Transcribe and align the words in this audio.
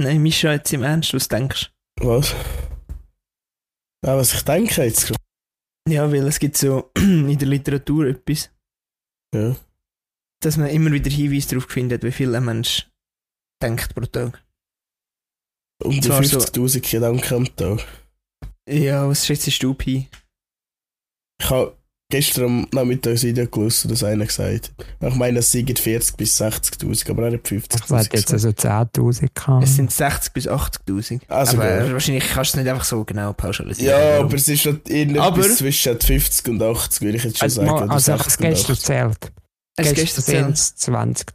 Nein, 0.00 0.22
Mischa, 0.22 0.52
jetzt 0.52 0.72
im 0.72 0.82
Ernst, 0.82 1.12
was 1.14 1.28
denkst 1.28 1.70
Was? 2.00 2.34
Ja, 4.04 4.16
was 4.16 4.32
ich 4.32 4.42
denke 4.44 4.82
jetzt. 4.82 5.06
gerade. 5.08 5.18
du? 5.86 5.92
Ja, 5.92 6.10
weil 6.10 6.26
es 6.26 6.38
gibt 6.38 6.56
so 6.56 6.90
in 6.96 7.36
der 7.38 7.48
Literatur 7.48 8.06
etwas, 8.06 8.50
Ja. 9.34 9.54
dass 10.42 10.56
man 10.56 10.70
immer 10.70 10.90
wieder 10.92 11.10
Hinweise 11.10 11.48
darauf 11.50 11.70
findet, 11.70 12.02
wie 12.02 12.12
viel 12.12 12.34
ein 12.34 12.44
Mensch 12.44 12.88
denkt 13.62 13.94
pro 13.94 14.06
Tag. 14.06 14.42
Um 15.82 15.92
die 15.92 16.00
Zwar 16.00 16.24
so- 16.24 16.38
50.000 16.38 16.90
Gedanken 16.90 17.34
am 17.34 17.56
Tag. 17.56 17.86
Ja, 18.68 19.06
was 19.08 19.26
schätzt 19.26 19.62
du 19.62 19.74
Pi? 19.74 20.08
Ich 21.42 21.50
habe 21.50 21.76
gestern 22.10 22.44
am 22.44 22.66
Nachmittag 22.72 23.12
ein 23.12 23.22
Video 23.22 23.46
gelesen, 23.46 23.88
das 23.88 24.04
einer 24.04 24.26
gesagt 24.26 24.72
hat. 25.00 25.08
Ich 25.08 25.14
meine, 25.14 25.38
es 25.38 25.50
seien 25.50 25.66
40 25.66 26.16
bis 26.16 26.40
60.000, 26.40 27.10
aber 27.10 27.26
er 27.28 27.32
hat 27.34 27.40
50.000 27.46 27.74
Ich 27.80 27.84
sage 27.86 28.08
jetzt 28.12 28.32
also 28.32 28.48
10.000 28.50 29.28
gehabt. 29.34 29.64
Es 29.64 29.76
sind 29.76 29.90
60 29.90 30.32
bis 30.32 30.48
80.000. 30.48 31.20
Also 31.28 31.56
aber 31.56 31.80
gut. 31.84 31.92
wahrscheinlich 31.94 32.24
kannst 32.28 32.54
du 32.54 32.58
es 32.58 32.64
nicht 32.64 32.70
einfach 32.72 32.84
so 32.84 33.04
genau 33.04 33.32
pauschalisieren. 33.32 33.90
Ja, 33.98 34.12
Warum? 34.14 34.26
aber 34.26 34.34
es 34.36 34.48
ist 34.48 34.66
halt 34.66 34.88
irgendetwas 34.90 35.56
zwischen 35.56 36.00
50 36.00 36.48
und 36.48 36.62
80, 36.62 37.00
würde 37.02 37.16
ich 37.16 37.24
jetzt 37.24 37.38
schon 37.38 37.44
Also, 37.46 37.60
sagen. 37.64 37.90
also 37.90 38.12
ich 38.12 38.18
habe 38.18 38.22
60 38.22 38.26
es 38.26 38.38
gestern 38.38 38.72
80. 38.72 38.78
gezählt. 38.78 39.32
es 39.76 39.86
Gestern 39.94 40.04
gestern 40.04 40.24
sind 40.24 40.50
es 40.54 40.76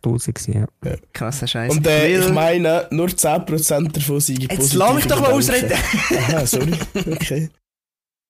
20'000 0.04 0.34
gewesen, 0.34 0.68
ja. 0.84 0.96
krasser 1.14 1.48
Scheiß. 1.48 1.72
Und 1.72 1.88
äh, 1.88 2.20
ich 2.20 2.30
meine, 2.32 2.88
nur 2.92 3.08
10% 3.08 3.92
davon 3.92 4.20
seien 4.20 4.42
Jetzt 4.42 4.56
positive 4.56 4.78
lass 4.80 4.94
mich 4.96 5.08
doch 5.08 5.22
mal 5.22 5.32
ausreden. 5.32 5.72
Aha, 5.74 6.46
sorry. 6.46 6.74
Okay. 7.12 7.50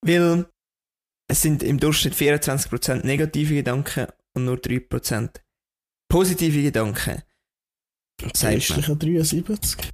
Weil 0.02 0.46
es 1.28 1.42
sind 1.42 1.62
im 1.62 1.78
Durchschnitt 1.78 2.14
24% 2.14 3.04
negative 3.04 3.54
Gedanken 3.54 4.06
und 4.34 4.44
nur 4.44 4.56
3% 4.56 5.30
positive 6.08 6.62
Gedanken. 6.62 7.22
Restliche 8.22 8.96
73. 8.96 9.90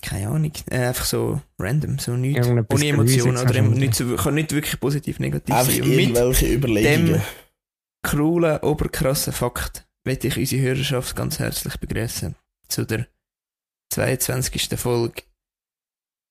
Keine 0.00 0.28
Ahnung. 0.28 0.52
Äh, 0.70 0.86
einfach 0.86 1.04
so 1.04 1.40
random, 1.58 1.98
so 1.98 2.16
nichts. 2.16 2.46
Ohne 2.46 2.86
Emotionen 2.86 3.38
oder 3.38 3.62
nicht, 3.62 3.94
so, 3.94 4.14
kann 4.16 4.34
nicht 4.34 4.52
wirklich 4.52 4.78
positiv 4.78 5.18
negativ 5.18 5.54
Einfach 5.54 5.72
sein. 5.72 5.82
Und 5.82 5.88
mit 5.88 5.98
irgendwelche 6.00 6.52
Überlegungen. 6.52 7.12
dem 7.14 7.22
coolen, 8.02 8.58
oberkrassen 8.60 9.32
Fakt 9.32 9.88
möchte 10.04 10.28
ich 10.28 10.36
unsere 10.36 10.62
Hörerschaft 10.62 11.16
ganz 11.16 11.38
herzlich 11.40 11.76
begrüßen 11.78 12.36
zu 12.68 12.84
der 12.84 13.08
22. 13.92 14.78
Folge 14.78 15.22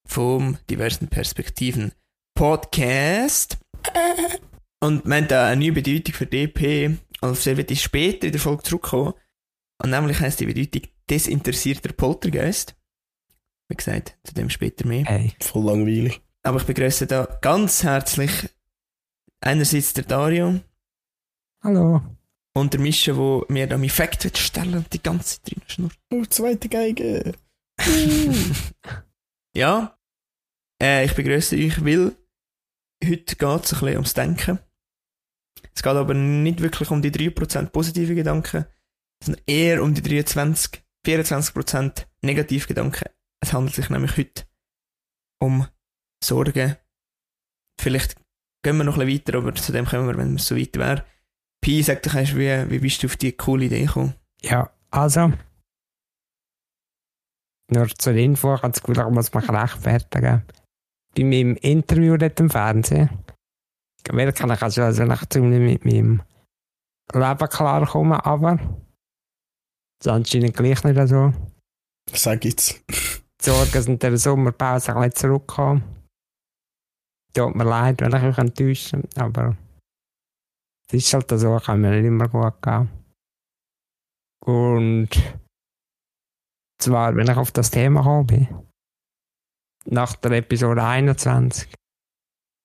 vom 0.08 0.58
diversen 0.70 1.10
Perspektiven 1.10 1.92
Podcast. 2.36 3.58
Und 4.80 5.06
wir 5.06 5.16
haben 5.16 5.28
da 5.28 5.48
eine 5.48 5.62
neue 5.62 5.74
Bedeutung 5.74 6.14
für 6.14 6.26
DP, 6.26 6.98
auf 7.22 7.42
die 7.42 7.58
wird 7.58 7.72
ich 7.72 7.82
später 7.82 8.28
in 8.28 8.32
der 8.32 8.42
Folge 8.42 8.64
zurückkommen. 8.64 9.14
Und 9.82 9.90
nämlich 9.90 10.20
heisst 10.20 10.40
die 10.40 10.46
Bedeutung 10.46 10.84
desinteressierter 11.10 11.94
Poltergeist. 11.94 12.76
Wie 13.70 13.76
gesagt, 13.76 14.18
zu 14.24 14.34
dem 14.34 14.50
später 14.50 14.88
mehr. 14.88 15.06
Hey. 15.06 15.34
Voll 15.40 15.66
langweilig. 15.66 16.22
Aber 16.44 16.60
ich 16.60 16.66
begrüße 16.66 17.08
da 17.08 17.26
ganz 17.42 17.84
herzlich 17.84 18.32
einerseits 19.42 19.94
der 19.94 20.06
Dario 20.06 20.60
Hallo. 21.62 22.02
und 22.54 22.74
der 22.74 22.80
Mischa, 22.80 23.16
wo 23.18 23.46
mir 23.50 23.68
da 23.68 23.78
mein 23.78 23.90
Fact 23.90 24.24
wird 24.24 24.38
stellen 24.38 24.76
und 24.76 24.94
die 24.94 25.04
ganze 25.04 25.42
Zeit 25.42 25.52
drin 25.52 25.62
schnurrt. 25.68 26.00
Oh, 26.12 26.24
zweite 26.26 26.70
Geige. 26.70 27.34
Ja, 29.56 29.98
äh, 30.80 31.04
ich 31.06 31.16
begrüße 31.16 31.56
euch, 31.56 31.84
weil 31.84 32.16
heute 33.04 33.36
geht 33.36 33.42
es 33.42 33.74
ein 33.74 33.80
bisschen 33.80 33.94
ums 33.94 34.14
Denken. 34.14 34.60
Es 35.74 35.84
geht 35.84 35.94
aber 35.94 36.14
nicht 36.14 36.62
wirklich 36.62 36.90
um 36.90 37.02
die 37.02 37.12
3% 37.12 37.70
positive 37.70 38.16
Gedanken, 38.16 38.66
sondern 39.24 39.44
eher 39.46 39.84
um 39.84 39.94
die 39.94 40.02
23, 40.02 40.84
24% 41.06 42.06
negative 42.22 42.68
Gedanken. 42.68 43.10
Es 43.42 43.54
handelt 43.54 43.76
sich 43.76 43.90
nämlich 43.90 44.18
heute 44.18 44.46
um 45.40 45.68
Sorgen. 46.24 46.76
Vielleicht 47.80 48.16
gehen 48.64 48.78
wir 48.78 48.84
noch 48.84 48.98
ein 48.98 49.06
bisschen 49.06 49.28
weiter, 49.28 49.38
aber 49.38 49.56
zu 49.56 49.72
dem 49.72 49.86
kommen 49.86 50.08
wir, 50.08 50.18
wenn 50.18 50.36
es 50.36 50.48
so 50.48 50.58
weit 50.58 50.76
wäre. 50.78 51.06
Pi, 51.62 51.82
sag 51.84 52.02
doch 52.04 52.14
wie, 52.16 52.70
wie 52.70 52.80
bist 52.80 53.04
du 53.04 53.08
auf 53.08 53.16
die 53.16 53.34
coole 53.34 53.66
Idee 53.66 53.86
gekommen? 53.86 54.16
Ja, 54.42 54.72
also. 54.90 55.34
Nur 57.70 57.88
zur 57.90 58.14
Info, 58.14 58.56
ich 58.56 58.64
habe 58.64 58.72
das 58.72 58.82
ich 58.82 59.14
muss 59.14 59.34
mich 59.34 59.50
rechtfertigen. 59.50 60.44
Bei 61.18 61.24
meinem 61.24 61.56
Interview 61.56 62.16
dort 62.16 62.40
im 62.40 62.50
Fernsehen, 62.50 63.10
kann 64.04 64.20
ich 64.20 64.42
also, 64.62 64.84
also 64.84 65.04
ziemlich 65.30 65.84
mit 65.84 65.86
meinem 65.86 66.22
Leben 67.12 67.50
klarkommen, 67.50 68.20
aber 68.20 68.58
das 68.58 70.06
ist 70.06 70.08
anscheinend 70.08 70.56
gleich 70.56 70.84
nicht 70.84 71.08
so. 71.08 71.34
Sag 72.14 72.46
jetzt. 72.46 72.84
Die 72.88 73.50
Sorgen 73.50 73.82
sind 73.82 74.04
in 74.04 74.12
der 74.12 74.18
Sommerpause 74.18 74.96
ein 74.96 75.10
bisschen 75.10 75.32
zurückgekommen. 75.32 75.84
Tut 77.34 77.56
mir 77.56 77.64
leid, 77.64 78.00
wenn 78.02 78.16
ich 78.16 78.24
euch 78.24 78.38
enttäusche, 78.38 79.02
aber 79.16 79.58
es 80.88 80.94
ist 80.94 81.14
halt 81.14 81.30
so, 81.30 81.58
kann 81.58 81.82
mir 81.82 81.92
nicht 81.92 82.06
immer 82.06 82.28
gut 82.28 82.62
gehen. 82.62 82.90
Und 84.46 85.10
zwar, 86.80 87.16
wenn 87.16 87.28
ich 87.28 87.38
auf 87.38 87.52
das 87.52 87.72
Thema 87.72 88.02
gekommen 88.02 88.28
bin, 88.28 88.67
nach 89.90 90.16
der 90.16 90.32
Episode 90.32 90.84
21, 90.84 91.70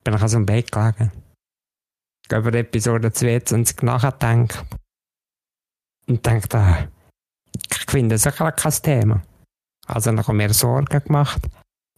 bin 0.05 0.15
ich 0.15 0.23
also 0.23 0.39
im 0.39 0.47
Bett 0.47 0.71
gelegen. 0.73 1.13
Ich 2.25 2.37
über 2.37 2.55
Episode 2.55 3.13
22 3.13 3.83
nachgedacht 3.83 4.65
und 6.07 6.27
dachte, 6.27 6.91
ich 7.71 7.91
finde 7.91 8.19
sicher 8.19 8.53
kein 8.53 8.73
Thema. 8.73 9.23
Also 9.87 10.11
dann 10.11 10.19
habe 10.19 10.33
ich 10.33 10.37
mir 10.37 10.55
Sorgen 10.55 11.03
gemacht. 11.03 11.43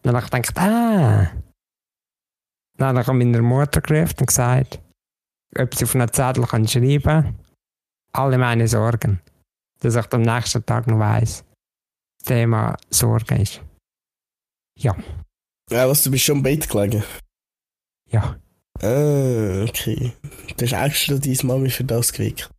Dann 0.02 0.16
habe 0.16 0.24
ich 0.24 0.30
gedacht, 0.30 0.58
ah. 0.58 1.30
Dann 2.76 2.98
habe 2.98 3.00
ich 3.00 3.06
meiner 3.06 3.42
Mutter 3.42 3.80
gerufen 3.80 4.16
und 4.20 4.26
gesagt, 4.26 4.80
ob 5.56 5.74
sie 5.74 5.84
auf 5.84 5.94
einen 5.94 6.12
Zettel 6.12 6.46
kann 6.46 6.66
schreiben 6.66 7.38
alle 8.14 8.38
meine 8.38 8.68
Sorgen. 8.68 9.20
Dass 9.80 9.96
ich 9.96 10.12
am 10.12 10.22
nächsten 10.22 10.64
Tag 10.64 10.86
noch 10.86 10.98
weiss, 10.98 11.44
das 12.18 12.28
Thema 12.28 12.76
Sorge 12.88 13.42
ist. 13.42 13.60
Ja, 14.78 14.96
was, 15.88 16.02
du 16.02 16.10
bist 16.10 16.24
schon 16.24 16.38
im 16.38 16.42
Bett 16.42 16.68
gelegen? 16.68 17.02
Ja. 18.10 18.36
Ah, 18.82 19.62
okay. 19.68 20.12
Du 20.56 20.66
hast 20.66 20.72
extra 20.72 21.14
deine 21.16 21.36
Mami 21.44 21.70
für 21.70 21.84
das 21.84 22.12
geweckt. 22.12 22.50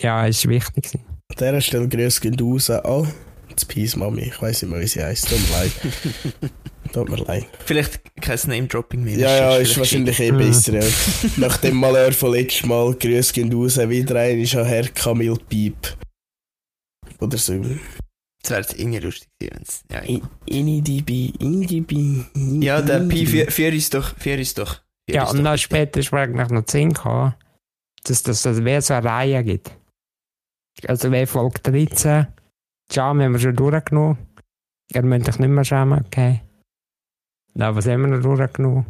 Ja, 0.00 0.26
ist 0.26 0.48
wichtig. 0.48 0.94
An 0.94 1.36
dieser 1.38 1.60
Stelle 1.60 1.88
grüß 1.88 2.20
gehen 2.20 2.38
raus 2.40 2.70
an 2.70 3.12
die 3.60 3.64
Peace 3.66 3.96
Mami. 3.96 4.22
Ich 4.22 4.40
weiss 4.40 4.62
nicht 4.62 4.70
mehr, 4.70 4.80
wie 4.80 4.86
sie 4.86 5.02
heisst. 5.02 5.28
Tut 5.28 5.38
mir 5.40 5.56
leid. 5.56 5.72
Tut 6.92 7.08
mir 7.08 7.16
leid. 7.16 7.46
Vielleicht 7.66 8.00
kein 8.20 8.38
Name-Dropping 8.46 9.02
mehr. 9.04 9.18
Ja, 9.18 9.36
ja, 9.36 9.56
ist 9.56 9.72
vielleicht 9.74 9.78
wahrscheinlich 9.78 10.20
eh 10.20 10.32
Mhm. 10.32 10.38
besser. 10.38 10.80
Ja. 10.80 10.86
Nach 11.36 11.56
dem 11.58 11.76
Malheur 11.76 12.12
von 12.12 12.32
letztes 12.32 12.64
Mal 12.64 12.94
grüß 12.94 13.32
gehen 13.32 13.52
raus 13.52 13.76
wieder 13.76 14.16
ein 14.20 14.40
ist 14.40 14.54
an 14.56 14.64
Herr 14.66 14.88
Camille 14.88 15.36
Piep. 15.48 15.96
Oder 17.20 17.36
so. 17.36 17.60
Das 18.42 18.50
wäre 18.50 18.60
jetzt 18.62 18.78
irgendwie 18.78 18.98
lustig 19.00 19.28
gewesen, 19.38 19.84
ja, 19.90 20.00
INIDB, 20.46 21.34
INIDB. 21.40 22.62
ja, 22.62 22.80
der 22.80 23.00
Pi, 23.00 23.26
führ, 23.26 23.50
führ 23.50 23.70
uns 23.72 23.90
doch, 23.90 24.16
führ 24.16 24.38
uns 24.38 24.54
doch. 24.54 24.76
Führ 25.08 25.14
Ja, 25.16 25.22
uns 25.24 25.32
und 25.38 25.44
dann 25.44 25.58
später 25.58 26.00
ist 26.00 26.10
mir 26.12 26.20
eigentlich 26.20 26.48
noch 26.48 26.64
zu 26.64 26.72
Sinn 26.78 26.92
gekommen, 26.94 27.34
dass 28.04 28.22
das 28.22 28.46
also 28.46 28.64
wie 28.64 28.80
so 28.80 28.94
eine 28.94 29.06
Reihe 29.06 29.44
gibt. 29.44 29.70
Also 30.86 31.12
wie 31.12 31.26
Folge 31.26 31.60
13, 31.60 32.28
Jam 32.90 33.20
haben 33.20 33.32
wir 33.32 33.38
schon 33.38 33.56
durchgenommen. 33.56 34.16
Ihr 34.92 35.02
müsst 35.02 35.28
euch 35.28 35.38
nicht 35.38 35.48
mehr 35.50 35.64
schämen, 35.64 36.04
okay? 36.06 36.40
Na, 37.54 37.74
was 37.76 37.86
haben 37.86 38.00
wir 38.02 38.16
noch 38.16 38.22
durchgenommen? 38.22 38.86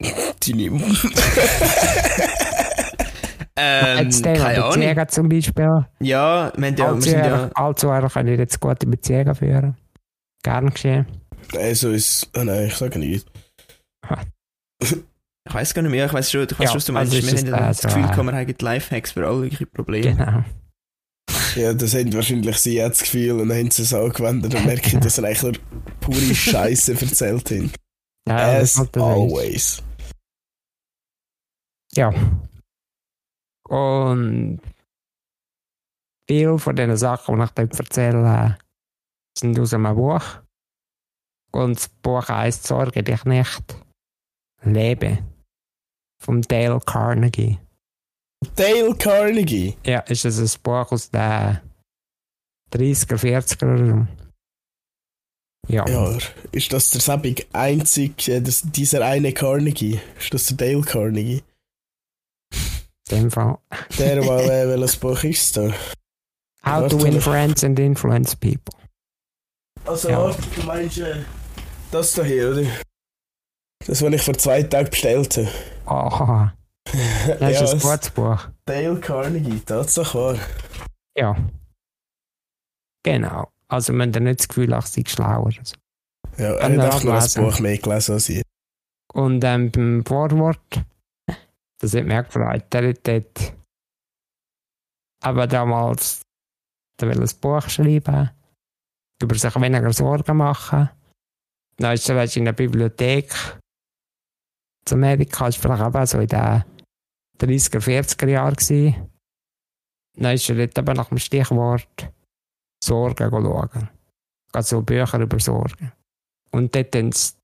Deine 0.00 0.70
Ähm, 3.60 4.10
Thema 4.10 4.36
keine 4.36 4.64
Ahnung. 4.64 4.74
Beziehungen 4.80 5.08
zum 5.08 5.28
Beispiel. 5.28 5.86
Ja, 6.00 6.52
wir, 6.56 6.66
haben 6.66 6.76
ja, 6.76 6.94
wir 6.94 7.02
sind 7.02 7.24
ja, 7.24 7.50
allzu 7.54 7.88
ehrlich 7.88 8.12
können 8.12 8.28
wir 8.28 8.36
jetzt 8.36 8.60
gute 8.60 8.86
Beziehungen 8.86 9.34
führen. 9.34 9.76
Gern 10.42 10.70
geschehen. 10.70 11.06
Also 11.56 11.90
ist. 11.90 12.30
Oh 12.36 12.44
nein, 12.44 12.66
ich 12.66 12.74
sage 12.76 12.98
nicht. 12.98 13.26
ich 14.80 15.54
weiß 15.54 15.74
gar 15.74 15.82
nicht 15.82 15.90
mehr, 15.90 16.06
ich 16.06 16.12
weiß 16.12 16.30
schon, 16.30 16.44
ich 16.44 16.58
weiß 16.58 16.68
Ja, 16.70 16.74
was 16.76 16.84
du 16.84 16.92
meinst. 16.92 17.14
also 17.14 17.26
wir 17.26 17.38
haben 17.38 17.46
ja 17.46 17.52
da 17.58 17.68
das 17.68 17.78
so, 17.78 17.88
Gefühl, 17.88 18.04
äh, 18.04 18.14
kann 18.14 18.26
man 18.26 18.34
eigentlich 18.34 18.60
Lifehacks 18.60 19.12
für 19.12 19.26
alle 19.26 19.38
möglichen 19.38 19.70
Probleme. 19.70 20.14
Genau. 20.14 20.44
Ja, 21.56 21.72
das 21.74 21.94
haben 21.94 22.12
wahrscheinlich 22.12 22.58
sie 22.58 22.76
jetzt 22.76 23.00
das 23.00 23.10
Gefühl 23.10 23.40
und 23.40 23.48
dann 23.48 23.58
haben 23.58 23.70
sie 23.70 23.82
es 23.82 23.94
angewendet 23.94 24.54
und 24.54 24.66
merken, 24.66 25.00
dass 25.00 25.16
sie 25.16 25.26
eigentlich 25.26 25.60
pure 26.00 26.16
Scheiße 26.34 26.92
erzählt 26.92 27.50
haben. 27.50 27.72
Ja, 28.28 28.36
das 28.36 28.62
As 28.62 28.70
ist 28.70 28.78
halt 28.78 28.96
always. 28.98 29.82
Ja. 31.94 32.12
Und 33.68 34.60
viele 36.26 36.58
von 36.58 36.76
den 36.76 36.96
Sachen, 36.96 37.38
die 37.38 37.44
ich 37.44 37.50
dort 37.50 37.78
erzähle, 37.78 38.58
sind 39.38 39.58
aus 39.58 39.74
einem 39.74 39.94
Buch. 39.94 40.24
Und 41.52 41.76
das 41.76 41.88
Buch 41.88 42.28
heisst 42.28 42.66
Sorge 42.66 43.02
dich 43.02 43.24
nicht. 43.24 43.84
Lebe. 44.62 45.18
Vom 46.20 46.42
Dale 46.42 46.80
Carnegie. 46.80 47.58
Dale 48.56 48.94
Carnegie. 48.96 49.76
Ja, 49.84 50.00
ist 50.00 50.24
das 50.24 50.38
ein 50.38 50.62
Buch 50.62 50.92
aus 50.92 51.10
den 51.10 51.60
30er, 52.72 53.16
40er 53.16 53.74
oder 53.74 53.86
so. 53.86 54.06
Ja, 55.68 55.86
Ja, 55.88 56.18
ist 56.52 56.72
das 56.72 56.90
der 56.90 57.00
Sabig 57.00 57.46
einzig, 57.52 58.28
äh, 58.28 58.40
das, 58.40 58.62
dieser 58.62 59.04
eine 59.04 59.32
Carnegie? 59.32 60.00
Ist 60.18 60.32
das 60.32 60.46
der 60.46 60.56
Dale 60.56 60.82
Carnegie? 60.82 61.42
Dem 63.08 63.30
Fall. 63.30 63.58
Der, 63.98 64.16
der 64.20 64.24
äh, 64.24 64.68
welches 64.68 64.96
Buch 64.96 65.22
ist 65.24 65.56
da? 65.56 65.70
How 66.66 66.88
to 66.88 67.02
win 67.02 67.20
friends 67.20 67.64
and 67.64 67.78
influence 67.78 68.34
people. 68.36 68.74
Also, 69.86 70.08
Ja. 70.10 70.30
du 70.56 70.62
meinst 70.66 70.98
äh, 70.98 71.22
das 71.90 72.12
da 72.12 72.22
hier, 72.22 72.50
oder? 72.50 72.62
Das, 73.86 74.02
was 74.02 74.12
ich 74.12 74.22
vor 74.22 74.34
zwei 74.36 74.62
Tagen 74.64 74.90
bestellt 74.90 75.36
habe. 75.36 75.48
Aha, 75.86 76.54
das 76.84 77.40
ja, 77.40 77.48
ist 77.62 77.70
ein 77.70 77.76
es- 77.78 77.82
gutes 77.82 78.10
Buch. 78.10 78.48
Dale 78.66 79.00
Carnegie, 79.00 79.60
Tatsache 79.60 80.18
wahr. 80.18 80.38
Ja. 81.16 81.36
Genau. 83.04 83.48
Also, 83.68 83.92
man 83.92 84.12
hat 84.14 84.22
nicht 84.22 84.40
das 84.40 84.48
Gefühl, 84.48 84.72
ich 84.78 84.86
sei 84.86 85.02
schlauer. 85.06 85.46
oder 85.46 85.56
so. 85.62 85.76
Ja, 86.36 86.52
er 86.54 86.64
hat 86.64 86.72
nur 86.72 86.84
das 86.84 87.36
ablesen. 87.36 87.44
Buch 87.44 87.60
mehr 87.60 87.78
gelesen 87.78 88.12
als 88.12 88.28
ich. 88.28 88.42
Und 89.14 89.42
ähm, 89.44 89.70
beim 89.70 90.04
Vorwort, 90.04 90.82
das 91.80 91.94
hat 91.94 92.04
mich 92.04 92.18
auch 92.18 92.24
gefreut, 92.24 92.72
der 92.72 92.88
hat 92.88 93.06
dort 93.06 93.54
aber 95.22 95.46
damals 95.46 96.22
ein 97.00 97.30
Buch 97.40 97.68
schreiben, 97.68 98.30
über 99.22 99.34
sich 99.34 99.54
weniger 99.54 99.92
Sorgen 99.92 100.36
machen. 100.36 100.90
Dann 101.76 101.94
ist 101.94 102.08
er 102.08 102.36
in 102.36 102.44
der 102.44 102.52
Bibliothek 102.52 103.32
zu 104.84 104.94
Amerika, 104.94 105.48
ist 105.48 105.58
vielleicht 105.58 105.82
auch 105.82 106.06
so 106.06 106.18
in 106.18 106.26
den 106.26 106.64
30er, 107.38 107.80
40er 107.80 108.28
Jahren. 108.28 109.10
Dann 110.14 110.34
ist 110.34 110.48
er 110.48 110.56
dort 110.56 110.78
eben 110.78 110.96
nach 110.96 111.08
dem 111.08 111.18
Stichwort 111.18 112.12
Sorgen 112.82 113.30
schauen. 113.30 113.88
Also 114.52 114.82
Bücher 114.82 115.20
über 115.20 115.38
Sorgen. 115.38 115.92
Und 116.50 116.74
dort 116.74 116.94
haben 116.96 117.12
sie 117.12 117.34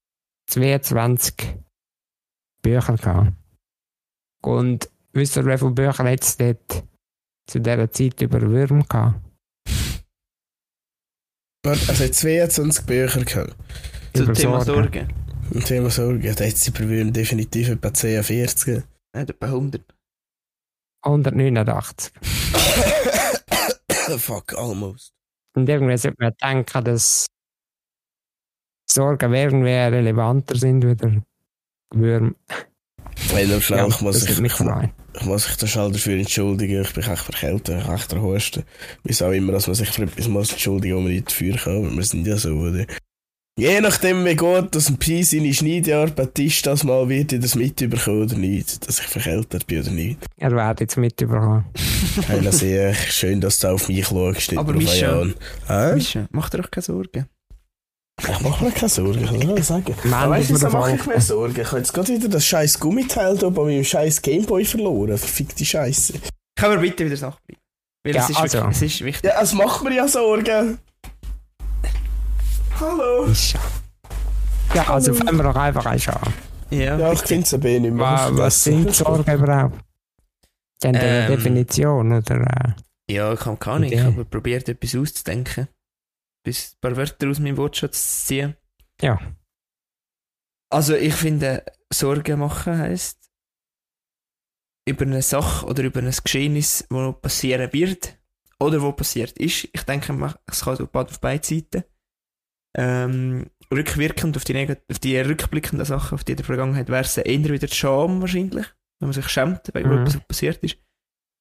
22 0.50 1.56
Bücher 2.62 2.96
gehabt. 2.96 3.32
Und 4.44 4.90
wisst 5.12 5.36
ihr, 5.36 5.46
wie 5.46 5.58
viele 5.58 5.70
Bücher 5.70 6.04
hat 6.04 6.22
es 6.22 6.36
dort 6.36 6.84
zu 7.46 7.60
dieser 7.60 7.90
Zeit 7.90 8.20
über 8.20 8.40
Würm 8.40 8.86
gehabt? 8.86 9.20
Also, 11.64 12.02
er 12.02 12.08
hat 12.08 12.14
22 12.14 12.84
Bücher 12.84 13.24
gehabt. 13.24 13.56
Zum 14.14 14.34
Thema 14.34 14.60
Sorgen. 14.60 14.92
Sorgen. 14.92 15.24
Und 15.50 15.64
Thema 15.64 15.90
Sorge, 15.90 16.26
ja, 16.26 16.34
da 16.34 16.44
hat 16.44 16.56
sie 16.56 16.70
bei 16.70 16.88
Würm 16.88 17.12
definitiv 17.12 17.68
etwa 17.70 17.92
10, 17.92 18.22
40. 18.22 18.66
Nicht 19.14 19.30
etwa 19.30 19.46
100. 19.46 19.82
189. 21.02 22.12
Fuck, 24.18 24.54
almost. 24.54 25.12
Und 25.56 25.68
irgendwie 25.68 25.96
sollte 25.96 26.16
man 26.20 26.32
denken, 26.42 26.84
dass 26.84 27.26
Sorgen 28.90 29.32
irgendwie 29.32 29.70
relevanter 29.70 30.56
sind 30.56 30.84
wie 30.84 30.94
der 30.94 31.22
Würm. 31.94 32.36
Wenn 33.32 33.50
er 33.50 33.60
schnell, 33.60 33.88
ich 33.88 34.00
muss 34.00 34.20
das 34.20 34.30
ich, 34.30 34.40
mich 34.40 34.52
ich, 34.52 34.58
gefreut. 34.58 34.90
ich 35.14 35.24
muss 35.24 35.48
mich 35.48 35.56
da 35.56 35.66
schnell 35.66 35.92
dafür 35.92 36.18
entschuldigen. 36.18 36.82
Ich 36.82 36.92
bin 36.92 37.04
echt 37.04 37.22
verkältet, 37.22 37.82
ich 37.82 37.88
echt 37.88 38.14
Husten. 38.14 38.62
Wieso 39.02 39.26
auch 39.26 39.32
immer, 39.32 39.52
dass 39.52 39.66
man 39.66 39.74
sich 39.76 39.90
für 39.90 40.02
etwas 40.02 40.28
muss 40.28 40.50
entschuldigen, 40.52 40.96
wo 40.96 41.00
man 41.00 41.12
nicht 41.12 41.28
dafür 41.28 41.56
kann. 41.56 41.76
Aber 41.78 41.96
wir 41.96 42.02
sind 42.02 42.26
ja 42.26 42.36
so, 42.36 42.50
oder? 42.50 42.86
Je 43.56 43.80
nachdem, 43.80 44.24
wie 44.24 44.34
gut 44.34 44.74
dass 44.74 44.88
ein 44.88 44.96
Pi 44.96 45.22
seine 45.22 45.54
Schneidarbeit 45.54 46.36
ist, 46.40 46.66
das 46.66 46.82
mal 46.82 47.08
wird 47.08 47.32
ich 47.32 47.40
das 47.40 47.54
mitbekommen 47.54 48.22
oder 48.22 48.36
nicht. 48.36 48.86
Dass 48.86 48.98
ich 48.98 49.06
verkältet 49.06 49.68
bin 49.68 49.80
oder 49.80 49.92
nicht. 49.92 50.18
Er 50.38 50.50
wird 50.50 50.80
jetzt 50.80 50.96
mitbekommen. 50.96 51.64
Heila 52.28 52.50
sehr 52.50 52.92
schön, 52.94 53.40
dass 53.40 53.60
du 53.60 53.68
auf 53.68 53.86
mich 53.86 54.06
schaust. 54.06 54.50
nicht 54.50 54.58
Aber. 54.58 55.34
Hä? 55.68 55.94
Mischa, 55.94 56.26
mach 56.32 56.50
dir 56.50 56.62
doch 56.62 56.70
keine 56.70 56.82
Sorgen. 56.82 57.26
Ich 58.20 58.40
mach 58.40 58.60
mir 58.60 58.70
keine 58.70 58.88
Sorgen, 58.88 59.24
ich 59.24 59.40
kann 59.40 59.58
es 59.58 59.66
sagen. 59.68 59.94
Mann, 60.04 60.14
Aber 60.14 60.30
weißt 60.32 60.50
du, 60.50 60.54
wieso 60.54 60.70
mache 60.70 60.94
ich 60.94 61.06
mir 61.06 61.20
Sorgen? 61.20 61.60
Ich 61.60 61.66
habe 61.66 61.78
jetzt 61.78 61.92
gerade 61.92 62.08
wieder 62.08 62.28
das 62.28 62.46
scheiß 62.46 62.78
Gummiteil 62.80 63.36
da 63.36 63.48
bei 63.50 63.62
meinem 63.64 63.84
scheiß 63.84 64.22
Gameboy 64.22 64.64
verloren. 64.64 65.18
Verfickte 65.18 65.64
Scheiße. 65.64 66.14
Kann 66.56 66.70
man 66.70 66.80
bitte 66.80 67.04
wieder 67.10 67.20
nachbleiben? 67.28 67.60
Weil 68.04 68.14
Ja, 68.14 68.22
es, 68.22 68.30
ist 68.30 68.36
also. 68.36 68.58
wirklich, 68.58 68.76
es 68.76 68.82
ist 68.82 69.04
wichtig. 69.04 69.30
Ja, 69.30 69.42
es 69.42 69.52
macht 69.52 69.82
mir 69.84 69.94
ja 69.94 70.06
Sorgen. 70.08 70.78
Hallo. 72.80 73.26
Ja. 73.26 73.60
Ja, 74.74 74.90
also 74.90 75.14
fangen 75.14 75.36
wir 75.36 75.44
doch 75.44 75.56
einfach 75.56 75.86
an. 75.86 75.98
Ja, 76.70 76.98
Ja, 76.98 77.12
ich 77.12 77.20
finde 77.20 77.44
es 77.46 77.54
aber 77.54 77.68
eh 77.68 77.78
nicht 77.80 77.92
mehr. 77.94 78.04
Was, 78.04 78.36
was 78.36 78.64
sind 78.64 78.94
Sorgen 78.94 79.30
überhaupt? 79.30 79.74
Haben 80.84 80.92
die 80.92 80.98
eine 80.98 81.26
Ähm, 81.26 81.30
Definition 81.30 82.12
oder? 82.12 82.34
Äh, 82.36 83.12
Ja, 83.12 83.32
ich 83.32 83.44
habe 83.44 83.56
keine 83.58 83.76
Ahnung. 83.76 83.92
Ich 83.92 84.00
habe 84.00 84.24
probiert, 84.24 84.68
etwas 84.68 84.94
auszudenken. 84.96 85.68
Bis 86.44 86.74
ein 86.74 86.80
paar 86.80 86.96
Wörter 86.96 87.28
aus 87.30 87.38
meinem 87.40 87.56
Wortschatz 87.56 88.20
zu 88.20 88.26
ziehen. 88.26 88.56
Ja. 89.00 89.18
Also, 90.70 90.94
ich 90.94 91.14
finde, 91.14 91.64
Sorgen 91.92 92.38
machen 92.38 92.78
heisst, 92.78 93.30
über 94.88 95.04
eine 95.04 95.22
Sache 95.22 95.66
oder 95.66 95.82
über 95.82 96.00
ein 96.00 96.10
Geschehnis, 96.10 96.80
das 96.80 96.90
noch 96.90 97.20
passieren 97.20 97.72
wird 97.72 98.18
oder 98.60 98.82
wo 98.82 98.92
passiert 98.92 99.38
ist. 99.38 99.68
Ich 99.72 99.82
denke, 99.82 100.12
es 100.46 100.60
kann 100.60 100.76
so 100.76 100.84
auf 100.84 101.20
beide 101.20 101.46
Seiten. 101.46 101.84
Ähm, 102.76 103.50
rückwirkend 103.72 104.36
auf 104.36 104.44
die, 104.44 104.76
auf 104.90 104.98
die 104.98 105.18
rückblickenden 105.18 105.86
Sachen, 105.86 106.14
auf 106.16 106.24
die 106.24 106.32
in 106.32 106.36
der 106.36 106.44
Vergangenheit, 106.46 106.88
wäre 106.88 107.02
es 107.04 107.16
eher 107.16 107.44
wieder 107.44 107.66
die 107.66 107.74
Scham 107.74 108.20
wahrscheinlich, 108.20 108.66
wenn 109.00 109.08
man 109.08 109.12
sich 109.12 109.28
schämt, 109.28 109.72
weil 109.72 109.84
Mhm. 109.86 110.02
etwas 110.06 110.20
passiert 110.26 110.62
ist. 110.62 110.76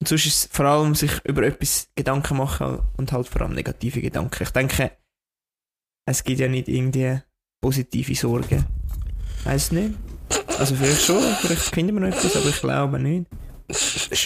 Und 0.03 0.09
sonst 0.09 0.25
ist 0.25 0.35
es 0.35 0.49
vor 0.51 0.65
allem 0.65 0.95
sich 0.95 1.11
über 1.23 1.43
etwas 1.43 1.87
Gedanken 1.95 2.35
machen 2.35 2.81
und 2.97 3.13
halt 3.13 3.25
vor 3.25 3.43
allem 3.43 3.53
negative 3.53 4.01
Gedanken. 4.01 4.43
Ich 4.43 4.49
denke, 4.49 4.91
es 6.05 6.25
gibt 6.25 6.41
ja 6.41 6.49
nicht 6.49 6.67
irgendwie 6.67 7.21
positive 7.61 8.13
Sorgen. 8.13 8.65
Weiß 9.45 9.71
nicht. 9.71 9.95
Also 10.59 10.75
vielleicht 10.75 11.03
schon, 11.03 11.23
vielleicht 11.39 11.73
finden 11.73 11.95
wir 11.95 12.01
noch 12.01 12.17
etwas, 12.17 12.35
aber 12.35 12.49
ich 12.49 12.59
glaube 12.59 12.99
nicht. 12.99 13.29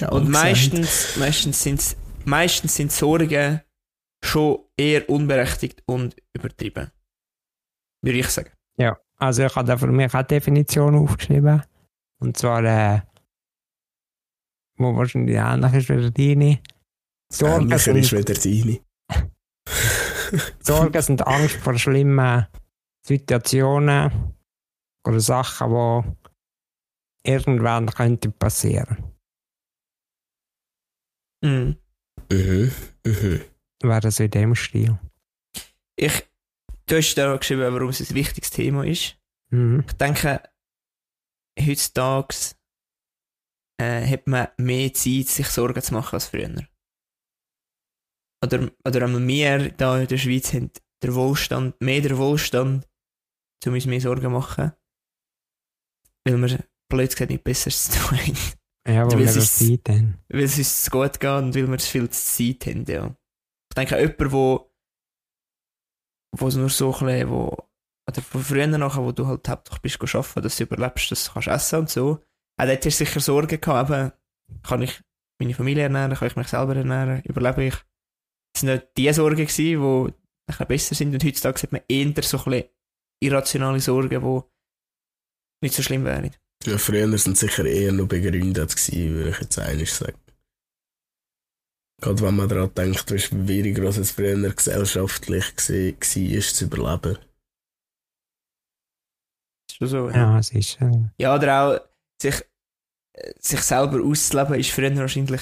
Und 0.09 0.29
meistens, 0.29 1.15
meistens 1.17 1.61
sind 1.61 1.95
meistens 2.25 2.75
sind 2.75 2.91
Sorgen 2.91 3.61
schon 4.25 4.57
eher 4.77 5.07
unberechtigt 5.07 5.83
und 5.85 6.15
übertrieben. 6.33 6.89
Würde 8.01 8.17
ich 8.17 8.29
sagen. 8.29 8.49
ja, 8.79 8.97
also 9.17 9.43
ich 9.43 9.55
habe 9.55 9.67
da 9.67 9.77
für 9.77 9.85
mich 9.85 10.11
eine 10.11 10.23
Definition 10.23 10.95
aufgeschrieben. 10.95 11.61
Und 12.19 12.35
zwar, 12.35 12.63
äh, 12.63 13.01
wo 14.77 14.95
wahrscheinlich 14.95 15.35
ähnlich 15.35 15.73
ist 15.73 15.89
wie 15.89 16.11
deine. 16.11 16.59
Sorgen 17.31 17.71
Ähnlicher 17.71 17.95
ist 17.95 18.09
sind, 18.09 18.29
wieder 18.29 18.79
deine. 19.09 20.41
Sorgen 20.59 21.01
sind 21.01 21.27
Angst 21.27 21.55
vor 21.57 21.77
schlimmen 21.77 22.47
Situationen 23.05 24.33
oder 25.05 25.19
Sachen, 25.19 25.69
die 27.23 27.31
irgendwann 27.31 27.87
könnten 27.87 28.33
passieren. 28.33 28.97
Mhm. 31.41 31.77
Mhm. 32.31 32.71
Mhm. 33.05 33.41
Wäre 33.83 34.11
so 34.11 34.23
in 34.23 34.31
dem 34.31 34.55
Stil. 34.55 34.97
Ich, 35.95 36.25
du 36.87 36.97
hast 36.97 37.15
da 37.15 37.35
geschrieben, 37.35 37.73
warum 37.73 37.89
es 37.89 38.01
ein 38.01 38.15
wichtiges 38.15 38.49
Thema 38.49 38.85
ist. 38.85 39.17
Mhm. 39.49 39.83
Ich 39.87 39.93
denke, 39.93 40.41
heutzutage 41.59 42.35
äh, 43.81 44.05
hat 44.07 44.27
man 44.27 44.47
mehr 44.57 44.93
Zeit, 44.93 45.27
sich 45.27 45.47
Sorgen 45.47 45.81
zu 45.81 45.93
machen 45.93 46.15
als 46.15 46.27
früher. 46.27 46.67
Oder, 48.43 48.71
oder 48.85 49.03
einmal 49.03 49.27
wir 49.27 49.71
da 49.71 49.99
in 49.99 50.07
der 50.07 50.17
Schweiz 50.17 50.53
haben 50.53 50.71
der 51.03 51.15
Wohlstand, 51.15 51.79
mehr 51.81 52.01
der 52.01 52.17
Wohlstand, 52.17 52.87
um 53.65 53.73
uns 53.73 53.85
mehr 53.85 54.01
Sorgen 54.01 54.21
zu 54.23 54.29
machen. 54.29 54.71
Weil 56.25 56.37
wir 56.41 56.63
blöd 56.91 57.09
gesagt 57.11 57.31
nicht 57.31 57.43
Besseres 57.43 57.89
zu 57.89 57.99
tun 57.99 58.17
haben. 58.17 58.37
Ja, 58.87 59.05
Weil 59.11 59.19
wir 59.19 59.25
es 59.25 59.35
ist- 59.35 59.57
Zeit 59.59 59.89
haben. 59.89 60.17
weil 60.29 60.43
es 60.43 60.57
uns 60.57 60.83
zu 60.85 60.91
gut 60.91 61.19
geht 61.19 61.29
und 61.29 61.55
weil 61.55 61.67
wir 61.69 61.77
zu 61.77 61.89
viel 61.89 62.09
Zeit 62.09 62.65
haben, 62.67 62.85
ja. 62.85 63.07
Ich 63.69 63.75
denke, 63.75 63.99
jemand, 63.99 64.31
wo, 64.31 64.71
wo 66.37 66.47
nur 66.49 66.69
so 66.69 66.93
ein 66.95 67.05
bisschen, 67.05 67.29
wo, 67.29 67.57
oder 68.09 68.21
von 68.21 68.41
früher 68.41 68.67
nachher, 68.67 69.03
wo 69.03 69.11
du 69.11 69.27
halt 69.27 69.47
hauptsächlich 69.49 69.81
bist 69.99 70.15
arbeiten, 70.15 70.41
dass 70.41 70.55
du 70.57 70.63
überlebst, 70.63 71.11
dass 71.11 71.25
du 71.25 71.33
kannst 71.33 71.47
essen 71.49 71.79
und 71.79 71.89
so, 71.89 72.23
auch 72.57 72.65
dort 72.65 72.85
hast 72.85 72.99
du 72.99 73.05
sicher 73.05 73.19
Sorgen 73.19 73.61
gehabt, 73.61 73.89
eben, 73.89 74.11
kann 74.63 74.81
ich 74.81 75.01
meine 75.39 75.53
Familie 75.53 75.83
ernähren, 75.83 76.15
kann 76.15 76.27
ich 76.27 76.35
mich 76.35 76.47
selber 76.47 76.75
ernähren, 76.75 77.21
überlebe 77.23 77.65
ich. 77.65 77.75
Das 78.53 78.61
sind 78.61 78.69
nicht 78.69 78.87
die 78.97 79.13
Sorgen 79.13 79.35
gewesen, 79.35 79.57
die 79.57 79.75
ein 79.75 80.13
bisschen 80.47 80.67
besser 80.67 80.95
sind 80.95 81.13
und 81.13 81.23
heutzutage 81.23 81.61
hat 81.61 81.71
man 81.71 81.81
eher 81.87 82.23
so 82.23 82.37
ein 82.37 82.43
bisschen 82.43 82.69
irrationale 83.21 83.79
Sorgen, 83.79 84.21
die 84.21 84.41
nicht 85.63 85.75
so 85.75 85.83
schlimm 85.83 86.05
wären. 86.05 86.31
Ja, 86.65 86.77
früher 86.77 87.15
sind 87.17 87.37
sicher 87.37 87.65
eher 87.65 87.91
noch 87.91 88.07
begründet 88.07 88.75
gewesen, 88.75 89.13
würde 89.13 89.29
ich 89.29 89.39
jetzt 89.39 89.59
eigentlich 89.59 89.93
sagen. 89.93 90.19
Gerade 92.01 92.21
wenn 92.21 92.35
man 92.35 92.49
daran 92.49 92.73
denkt, 92.73 93.11
wie 93.11 93.19
schwierig 93.19 93.77
es 93.79 94.11
früher 94.11 94.53
gesellschaftlich 94.53 95.45
war, 95.45 96.41
zu 96.41 96.65
überleben. 96.65 97.17
Ist 99.69 99.77
schon 99.77 99.87
so, 99.87 100.09
Ja, 100.09 100.39
es 100.39 100.51
ist. 100.51 100.79
Äh, 100.81 101.09
Ja, 101.17 101.35
oder 101.35 101.61
auch 101.61 101.96
sich, 102.21 102.41
äh, 103.13 103.33
sich 103.39 103.61
selber 103.61 104.03
auszuleben 104.03 104.59
ist 104.59 104.71
früher 104.71 104.95
wahrscheinlich 104.97 105.41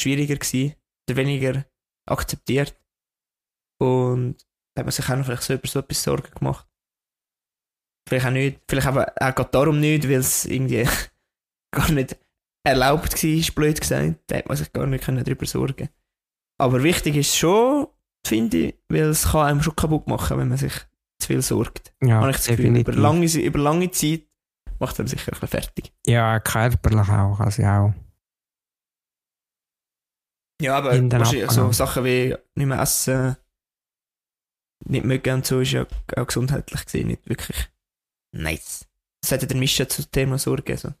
schwieriger 0.00 0.36
gewesen 0.36 0.74
oder 1.08 1.16
weniger 1.16 1.64
akzeptiert. 2.08 2.76
Und 3.80 4.36
Da 4.74 4.80
hat 4.80 4.86
man 4.86 4.92
sich 4.92 5.08
auch 5.08 5.16
noch 5.16 5.26
vielleicht 5.26 5.42
so 5.42 5.54
über 5.54 5.68
so 5.68 5.80
etwas 5.80 6.02
Sorgen 6.02 6.30
gemacht. 6.34 6.66
Vielleicht 8.08 8.26
auch 8.26 8.30
nicht, 8.30 8.60
vielleicht 8.68 8.86
aber 8.86 9.12
auch 9.20 9.34
gerade 9.34 9.50
darum 9.50 9.80
nicht, 9.80 10.04
weil 10.04 10.16
es 10.16 10.44
irgendwie 10.46 10.88
gar 11.74 11.90
nicht 11.90 12.16
erlaubt 12.64 13.22
war, 13.22 13.54
blöd 13.54 13.80
gesagt. 13.80 14.14
Da 14.28 14.36
hat 14.38 14.48
man 14.48 14.56
sich 14.56 14.72
gar 14.72 14.86
nicht 14.86 15.06
darüber 15.06 15.46
sorgen 15.46 15.88
Aber 16.58 16.82
wichtig 16.82 17.16
ist 17.16 17.36
schon, 17.36 17.88
finde 18.26 18.56
ich, 18.58 18.74
weil 18.88 19.02
es 19.10 19.24
kann 19.30 19.46
einem 19.46 19.62
schon 19.62 19.76
kaputt 19.76 20.06
machen, 20.06 20.38
wenn 20.38 20.48
man 20.48 20.58
sich 20.58 20.72
zu 21.18 21.26
viel 21.28 21.42
sorgt. 21.42 21.92
Ja, 22.02 22.20
Habe 22.20 22.30
ich 22.30 22.36
das 22.38 22.46
Gefühl, 22.46 22.76
über 22.76 22.92
lange, 22.94 23.26
über 23.26 23.58
lange 23.58 23.90
Zeit 23.90 24.22
macht 24.82 24.92
es 24.94 25.00
einem 25.00 25.08
sicher 25.08 25.32
ein 25.32 25.40
bisschen 25.40 25.48
fertig. 25.48 25.92
Ja, 26.06 26.38
körperlich 26.40 27.08
auch, 27.08 27.40
also 27.40 27.62
auch. 27.62 27.94
Ja, 30.60 30.76
aber 30.76 30.90
wahrscheinlich 31.10 31.50
so. 31.50 31.72
Sachen 31.72 32.04
wie 32.04 32.36
nicht 32.54 32.66
mehr 32.66 32.80
essen, 32.80 33.36
nicht 34.84 35.04
mögen 35.04 35.34
und 35.34 35.46
so 35.46 35.60
ist 35.60 35.72
ja 35.72 35.86
auch 36.16 36.26
gesundheitlich 36.26 36.84
gesehen 36.84 37.08
nicht 37.08 37.28
wirklich 37.28 37.70
nice. 38.36 38.86
Das 39.22 39.32
hat 39.32 39.48
der 39.48 39.56
Mischa 39.56 39.88
zum 39.88 40.10
Thema 40.10 40.38
Sorge, 40.38 40.76
so. 40.76 40.92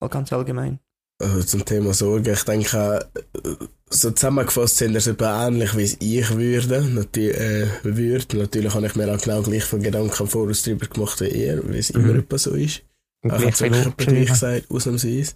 All 0.00 0.08
ganz 0.08 0.32
allgemein. 0.32 0.78
Also 1.20 1.42
zum 1.42 1.64
Thema 1.64 1.92
Sorge, 1.94 2.32
ich 2.32 2.44
denke, 2.44 3.10
äh, 3.34 3.66
so 3.90 4.12
zusammengefasst 4.12 4.76
sind 4.76 4.94
das 4.94 5.08
etwa 5.08 5.48
ähnlich, 5.48 5.76
wie 5.76 5.82
es 5.82 5.96
ich 6.00 6.30
würde. 6.36 6.82
Natürlich, 6.82 7.36
äh, 7.36 7.68
würde. 7.82 8.36
Natürlich 8.38 8.74
habe 8.74 8.86
ich 8.86 8.94
mir 8.94 9.12
auch 9.12 9.20
genau 9.20 9.42
gleich 9.42 9.64
von 9.64 9.82
Gedanken 9.82 10.22
im 10.22 10.28
Voraus 10.28 10.62
drüber 10.62 10.86
gemacht 10.86 11.20
wie 11.20 11.28
ihr, 11.28 11.68
wie 11.68 11.78
es 11.78 11.90
immer 11.90 12.12
Mhm. 12.12 12.20
etwa 12.20 12.38
so 12.38 12.54
ist. 12.54 12.84
Und 13.24 13.32
Ich 13.32 13.38
gleich 13.38 13.60
habe 13.60 13.94
es 13.96 13.96
gleich 13.96 14.26
gesagt, 14.28 14.70
ausnahmsweise. 14.70 15.34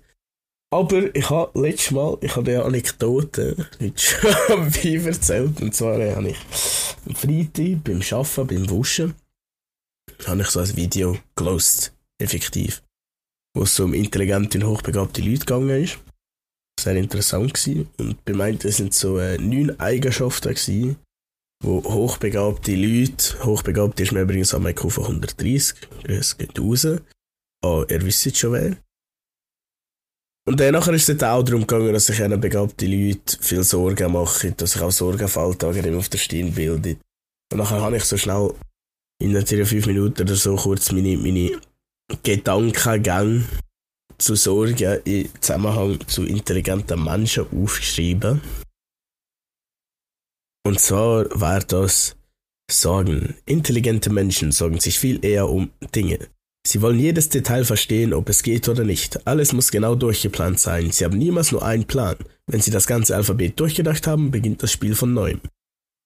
Aber 0.73 1.15
ich 1.15 1.29
habe 1.29 1.61
letztes 1.61 1.91
Mal, 1.91 2.17
ich 2.23 2.35
habe 2.35 2.51
eine 2.51 2.65
Anekdote 2.65 3.69
schon 3.95 4.35
am 4.49 4.73
erzählt. 4.73 5.61
Und 5.61 5.75
zwar 5.75 5.99
äh, 5.99 6.15
habe 6.15 6.31
ich 6.31 6.39
am 7.07 7.15
Freitag 7.15 7.85
beim 7.85 8.01
Arbeiten, 8.01 8.47
beim 8.47 8.71
Wuschen, 8.71 9.15
habe 10.27 10.41
ich 10.41 10.47
so 10.49 10.61
ein 10.61 10.77
Video 10.77 11.19
gelost, 11.37 11.93
effektiv. 12.19 12.83
Wo 13.55 13.65
es 13.65 13.75
so 13.75 13.85
um 13.85 13.93
intelligente 13.93 14.59
und 14.59 14.65
hochbegabte 14.65 15.21
Leute 15.21 15.41
gegangen 15.41 15.85
ist. 15.85 15.99
Sehr 16.81 16.97
interessant 16.97 17.53
gewesen. 17.53 17.91
Und 17.99 18.25
bei 18.25 18.33
meinen 18.33 18.59
sind 18.61 18.95
so 18.95 19.19
äh, 19.19 19.37
neun 19.37 19.79
Eigenschaften 19.79 20.55
gewesen, 20.55 20.97
wo 21.62 21.85
hochbegabte 21.85 22.75
Leute, 22.75 23.45
hochbegabt 23.45 24.01
ist 24.01 24.12
mir 24.12 24.23
übrigens 24.23 24.55
am 24.55 24.67
IQ 24.67 24.91
von 24.91 25.05
130, 25.05 25.77
das 26.05 26.39
geht 26.39 26.59
raus. 26.59 26.87
Ah, 27.64 27.85
ihr 27.88 28.02
wisst 28.02 28.37
schon 28.37 28.52
wer. 28.52 28.76
Und 30.45 30.59
dann 30.59 30.73
nachher 30.73 30.95
ist 30.95 31.09
es 31.09 31.23
auch 31.23 31.42
darum 31.45 31.61
gegangen, 31.61 31.92
dass 31.92 32.07
sich 32.07 32.21
einen 32.21 32.40
begabten 32.40 32.90
Leute 32.90 33.38
viel 33.40 33.62
Sorgen 33.62 34.12
machen, 34.12 34.54
dass 34.57 34.73
sich 34.73 34.83
auch 34.83 35.00
immer 35.00 35.99
auf 35.99 36.09
der 36.09 36.19
Stirn 36.19 36.52
bildet. 36.52 36.99
Und 37.52 37.59
nachher 37.59 37.81
habe 37.81 37.97
ich 37.97 38.04
so 38.04 38.16
schnell 38.16 38.52
in 39.23 39.33
natürlich 39.33 39.69
fünf 39.69 39.87
Minuten 39.87 40.23
oder 40.23 40.35
so 40.35 40.57
kurz 40.57 40.90
meine, 40.90 41.16
meine 41.16 41.61
Gedankengänge 42.25 43.45
zu 44.19 44.35
Sorgen 44.35 45.00
im 45.04 45.28
Zusammenhang 45.40 46.07
zu 46.09 46.25
intelligenten 46.25 47.04
Menschen 47.04 47.47
aufgeschrieben. 47.52 48.40
Und 50.66 50.81
zwar 50.81 51.26
war 51.40 51.61
das 51.61 52.16
Sorgen. 52.71 53.37
Intelligente 53.47 54.11
Menschen 54.11 54.50
sorgen 54.50 54.81
sich 54.81 54.99
viel 54.99 55.25
eher 55.25 55.49
um 55.49 55.71
Dinge. 55.95 56.19
Sie 56.64 56.81
wollen 56.81 56.99
jedes 56.99 57.28
Detail 57.28 57.64
verstehen, 57.64 58.14
ob 58.14 58.28
es 58.28 58.42
geht 58.42 58.69
oder 58.69 58.85
nicht. 58.85 59.26
Alles 59.26 59.52
muss 59.52 59.73
genau 59.73 59.95
durchgeplant 59.95 60.61
sein. 60.61 60.92
Sie 60.92 61.04
haben 61.04 61.19
niemals 61.19 61.50
nur 61.50 61.64
einen 61.64 61.87
Plan. 61.87 62.16
Wenn 62.47 62.61
Sie 62.61 62.71
das 62.71 62.87
ganze 62.87 63.16
Alphabet 63.16 63.59
durchgedacht 63.59 64.07
haben, 64.07 64.31
beginnt 64.31 64.62
das 64.62 64.71
Spiel 64.71 64.95
von 64.95 65.12
neuem. 65.12 65.40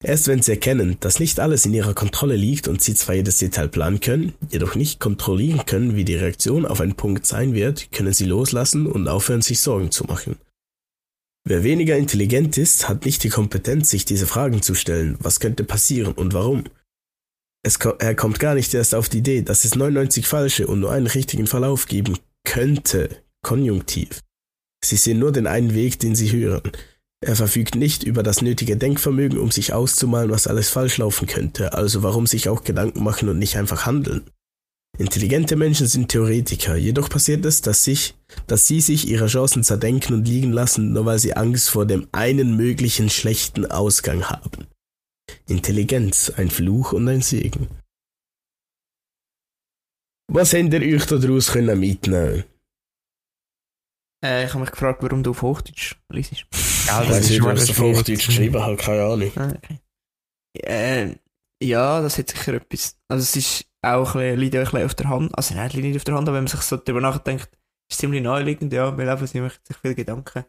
Erst 0.02 0.28
wenn 0.28 0.42
Sie 0.42 0.52
erkennen, 0.52 0.96
dass 1.00 1.20
nicht 1.20 1.40
alles 1.40 1.66
in 1.66 1.74
Ihrer 1.74 1.94
Kontrolle 1.94 2.36
liegt 2.36 2.68
und 2.68 2.82
Sie 2.82 2.94
zwar 2.94 3.14
jedes 3.14 3.38
Detail 3.38 3.68
planen 3.68 4.00
können, 4.00 4.34
jedoch 4.50 4.74
nicht 4.74 5.00
kontrollieren 5.00 5.64
können, 5.66 5.96
wie 5.96 6.04
die 6.04 6.16
Reaktion 6.16 6.66
auf 6.66 6.80
einen 6.80 6.96
Punkt 6.96 7.26
sein 7.26 7.54
wird, 7.54 7.92
können 7.92 8.12
Sie 8.12 8.26
loslassen 8.26 8.86
und 8.86 9.08
aufhören, 9.08 9.42
sich 9.42 9.60
Sorgen 9.60 9.90
zu 9.90 10.04
machen. 10.04 10.36
Wer 11.44 11.64
weniger 11.64 11.96
intelligent 11.96 12.58
ist, 12.58 12.88
hat 12.88 13.04
nicht 13.04 13.22
die 13.24 13.28
Kompetenz, 13.28 13.90
sich 13.90 14.04
diese 14.04 14.26
Fragen 14.26 14.62
zu 14.62 14.74
stellen. 14.74 15.16
Was 15.20 15.38
könnte 15.38 15.64
passieren 15.64 16.12
und 16.12 16.34
warum? 16.34 16.64
Es, 17.66 17.78
er 17.98 18.14
kommt 18.14 18.38
gar 18.38 18.54
nicht 18.54 18.72
erst 18.74 18.94
auf 18.94 19.08
die 19.08 19.18
Idee, 19.18 19.42
dass 19.42 19.64
es 19.64 19.74
99 19.74 20.28
falsche 20.28 20.68
und 20.68 20.78
nur 20.78 20.92
einen 20.92 21.08
richtigen 21.08 21.48
Verlauf 21.48 21.86
geben 21.86 22.16
könnte. 22.44 23.08
Konjunktiv. 23.42 24.20
Sie 24.84 24.94
sehen 24.94 25.18
nur 25.18 25.32
den 25.32 25.48
einen 25.48 25.74
Weg, 25.74 25.98
den 25.98 26.14
sie 26.14 26.30
hören. 26.30 26.70
Er 27.20 27.34
verfügt 27.34 27.74
nicht 27.74 28.04
über 28.04 28.22
das 28.22 28.40
nötige 28.40 28.76
Denkvermögen, 28.76 29.40
um 29.40 29.50
sich 29.50 29.72
auszumalen, 29.72 30.30
was 30.30 30.46
alles 30.46 30.68
falsch 30.68 30.98
laufen 30.98 31.26
könnte, 31.26 31.72
also 31.72 32.04
warum 32.04 32.28
sich 32.28 32.48
auch 32.48 32.62
Gedanken 32.62 33.02
machen 33.02 33.28
und 33.28 33.40
nicht 33.40 33.56
einfach 33.56 33.84
handeln. 33.84 34.22
Intelligente 34.96 35.56
Menschen 35.56 35.88
sind 35.88 36.08
Theoretiker, 36.08 36.76
jedoch 36.76 37.08
passiert 37.08 37.44
es, 37.44 37.62
dass, 37.62 37.82
sich, 37.82 38.14
dass 38.46 38.68
sie 38.68 38.80
sich 38.80 39.08
ihre 39.08 39.26
Chancen 39.26 39.64
zerdenken 39.64 40.14
und 40.14 40.28
liegen 40.28 40.52
lassen, 40.52 40.92
nur 40.92 41.04
weil 41.04 41.18
sie 41.18 41.34
Angst 41.34 41.68
vor 41.70 41.84
dem 41.84 42.06
einen 42.12 42.56
möglichen 42.56 43.10
schlechten 43.10 43.66
Ausgang 43.66 44.30
haben. 44.30 44.68
Intelligenz, 45.48 46.30
ein 46.30 46.50
Fluch 46.50 46.92
und 46.92 47.08
ein 47.08 47.22
Segen. 47.22 47.68
Was 50.28 50.54
habt 50.54 50.72
ihr 50.72 50.94
euch 50.96 51.06
daraus 51.06 51.52
können 51.52 51.78
mitnehmen 51.78 52.44
Äh, 54.24 54.44
ich 54.44 54.50
habe 54.50 54.60
mich 54.60 54.70
gefragt, 54.70 55.02
warum 55.02 55.22
du 55.22 55.30
auf 55.30 55.42
Hochdeutsch 55.42 55.96
liest. 56.10 56.32
Ja, 56.32 57.02
Ich 57.02 57.08
das 57.08 57.08
weiß 57.08 57.24
ist 57.24 57.30
nicht, 57.30 57.44
wer 57.44 57.52
es 57.52 57.70
auf. 57.70 57.78
Hochdeutsch 57.78 58.26
geschrieben 58.26 58.62
hat, 58.64 58.78
keine 58.78 59.04
Ahnung. 59.04 59.32
Ah, 59.36 59.52
okay. 59.56 59.80
Äh, 60.58 61.16
ja, 61.62 62.00
das 62.00 62.18
hat 62.18 62.30
sicher 62.30 62.54
etwas. 62.54 62.98
Also 63.08 63.22
es 63.22 63.36
ist 63.36 63.66
auch 63.82 64.14
ein 64.14 64.20
bisschen, 64.20 64.38
liegt 64.40 64.54
auch 64.56 64.58
ein 64.58 64.64
bisschen 64.64 64.84
auf 64.84 64.94
der 64.94 65.08
Hand. 65.08 65.38
Also 65.38 65.54
nein, 65.54 65.70
liegt 65.70 65.84
nicht 65.84 65.96
auf 65.96 66.04
der 66.04 66.14
Hand, 66.14 66.28
aber 66.28 66.36
wenn 66.36 66.44
man 66.44 66.50
sich 66.50 66.60
so 66.62 66.76
darüber 66.76 67.00
nachdenkt, 67.00 67.52
ist 67.88 67.92
es 67.92 67.98
ziemlich 67.98 68.22
naheliegend, 68.22 68.72
ja, 68.72 68.96
weil 68.96 69.08
einfach 69.08 69.26
sie 69.26 69.40
machen 69.40 69.60
sich 69.64 69.76
viele 69.76 69.94
Gedanken 69.94 70.44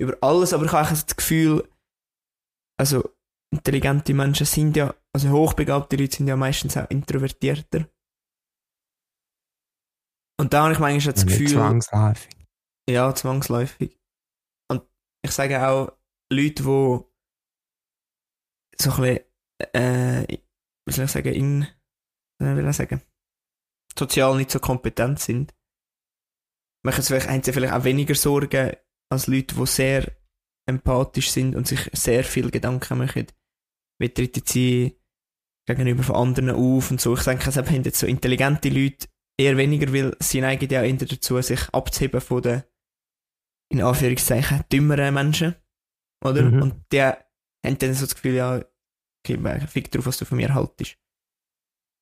über 0.00 0.16
alles, 0.20 0.52
aber 0.52 0.64
ich 0.64 0.72
habe 0.72 0.86
eigentlich 0.86 1.04
das 1.04 1.16
Gefühl, 1.16 1.68
also 2.78 3.10
intelligente 3.52 4.14
Menschen 4.14 4.46
sind 4.46 4.76
ja, 4.76 4.94
also 5.14 5.30
hochbegabte 5.30 5.96
Leute 5.96 6.16
sind 6.16 6.28
ja 6.28 6.36
meistens 6.36 6.76
auch 6.76 6.88
introvertierter. 6.90 7.88
Und 10.40 10.52
da 10.52 10.64
habe 10.64 10.72
ich 10.72 10.78
manchmal 10.78 11.14
das 11.14 11.24
Ja, 11.24 11.28
Gefühl, 11.28 11.48
zwangsläufig. 11.48 12.32
ja, 12.88 13.14
zwangsläufig. 13.14 13.98
Und 14.70 14.82
ich 15.24 15.32
sage 15.32 15.66
auch, 15.66 15.92
Leute, 16.32 16.62
die 16.62 17.04
so 18.80 18.92
ein 18.92 18.96
bisschen, 18.96 19.18
äh, 19.74 20.38
wie 20.86 20.92
soll 20.92 21.06
ich 21.06 21.10
sagen, 21.10 21.34
in, 21.34 21.66
wie 22.40 22.44
soll 22.62 22.68
ich 22.70 22.76
sagen, 22.76 23.02
sozial 23.98 24.36
nicht 24.36 24.50
so 24.50 24.60
kompetent 24.60 25.18
sind, 25.18 25.54
machen 26.84 27.02
sie 27.02 27.08
vielleicht, 27.08 27.28
haben 27.28 27.42
sie 27.42 27.52
vielleicht 27.52 27.74
auch 27.74 27.84
weniger 27.84 28.14
Sorgen 28.14 28.76
als 29.12 29.26
Leute, 29.26 29.54
die 29.56 29.66
sehr 29.66 30.16
empathisch 30.68 31.30
sind 31.30 31.56
und 31.56 31.66
sich 31.66 31.90
sehr 31.92 32.22
viel 32.22 32.50
Gedanken 32.50 32.98
machen. 32.98 33.26
Wie 34.00 34.08
treten 34.10 34.42
sie 34.44 34.98
gegenüber 35.68 36.02
von 36.02 36.16
anderen 36.16 36.50
auf 36.50 36.90
und 36.90 37.00
so. 37.00 37.14
Ich 37.14 37.24
denke, 37.24 37.48
es 37.48 37.56
haben 37.56 37.84
jetzt 37.84 37.98
so 37.98 38.06
intelligente 38.06 38.68
Leute 38.68 39.06
eher 39.38 39.56
weniger, 39.56 39.92
weil 39.92 40.16
sie 40.18 40.40
neigen 40.40 40.68
ja 40.68 40.82
eher 40.82 40.94
dazu, 40.94 41.40
sich 41.42 41.68
abzuheben 41.70 42.20
von 42.20 42.42
den, 42.42 42.62
in 43.70 43.82
Anführungszeichen, 43.82 44.64
dümmeren 44.72 45.14
Menschen. 45.14 45.54
Oder? 46.24 46.42
Mhm. 46.42 46.62
Und 46.62 46.84
die 46.92 47.02
haben 47.02 47.78
dann 47.78 47.94
so 47.94 48.06
das 48.06 48.14
Gefühl, 48.14 48.34
ja, 48.34 48.64
okay, 49.26 49.66
fick 49.66 49.90
drauf, 49.90 50.06
was 50.06 50.16
du 50.16 50.24
von 50.24 50.36
mir 50.38 50.54
haltest. 50.54 50.98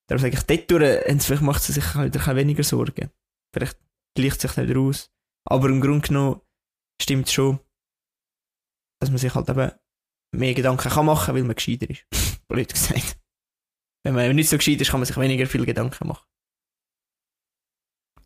Darum 0.08 0.23
sage 0.23 0.37
ich, 0.37 0.42
dort 0.42 0.70
durch, 0.70 1.25
vielleicht 1.25 1.42
macht 1.42 1.62
sie 1.62 1.73
sich 1.73 1.85
wieder 1.96 2.28
ein 2.28 2.37
weniger 2.37 2.62
Sorgen. 2.62 3.11
Vielleicht 3.52 3.78
gleicht 4.16 4.40
sich 4.40 4.56
nicht 4.56 4.76
aus. 4.76 5.12
Aber 5.44 5.68
im 5.68 5.80
Grunde 5.80 6.06
genommen 6.06 6.40
stimmt 7.02 7.26
es 7.26 7.32
schon, 7.32 7.58
dass 9.00 9.11
man 9.11 9.19
sich 9.19 9.35
halt 9.35 9.49
eben 9.49 9.71
mehr 10.35 10.55
Gedanken 10.55 10.91
kann 10.91 11.07
machen, 11.07 11.35
weil 11.35 11.45
man 11.45 11.55
gescheiter 11.57 11.88
ist. 11.91 12.05
Blöd 12.49 12.73
gesagt. 12.73 13.19
Wenn 14.05 14.15
man 14.15 14.35
nicht 14.37 14.49
so 14.49 14.57
gescheit 14.57 14.81
ist, 14.81 14.91
kann 14.91 15.00
man 15.00 15.07
sich 15.07 15.17
weniger 15.17 15.47
viel 15.47 15.67
Gedanken 15.67 16.09
machen. 16.09 16.25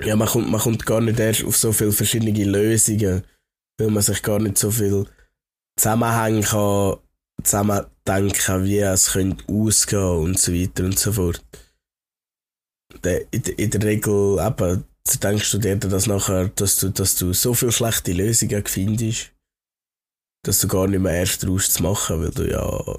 Ja, 0.03 0.17
man 0.17 0.29
kommt, 0.29 0.51
man 0.51 0.61
kommt 0.61 0.87
gar 0.87 1.01
nicht 1.01 1.19
erst 1.19 1.45
auf 1.45 1.57
so 1.57 1.73
viele 1.73 1.93
verschiedene 1.93 2.45
Lösungen, 2.45 3.23
weil 3.79 3.91
man 3.91 4.03
sich 4.03 4.23
gar 4.23 4.39
nicht 4.39 4.57
so 4.59 4.71
viel 4.71 5.07
Zusammenhänge 5.79 6.43
kann 6.43 6.97
zusammendenken, 7.43 8.65
wie 8.65 8.79
es 8.79 9.13
könnte 9.13 9.45
ausgehen 9.53 10.03
und 10.03 10.39
so 10.39 10.53
weiter 10.53 10.85
und 10.85 10.99
so 10.99 11.13
fort. 11.13 11.43
In, 12.95 13.03
der- 13.03 13.59
in 13.59 13.71
der 13.71 13.83
Regel 13.83 14.39
eben, 14.39 14.85
denkst 15.23 15.51
du 15.53 15.59
dir 15.59 15.77
das 15.77 16.07
nachher, 16.07 16.49
dass 16.49 16.77
du, 16.79 16.91
dass 16.91 17.17
du 17.17 17.33
so 17.33 17.55
viele 17.55 17.73
schlechte 17.73 18.13
Lösungen 18.13 18.65
findest, 18.67 19.33
dass 20.43 20.61
du 20.61 20.69
gar 20.69 20.87
nicht 20.87 21.01
mehr 21.01 21.13
erst 21.13 21.43
daraus 21.43 21.73
zu 21.73 21.83
machen, 21.83 22.23
weil 22.23 22.31
du 22.31 22.51
ja 22.51 22.99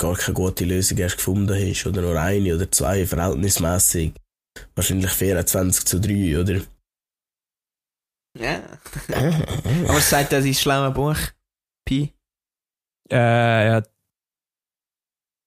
gar 0.00 0.16
keine 0.16 0.34
gute 0.34 0.64
Lösung 0.64 0.98
erst 0.98 1.18
gefunden 1.18 1.54
hast, 1.54 1.86
oder 1.86 2.02
nur 2.02 2.20
eine 2.20 2.54
oder 2.54 2.70
zwei 2.70 3.06
verhältnismäßig. 3.06 4.14
Wahrscheinlich 4.74 5.10
24 5.10 5.84
zu 5.84 6.00
3, 6.00 6.40
oder? 6.40 6.60
Ja. 8.38 8.62
Aber 9.88 9.98
es 9.98 10.10
sagt 10.10 10.32
ja 10.32 10.42
sein 10.42 10.54
schlaues 10.54 10.94
Buch. 10.94 11.16
Pi. 11.86 12.12
Äh, 13.10 13.66
ja. 13.66 13.82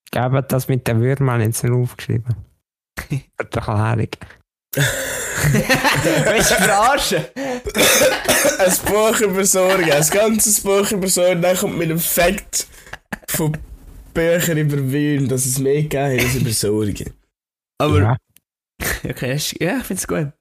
Ich 0.09 0.17
habe 0.17 0.43
das 0.43 0.67
mit 0.67 0.88
den 0.88 1.01
Würmern 1.01 1.41
jetzt 1.41 1.63
nicht 1.63 1.74
aufgeschrieben. 1.74 2.36
Für 2.97 3.45
die 3.45 4.09
Willst 4.77 6.51
du 6.51 6.55
verarschen? 6.55 7.25
ein 8.60 8.74
Buch 8.86 9.19
über 9.22 9.46
Sorgen, 9.46 9.91
ein 9.91 10.07
ganzes 10.10 10.62
Buch 10.62 10.91
über 10.91 11.07
Sorgen, 11.07 11.41
dann 11.41 11.55
kommt 11.57 11.77
mit 11.77 11.89
einem 11.89 12.00
Fakt 12.00 12.67
von 13.27 13.55
Büchern 14.13 14.57
über 14.57 14.77
Wien, 14.91 15.27
dass 15.27 15.46
es 15.46 15.60
mehr 15.60 15.84
gegeben 15.84 16.17
hat 16.19 16.25
als 16.25 16.36
über 16.36 16.51
Sorgen. 16.51 17.13
Aber, 17.79 18.00
Ja, 18.00 18.17
okay, 19.10 19.36
ist- 19.36 19.60
ja, 19.62 19.77
ich 19.77 19.84
finde 19.86 20.01
es 20.01 20.07
gut. 20.07 20.31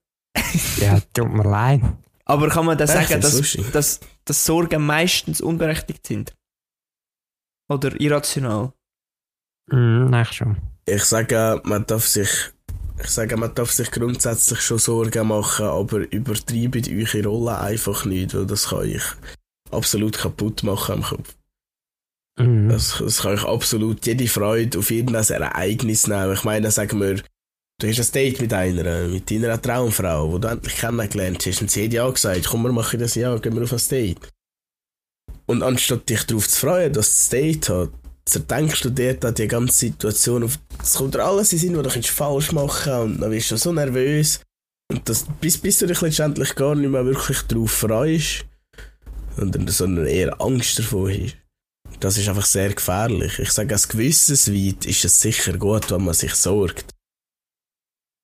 ja, 0.81 1.01
tut 1.13 1.31
mir 1.31 1.45
leid. 1.49 1.81
Aber 2.25 2.49
kann 2.49 2.67
man 2.67 2.77
da 2.77 2.87
sagen, 2.87 3.21
dass, 3.21 3.35
lustig. 3.35 3.71
dass, 3.73 4.01
dass 4.25 4.45
Sorgen 4.45 4.85
meistens 4.85 5.41
unberechtigt 5.41 6.07
sind? 6.07 6.35
Oder 7.69 8.01
irrational? 8.01 8.73
Mhm, 9.71 10.11
nein, 10.11 10.25
schon. 10.27 10.57
Ich 10.87 11.05
sage, 11.05 11.61
man 11.65 11.85
darf 11.87 12.07
sich, 12.07 12.29
ich 13.03 13.09
sage, 13.09 13.37
man 13.37 13.55
darf 13.55 13.73
sich 13.73 13.91
grundsätzlich 13.91 14.61
schon 14.61 14.79
Sorgen 14.79 15.29
machen, 15.29 15.67
aber 15.67 16.11
übertreibt 16.13 16.89
eure 16.89 17.29
Rolle 17.29 17.59
einfach 17.59 18.05
nicht, 18.05 18.35
weil 18.35 18.47
das 18.47 18.69
kann 18.69 18.89
ich 18.89 19.03
absolut 19.71 20.19
kaputt 20.19 20.63
machen 20.63 20.97
am 20.97 21.03
Kopf. 21.03 21.37
Mhm. 22.39 22.69
Das, 22.69 22.99
das 22.99 23.23
kann 23.23 23.35
ich 23.35 23.45
absolut 23.45 24.07
jede 24.07 24.29
Freude 24.29 24.79
auf 24.79 24.91
irgendein 24.91 25.25
Ereignis 25.25 26.07
nehmen. 26.07 26.35
Ich 26.35 26.45
meine, 26.45 26.71
sagen 26.71 27.01
wir, 27.01 27.23
du 27.81 27.89
hast 27.89 27.99
ein 28.01 28.13
Date 28.13 28.41
mit 28.41 28.53
einer, 28.53 29.09
mit 29.09 29.31
deiner 29.31 29.61
Traumfrau, 29.61 30.35
die 30.35 30.41
du 30.41 30.49
endlich 30.49 30.77
kennengelernt 30.77 31.45
hast 31.47 31.63
und 31.63 31.71
sie 31.71 31.85
hat 31.85 31.93
ja 31.93 32.09
gesagt, 32.09 32.47
komm, 32.47 32.63
wir 32.63 32.73
machen 32.73 33.01
das 33.01 33.15
ja, 33.15 33.37
gehen 33.39 33.55
wir 33.55 33.65
auf 33.65 33.73
ein 33.73 33.89
Date. 33.91 34.21
Und 35.47 35.63
anstatt 35.63 36.09
dich 36.09 36.25
darauf 36.25 36.49
zu 36.49 36.61
freuen, 36.61 36.93
dass 36.93 37.09
das 37.09 37.29
Date 37.29 37.69
hat, 37.69 37.91
zerdenkst 38.27 38.83
du 38.83 38.91
dir 38.91 39.15
da 39.15 39.31
die 39.31 39.49
ganze 39.49 39.77
Situation 39.77 40.45
auf, 40.45 40.59
es 40.83 40.95
kommt 40.95 41.15
dir 41.15 41.25
alles 41.25 41.53
in 41.53 41.59
Sinn, 41.59 41.77
was 41.77 41.85
du 41.85 41.91
kannst 41.91 42.11
falsch 42.11 42.53
machen 42.53 42.93
und 42.93 43.21
dann 43.21 43.31
bist 43.31 43.51
du 43.51 43.57
so 43.57 43.73
nervös. 43.73 44.41
Und 44.91 45.09
das, 45.09 45.27
bis, 45.41 45.59
bis 45.59 45.79
du 45.79 45.87
dich 45.87 46.01
letztendlich 46.01 46.55
gar 46.55 46.75
nicht 46.75 46.91
mehr 46.91 47.05
wirklich 47.07 47.41
darauf 47.43 47.71
freust, 47.71 48.45
sondern, 49.37 49.67
sondern 49.69 50.07
eher 50.07 50.41
Angst 50.41 50.79
davor 50.79 51.11
hast. 51.11 51.37
Das 52.01 52.19
ist 52.19 52.29
einfach 52.29 52.45
sehr 52.45 52.73
gefährlich. 52.73 53.39
Ich 53.39 53.53
sage, 53.53 53.75
als 53.75 53.89
gewisses 53.89 54.53
weit 54.53 54.85
ist 54.85 55.05
es 55.05 55.21
sicher 55.21 55.57
gut, 55.57 55.91
wenn 55.91 56.05
man 56.05 56.15
sich 56.15 56.35
sorgt. 56.35 56.93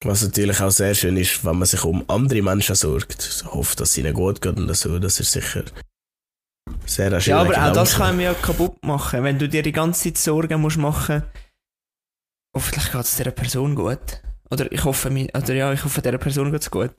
Was 0.05 0.21
natürlich 0.21 0.59
auch 0.59 0.69
sehr 0.69 0.93
schön 0.95 1.17
ist, 1.17 1.43
wenn 1.45 1.57
man 1.57 1.65
sich 1.65 1.83
um 1.83 2.03
andere 2.09 2.41
Menschen 2.41 2.75
sorgt. 2.75 3.23
Ich 3.23 3.45
hoffe, 3.45 3.75
dass 3.77 3.91
es 3.91 3.97
ihnen 3.97 4.13
gut 4.13 4.41
geht 4.41 4.57
und 4.57 4.73
so. 4.75 4.99
Das 4.99 5.19
ist 5.19 5.31
sicher 5.31 5.63
sehr 6.85 7.13
ein 7.13 7.21
Ja, 7.21 7.39
aber 7.39 7.51
auch 7.51 7.73
das 7.73 7.95
kann 7.95 8.15
man 8.15 8.25
ja 8.25 8.33
kaputt 8.33 8.83
machen, 8.83 9.23
wenn 9.23 9.39
du 9.39 9.47
dir 9.47 9.61
die 9.61 9.71
ganze 9.71 10.03
Zeit 10.03 10.17
Sorgen 10.17 10.61
musst 10.61 10.77
machen. 10.77 11.23
Hoffentlich 12.55 12.91
geht 12.91 13.01
es 13.01 13.15
dieser 13.15 13.31
Person 13.31 13.75
gut. 13.75 14.21
Oder 14.51 14.71
ich 14.71 14.83
hoffe, 14.83 15.09
oder 15.09 15.53
ja, 15.53 15.73
ich 15.73 15.83
hoffe, 15.83 16.01
dieser 16.01 16.17
Person 16.17 16.51
geht 16.51 16.61
es 16.61 16.69
gut. 16.69 16.91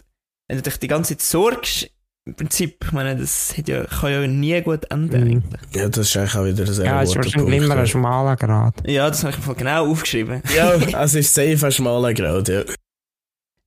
Wenn 0.48 0.58
du 0.58 0.62
dich 0.62 0.78
die 0.78 0.88
ganze 0.88 1.16
Zeit 1.16 1.22
sorgst, 1.22 1.90
im 2.26 2.34
Prinzip, 2.34 2.82
ich 2.82 2.92
meine, 2.92 3.16
das 3.16 3.56
hat 3.56 3.68
ja, 3.68 3.84
kann 3.84 4.10
ja 4.10 4.26
nie 4.26 4.60
gut 4.62 4.90
enden. 4.90 5.24
Mhm. 5.24 5.30
eigentlich. 5.30 5.60
Ja, 5.74 5.88
das 5.88 6.08
ist 6.08 6.16
eigentlich 6.16 6.36
auch 6.36 6.44
wieder 6.44 6.64
ein 6.64 6.72
sehr 6.72 6.86
Ja, 6.86 7.02
es 7.02 7.10
ist 7.10 7.16
wahrscheinlich 7.16 7.62
immer 7.62 7.76
ein 7.76 7.86
schmaler 7.86 8.36
Grad. 8.36 8.88
Ja, 8.88 9.08
das 9.08 9.22
habe 9.22 9.32
ich 9.32 9.36
im 9.36 9.42
Fall 9.42 9.54
genau 9.54 9.90
aufgeschrieben. 9.90 10.42
ja, 10.56 10.74
es 11.02 11.14
ist 11.14 11.34
safe 11.34 11.66
ein 11.66 11.72
schmaler 11.72 12.14
Grad, 12.14 12.48
ja. 12.48 12.64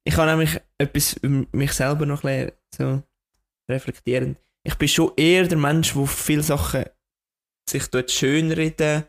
Ich 0.05 0.15
kann 0.15 0.27
nämlich 0.27 0.59
etwas 0.77 1.13
über 1.13 1.45
mich 1.51 1.71
selber 1.73 2.05
noch 2.05 2.23
ein 2.23 2.51
bisschen 2.71 3.03
so 3.03 3.03
reflektieren. 3.69 4.37
Ich 4.67 4.75
bin 4.75 4.89
schon 4.89 5.13
eher 5.15 5.47
der 5.47 5.57
Mensch, 5.57 5.93
der 5.93 6.05
viele 6.07 6.43
Sachen 6.43 6.83
sich 7.69 7.87
dort 7.87 8.11
schönreden. 8.11 9.05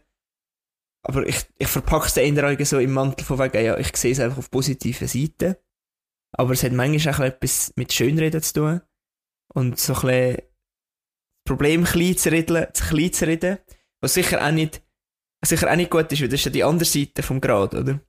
Aber 1.05 1.27
ich, 1.27 1.47
ich 1.59 1.67
verpacke 1.67 2.07
es 2.07 2.17
eher 2.17 2.65
so 2.65 2.79
im 2.79 2.93
Mantel 2.93 3.25
von 3.25 3.41
wegen, 3.41 3.65
ja, 3.65 3.77
ich 3.77 3.97
sehe 3.97 4.12
es 4.12 4.21
einfach 4.21 4.38
auf 4.38 4.53
positiven 4.53 5.09
Seiten. 5.09 5.57
Aber 6.37 6.53
es 6.53 6.62
hat 6.62 6.73
manchmal 6.73 7.14
auch 7.14 7.21
etwas 7.21 7.73
mit 7.75 7.92
Schönreden 7.92 8.40
zu 8.40 8.53
tun. 8.53 8.81
Und 9.53 9.81
so 9.81 9.94
ein 9.94 10.01
bisschen 10.01 10.37
das 10.37 10.44
Problem 11.44 11.85
klein 11.85 12.16
zu 12.16 12.31
reden, 12.31 12.66
zu 12.73 12.85
klein 12.85 13.12
zu 13.12 13.27
reden. 13.27 13.59
Was 14.01 14.14
sicher 14.14 14.47
auch 14.47 14.53
nicht, 14.53 14.81
sicher 15.44 15.73
auch 15.73 15.77
nicht 15.77 15.90
gut 15.90 16.12
ist, 16.12 16.21
weil 16.21 16.29
das 16.29 16.38
ist 16.38 16.44
ja 16.44 16.53
die 16.53 16.64
andere 16.64 16.88
Seite 16.88 17.25
vom 17.25 17.40
Grad, 17.40 17.75
oder? 17.75 18.01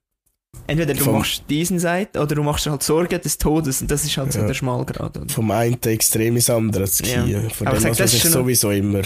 Entweder 0.67 0.93
du 0.93 1.03
Vom- 1.03 1.15
machst 1.15 1.43
diesen 1.49 1.79
Seite 1.79 2.19
oder 2.19 2.35
du 2.35 2.43
machst 2.43 2.65
dir 2.65 2.71
halt 2.71 2.83
Sorgen 2.83 3.19
des 3.21 3.37
Todes 3.37 3.81
und 3.81 3.89
das 3.89 4.03
ist 4.03 4.15
halt 4.17 4.31
so 4.33 4.39
Ja. 4.39 4.47
der 4.47 4.53
Schmalgrad. 4.53 5.17
Oder? 5.17 5.29
Vom 5.29 5.49
einen 5.51 5.81
Extrem 5.81 6.35
ins 6.35 6.49
andere 6.49 6.85
zu 6.89 7.03
Ja. 7.03 7.23
gehen. 7.25 7.49
Von 7.49 7.67
Aber 7.67 7.77
dem 7.77 7.87
ich 7.91 7.97
sag, 7.97 7.97
das 8.03 8.11
sich 8.11 8.17
ist 8.23 8.31
schon- 8.31 8.41
sowieso 8.43 8.71
immer 8.71 9.01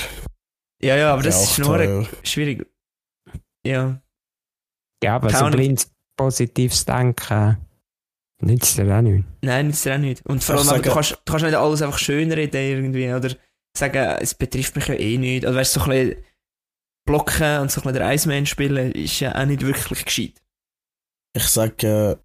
Ja, 0.81 0.95
ja, 0.97 1.13
aber 1.13 1.23
das 1.23 1.41
ist 1.51 1.59
nur 1.59 1.81
ja. 1.81 2.05
schwierig. 2.23 2.65
Ja. 3.65 4.01
Ja, 5.03 5.15
aber 5.15 5.27
Keine 5.27 5.39
so 5.39 5.45
Ahnung. 5.45 5.57
blind 5.59 5.87
positives 6.17 6.85
Denken 6.85 7.57
nützt 8.41 8.77
dir 8.77 8.97
auch 8.97 9.01
nicht. 9.01 9.25
Nein, 9.41 9.69
ist 9.69 9.85
ja 9.85 9.95
auch 9.95 9.99
nicht. 9.99 10.25
Und 10.25 10.43
vor 10.43 10.55
allem, 10.55 10.67
aber 10.67 10.77
sage- 10.77 10.89
du 10.89 10.93
kannst, 10.93 11.11
du 11.11 11.17
kannst 11.31 11.45
nicht 11.45 11.55
alles 11.55 11.81
einfach 11.81 11.97
schönreden 11.97 12.61
irgendwie 12.61 13.11
oder 13.13 13.33
sagen, 13.77 14.17
es 14.21 14.33
betrifft 14.33 14.75
mich 14.75 14.87
ja 14.87 14.95
eh 14.95 15.17
nicht. 15.17 15.45
Oder 15.45 15.55
weißt 15.55 15.75
du, 15.75 15.79
so 15.79 15.85
ein 15.85 15.91
bisschen 16.07 16.23
blocken 17.05 17.59
und 17.59 17.71
so 17.71 17.79
ein 17.79 17.83
bisschen 17.83 17.93
der 17.93 18.13
Iceman 18.13 18.45
spielen 18.45 18.91
ist 18.91 19.19
ja 19.21 19.33
auch 19.35 19.45
nicht 19.45 19.61
wirklich 19.65 20.03
gescheit. 20.05 20.41
Ich 21.35 21.47
sage, 21.47 21.87
äh, 21.87 22.15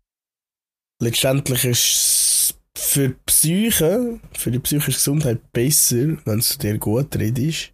letztendlich 1.03 1.65
ist 1.65 1.79
es 1.79 2.55
für 2.77 3.09
die 3.09 3.17
Psyche, 3.27 4.21
für 4.37 4.51
die 4.51 4.59
psychische 4.59 4.93
Gesundheit 4.93 5.53
besser, 5.53 6.19
wenn 6.25 6.39
es 6.39 6.59
dir 6.59 6.79
gut 6.79 7.17
redest. 7.17 7.73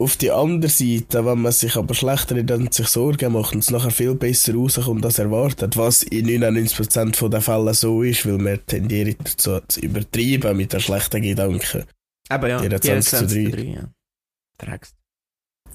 Auf 0.00 0.16
die 0.16 0.30
andere 0.30 0.70
Seite, 0.70 1.26
wenn 1.26 1.42
man 1.42 1.50
sich 1.50 1.74
aber 1.74 1.92
schlechter 1.92 2.36
redet 2.36 2.56
und 2.56 2.72
sich 2.72 2.86
Sorgen 2.86 3.32
macht 3.32 3.54
und 3.54 3.64
es 3.64 3.70
nachher 3.70 3.90
viel 3.90 4.14
besser 4.14 4.54
rauskommt 4.54 5.04
als 5.04 5.18
erwartet, 5.18 5.76
was 5.76 6.04
in 6.04 6.26
99% 6.28 7.28
der 7.28 7.40
Fälle 7.40 7.74
so 7.74 8.04
ist, 8.04 8.24
weil 8.24 8.38
wir 8.38 8.64
tendieren 8.64 9.16
dazu 9.18 9.58
zu 9.66 9.80
übertreiben 9.80 10.56
mit 10.56 10.72
den 10.72 10.80
schlechten 10.80 11.22
Gedanken. 11.22 11.84
Aber 12.28 12.48
ja, 12.48 12.60
24 12.60 13.18
zu 13.18 13.26
3. 13.26 13.50
3, 13.50 13.62
ja. 13.62 13.88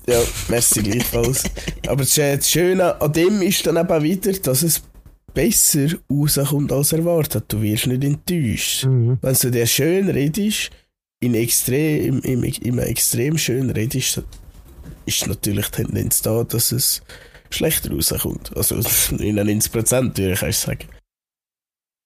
Ja, 0.07 0.21
merci 0.49 0.81
gleichfalls. 0.83 1.43
Aber 1.87 2.03
das 2.03 2.15
Sch- 2.17 2.35
das 2.35 2.49
Schöne 2.49 2.99
an 3.01 3.13
dem 3.13 3.41
ist 3.41 3.65
dann 3.65 3.77
eben 3.77 4.03
wieder, 4.03 4.33
dass 4.33 4.63
es 4.63 4.81
besser 5.33 5.87
rauskommt 6.11 6.71
als 6.71 6.91
erwartet. 6.93 7.45
Du 7.47 7.61
wirst 7.61 7.87
nicht 7.87 8.03
enttäuscht. 8.03 8.85
Mhm. 8.85 9.17
Wenn 9.21 9.33
du 9.35 9.49
dir 9.51 9.65
schön 9.65 10.09
redest, 10.09 10.71
in 11.21 11.35
extrem, 11.35 12.19
im, 12.21 12.43
im 12.43 12.79
extrem 12.79 13.37
schön 13.37 13.69
redest, 13.69 14.21
ist 15.05 15.27
natürlich 15.27 15.67
die 15.69 15.83
Tendenz 15.83 16.21
da, 16.21 16.43
dass 16.43 16.71
es 16.73 17.01
schlechter 17.49 17.91
rauskommt. 17.91 18.55
Also 18.57 18.75
99% 18.79 20.17
würde 20.17 20.33
ich 20.33 20.43
eigentlich 20.43 20.57
sagen. 20.57 20.87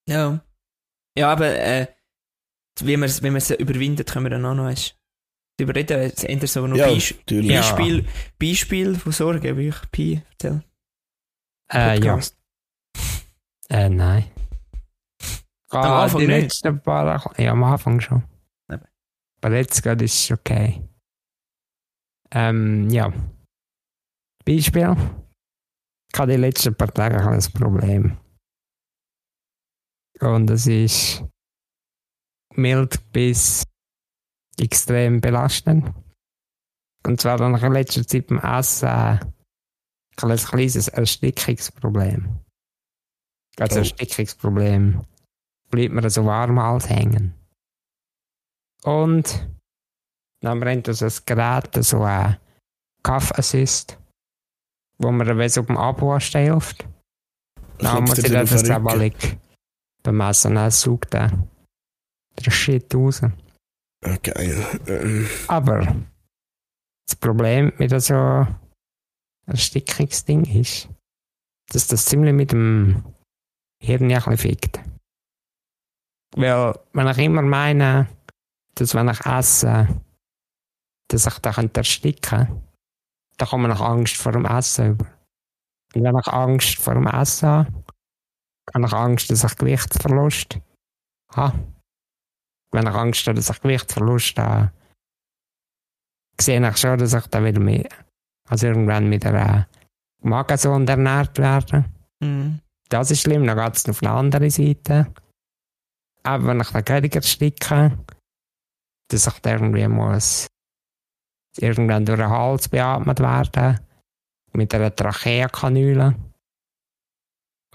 Ja. 0.07 0.43
Ja, 1.17 1.31
aber 1.31 1.47
äh, 1.57 1.87
wie 2.81 2.95
man 2.95 3.09
es 3.09 3.23
wie 3.23 3.53
überwindet, 3.55 4.11
können 4.11 4.25
wir 4.25 4.29
dann 4.29 4.45
auch 4.45 4.53
noch 4.53 4.65
eins 5.59 5.63
überreden. 5.69 5.99
Es 5.99 6.23
ändert 6.23 6.49
so 6.49 6.65
noch 6.67 6.77
Ja, 6.77 6.87
Beisp 6.87 7.17
natürlich. 7.19 7.51
Ja. 7.51 7.61
Beispiel, 7.61 8.05
Beispiel 8.39 8.95
von 8.95 9.11
Sorgen, 9.11 9.57
wie 9.57 9.67
ich 9.69 9.91
Pi 9.91 10.21
erzähle. 10.31 10.63
Äh, 11.71 11.99
ja. 11.99 12.19
Äh, 13.69 13.89
nein. 13.89 14.25
Am 15.69 15.83
Ah, 15.83 16.03
Anfang 16.03 16.21
die 16.21 16.27
nicht? 16.27 16.41
letzten 16.43 16.81
paar, 16.81 17.33
ja, 17.37 17.51
am 17.51 17.63
Anfang 17.63 17.99
schon. 17.99 18.23
Eben. 18.71 18.85
Aber 19.41 19.55
jetzt 19.55 19.83
gerade 19.83 20.05
ist 20.05 20.23
es 20.23 20.31
okay. 20.31 20.81
Ähm, 22.31 22.89
ja. 22.89 23.11
Beispiel. 24.45 24.95
Ich 26.13 26.19
hatte 26.19 26.31
die 26.31 26.37
letzten 26.37 26.73
paar 26.75 26.93
Tage 26.93 27.17
ein 27.19 27.41
Problem. 27.53 28.17
Und 30.21 30.49
es 30.49 30.65
ist 30.67 31.23
mild 32.53 33.11
bis 33.11 33.63
extrem 34.59 35.21
belastend. 35.21 35.93
Und 37.05 37.21
zwar 37.21 37.37
dann 37.37 37.55
in 37.55 37.71
letzter 37.73 38.05
Zeit 38.05 38.27
beim 38.27 38.39
Essen 38.39 38.89
ein 38.89 39.33
kleines 40.15 40.87
Erstickungsproblem. 40.87 42.39
Also 43.59 43.75
Oh. 43.75 43.79
Erstickungsproblem. 43.79 45.03
Bleibt 45.69 45.93
mir 45.93 46.09
so 46.09 46.25
warm 46.25 46.59
als 46.59 46.89
hängen. 46.89 47.33
Und 48.83 49.47
dann 50.41 50.59
brennt 50.59 50.87
uns 50.87 51.01
ein 51.01 51.11
Gerät, 51.25 51.83
so 51.83 52.03
ein 52.03 52.37
Cough 53.03 53.31
Assist, 53.37 53.97
wo 54.97 55.11
man 55.11 55.37
wenn 55.37 55.49
so 55.49 55.63
beim 55.63 55.77
Abwaschen 55.77 56.41
hilft. 56.41 56.87
Dann 57.79 58.03
muss 58.03 58.17
ich 58.17 58.31
dann 58.31 58.45
das? 58.45 58.63
Tabalik 58.63 59.37
bemessen, 60.03 60.55
dann 60.55 60.71
saugt 60.71 61.13
er 61.13 61.31
der 62.39 62.51
Shit 62.51 62.93
raus. 62.95 63.21
Okay. 64.03 64.63
Ähm, 64.87 65.27
Aber 65.47 65.95
das 67.07 67.15
Problem 67.15 67.73
mit 67.77 67.89
so 68.01 68.47
Erstickungsding 69.45 70.45
ist, 70.45 70.89
dass 71.69 71.87
das 71.87 72.05
ziemlich 72.05 72.33
mit 72.33 72.51
dem 72.51 73.03
Hirn 73.81 74.09
ja 74.09 74.25
ein 74.25 74.37
fickt. 74.37 74.79
Weil, 76.35 76.73
wenn 76.93 77.07
ich 77.07 77.17
immer 77.17 77.41
meine, 77.41 78.07
dass 78.75 78.93
wenn 78.93 79.09
ich 79.09 79.25
esse, 79.25 79.87
dass 81.09 81.25
ich 81.25 81.39
da 81.39 81.51
könnte 81.53 81.79
ersticken 81.79 82.67
da 83.37 83.45
kommt 83.45 83.67
noch 83.67 83.81
Angst 83.81 84.15
vor 84.17 84.31
dem 84.31 84.45
Essen 84.45 84.91
über. 84.91 85.05
Und 85.95 86.03
wenn 86.03 86.17
ich 86.17 86.27
Angst 86.27 86.77
vor 86.77 86.95
dem 86.95 87.07
Essen 87.07 87.47
habe, 87.47 87.83
habe 88.73 88.85
ich 88.85 88.93
Angst, 88.93 89.29
dass 89.29 89.43
ich 89.43 89.55
Gewichtsverlust 89.55 90.59
habe. 91.33 91.76
Wenn 92.71 92.87
ich 92.87 92.93
Angst 92.93 93.27
habe, 93.27 93.35
dass 93.35 93.49
ich 93.49 93.61
Gewichtsverlust 93.61 94.37
habe, 94.37 94.71
sehe 96.39 96.69
ich 96.69 96.77
schon, 96.77 96.97
dass 96.97 97.13
ich 97.13 97.27
dann 97.27 97.45
wieder 97.45 97.59
mehr, 97.59 97.89
also 98.49 98.67
irgendwann 98.67 99.09
mit 99.09 99.25
einer 99.25 99.67
Magensäure 100.21 100.85
ernährt 100.85 101.37
werde. 101.37 101.85
Mhm. 102.19 102.59
Das 102.89 103.11
ist 103.11 103.21
schlimm, 103.21 103.45
dann 103.45 103.57
geht 103.57 103.75
es 103.75 103.89
auf 103.89 104.01
eine 104.03 104.11
andere 104.11 104.49
Seite. 104.49 105.11
Aber 106.23 106.47
wenn 106.47 106.61
ich 106.61 106.69
dann 106.69 106.87
weniger 106.87 107.21
sticke, 107.21 107.97
dass 109.09 109.27
ich 109.27 109.39
dann 109.39 109.53
irgendwie 109.73 109.87
muss 109.87 110.47
irgendwann 111.59 112.05
durch 112.05 112.19
den 112.19 112.29
Hals 112.29 112.69
beatmet 112.69 113.19
werden, 113.19 113.79
mit 114.53 114.73
einer 114.73 114.95
Tracheakanüle. 114.95 116.15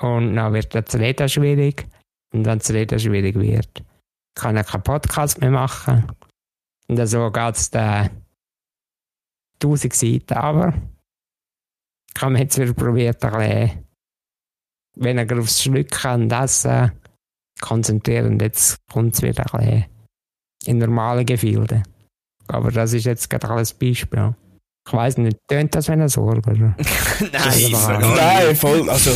Und 0.00 0.34
dann 0.34 0.52
wird 0.52 0.74
das 0.74 0.94
Reden 0.94 1.28
schwierig. 1.28 1.86
Und 2.32 2.46
wenn 2.46 2.58
das 2.58 2.70
Reden 2.70 2.98
schwierig 2.98 3.34
wird, 3.36 3.84
kann 4.34 4.56
ich 4.56 4.66
keinen 4.66 4.82
Podcast 4.82 5.40
mehr 5.40 5.50
machen. 5.50 6.06
Und 6.88 7.06
so 7.06 7.30
geht 7.30 7.56
es 7.56 7.70
dann 7.70 8.10
tausend 9.58 9.94
Seiten. 9.94 10.34
Aber 10.34 10.74
ich 12.14 12.22
habe 12.22 12.38
jetzt 12.38 12.58
wieder 12.58 12.74
probiert, 12.74 13.24
ein 13.24 13.30
bisschen 13.32 13.88
weniger 14.96 15.38
aufs 15.38 15.62
Schlucken 15.62 16.22
und 16.22 16.32
Essen 16.32 16.92
konzentrieren. 17.60 18.32
Und 18.34 18.42
jetzt 18.42 18.76
kommt 18.90 19.14
es 19.14 19.22
wieder 19.22 19.46
ein 19.54 19.58
bisschen 19.60 19.84
in 20.66 20.78
normale 20.78 21.24
Gefilde. 21.24 21.82
Aber 22.48 22.70
das 22.70 22.92
ist 22.92 23.04
jetzt 23.04 23.30
gerade 23.30 23.48
ein 23.50 23.66
Beispiel. 23.80 24.34
Ich 24.86 24.92
weiß 24.92 25.18
nicht, 25.18 25.38
tönt 25.48 25.74
das 25.76 25.86
wie 25.88 25.92
eine 25.92 26.08
Sorge? 26.08 26.52
Nein, 26.54 26.74
Nein, 27.30 28.56
voll, 28.56 28.90
also 28.90 29.12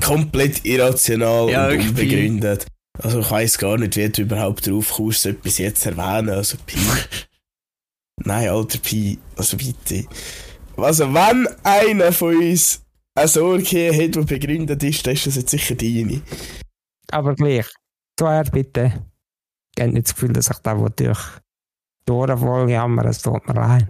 komplett 0.00 0.64
irrational 0.64 1.50
Ja, 1.50 1.64
und 1.66 1.72
wirklich. 1.72 1.88
unbegründet. 1.90 2.66
Also 3.02 3.20
ich 3.20 3.30
weiss 3.30 3.58
gar 3.58 3.76
nicht, 3.76 3.96
wie 3.96 4.08
du 4.08 4.22
überhaupt 4.22 4.66
drauf 4.66 4.92
kommst, 4.92 5.22
so 5.22 5.28
etwas 5.30 5.58
jetzt 5.58 5.82
zu 5.82 5.90
erwähnen. 5.90 6.30
Also 6.30 6.56
Pi. 6.64 6.78
Nein, 8.24 8.48
alter 8.48 8.78
Pi, 8.78 9.18
also 9.36 9.56
bitte. 9.56 10.04
Also 10.76 11.12
wenn 11.12 11.48
einer 11.64 12.12
von 12.12 12.36
uns 12.36 12.82
eine 13.16 13.28
Sorge 13.28 13.92
hat, 13.92 14.14
die 14.14 14.20
begründet 14.24 14.82
ist, 14.82 15.06
dann 15.06 15.14
ist 15.14 15.26
das 15.26 15.36
jetzt 15.36 15.50
sicher 15.50 15.74
deine. 15.74 16.20
Aber 17.10 17.34
gleich, 17.34 17.66
zuerst 18.18 18.52
bitte, 18.52 19.04
ich 19.76 19.82
habe 19.82 19.92
nicht 19.92 20.06
das 20.06 20.14
Gefühl, 20.14 20.32
dass 20.32 20.50
ich 20.50 20.58
da 20.58 20.78
wo 20.78 20.88
durch 20.88 21.20
die 22.08 22.12
Ohren 22.12 22.38
voll 22.38 22.70
jammern, 22.70 23.06
es 23.08 23.22
tut 23.22 23.46
mir 23.48 23.54
leid. 23.54 23.88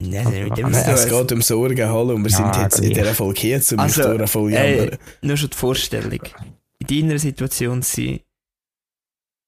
Nein, 0.00 0.44
mit 0.48 0.56
dem 0.58 0.72
zu 0.72 0.78
Es 0.92 1.08
geht 1.08 1.32
um 1.32 1.42
Sorgen, 1.42 1.88
hallo, 1.88 2.14
und 2.14 2.24
wir 2.24 2.30
Ja, 2.30 2.36
sind 2.36 2.62
jetzt 2.62 2.78
in 2.78 2.84
gleich. 2.92 2.98
dieser 3.02 3.14
Folge 3.14 3.40
hier, 3.40 3.56
um 3.72 3.78
Also, 3.80 4.02
also, 4.02 4.22
uns 4.22 4.30
voll 4.30 4.52
ey, 4.52 4.76
jammern. 4.78 4.98
Nur 5.22 5.36
schon 5.36 5.50
die 5.50 5.56
Vorstellung. 5.56 6.20
In 6.80 6.86
deiner 7.08 7.18
Situation 7.18 7.82
sein, 7.82 8.20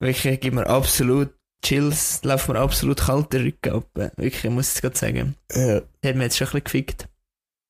wirklich 0.00 0.40
gibt 0.40 0.54
mir 0.54 0.66
absolut 0.66 1.30
Chills, 1.64 2.20
läuft 2.24 2.48
mir 2.48 2.58
absolut 2.58 3.00
kalter 3.00 3.40
Rücken 3.40 3.72
ab. 3.74 3.86
Wirklich, 4.16 4.44
ich 4.44 4.50
muss 4.50 4.74
es 4.74 4.80
gerade 4.80 4.96
sagen. 4.96 5.34
Ja. 5.54 5.80
Das 5.80 6.08
hat 6.10 6.16
mir 6.16 6.24
jetzt 6.24 6.38
schon 6.38 6.46
ein 6.48 6.50
bisschen 6.52 6.64
gefickt. 6.64 7.08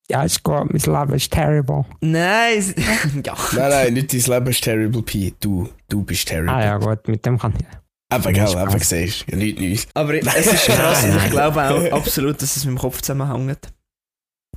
Ja, 0.08 0.22
ist 0.24 0.42
gut, 0.42 0.72
mein 0.72 1.00
Leben 1.00 1.14
ist 1.14 1.32
terrible. 1.32 1.84
Nein, 2.00 2.58
es- 2.58 2.74
ja. 3.26 3.36
Nein, 3.52 3.70
nein, 3.70 3.94
nicht 3.94 4.12
dein 4.12 4.20
Leben 4.34 4.46
ist 4.50 4.62
terrible, 4.64 5.02
Pi. 5.02 5.34
Du, 5.40 5.68
du 5.88 6.02
bist 6.04 6.26
terrible. 6.28 6.50
Ah 6.52 6.64
ja, 6.64 6.78
gut, 6.78 7.06
mit 7.08 7.24
dem 7.26 7.38
kann 7.38 7.54
ich. 7.58 7.66
Eben, 8.12 8.32
gell, 8.34 8.48
eben, 8.50 8.78
siehst 8.80 9.26
du. 9.28 9.32
Ja, 9.32 9.36
nicht 9.36 9.58
nichts. 9.60 9.88
Aber 9.94 10.14
es 10.14 10.46
ist 10.52 10.66
krass 10.66 11.04
und 11.04 11.16
ich 11.16 11.30
glaube 11.30 11.62
auch 11.62 11.92
absolut, 11.92 12.40
dass 12.42 12.56
es 12.56 12.64
mit 12.64 12.74
dem 12.76 12.78
Kopf 12.78 13.02
zusammenhängt. 13.02 13.72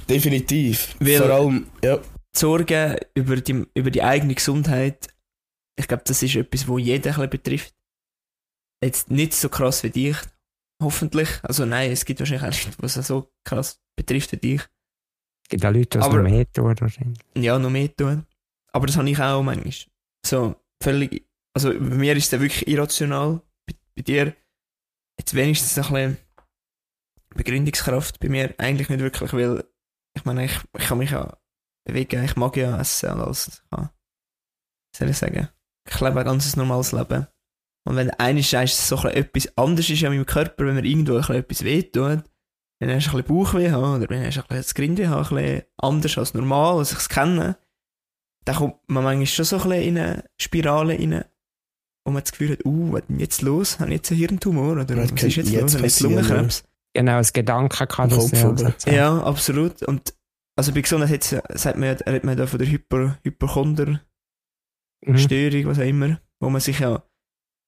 Definitiv. 0.09 0.95
Weil- 0.99 1.17
Vor 1.21 1.29
allem, 1.29 1.67
ja. 1.83 1.99
Sorgen 2.35 2.97
über 3.13 3.37
die, 3.37 3.65
über 3.75 3.91
die 3.91 4.03
eigene 4.03 4.35
Gesundheit, 4.35 5.09
ich 5.75 5.87
glaube, 5.87 6.03
das 6.05 6.21
ist 6.21 6.35
etwas, 6.35 6.67
wo 6.67 6.77
jeden 6.77 7.13
ein 7.13 7.29
betrifft. 7.29 7.75
Jetzt 8.83 9.09
nicht 9.09 9.33
so 9.33 9.49
krass 9.49 9.83
wie 9.83 9.89
dich, 9.89 10.17
hoffentlich. 10.81 11.29
Also 11.43 11.65
nein, 11.65 11.91
es 11.91 12.05
gibt 12.05 12.19
wahrscheinlich 12.19 12.43
auch 12.43 12.51
Leute, 12.53 12.77
was 12.79 12.93
so 12.93 13.31
krass 13.43 13.81
betrifft 13.95 14.31
wie 14.33 14.37
dich. 14.37 14.61
Es 15.43 15.49
gibt 15.49 15.65
auch 15.65 15.71
Leute, 15.71 15.99
die 15.99 16.05
noch 16.05 16.23
mehr 16.23 16.51
tun. 16.51 16.75
wahrscheinlich. 16.79 17.19
Ja, 17.35 17.57
noch 17.59 17.69
mehr 17.69 17.95
tun. 17.95 18.25
Aber 18.71 18.87
das 18.87 18.97
habe 18.97 19.09
ich 19.09 19.19
auch 19.19 19.43
manchmal. 19.43 19.73
So, 20.25 20.55
völlig, 20.81 21.27
also 21.53 21.69
bei 21.69 21.79
mir 21.79 22.15
ist 22.15 22.31
es 22.31 22.39
wirklich 22.39 22.67
irrational. 22.67 23.41
Bei, 23.65 23.73
bei 23.95 24.01
dir 24.01 24.35
jetzt 25.19 25.33
wenigstens 25.33 25.77
ein 25.77 25.83
bisschen 25.83 26.17
Begründungskraft. 27.35 28.19
Bei 28.19 28.29
mir 28.29 28.53
eigentlich 28.57 28.89
nicht 28.89 28.99
wirklich, 28.99 29.33
weil 29.33 29.63
ich 30.15 30.25
meine, 30.25 30.45
ich, 30.45 30.59
ich 30.77 30.85
kann 30.85 30.97
mich 30.97 31.11
ja 31.11 31.37
bewegen, 31.85 32.23
ich 32.23 32.35
mag 32.35 32.55
ja 32.57 32.79
essen 32.79 33.11
und 33.11 33.21
alles. 33.21 33.47
Ich 33.47 33.69
kann, 33.69 33.89
was 33.89 34.99
soll 34.99 35.09
ich 35.09 35.17
sagen? 35.17 35.49
Ich 35.89 35.99
lebe 35.99 36.19
ein 36.19 36.25
ganz 36.25 36.55
normales 36.55 36.91
Leben. 36.91 37.27
Und 37.85 37.95
wenn 37.97 38.11
eines 38.11 38.49
sagst, 38.49 38.79
dass 38.79 38.87
so 38.87 38.97
ein 39.07 39.13
etwas 39.15 39.57
anderes 39.57 39.89
ist 39.89 40.03
an 40.03 40.11
meinem 40.11 40.25
Körper, 40.25 40.65
wenn 40.65 40.75
mir 40.75 40.85
irgendwo 40.85 41.17
ein 41.17 41.35
etwas 41.35 41.63
wehtut, 41.63 42.23
wenn 42.79 42.89
er 42.89 42.95
ein 42.95 42.99
bisschen 42.99 43.23
Bauchweh 43.23 43.71
hat 43.71 43.79
oder 43.79 44.09
wenn 44.09 44.21
er 44.21 44.27
ein 44.27 44.29
bisschen 44.29 44.45
das 44.49 44.73
Grindweh 44.73 45.07
hat, 45.07 45.31
ein 45.31 45.35
bisschen 45.35 45.63
anders 45.77 46.17
als 46.17 46.33
normal, 46.33 46.77
als 46.77 46.91
ich 46.91 46.99
es 46.99 47.09
kenne, 47.09 47.57
dann 48.45 48.55
kommt 48.55 48.75
man 48.87 49.03
manchmal 49.03 49.25
schon 49.27 49.45
so 49.45 49.57
ein 49.57 49.69
bisschen 49.69 49.83
in 49.83 49.97
eine 49.97 50.23
Spirale 50.39 50.93
rein, 50.93 51.25
wo 52.05 52.11
man 52.11 52.23
das 52.23 52.31
Gefühl 52.31 52.51
hat, 52.51 52.65
uh, 52.65 52.93
was 52.93 53.01
ist 53.01 53.09
denn 53.09 53.19
jetzt 53.19 53.41
los? 53.41 53.79
Habe 53.79 53.89
ich 53.89 53.95
jetzt 53.97 54.11
einen 54.11 54.19
Hirntumor? 54.19 54.71
Oder 54.73 54.97
Was 54.97 55.11
ist 55.11 55.21
jetzt 55.35 55.49
jetzt 55.49 55.53
los? 55.53 55.75
Habe 55.75 55.87
ich 55.87 55.93
jetzt 55.93 55.99
Lungenkrebs? 56.01 56.63
Genau, 56.93 57.17
das 57.17 57.33
Gedanken 57.33 57.87
kann 57.87 58.09
das 58.09 58.31
Kopf 58.41 58.85
ja. 58.85 58.93
Ja, 58.93 59.23
absolut. 59.23 59.81
Und 59.83 60.13
also 60.55 60.71
bei 60.73 60.81
Gesundheit 60.81 61.31
hat- 61.31 61.57
sagt 61.59 61.77
man, 61.77 61.89
ja- 61.89 62.05
redet 62.05 62.23
man 62.23 62.37
da 62.37 62.47
von 62.47 62.59
der 62.59 62.67
Hyper, 62.69 63.17
Hypochonder 63.23 64.01
Mhm. 65.05 65.17
Störung, 65.17 65.65
was 65.65 65.79
auch 65.79 65.83
immer, 65.83 66.19
wo 66.39 66.49
man 66.49 66.61
sich 66.61 66.79
ja 66.79 67.03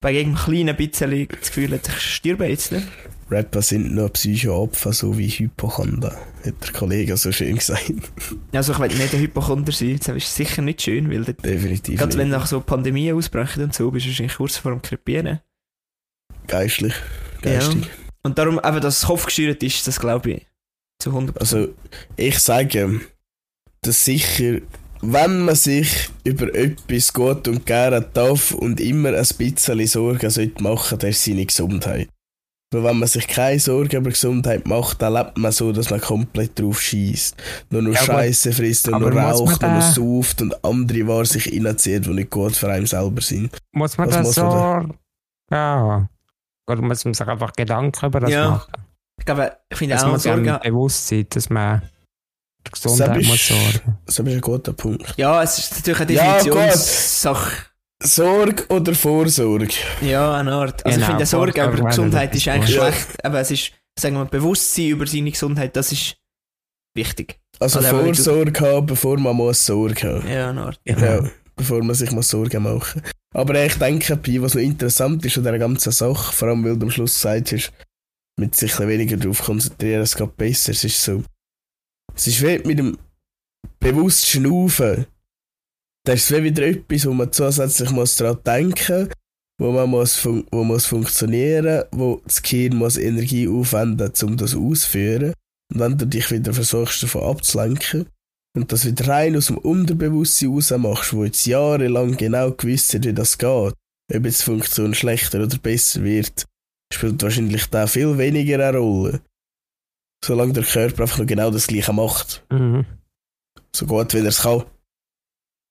bei 0.02 0.12
jedem 0.12 0.36
kleinen 0.36 0.76
bisschen 0.76 1.28
das 1.28 1.48
Gefühl 1.50 1.72
hat, 1.74 1.88
ich 1.88 2.00
sterbe 2.00 2.46
jetzt. 2.46 2.72
Ne? 2.72 2.82
Rapper 3.32 3.62
sind 3.64 3.94
nur 3.96 4.10
Psychoopfer, 4.10 4.94
so 4.94 5.18
wie 5.18 5.28
Hypochonder, 5.30 6.16
hat 6.46 6.64
der 6.64 6.74
Kollege 6.74 7.18
so 7.18 7.32
schön 7.32 7.56
gesagt. 7.56 7.92
Also 8.54 8.74
ich 8.74 8.80
will 8.80 8.88
nicht 8.90 9.14
ein 9.16 9.20
Hypochonder 9.20 9.72
sein, 9.72 9.98
das 9.98 10.10
ist 10.16 10.36
sicher 10.36 10.62
nicht 10.62 10.82
schön, 10.84 11.10
weil 11.10 11.24
dort, 11.26 11.44
Definitiv 11.44 12.00
gerade 12.00 12.16
wenn 12.20 12.30
nicht. 12.30 12.38
nach 12.38 12.46
so 12.46 12.62
Pandemien 12.62 13.16
ausbrechen 13.18 13.64
und 13.64 13.74
so, 13.74 13.90
bist 13.90 14.06
du 14.06 14.10
wahrscheinlich 14.10 14.36
kurz 14.38 14.58
vor 14.58 14.72
dem 14.72 14.82
Krepieren. 14.84 15.40
Geistlich. 16.48 16.94
Geistig. 17.42 17.90
Und 18.24 18.38
darum, 18.38 18.60
eben, 18.64 18.80
dass 18.82 19.00
es 19.00 19.06
kopfgesteuert 19.08 19.62
ist, 19.64 19.88
das 19.88 20.00
glaube 20.00 20.32
ich 20.32 20.48
zu 21.00 21.12
100%. 21.12 21.38
Also, 21.40 21.68
ich 22.16 22.40
sage, 22.40 23.02
dass 23.82 24.06
sicher, 24.06 24.60
wenn 25.02 25.42
man 25.42 25.56
sich 25.56 26.10
über 26.24 26.54
etwas 26.56 27.14
gut 27.14 27.48
und 27.48 27.66
gerne 27.66 28.02
darf 28.02 28.52
und 28.52 28.80
immer 28.80 29.10
ein 29.10 29.28
bisschen 29.38 29.88
Sorgen 29.88 30.30
sollte 30.30 30.64
machen, 30.64 30.98
dann 31.00 31.10
ist 31.12 31.24
seine 31.24 31.46
Gesundheit. 31.46 32.10
Weil 32.74 32.84
wenn 32.84 32.98
man 33.00 33.08
sich 33.08 33.28
keine 33.28 33.60
Sorgen 33.60 33.96
über 33.98 34.10
Gesundheit 34.10 34.66
macht, 34.68 35.02
dann 35.02 35.14
lebt 35.14 35.38
man 35.38 35.52
so, 35.52 35.72
dass 35.72 35.92
man 35.92 36.02
komplett 36.02 36.60
drauf 36.60 36.82
schießt. 36.82 37.36
Nur 37.70 37.84
noch 37.84 37.94
Ja. 37.94 38.02
Scheiße 38.02 38.52
frisst 38.54 38.88
und 38.88 39.00
nur 39.00 39.12
raucht 39.14 39.64
und 39.64 39.70
nur 39.72 39.80
da- 39.80 39.92
sauft 39.94 40.42
und 40.42 40.66
andere 40.66 41.08
Waren 41.08 41.26
sich 41.26 41.54
reinzieht, 41.54 42.06
die 42.06 42.10
nicht 42.10 42.32
gut 42.32 42.56
für 42.56 42.70
einen 42.72 42.88
selber 42.88 43.22
sind. 43.22 43.56
Muss 43.72 43.98
man 43.98 44.08
Was 44.08 44.16
das 44.16 44.26
muss 44.26 44.36
so. 44.36 44.44
man 44.46 44.94
Ja. 45.52 46.10
Oder 46.68 46.82
muss 46.82 47.06
man 47.06 47.14
sich 47.14 47.28
einfach 47.28 47.54
Gedanken 47.54 48.06
über 48.08 48.20
das 48.22 48.32
Ja. 48.32 48.50
machen? 48.50 48.72
Ich 49.20 49.26
glaube, 49.26 49.58
ich 49.70 49.78
finde 49.78 49.96
Es 49.96 50.04
auch 50.04 50.12
muss 50.12 50.24
ja 50.26 50.36
Sorge. 50.36 50.60
bewusst 50.64 51.08
sein, 51.08 51.26
dass 51.30 51.50
man 51.50 51.82
die 52.68 52.72
Gesundheit 52.72 53.18
ist- 53.22 53.28
muss 53.28 53.48
sorgen. 53.48 53.98
Das 54.06 54.20
ist 54.20 54.28
ein 54.28 54.42
guter 54.42 54.74
Punkt. 54.74 55.14
Ja, 55.18 55.42
es 55.44 55.58
ist 55.58 55.76
natürlich 55.76 56.00
eine 56.02 56.14
Ja. 56.14 56.34
Definitionssache. 56.38 57.52
Sorge 58.04 58.66
oder 58.70 58.94
Vorsorge? 58.94 59.70
Ja, 60.02 60.36
eine 60.36 60.52
Art. 60.54 60.86
Also 60.86 60.90
ich 61.00 61.06
Genau, 61.06 61.18
finde, 61.18 61.26
Sorge 61.26 61.64
über 61.64 61.88
Gesundheit 61.88 62.36
ist 62.36 62.48
eigentlich 62.48 62.78
Wort. 62.78 62.94
schlecht. 62.94 63.26
Aber 63.26 63.40
es 63.40 63.52
ist, 63.52 63.72
sagen 63.98 64.16
wir, 64.16 64.26
Bewusstsein 64.26 64.88
über 64.90 65.08
seine 65.08 65.32
Gesundheit, 65.32 65.76
das 65.76 65.92
ist 65.92 66.16
wichtig. 66.96 67.40
Also 67.60 67.80
Also, 67.80 67.90
Vorsorge 67.98 68.60
haben, 68.60 68.86
bevor 68.86 69.18
man 69.18 69.36
muss 69.36 69.66
Sorge 69.66 70.08
haben. 70.08 70.28
Ja, 70.30 70.50
eine 70.50 70.62
Art. 70.64 70.80
Ja, 70.86 71.24
bevor 71.56 71.82
man 71.84 71.96
sich 71.96 72.12
mal 72.12 72.22
Sorgen 72.22 72.64
machen 72.64 73.02
Aber 73.34 73.56
ich 73.66 73.76
denke, 73.76 74.18
was 74.42 74.56
noch 74.56 74.62
interessant 74.62 75.24
ist 75.26 75.38
an 75.38 75.44
dieser 75.44 75.58
ganzen 75.60 75.92
Sache, 75.92 76.34
vor 76.34 76.50
allem 76.50 76.64
weil 76.66 76.78
du 76.78 76.86
am 76.86 76.92
Schluss 76.92 77.16
gesagt 77.16 77.54
hast, 77.54 77.72
mit 78.40 78.56
sich 78.56 78.78
weniger 78.80 79.18
darauf 79.18 79.44
konzentrieren, 79.44 80.02
es 80.02 80.16
geht 80.16 80.38
besser. 80.38 80.72
Es 80.72 80.84
ist 80.84 81.02
so. 81.02 81.24
Es 82.14 82.28
ist 82.28 82.42
wie 82.42 82.60
mit 82.60 82.80
dem 82.80 82.98
bewusst 83.80 84.26
Schnaufen. 84.28 85.06
Das 86.06 86.16
ist 86.16 86.32
wie 86.32 86.44
wieder 86.44 86.64
etwas, 86.68 87.06
wo 87.06 87.14
man 87.14 87.32
zusätzlich 87.32 87.92
muss 87.92 88.16
daran 88.16 88.44
denken 88.46 89.10
wo 89.58 89.72
man 89.72 89.90
muss, 89.90 90.26
wo 90.26 90.64
muss 90.64 90.86
funktionieren, 90.86 91.86
wo 91.92 92.22
das 92.26 92.42
Gehirn 92.42 92.76
muss 92.76 92.98
Energie 92.98 93.48
aufwenden, 93.48 94.12
um 94.24 94.38
das 94.38 94.56
auszuführen. 94.56 95.34
Und 95.74 95.80
wenn 95.80 95.98
du 95.98 96.06
dich 96.06 96.30
wieder 96.32 96.54
versuchst, 96.54 97.04
davon 97.04 97.24
abzulenken, 97.24 98.08
und 98.56 98.72
das 98.72 98.86
wieder 98.86 99.08
rein 99.08 99.36
aus 99.36 99.48
dem 99.48 99.58
Unterbewusstsein 99.58 100.50
raus 100.50 100.72
machst, 100.78 101.14
wo 101.14 101.26
jetzt 101.26 101.46
jahrelang 101.46 102.16
genau 102.16 102.52
gewusst 102.52 102.94
hat, 102.94 103.06
wie 103.06 103.14
das 103.14 103.38
geht, 103.38 103.50
ob 103.50 103.74
jetzt 104.26 104.42
die 104.42 104.46
Funktion 104.46 104.94
schlechter 104.94 105.44
oder 105.44 105.58
besser 105.58 106.04
wird, 106.04 106.46
spielt 106.94 107.22
wahrscheinlich 107.24 107.66
da 107.68 107.88
viel 107.88 108.18
weniger 108.18 108.68
eine 108.68 108.78
Rolle. 108.78 109.22
Solange 110.24 110.54
der 110.54 110.64
Körper 110.64 111.04
einfach 111.04 111.18
nur 111.18 111.28
genau 111.28 111.52
das 111.52 111.68
Gleiche 111.68 111.94
macht. 111.94 112.46
Mhm. 112.52 112.86
So 113.76 113.86
gut, 113.86 114.14
wie 114.14 114.20
er 114.20 114.26
es 114.26 114.42
kann. 114.42 114.64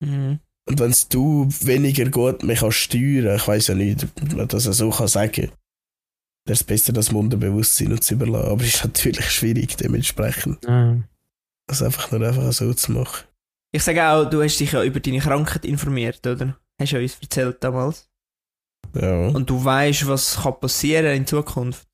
Mhm. 0.01 0.39
Und 0.67 0.79
wenn 0.79 0.93
du 1.09 1.47
weniger 1.61 2.09
gut 2.09 2.43
mich 2.43 2.59
kannst 2.59 2.77
steuern, 2.77 3.35
ich 3.35 3.47
weiß 3.47 3.67
ja 3.67 3.75
nicht, 3.75 4.03
ob 4.03 4.33
man 4.33 4.47
das 4.47 4.63
so 4.63 4.89
kann 4.89 5.07
sagen, 5.07 5.51
dann 6.45 6.53
ist 6.53 6.61
es 6.61 6.63
besser, 6.63 6.93
das 6.93 7.09
Unterbewusstsein 7.09 7.91
und 7.91 8.03
zu 8.03 8.15
überlassen. 8.15 8.49
Aber 8.51 8.61
es 8.61 8.75
ist 8.75 8.83
natürlich 8.83 9.29
schwierig, 9.29 9.77
dementsprechend, 9.77 10.63
Ja. 10.65 10.97
das 11.67 11.81
einfach 11.81 12.11
nur 12.11 12.27
einfach 12.27 12.51
so 12.53 12.73
zu 12.73 12.91
machen. 12.91 13.25
Ich 13.73 13.83
sage 13.83 14.07
auch, 14.07 14.29
du 14.29 14.41
hast 14.41 14.57
dich 14.59 14.71
ja 14.71 14.83
über 14.83 14.99
deine 14.99 15.19
Krankheit 15.19 15.65
informiert, 15.65 16.25
oder? 16.25 16.57
Hast 16.79 16.91
du 16.91 16.95
ja 16.97 17.01
uns 17.01 17.17
erzählt 17.21 17.57
damals. 17.63 18.09
Ja. 18.99 19.27
Und 19.27 19.49
du 19.49 19.63
weißt, 19.63 20.07
was 20.07 20.37
kann 20.41 20.59
passieren 20.59 21.15
in 21.15 21.27
Zukunft. 21.27 21.85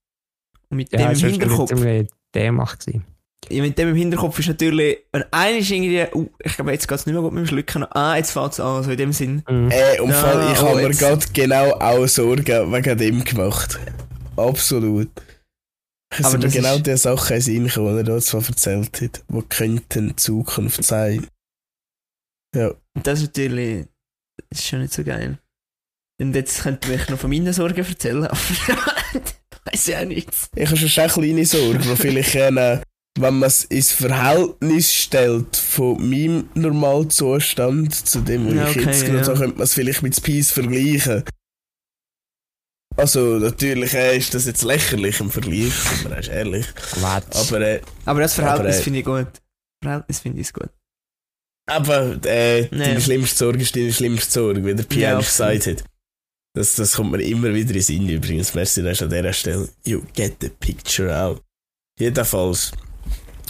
Und 0.69 0.77
mit 0.77 0.91
Ja, 0.91 0.99
dem 0.99 1.07
im 1.07 1.13
das 1.13 1.23
war 1.23 1.29
Hinterkopf. 1.29 1.69
ziemlich 1.69 2.09
dämlich. 2.33 2.69
gewesen. 2.79 3.05
Ja, 3.49 3.63
mit 3.63 3.77
dem 3.77 3.89
im 3.89 3.95
Hinterkopf 3.95 4.37
ist 4.39 4.47
natürlich, 4.49 4.99
wenn 5.11 5.23
einer 5.31 5.57
ist 5.57 5.71
irgendwie, 5.71 6.05
uh, 6.13 6.29
ich 6.43 6.55
glaube, 6.55 6.71
jetzt 6.71 6.87
geht 6.87 6.97
es 6.99 7.05
nicht 7.07 7.13
mehr 7.13 7.23
gut 7.23 7.33
mit 7.33 7.43
dem 7.43 7.47
Schlucken, 7.47 7.83
ah, 7.91 8.15
jetzt 8.15 8.31
fängt 8.31 8.53
es 8.53 8.59
an, 8.59 8.83
so 8.83 8.91
in 8.91 8.97
dem 8.97 9.11
Sinn. 9.11 9.43
Mhm. 9.49 9.69
Äh, 9.71 9.99
und 9.99 10.09
Ja, 10.11 10.15
Fall, 10.15 10.51
ich 10.53 10.59
oh, 10.61 10.67
habe 10.69 10.81
mir 10.83 10.89
gerade 10.91 11.25
genau 11.33 11.71
auch 11.73 12.07
Sorgen 12.07 12.71
wegen 12.71 12.97
dem 12.97 13.23
gemacht. 13.23 13.79
Absolut. 14.37 15.09
Es 16.13 16.25
Aber 16.25 16.39
sind 16.39 16.53
genau 16.53 16.75
ist- 16.75 16.85
die 16.87 16.97
Sachen 16.97 17.35
in 17.35 17.41
Sinn 17.41 17.67
gekommen, 17.67 17.93
die 17.93 17.97
er 18.11 18.15
da 18.15 18.21
zwar 18.21 18.45
erzählt 18.47 19.01
hat, 19.01 19.23
die 19.27 19.41
könnten 19.49 20.15
Zukunft 20.17 20.83
sein. 20.83 21.25
Ja. 22.55 22.69
Und 22.95 23.07
das 23.07 23.19
ist 23.21 23.27
natürlich, 23.27 23.87
das 24.49 24.59
ist 24.59 24.67
schon 24.67 24.81
nicht 24.81 24.93
so 24.93 25.03
geil. 25.03 25.39
Und 26.21 26.36
jetzt 26.36 26.62
könnte 26.62 26.93
ich 26.93 27.10
noch 27.10 27.19
von 27.19 27.29
meinen 27.29 27.51
Sorgen 27.53 27.77
erzählen, 27.84 28.25
aber 28.25 28.38
weiß 29.71 29.88
ja 29.88 30.05
nichts. 30.05 30.49
Ich 30.55 30.67
habe 30.67 30.77
schon 30.77 31.01
eine 31.03 31.12
kleine 31.12 31.45
Sorge, 31.45 31.79
die 31.79 31.95
vielleicht, 31.95 32.36
äh, 32.36 32.81
wenn 33.19 33.34
man 33.39 33.43
es 33.47 33.63
ins 33.65 33.91
Verhältnis 33.91 34.93
stellt 34.93 35.55
von 35.57 35.97
meinem 36.10 36.49
Normalzustand 36.53 37.93
zu 38.07 38.21
dem, 38.21 38.45
wo 38.47 38.51
Ja, 38.53 38.69
ich 38.69 38.77
okay, 38.77 38.86
jetzt 38.86 39.05
gerade 39.05 39.17
ja. 39.17 39.23
so, 39.23 39.34
könnte 39.34 39.57
man 39.57 39.63
es 39.63 39.73
vielleicht 39.73 40.01
mit 40.03 40.21
Peace 40.21 40.51
vergleichen. 40.51 41.23
Also, 42.97 43.39
natürlich 43.39 43.93
äh, 43.93 44.17
ist 44.17 44.34
das 44.34 44.45
jetzt 44.45 44.63
lächerlich 44.63 45.19
im 45.21 45.31
Vergleich, 45.31 45.73
sind 45.73 46.10
wir 46.10 46.17
erst 46.17 46.29
ehrlich. 46.29 46.65
Quatsch. 46.75 47.36
Aber, 47.36 47.62
äh, 47.62 47.81
Aber 48.05 48.19
das 48.19 48.34
Verhältnis 48.36 48.79
äh, 48.79 48.81
finde 48.84 48.99
ich 48.99 49.05
gut. 49.05 49.27
Verhältnis 49.84 50.19
finde 50.19 50.41
ich 50.41 50.53
gut. 50.53 50.69
aber 51.69 52.17
äh, 52.25 52.63
Nee. 52.63 52.69
deine 52.71 53.01
schlimmste 53.01 53.38
Sorge 53.38 53.62
ist 53.62 53.75
deine 53.75 53.93
schlimmste 53.93 54.31
Sorge, 54.31 54.63
wie 54.65 54.75
der 54.75 54.84
Pierre 54.84 55.13
Ja, 55.13 55.19
gesagt 55.19 55.67
hat. 55.67 55.84
Das, 56.53 56.75
das 56.75 56.93
kommt 56.93 57.11
mir 57.11 57.21
immer 57.21 57.53
wieder 57.53 57.69
in 57.69 57.73
den 57.73 57.81
Sinn 57.81 58.09
übrigens. 58.09 58.53
Merci, 58.53 58.81
an 58.81 59.09
dieser 59.09 59.33
Stelle. 59.33 59.69
You 59.85 60.01
get 60.13 60.37
the 60.41 60.49
picture 60.49 61.15
out. 61.15 61.41
Jedenfalls 61.97 62.71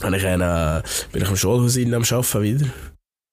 habe 0.01 0.17
ich 0.17 0.25
einen, 0.25 0.41
äh, 0.41 0.83
bin 1.11 1.23
ich 1.23 1.27
am 1.27 1.35
Schulhaus 1.35 1.77
innen 1.77 1.95
am 1.95 2.03
Arbeiten 2.03 2.43
wieder. 2.43 2.73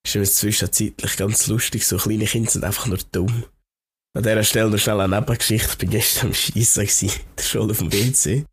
Ist 0.07 0.14
mir 0.14 0.24
zwischenzeitlich 0.24 1.16
ganz 1.16 1.46
lustig. 1.48 1.87
So 1.87 1.98
kleine 1.98 2.24
Kinder 2.24 2.50
sind 2.50 2.64
einfach 2.64 2.87
nur 2.87 2.98
dumm. 3.12 3.44
An 4.16 4.22
dieser 4.22 4.44
Stelle 4.44 4.70
noch 4.70 4.78
schnell 4.78 5.00
eine 5.00 5.16
Nebengeschichte. 5.16 5.76
Ich 5.76 5.83
war 5.83 5.90
gestern 5.90 6.28
am 6.28 7.11
der 7.37 7.42
Schule 7.42 7.70
auf 7.72 7.78
dem 7.78 7.92
WC. 7.92 8.44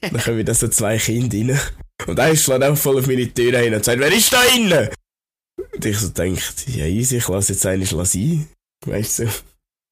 Dann 0.00 0.20
kommen 0.22 0.44
da 0.44 0.54
so 0.54 0.68
zwei 0.68 0.96
Kinder 0.96 1.36
rein. 1.36 1.60
Und 2.06 2.18
einer 2.18 2.36
schlägt 2.36 2.62
einfach 2.62 2.82
voll 2.82 2.98
auf 2.98 3.06
meine 3.06 3.32
Tür 3.32 3.58
hin 3.58 3.74
und 3.74 3.84
sagt, 3.84 3.98
wer 3.98 4.12
ist 4.12 4.32
da 4.32 4.42
innen? 4.56 4.88
Und 5.74 5.84
ich 5.84 5.98
so 5.98 6.08
denkt, 6.08 6.66
ja 6.68 6.86
easy, 6.86 7.18
ich 7.18 7.28
lasse 7.28 7.52
jetzt 7.52 7.66
einen 7.66 7.84
sein. 7.84 8.48
Weißt 8.86 9.20
du, 9.20 9.28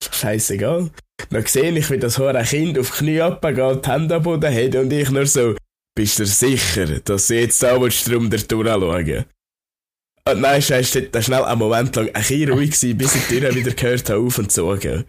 scheißegal. 0.03 0.91
Dann 1.31 1.47
sehe 1.47 1.77
ich, 1.77 1.91
wie 1.91 1.99
das 1.99 2.19
hohe 2.19 2.43
Kind 2.43 2.79
auf 2.79 2.93
Knie 2.93 3.21
abgeht, 3.21 3.85
die 3.85 3.91
Hände 3.91 4.17
am 4.17 4.23
Boden 4.23 4.55
hat 4.55 4.75
und 4.75 4.93
ich 4.93 5.11
nur 5.11 5.27
so, 5.27 5.55
bist 5.95 6.19
du 6.19 6.27
sicher, 6.27 6.87
dass 7.01 7.27
du 7.27 7.35
jetzt 7.35 7.63
da 7.63 7.81
willst, 7.81 8.09
drum 8.09 8.31
der 8.31 8.47
Tour 8.47 8.67
anschauen? 8.67 9.25
Und 10.29 10.41
nein, 10.41 10.63
scheiße, 10.63 11.03
da 11.03 11.21
schnell 11.23 11.45
einen 11.45 11.59
Moment 11.59 11.95
lang 11.97 12.09
ein 12.09 12.13
bisschen 12.13 12.51
ruhig 12.51 12.71
gewesen, 12.71 12.99
bis 12.99 13.15
ich 13.15 13.27
die 13.27 13.41
Tür 13.41 13.55
wieder 13.55 13.73
gehört 13.73 14.09
habe, 14.11 14.21
auf 14.21 14.39
und 14.39 14.53
zu 14.53 14.77
gehen. 14.77 15.05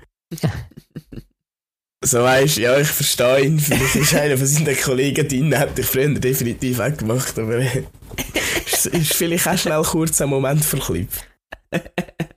So 2.04 2.24
weisst, 2.24 2.58
ja, 2.58 2.80
ich 2.80 2.88
verstehe 2.88 3.46
ihn. 3.46 3.60
Vielleicht 3.60 3.96
ist 3.96 4.16
einer 4.16 4.36
von 4.36 4.48
seinen 4.48 4.76
Kollegen 4.76 5.28
drin, 5.28 5.54
hätte 5.54 5.82
ich 5.82 5.88
früher 5.88 6.10
definitiv 6.10 6.80
auch 6.80 6.98
gemacht, 6.98 7.38
aber 7.38 7.58
äh, 7.60 7.84
ist, 8.74 9.14
vielleicht 9.14 9.48
auch 9.48 9.58
schnell 9.58 9.84
kurz 9.84 10.20
ein 10.20 10.30
Moment 10.30 10.66
verklippt. 10.66 11.31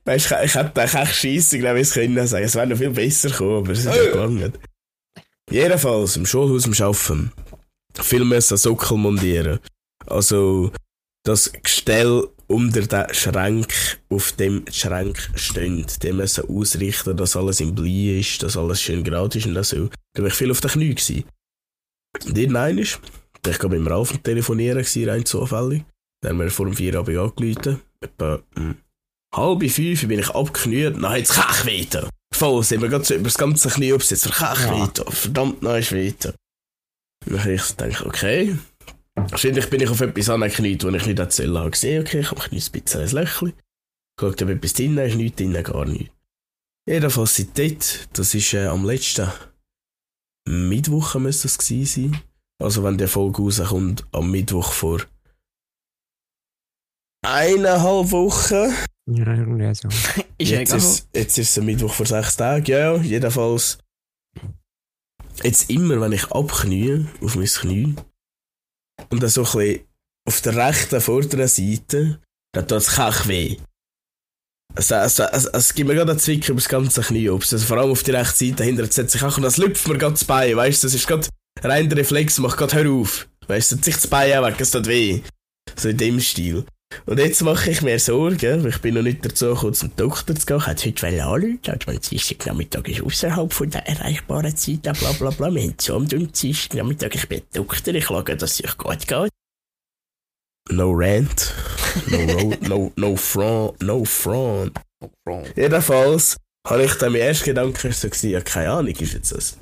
Weißt 0.05 0.31
du, 0.31 0.35
ich, 0.35 0.45
ich 0.45 0.55
hätte 0.55 0.81
echt 0.81 1.15
scheiße, 1.15 1.59
glaube 1.59 1.79
ich, 1.79 1.87
es 1.87 1.93
können 1.93 2.27
sagen. 2.27 2.45
Es 2.45 2.55
wäre 2.55 2.67
noch 2.67 2.77
viel 2.77 2.91
besser 2.91 3.29
gekommen, 3.29 3.57
aber 3.57 3.71
es 3.71 3.79
ist 3.79 3.85
nicht 3.87 4.11
gelangt. 4.11 4.59
Jedenfalls, 5.49 6.15
im 6.15 6.25
Schulhaus 6.25 6.65
am 6.65 6.73
Arbeiten. 6.73 7.31
Viel 8.01 8.25
müssen 8.25 8.57
Sockel 8.57 8.97
montieren. 8.97 9.59
Also, 10.05 10.71
das 11.23 11.51
Gestell 11.51 12.27
unter 12.47 12.81
den 12.81 13.13
Schrank, 13.13 13.73
auf 14.09 14.31
dem 14.33 14.65
die 14.65 14.73
Schrank 14.73 15.31
steht, 15.35 16.03
die 16.03 16.13
müssen 16.13 16.47
ausrichten, 16.47 17.17
dass 17.17 17.35
alles 17.35 17.59
im 17.59 17.73
Blei 17.73 18.19
ist, 18.19 18.43
dass 18.43 18.57
alles 18.57 18.81
schön 18.81 19.03
gerade 19.03 19.37
ist 19.37 19.47
und 19.47 19.55
das 19.55 19.69
so. 19.69 19.89
Da 20.13 20.21
war 20.21 20.27
ich 20.29 20.35
viel 20.35 20.51
auf 20.51 20.61
den 20.61 20.71
Knie. 20.71 20.93
Gewesen. 20.93 21.23
Und 22.25 22.37
irgendein 22.37 22.77
ist, 22.77 22.99
ich 23.47 23.61
mit 23.63 23.71
dem 23.73 23.87
Ralf 23.87 24.15
telefonieren 24.19 24.79
gewesen, 24.79 25.09
rein 25.09 25.25
zufällig. 25.25 25.83
Dann 26.21 26.33
haben 26.33 26.39
wir 26.39 26.51
vor 26.51 26.65
dem 26.65 26.75
Feierabend 26.75 27.17
angerufen. 27.17 27.81
Etwa 28.01 28.39
hm, 28.55 28.77
halb 29.35 29.69
fünf 29.69 30.07
bin 30.07 30.19
ich 30.19 30.29
abgekniet, 30.29 30.95
dann 30.95 31.09
hat's 31.09 31.33
Kech 31.33 31.65
weiter. 31.65 32.09
Voll, 32.33 32.63
sind 32.63 32.81
wir 32.81 32.89
gerade 32.89 33.05
so 33.05 33.13
über 33.15 33.25
das 33.25 33.37
ganze 33.37 33.69
Knie 33.69 33.93
abgesetzt, 33.93 34.25
Kech 34.25 34.59
Ja. 34.65 34.79
weiter. 34.79 35.11
Verdammt, 35.11 35.61
nein, 35.61 35.79
ist 35.81 35.91
weiter. 35.93 36.33
Dann 37.25 37.39
habe 37.39 37.53
ich 37.53 37.67
gedacht, 37.67 38.05
okay. 38.05 38.57
Wahrscheinlich 39.15 39.69
bin 39.69 39.81
ich 39.81 39.89
auf 39.89 40.01
etwas 40.01 40.29
angekniet, 40.29 40.83
wo 40.83 40.89
ich 40.89 41.05
nicht 41.05 41.19
erzählen 41.19 41.57
habe. 41.57 41.71
Gesehen, 41.71 42.01
okay, 42.01 42.19
ich 42.19 42.31
habe 42.31 42.41
ein 42.41 42.49
bisschen 42.49 43.01
ein 43.01 43.09
Löchchen. 43.09 43.53
Geschaut, 44.17 44.41
ob 44.41 44.49
etwas 44.49 44.73
drin 44.73 44.97
ist, 44.97 45.15
nichts 45.15 45.37
drin, 45.37 45.53
gar 45.63 45.85
nichts. 45.85 46.11
Jedenfalls 46.87 47.35
seit 47.35 47.57
dort, 47.57 48.07
das 48.13 48.33
ist 48.35 48.53
äh, 48.53 48.67
am 48.67 48.85
letzten 48.85 49.31
Mittwoch 50.47 51.15
müsste 51.15 51.43
das 51.47 51.57
gewesen 51.57 52.11
sein. 52.11 52.21
Also 52.61 52.83
wenn 52.83 52.97
die 52.97 53.07
Folge 53.07 53.41
rauskommt, 53.41 54.05
am 54.11 54.29
Mittwoch 54.29 54.71
vor 54.71 55.01
eineinhalb 57.25 58.11
Wochen. 58.11 58.73
Ja, 59.07 59.27
irgendwie 59.33 59.73
so. 59.75 59.87
Ist 59.87 60.51
ja 60.51 60.59
jetzt, 60.59 60.69
egal. 60.69 60.77
ist, 60.77 61.09
jetzt 61.13 61.37
ist 61.37 61.57
es 61.57 61.63
Mittwoch 61.63 61.93
vor 61.93 62.05
sechs 62.05 62.35
Tagen, 62.35 62.65
ja, 62.65 62.95
ja, 62.95 63.01
jedenfalls. 63.01 63.77
Jetzt 65.43 65.69
immer, 65.69 65.99
wenn 66.01 66.13
ich 66.13 66.31
abknie, 66.31 67.05
auf 67.21 67.35
mein 67.35 67.45
Knie, 67.45 67.95
und 69.09 69.21
dann 69.21 69.29
so 69.29 69.41
ein 69.41 69.51
bisschen 69.51 69.85
auf 70.27 70.41
der 70.41 70.55
rechten 70.55 71.01
vorderen 71.01 71.47
Seite, 71.47 72.21
dann 72.53 72.67
tut 72.67 72.77
es 72.77 72.87
kach 72.95 73.27
weh. 73.27 73.57
Also, 74.73 74.95
also, 74.95 75.23
also, 75.23 75.49
es 75.51 75.73
gibt 75.73 75.87
mir 75.87 75.95
gerade 75.95 76.11
einen 76.11 76.19
Zwick 76.19 76.49
über 76.49 76.59
das 76.59 76.67
ganze 76.67 77.01
Knie. 77.01 77.29
ob 77.29 77.43
es 77.43 77.53
Also, 77.53 77.65
vor 77.65 77.77
allem 77.77 77.91
auf 77.91 78.03
die 78.03 78.11
rechte 78.11 78.45
Seite 78.45 78.55
dahinter 78.55 78.85
setzt 78.91 79.11
sich 79.11 79.23
auch 79.23 79.37
und 79.37 79.43
das 79.43 79.57
lüpft 79.57 79.87
mir 79.87 79.97
gerade 79.97 80.13
das 80.13 80.25
Bein. 80.25 80.55
Weißt 80.55 80.83
du, 80.83 80.87
das 80.87 80.95
ist 80.95 81.07
gerade 81.07 81.27
rein 81.61 81.89
der 81.89 81.99
Reflex, 81.99 82.39
macht 82.39 82.57
gerade 82.57 82.75
hör 82.75 82.91
auf. 82.91 83.27
Weißt 83.47 83.71
du, 83.71 83.77
sich 83.77 83.95
das 83.95 84.07
Bein 84.07 84.37
auch 84.37 84.45
weg, 84.45 84.59
es 84.59 84.71
tut 84.71 84.87
weh. 84.87 85.21
So 85.75 85.89
in 85.89 85.97
dem 85.97 86.19
Stil. 86.19 86.65
Und 87.05 87.19
jetzt 87.19 87.41
mache 87.41 87.71
ich 87.71 87.81
mir 87.81 87.99
Sorgen, 87.99 88.63
weil 88.63 88.69
ich 88.69 88.81
bin 88.81 88.95
noch 88.95 89.01
nicht 89.01 89.25
dazu 89.25 89.47
gekommen, 89.47 89.73
zum 89.73 89.95
Doktor 89.95 90.35
zu 90.35 90.45
gehen. 90.45 90.57
Ich 90.57 90.67
hätte 90.67 91.07
heute 91.07 91.23
anrufen 91.23 91.59
also 91.67 91.79
mein 91.87 91.99
Dienstagnachmittag 91.99 92.87
ist 92.87 93.01
außerhalb 93.01 93.53
von 93.53 93.69
der 93.69 93.87
erreichbaren 93.87 94.55
Zeit, 94.55 94.81
bla 94.83 94.93
bla 94.93 95.29
bla. 95.29 95.53
Wir 95.53 95.63
haben 95.63 95.75
so 95.79 95.95
am 95.95 96.07
Dienstagnachmittag, 96.07 97.09
ich 97.13 97.27
bin 97.27 97.41
Doktor, 97.53 97.93
ich 97.93 98.05
schaue, 98.05 98.23
dass 98.23 98.59
es 98.59 98.65
euch 98.65 98.77
gut 98.77 99.07
geht. 99.07 99.29
No 100.71 100.91
rant, 100.93 101.53
no 102.07 102.17
road, 102.17 102.67
no, 102.67 102.91
no 102.95 103.15
front, 103.15 103.83
no 103.83 104.03
front. 104.03 104.79
Jedenfalls 105.55 106.37
habe 106.67 106.83
ich 106.83 106.93
dann 106.95 107.11
mein 107.11 107.21
erster 107.21 107.45
Gedanke 107.45 107.91
so 107.91 108.07
gewesen, 108.07 108.31
ja, 108.31 108.41
keine 108.41 108.71
Ahnung, 108.71 108.95
ist 108.95 109.13
jetzt 109.13 109.31
das, 109.31 109.57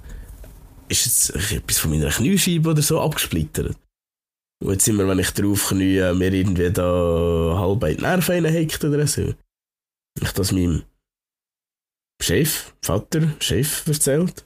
ist 0.88 1.06
jetzt 1.06 1.52
etwas 1.52 1.80
von 1.80 1.92
meiner 1.92 2.10
Kniescheibe 2.10 2.70
oder 2.70 2.82
so 2.82 3.02
abgesplittert? 3.02 3.76
Und 4.62 4.72
jetzt 4.72 4.86
sind 4.86 4.98
wir, 4.98 5.08
wenn 5.08 5.20
ich 5.20 5.32
drauf 5.32 5.70
knie, 5.70 6.14
mir 6.14 6.34
irgendwie 6.34 6.72
da 6.72 7.56
halb 7.58 7.84
in 7.84 7.98
die 7.98 8.02
Nerven 8.02 8.46
reinhackt 8.46 8.84
oder 8.84 9.08
so. 9.08 9.34
Ich 10.22 10.32
das 10.32 10.52
meinem 10.52 10.84
Chef, 12.22 12.74
Vater, 12.82 13.34
Chef 13.40 13.86
erzählt. 13.88 14.46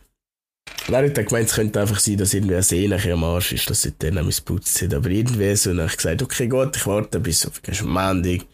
Und 0.88 0.94
er 0.94 1.06
hat 1.06 1.18
dann 1.18 1.26
gemeint, 1.26 1.50
es 1.50 1.56
könnte 1.56 1.82
einfach 1.82 2.00
sein, 2.00 2.18
dass 2.18 2.34
irgendwie 2.34 2.56
eine 2.56 2.64
Sehne 2.64 3.14
am 3.14 3.24
Arsch 3.24 3.54
ist, 3.54 3.70
dass 3.70 3.82
seitdem 3.82 4.16
mein 4.16 4.34
Putz 4.46 4.82
hat. 4.82 4.94
Aber 4.94 5.10
irgendwie 5.10 5.56
so, 5.56 5.70
dann 5.72 5.82
habe 5.82 5.92
ich 5.92 5.98
gesagt, 5.98 6.22
okay, 6.22 6.48
gut, 6.48 6.76
ich 6.76 6.88
warte 6.88 7.20
bis 7.20 7.46
auf 7.46 7.62
am 7.82 7.90
Montag, 7.90 8.48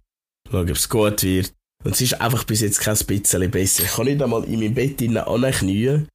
schaue, 0.50 0.62
ob 0.62 0.70
es 0.70 0.90
gut 0.90 1.24
wird. 1.24 1.54
Und 1.84 1.94
es 1.94 2.02
ist 2.02 2.20
einfach 2.20 2.44
bis 2.46 2.62
jetzt 2.62 2.80
kein 2.80 2.98
bisschen 2.98 3.52
besser. 3.52 3.84
Ich 3.84 3.92
kann 3.92 4.06
nicht 4.06 4.22
einmal 4.22 4.44
in 4.46 4.60
meinem 4.60 4.74
Bett 4.74 5.02
anknien, 5.02 6.08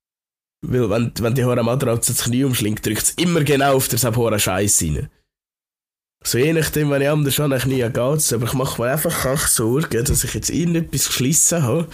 weil 0.67 0.91
wenn, 0.91 1.13
wenn 1.19 1.35
die 1.35 1.45
hohe 1.45 1.63
Matratze 1.63 2.13
das 2.13 2.25
Knie 2.25 2.45
umschlingt, 2.45 2.85
drückt 2.85 3.03
es 3.03 3.11
immer 3.11 3.45
genau 3.45 3.77
auf 3.77 3.89
der 3.89 4.17
hohe 4.17 4.39
Scheiß 4.39 4.83
rein. 4.83 5.09
So 6.25 6.39
je 6.39 6.53
nachdem, 6.53 6.91
wenn 6.91 7.03
ich 7.03 7.09
anders 7.09 7.41
an 7.41 7.57
Knie 7.59 7.77
geht 7.77 7.97
aber 8.33 8.45
ich 8.45 8.53
mache 8.53 8.83
mir 8.83 8.91
einfach 8.91 9.23
kach 9.23 9.47
Sorgen, 9.47 10.05
dass 10.05 10.25
ich 10.25 10.35
jetzt 10.35 10.51
irgendetwas 10.51 11.07
geschlissen 11.07 11.63
habe, 11.63 11.89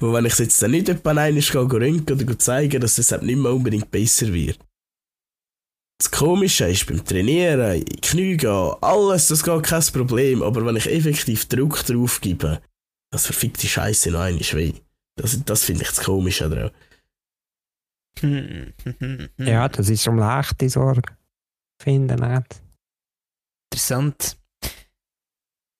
wo 0.00 0.12
wenn 0.12 0.26
ich 0.26 0.32
es 0.32 0.38
jetzt 0.38 0.62
dann 0.62 0.72
nicht 0.72 0.88
etwa 0.88 1.10
einmal 1.10 1.32
röntgen 1.32 2.20
oder 2.20 2.38
zeigen, 2.38 2.80
dass 2.80 2.98
es 2.98 3.12
halt 3.12 3.22
nicht 3.22 3.38
mehr 3.38 3.52
unbedingt 3.52 3.90
besser 3.90 4.32
wird. 4.32 4.58
das 6.00 6.10
Komische 6.10 6.66
ist 6.68 6.86
beim 6.86 7.04
Trainieren, 7.04 7.76
in 7.76 7.84
die 7.84 8.00
Knie 8.00 8.36
gehen, 8.36 8.72
alles, 8.80 9.28
das 9.28 9.44
geht 9.44 9.62
kein 9.62 9.82
Problem. 9.92 10.42
Aber 10.42 10.64
wenn 10.64 10.76
ich 10.76 10.90
effektiv 10.90 11.46
Druck 11.46 11.84
drauf 11.84 12.20
gebe, 12.20 12.60
das 13.12 13.26
verfickt 13.26 13.62
die 13.62 13.68
Scheiße 13.68 14.10
noch 14.10 14.20
einmal 14.20 14.40
weh. 14.52 14.72
Das, 15.16 15.42
das 15.44 15.64
finde 15.64 15.82
ich 15.82 15.88
das 15.88 16.04
Komische 16.04 16.48
daran. 16.48 16.70
Ja, 19.38 19.68
das 19.68 19.88
ist 19.88 20.08
um 20.08 20.18
leichte 20.18 20.68
Sorge. 20.68 21.14
Finden 21.80 22.20
nicht. 22.20 22.62
Interessant. 23.72 24.36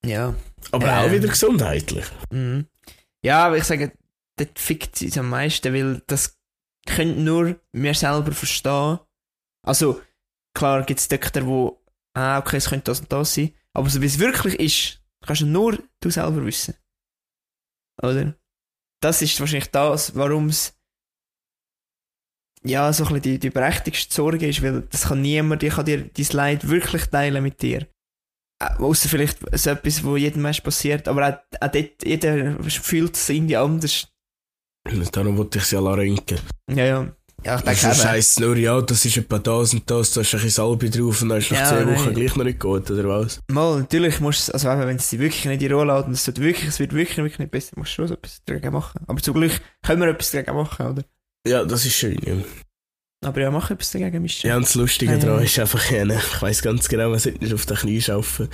Ja. 0.04 0.34
Aber 0.70 0.98
auch 1.00 1.04
Ähm. 1.06 1.12
wieder 1.12 1.28
gesundheitlich. 1.28 2.06
Mhm. 2.30 2.66
Ja, 3.24 3.46
aber 3.46 3.58
ich 3.58 3.64
sage, 3.64 3.92
dort 4.36 4.58
fickt 4.58 5.02
es 5.02 5.18
am 5.18 5.28
meisten, 5.28 5.74
weil 5.74 6.02
das 6.06 6.38
können 6.86 7.24
nur 7.24 7.60
wir 7.72 7.94
selber 7.94 8.32
verstehen. 8.32 9.00
Also, 9.66 10.00
klar 10.54 10.84
gibt 10.84 11.00
es 11.00 11.08
Doktor, 11.08 11.46
wo, 11.46 11.84
ah, 12.14 12.38
okay, 12.38 12.56
es 12.56 12.68
könnte 12.68 12.84
das 12.84 13.00
und 13.00 13.12
das 13.12 13.34
sein, 13.34 13.54
aber 13.74 13.90
so 13.90 14.00
wie 14.00 14.06
es 14.06 14.18
wirklich 14.18 14.58
ist, 14.58 15.02
kannst 15.26 15.42
du 15.42 15.46
nur 15.46 15.78
du 16.00 16.10
selber 16.10 16.44
wissen. 16.46 16.74
Oder? 18.02 18.34
Das 19.02 19.20
ist 19.20 19.38
wahrscheinlich 19.40 19.70
das, 19.70 20.14
warum 20.14 20.48
es 20.48 20.74
ja, 22.64 22.92
so 22.92 23.04
ein 23.04 23.08
bisschen 23.08 23.22
die, 23.22 23.38
die 23.38 23.50
berechtigste 23.50 24.14
Sorge 24.14 24.46
ist, 24.48 24.62
weil 24.62 24.82
das 24.90 25.08
kann 25.08 25.22
niemand, 25.22 25.62
ich 25.62 25.74
kann 25.74 25.84
dir 25.86 26.02
dein 26.04 26.26
Leid 26.32 26.68
wirklich 26.68 27.06
teilen 27.06 27.42
mit 27.42 27.62
dir. 27.62 27.86
Äh, 28.62 28.74
Außer 28.78 29.08
vielleicht 29.08 29.38
so 29.58 29.70
etwas, 29.70 30.04
wo 30.04 30.16
jedem 30.16 30.42
Mensch 30.42 30.60
passiert, 30.60 31.08
aber 31.08 31.28
auch, 31.28 31.34
auch 31.66 31.70
dort, 31.70 32.04
jeder 32.04 32.62
fühlt 32.62 33.16
es 33.16 33.28
irgendwie 33.28 33.56
anders. 33.56 34.08
Und 34.90 35.16
darum 35.16 35.36
wollte 35.38 35.58
ich 35.58 35.64
sie 35.64 35.76
alle 35.76 35.96
röntgen. 35.96 36.38
Ja, 36.70 36.84
ja. 36.84 37.12
Ja, 37.42 37.56
ich 37.56 37.62
Das 37.62 37.80
denke 37.80 37.92
ist 37.94 38.00
eben. 38.00 38.08
heisst 38.10 38.40
nur, 38.40 38.56
ja, 38.58 38.82
das 38.82 39.02
ist 39.06 39.16
etwa 39.16 39.38
das 39.38 39.72
und 39.72 39.90
das, 39.90 40.12
da 40.12 40.20
ist 40.20 40.34
ein 40.34 40.42
bisschen 40.42 40.50
Salbe 40.50 40.90
drauf 40.90 41.22
und 41.22 41.30
dann 41.30 41.38
ist 41.38 41.50
nach 41.50 41.58
Ja, 41.60 41.64
10 41.78 41.86
nein. 41.86 41.94
Wochen 41.96 42.12
gleich 42.14 42.36
noch 42.36 42.44
nicht 42.44 42.60
gut, 42.60 42.90
oder 42.90 43.08
was? 43.08 43.40
Mal, 43.50 43.78
natürlich 43.78 44.20
musst 44.20 44.48
du, 44.48 44.52
also 44.52 44.68
wenn 44.68 44.96
es 44.96 45.08
dich 45.08 45.18
wirklich 45.18 45.46
nicht 45.46 45.54
in 45.62 45.68
die 45.68 45.72
Rolle 45.72 45.94
lässt 45.94 46.06
und 46.06 46.12
es 46.12 46.24
tut 46.24 46.38
wirklich, 46.38 46.68
es 46.68 46.78
wird 46.80 46.92
wirklich, 46.92 47.16
wirklich 47.16 47.38
nicht 47.38 47.50
besser, 47.50 47.72
musst 47.76 47.92
du 47.92 47.94
schon 47.94 48.08
so 48.08 48.14
etwas 48.14 48.42
dagegen 48.44 48.74
machen. 48.74 49.00
Aber 49.06 49.22
zum 49.22 49.32
Glück 49.32 49.58
können 49.82 50.02
wir 50.02 50.08
etwas 50.08 50.32
dagegen 50.32 50.54
machen, 50.54 50.86
oder? 50.86 51.04
Ja, 51.46 51.64
das 51.64 51.86
ist 51.86 51.94
schön, 51.94 52.18
ja. 52.24 52.34
Aber 53.26 53.40
ja, 53.40 53.50
mach 53.50 53.70
etwas 53.70 53.90
dagegen, 53.90 54.22
Mischa. 54.22 54.48
Ja, 54.48 54.56
und 54.56 54.64
das 54.64 54.74
Lustige 54.74 55.12
Ja, 55.12 55.18
ja. 55.18 55.24
daran 55.24 55.44
ist 55.44 55.58
einfach, 55.58 55.90
ja, 55.90 56.04
ich 56.04 56.42
weiss 56.42 56.62
ganz 56.62 56.88
genau, 56.88 57.10
man 57.10 57.18
sollte 57.18 57.38
nicht 57.38 57.52
auf 57.52 57.66
den 57.66 57.76
Knie 57.76 58.00
schaffen. 58.00 58.48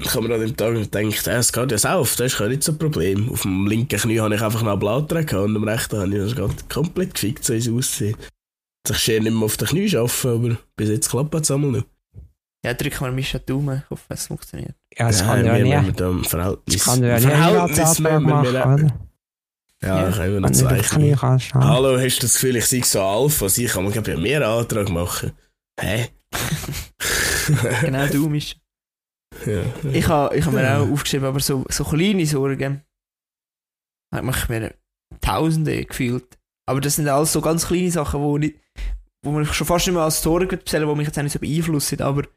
Ich 0.00 0.14
habe 0.14 0.26
mir 0.26 0.34
an 0.34 0.40
dem 0.40 0.56
Tag 0.56 0.74
gedacht, 0.74 1.26
ja, 1.26 1.38
es 1.38 1.52
geht 1.52 1.72
ja 1.82 1.94
auf, 1.94 2.16
das 2.16 2.32
ist 2.32 2.38
kein 2.38 2.50
nicht 2.50 2.62
so 2.62 2.72
ein 2.72 2.78
Problem. 2.78 3.30
Auf 3.30 3.42
dem 3.42 3.66
linken 3.66 3.98
Knie 3.98 4.20
habe 4.20 4.34
ich 4.34 4.42
einfach 4.42 4.62
noch 4.62 4.72
einen 4.72 5.06
gehabt 5.06 5.32
und 5.32 5.56
am 5.56 5.64
rechten 5.64 5.98
habe 5.98 6.08
ich 6.08 6.34
das 6.34 6.36
geht 6.36 6.70
komplett 6.70 7.14
gefickt, 7.14 7.44
so 7.44 7.52
ist 7.52 7.66
es 7.66 7.72
aussehen. 7.72 8.16
Ich 8.88 8.96
schön 8.96 9.22
nicht 9.22 9.32
mehr 9.32 9.44
auf 9.44 9.56
den 9.56 9.68
Knie 9.68 9.88
schaffen, 9.88 10.30
aber 10.30 10.56
bis 10.76 10.88
jetzt 10.88 11.10
klappt 11.10 11.34
es 11.34 11.50
einmal 11.50 11.70
noch. 11.70 11.84
Ja, 12.64 12.74
drück 12.74 13.00
mal 13.00 13.12
Mischa 13.12 13.38
die 13.38 13.46
Daumen, 13.46 13.82
ich 13.84 13.90
hoffe, 13.90 14.04
es 14.08 14.26
funktioniert. 14.26 14.74
Ja, 14.96 15.08
das 15.08 15.22
kann 15.22 15.44
ja 15.44 15.82
mit 15.82 15.98
dem 15.98 16.24
Verhältnis. 16.24 16.76
Das 16.76 16.84
kann 16.84 17.02
ja 17.02 17.18
nie 17.18 17.26
Verhältnis 17.26 17.98
wir 18.00 18.20
machen? 18.20 18.92
Ja, 19.82 20.08
Ja. 20.08 20.12
können 20.16 20.34
wir 20.34 20.40
noch 20.40 20.50
zeichnen. 20.50 21.20
Hallo, 21.54 21.98
hast 21.98 22.18
du 22.18 22.22
das 22.22 22.34
Gefühl, 22.34 22.56
ich 22.56 22.66
sei 22.66 22.82
so 22.82 23.02
Alpha? 23.02 23.46
Ich 23.46 23.72
kann 23.72 23.84
mir 23.84 23.90
glaub 23.90 24.06
ich, 24.08 24.16
mehr 24.16 24.46
Antrag 24.46 24.88
machen. 24.90 25.32
Hä? 25.80 26.08
Genau 27.80 28.06
du, 28.06 28.28
Mischa. 28.28 28.56
ja. 29.46 29.62
Ich 29.92 30.06
habe 30.06 30.36
ich 30.36 30.46
ha 30.46 30.50
mir 30.52 30.78
auch 30.78 30.88
aufgeschrieben, 30.88 31.26
aber 31.26 31.40
so, 31.40 31.64
so 31.68 31.82
kleine 31.84 32.24
Sorgen. 32.24 32.82
Da 34.12 34.22
mache 34.22 34.44
ich 34.44 34.48
mir 34.48 34.74
Tausende 35.20 35.84
gefühlt. 35.84 36.38
Aber 36.68 36.80
das 36.80 36.96
sind 36.96 37.08
alles 37.08 37.32
so 37.32 37.40
ganz 37.40 37.66
kleine 37.66 37.90
Sachen, 37.90 38.20
wo, 38.22 38.38
nicht, 38.38 38.60
wo 39.24 39.32
man 39.32 39.44
schon 39.44 39.66
fast 39.66 39.86
nicht 39.88 39.94
mehr 39.94 40.04
als 40.04 40.22
Sorgen 40.22 40.60
zählen, 40.64 40.88
die 40.88 40.94
mich 40.94 41.06
jetzt 41.08 41.18
auch 41.18 41.22
nicht 41.24 41.32
so 41.32 41.40
beeinflussen. 41.40 42.00
Aber 42.00 42.22
ein 42.22 42.28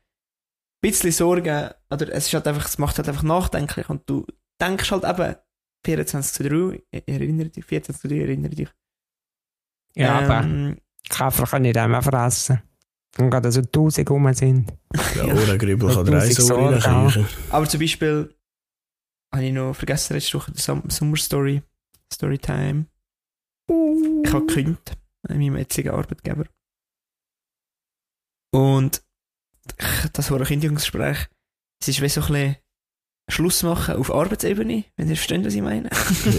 bisschen 0.81 1.12
Sorgen, 1.12 1.69
oder 1.91 2.10
es 2.12 2.25
ist 2.27 2.34
halt 2.34 2.47
einfach, 2.47 2.65
es 2.67 2.79
macht 2.79 2.97
halt 2.97 3.08
einfach 3.08 3.23
nachdenklich 3.23 3.88
und 3.89 4.10
du 4.10 4.25
denkst 4.60 4.89
halt 4.89 5.03
eben 5.03 5.36
24 5.86 6.34
zu 6.34 6.43
3, 6.43 6.84
erinnere 7.06 7.50
dich, 7.50 7.63
24 7.65 8.02
zu 8.02 8.08
3, 8.08 8.19
erinnere 8.21 8.56
dich. 8.56 8.69
Ja, 9.95 10.19
aber 10.19 10.45
Ähm, 10.45 10.78
Käfer 11.10 11.45
kann 11.45 11.65
ich 11.65 11.78
auch 11.78 12.04
fressen. 12.04 12.62
Und 13.17 13.30
gerade 13.30 13.50
so 13.52 13.62
tausend 13.62 14.10
rum 14.10 14.34
sind. 14.34 14.74
Der 15.15 15.28
Ohrengrübel 15.36 15.93
kann 15.93 16.06
drei 16.06 16.30
so 16.32 16.58
aber 17.50 17.69
zum 17.69 17.80
Beispiel 17.80 18.36
habe 19.34 19.45
ich 19.45 19.54
noch 19.54 19.74
vergessen 19.74 20.13
letzte 20.15 20.38
Woche 20.38 20.52
die 20.52 20.60
Sum- 20.62 20.89
Summer 20.89 21.15
Story, 21.17 21.62
Storytime. 22.13 22.88
Ich 23.69 24.34
habe 24.34 24.45
gekündigt 24.45 24.98
an 25.28 25.38
meinem 25.38 25.58
jetzigen 25.58 25.91
Arbeitgeber. 25.91 26.45
Und 28.54 29.02
das 30.13 30.32
war 30.32 30.39
ein 30.39 30.45
Kündigungsgespräch. 30.45 31.28
Es 31.82 31.88
ist 31.88 32.02
wie 32.02 32.10
so 32.10 32.21
ein 32.21 32.28
bisschen 32.28 32.56
Schluss 33.28 33.64
machen 33.64 33.96
auf 33.96 34.14
Arbeitsebene, 34.14 34.84
wenn 34.98 35.10
ihr 35.10 35.16
versteht, 35.16 35.46
was 35.46 35.56
ich 35.56 35.62
meine. 35.62 35.90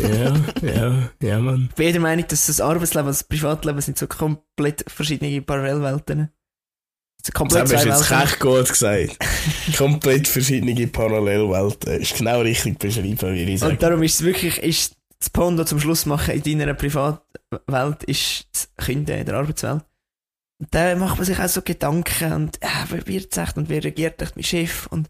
ja, 0.03 0.35
ja, 0.62 1.11
ja, 1.20 1.38
Mann. 1.40 1.66
Ich 1.70 1.75
bin 1.75 1.87
jeder 1.87 2.01
Meinung, 2.01 2.27
dass 2.29 2.46
das 2.46 2.61
Arbeitsleben 2.61 3.09
und 3.09 3.14
das 3.14 3.25
Privatleben 3.25 3.81
sind 3.81 3.99
so 3.99 4.07
komplett 4.07 4.85
verschiedene 4.88 5.42
Parallelwelten. 5.42 6.31
So 7.25 7.33
Das 7.44 7.72
hast 7.72 7.85
du 7.85 7.88
jetzt 7.88 8.11
recht 8.12 8.38
gut 8.40 8.68
gesagt. 8.68 9.18
Komplett 9.77 10.29
verschiedene 10.29 10.87
Parallelwelten. 10.87 12.01
Ist 12.01 12.16
genau 12.16 12.40
richtig 12.40 12.79
beschrieben, 12.79 13.35
wie 13.35 13.42
ich 13.42 13.51
Und 13.51 13.59
sage. 13.59 13.77
darum 13.79 14.03
ist 14.05 14.20
es 14.20 14.22
wirklich, 14.25 14.59
ist 14.59 14.94
das 15.18 15.31
Pondo 15.31 15.64
zum 15.64 15.81
Schluss 15.81 16.07
machen 16.07 16.40
in 16.40 16.59
deiner 16.59 16.75
Privatwelt 16.75 18.05
ist 18.05 18.46
das 18.53 18.68
Kinder 18.87 19.16
in 19.16 19.27
der 19.27 19.35
Arbeitswelt. 19.37 19.85
Und 20.59 20.68
da 20.75 20.94
macht 20.94 21.16
man 21.16 21.27
sich 21.27 21.38
auch 21.38 21.49
so 21.49 21.62
Gedanken 21.62 22.33
und 22.33 22.59
ja, 22.62 22.87
wer 22.90 23.07
wird 23.07 23.37
echt 23.37 23.57
und 23.57 23.68
wer 23.68 23.83
regiert 23.83 24.22
echt 24.22 24.37
mein 24.37 24.44
Chef 24.44 24.87
und 24.87 25.09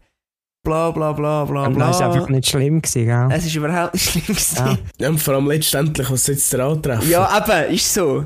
bla 0.67 0.91
bla 0.91 1.13
bla 1.13 1.45
bla 1.45 1.67
Und 1.67 1.79
das 1.79 1.99
war 1.99 2.07
einfach 2.07 2.27
bla. 2.27 2.35
nicht 2.35 2.49
schlimm, 2.49 2.81
gewesen, 2.81 3.05
gell? 3.05 3.27
Es 3.31 3.45
ist 3.45 3.55
überhaupt 3.55 3.93
nicht 3.93 4.09
schlimm 4.09 4.25
gewesen. 4.27 4.57
Ja. 4.57 4.77
Ja, 4.99 5.09
und 5.09 5.19
vor 5.19 5.35
allem 5.35 5.47
letztendlich, 5.47 6.11
was 6.11 6.23
du 6.25 6.35
dir 6.35 6.63
antreffen? 6.63 7.09
Ja, 7.09 7.37
eben, 7.37 7.73
ist 7.73 7.93
so. 7.93 8.25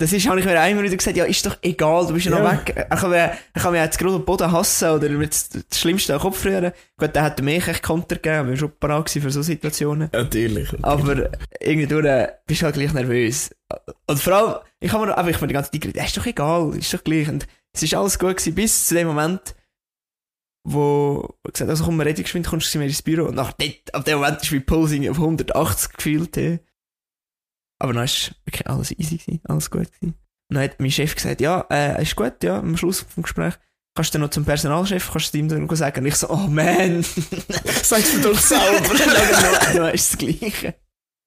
Das 0.00 0.12
ist, 0.12 0.28
habe 0.28 0.38
ich 0.38 0.46
mir 0.46 0.60
einmal 0.60 0.84
wieder 0.84 0.96
gesagt, 0.96 1.16
ja, 1.16 1.24
ist 1.24 1.44
doch 1.44 1.56
egal, 1.60 2.06
du 2.06 2.14
bist 2.14 2.26
ja, 2.26 2.38
noch 2.38 2.48
weg. 2.48 2.72
Er 2.76 2.96
kann, 2.96 3.10
mir, 3.10 3.32
er 3.52 3.60
kann 3.60 3.74
jetzt 3.74 3.98
gerade 3.98 4.12
den 4.12 4.24
Boden 4.24 4.52
hassen 4.52 4.90
oder 4.90 5.08
mir 5.08 5.26
das, 5.26 5.48
das 5.48 5.76
Schlimmste 5.76 6.12
an 6.12 6.20
den 6.20 6.22
Kopf 6.22 6.44
rühren. 6.44 6.72
Gut, 6.96 7.16
der 7.16 7.24
hätte 7.24 7.42
mir 7.42 7.56
echt 7.56 7.82
Konter 7.82 8.14
gegeben, 8.14 8.48
wir 8.48 8.56
schon 8.56 8.70
parat 8.78 9.10
für 9.10 9.30
so 9.30 9.42
Situationen. 9.42 10.08
Natürlich. 10.12 10.68
Aber 10.82 11.30
irgendwie 11.58 11.92
äh, 11.92 12.28
bist 12.46 12.60
du 12.60 12.66
halt 12.66 12.76
gleich 12.76 12.92
nervös. 12.92 13.50
Und 14.06 14.20
vor 14.20 14.32
allem, 14.34 14.54
ich 14.78 14.92
habe 14.92 15.06
mir, 15.06 15.18
aber 15.18 15.30
ich 15.30 15.40
mir 15.40 15.48
die 15.48 15.54
ganze 15.54 15.72
Zeit 15.72 15.80
gedacht, 15.80 15.96
ja, 15.96 16.04
ist 16.04 16.16
doch 16.16 16.26
egal, 16.26 16.76
ist 16.76 16.94
doch 16.94 17.02
gleich. 17.02 17.28
Und 17.28 17.48
es 17.72 17.82
ist 17.82 17.94
alles 17.94 18.20
gut 18.20 18.36
gewesen, 18.36 18.54
bis 18.54 18.86
zu 18.86 18.94
dem 18.94 19.08
Moment, 19.08 19.56
wo 20.72 21.36
gesagt 21.44 21.70
also 21.70 21.84
komm, 21.84 22.00
rede 22.00 22.22
geschwind, 22.22 22.46
kommst 22.46 22.74
du 22.74 22.80
ins 22.80 23.02
Büro. 23.02 23.26
Und 23.26 23.34
nach 23.34 23.52
dort, 23.52 23.94
ab 23.94 24.04
dem 24.04 24.18
Moment 24.18 24.42
ist 24.42 24.52
mein 24.52 24.66
Puls 24.66 24.92
auf 24.92 25.18
180 25.18 25.92
gefühlt. 25.92 26.36
Hey. 26.36 26.60
Aber 27.78 27.92
dann 27.92 28.04
ist 28.04 28.34
wirklich 28.44 28.66
alles 28.66 28.90
easy 28.92 29.18
gewesen, 29.18 29.40
alles 29.44 29.70
gut 29.70 29.92
gewesen. 29.92 30.14
Und 30.50 30.54
dann 30.54 30.64
hat 30.64 30.80
mein 30.80 30.90
Chef 30.90 31.14
gesagt, 31.14 31.40
ja, 31.40 31.66
äh, 31.70 32.02
ist 32.02 32.16
gut, 32.16 32.42
ja, 32.42 32.58
am 32.58 32.76
Schluss 32.76 33.00
vom 33.00 33.22
Gespräch. 33.22 33.54
Kannst 33.94 34.14
du 34.14 34.18
dann 34.18 34.22
noch 34.26 34.30
zum 34.30 34.44
Personalchef, 34.44 35.10
kannst 35.10 35.34
du 35.34 35.38
ihm 35.38 35.48
dann 35.48 35.68
sagen? 35.76 36.00
Und 36.00 36.06
ich 36.06 36.14
so, 36.14 36.30
oh 36.30 36.46
man. 36.48 37.02
Sag's 37.82 38.14
mir 38.14 38.22
doch 38.22 38.38
selber. 38.38 38.94
Dann 38.94 39.76
dann 39.76 39.94
ist 39.94 40.12
das 40.12 40.18
Gleiche. 40.18 40.74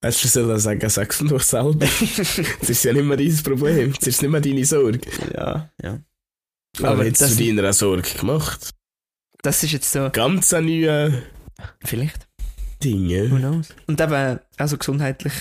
Hast 0.03 0.23
du 0.23 0.27
sollen 0.27 0.57
sagen, 0.57 0.89
sag's 0.89 1.21
mir 1.21 1.29
doch 1.29 1.41
selber. 1.41 1.85
Das 2.59 2.69
ist 2.69 2.83
ja 2.83 2.93
nicht 2.93 3.05
mehr 3.05 3.17
dein 3.17 3.43
Problem. 3.43 3.93
Das 3.93 4.07
ist 4.07 4.21
nicht 4.21 4.31
mehr 4.31 4.41
deine 4.41 4.65
Sorge. 4.65 5.01
Ja, 5.33 5.69
ja. 5.81 5.99
Aber, 6.79 6.89
Aber 6.89 7.05
jetzt 7.05 7.19
zu 7.19 7.35
deiner 7.35 7.71
Sorge 7.73 8.09
gemacht. 8.17 8.71
Das 9.43 9.63
ist 9.63 9.71
jetzt 9.71 9.91
so, 9.91 10.09
Ganz 10.11 10.53
ein 10.53 10.65
neue 10.65 11.23
vielleicht, 11.83 12.27
who 12.27 12.83
Dinge. 12.83 13.29
knows. 13.29 13.73
Und 13.87 13.99
eben, 13.99 14.39
also 14.57 14.77
gesundheitlich, 14.77 15.33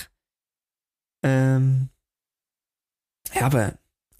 ähm, 1.23 1.89
ja, 3.33 3.45
aber 3.45 3.77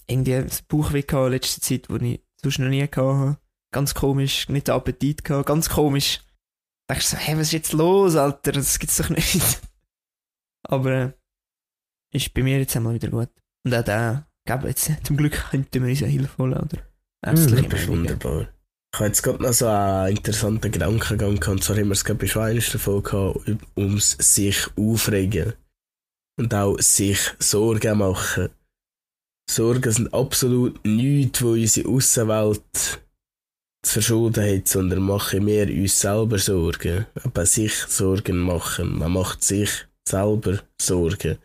irgendwie 0.08 0.36
ein 0.36 0.50
Bauchweh 0.68 1.02
gehabt 1.02 1.28
in 1.28 1.32
letzter 1.34 1.62
Zeit, 1.62 1.90
wo 1.90 1.96
ich 1.96 2.22
sonst 2.42 2.60
noch 2.60 2.70
nie 2.70 2.88
habe. 2.88 3.38
Ganz 3.74 3.94
komisch, 3.96 4.50
nicht 4.50 4.68
den 4.68 4.76
Appetit 4.76 5.24
gehabt, 5.24 5.48
ganz 5.48 5.70
komisch. 5.70 6.20
Da 6.88 6.96
denkst 6.96 7.12
du 7.12 7.16
so, 7.16 7.22
hey, 7.22 7.36
was 7.36 7.48
ist 7.48 7.54
jetzt 7.54 7.74
los, 7.74 8.16
Alter, 8.16 8.52
das 8.52 8.78
gibt's 8.80 8.98
doch 8.98 9.10
nicht. 9.10 9.62
aber, 10.64 10.92
äh, 10.92 11.12
ist 12.14 12.34
bei 12.34 12.44
mir 12.44 12.60
jetzt 12.60 12.76
einmal 12.76 12.94
wieder 12.94 13.10
gut. 13.10 13.30
Und 13.64 13.74
auch 13.74 13.84
der, 13.84 14.28
gell, 14.46 14.66
jetzt, 14.66 14.92
zum 15.06 15.18
Glück 15.18 15.50
könnten 15.50 15.82
wir 15.82 15.90
uns 15.90 16.02
ja 16.02 16.08
Hilfe 16.08 16.38
holen, 16.38 16.54
oder? 16.54 16.78
Ärztliche 17.26 17.70
Das 17.70 17.82
ist 17.82 17.88
wunderbar. 17.88 18.50
Ich 18.94 19.00
habe 19.00 19.08
jetzt 19.08 19.24
gerade 19.24 19.42
noch 19.42 19.54
so 19.54 19.68
einen 19.68 20.18
interessanten 20.18 20.70
Gedankengang 20.70 21.40
gehabt. 21.40 21.48
Und 21.48 21.64
zwar 21.64 21.78
haben 21.78 21.88
wir 21.88 21.94
es 21.94 22.04
gerade 22.04 22.26
bei 22.26 22.42
eines 22.42 22.72
davon 22.72 23.02
gehabt, 23.02 23.40
ums 23.78 24.18
sich 24.20 24.68
aufregen. 24.76 25.54
Und 26.38 26.54
auch 26.54 26.78
sich 26.80 27.20
Sorgen 27.40 27.98
machen. 27.98 28.50
Sorgen 29.50 29.92
sind 29.92 30.14
absolut 30.14 30.84
nichts, 30.86 31.42
wo 31.42 31.52
unsere 31.52 31.90
Außenwelt 31.90 32.62
zu 33.84 33.94
verschulden 33.94 34.44
hat, 34.44 34.68
sondern 34.68 35.02
machen 35.02 35.46
wir 35.46 35.68
uns 35.68 36.00
selber 36.00 36.38
Sorgen. 36.38 37.06
Aber 37.24 37.46
sich 37.46 37.74
Sorgen 37.74 38.38
machen. 38.40 39.00
Man 39.00 39.14
macht 39.14 39.44
sich 39.44 39.88
selber 40.08 40.60
Sorgen. 40.80 41.38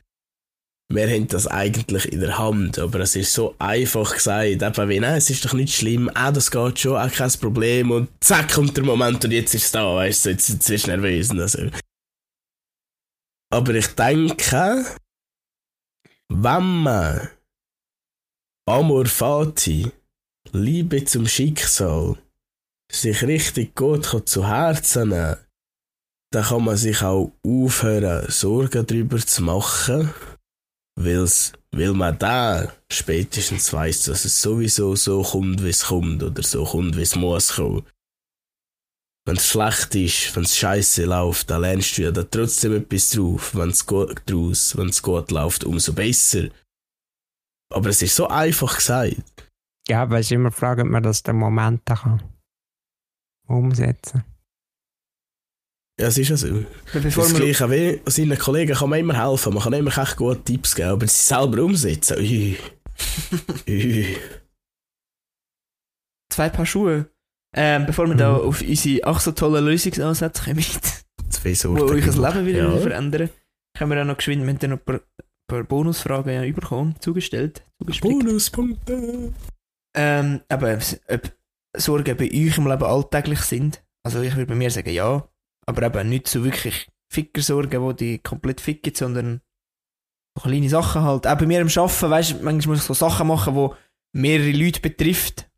Wir 0.88 1.08
haben 1.08 1.26
das 1.26 1.46
eigentlich 1.48 2.12
in 2.12 2.20
der 2.20 2.38
Hand, 2.38 2.78
aber 2.78 3.00
es 3.00 3.16
ist 3.16 3.32
so 3.32 3.54
einfach 3.58 4.14
gesagt, 4.14 4.46
eben 4.62 4.88
wie, 4.88 5.00
nein, 5.00 5.16
es 5.16 5.30
ist 5.30 5.44
doch 5.44 5.52
nicht 5.52 5.74
schlimm, 5.74 6.08
auch 6.10 6.32
das 6.32 6.50
geht 6.50 6.78
schon, 6.78 6.96
auch 6.96 7.10
kein 7.10 7.30
Problem. 7.32 7.90
Und 7.90 8.08
zack 8.20 8.52
kommt 8.52 8.76
der 8.76 8.84
Moment 8.84 9.24
und 9.24 9.32
jetzt 9.32 9.54
ist 9.54 9.64
es 9.64 9.72
da, 9.72 9.94
weißt 9.96 10.26
du, 10.26 10.30
jetzt, 10.30 10.48
jetzt 10.48 10.86
du 10.86 10.90
nervös 10.90 11.30
und. 11.30 11.72
Aber 13.52 13.74
ich 13.74 13.88
denke, 13.88 14.84
wenn 16.28 16.82
man 16.82 17.30
Amor 18.68 19.06
Fati, 19.06 19.90
Liebe 20.52 21.04
zum 21.04 21.26
Schicksal, 21.26 22.16
sich 22.90 23.22
richtig 23.22 23.74
gut 23.74 24.06
zu 24.28 24.46
Herzen 24.46 25.08
nehmen 25.08 25.36
dann 26.32 26.44
kann 26.44 26.64
man 26.64 26.76
sich 26.76 27.02
auch 27.02 27.32
aufhören, 27.44 28.28
Sorgen 28.30 28.86
darüber 28.86 29.18
zu 29.18 29.42
machen, 29.42 30.12
weil's, 30.96 31.52
weil 31.72 31.92
man 31.92 32.18
da 32.18 32.72
spätestens 32.90 33.72
weiß, 33.72 34.04
dass 34.04 34.24
es 34.24 34.40
sowieso 34.42 34.96
so 34.96 35.22
kommt, 35.22 35.62
wie 35.62 35.68
es 35.68 35.84
kommt, 35.84 36.22
oder 36.22 36.42
so 36.42 36.64
kommt, 36.64 36.96
wie 36.96 37.02
es 37.02 37.16
muss 37.16 37.54
kommen. 37.54 37.86
Wenn 39.26 39.36
es 39.36 39.48
schlecht 39.48 39.94
ist, 39.96 40.36
wenn 40.36 40.44
es 40.44 40.56
scheiße 40.56 41.04
läuft, 41.04 41.50
dann 41.50 41.62
lernst 41.62 41.98
du 41.98 42.02
ja 42.02 42.12
da 42.12 42.22
trotzdem 42.22 42.76
etwas 42.76 43.10
drauf. 43.10 43.54
Wenn 43.56 43.70
es 43.70 43.84
gut 43.84 44.22
draus, 44.26 44.76
wenn 44.76 44.90
gut 45.02 45.30
läuft, 45.32 45.64
umso 45.64 45.92
besser. 45.92 46.48
Aber 47.74 47.88
es 47.88 48.02
ist 48.02 48.14
so 48.14 48.28
einfach 48.28 48.76
gesagt. 48.76 49.50
Ja, 49.88 50.04
es 50.04 50.26
ist 50.26 50.32
immer 50.32 50.52
Frage, 50.52 50.82
ob 50.82 50.88
man 50.88 51.02
das 51.02 51.24
den 51.24 51.36
Moment 51.36 51.84
kann 51.86 52.22
umsetzen 53.48 54.24
Ja, 55.98 56.08
es 56.08 56.18
ist 56.18 56.28
ja 56.28 56.36
so. 56.36 56.64
Bevor 56.92 57.24
das 57.24 57.34
Gleiche 57.34 57.70
wie 57.70 58.00
seinen 58.10 58.38
Kollegen 58.38 58.74
kann 58.74 58.90
man 58.90 58.98
immer 59.00 59.18
helfen, 59.18 59.54
man 59.54 59.62
kann 59.62 59.72
immer 59.72 59.96
echt 59.96 60.16
gute 60.16 60.42
Tipps 60.44 60.74
geben, 60.74 60.90
aber 60.90 61.06
sie 61.06 61.24
selber 61.24 61.62
umsetzen, 61.62 62.18
ui. 62.18 62.56
ui. 63.68 64.16
zwei 66.30 66.48
Paar 66.50 66.66
Schuhe. 66.66 67.06
Ähm, 67.54 67.86
bevor 67.86 68.06
wir 68.06 68.14
Mhm. 68.14 68.18
da 68.18 68.36
auf 68.36 68.60
unsere 68.60 69.04
ach 69.04 69.20
so 69.20 69.32
tollen 69.32 69.64
Lösungsansätze 69.64 70.44
kommen, 70.44 70.64
Zwei 71.30 71.48
die 71.50 71.54
Sorten. 71.54 71.82
euch 71.90 72.04
das 72.04 72.16
Leben 72.16 72.46
wieder 72.46 72.68
Ja. 72.70 72.76
verändern, 72.78 73.30
können 73.76 73.90
wir 73.90 74.02
auch 74.02 74.06
noch 74.06 74.16
geschwind, 74.18 74.42
wir 74.42 74.48
haben 74.50 74.58
dann 74.58 74.70
noch 74.70 74.78
ein 74.78 74.84
paar, 74.84 75.00
paar 75.48 75.64
Bonusfragen 75.64 76.32
ja 76.32 76.52
bekommen, 76.52 76.94
zugestellt. 77.00 77.64
Bonuspunkte. 78.02 79.32
Ähm, 79.96 80.40
aber 80.50 80.78
ob 81.08 81.32
Sorgen 81.76 82.16
bei 82.18 82.26
euch 82.30 82.58
im 82.58 82.66
Leben 82.66 82.84
alltäglich 82.84 83.40
sind, 83.40 83.82
also 84.04 84.20
ich 84.20 84.34
würde 84.36 84.46
bei 84.46 84.54
mir 84.54 84.70
sagen 84.70 84.90
ja, 84.90 85.26
aber 85.66 85.82
eben 85.82 86.08
nicht 86.08 86.28
so 86.28 86.44
wirklich 86.44 86.88
Fickersorgen, 87.12 87.96
die 87.96 87.96
die 87.96 88.18
komplett 88.18 88.60
ficken, 88.60 88.94
sondern 88.94 89.40
so 90.36 90.42
kleine 90.42 90.68
Sachen 90.68 91.02
halt. 91.02 91.26
Auch 91.26 91.38
bei 91.38 91.46
mir 91.46 91.60
im 91.60 91.68
Arbeiten, 91.68 92.10
weißt 92.10 92.30
du, 92.32 92.34
manchmal 92.42 92.74
muss 92.74 92.82
ich 92.82 92.86
so 92.86 92.94
Sachen 92.94 93.28
machen, 93.28 93.54
die 93.54 94.18
mehrere 94.18 94.52
Leute 94.52 94.80
betrifft. 94.80 95.50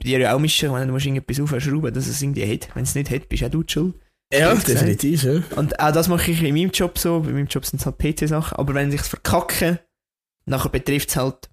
Bei 0.00 0.08
dir 0.08 0.18
ja 0.18 0.34
auch 0.34 0.38
mischen, 0.38 0.72
wenn 0.72 0.86
du 0.86 0.92
musst 0.92 1.06
irgendetwas 1.06 1.40
aufschrauben, 1.40 1.92
dass 1.92 2.06
es 2.06 2.22
irgendwie 2.22 2.52
hat. 2.52 2.74
Wenn 2.74 2.84
es 2.84 2.94
nicht 2.94 3.10
hat, 3.10 3.28
bist 3.28 3.44
auch 3.44 3.50
du 3.50 3.64
schuld. 3.66 3.94
Ja, 4.32 4.54
definitiv, 4.54 5.22
ja. 5.22 5.42
Und 5.56 5.80
auch 5.80 5.92
das 5.92 6.08
mache 6.08 6.30
ich 6.30 6.42
in 6.42 6.54
meinem 6.54 6.70
Job 6.70 6.98
so. 6.98 7.20
Bei 7.20 7.30
meinem 7.30 7.46
Job 7.46 7.64
sind 7.64 7.80
es 7.80 7.86
halt 7.86 7.98
PC-Sachen. 7.98 8.58
Aber 8.58 8.74
wenn 8.74 8.92
ich 8.92 9.00
es 9.00 9.08
verkacke, 9.08 9.80
nachher 10.44 10.68
betrifft 10.68 11.08
es 11.08 11.16
halt 11.16 11.48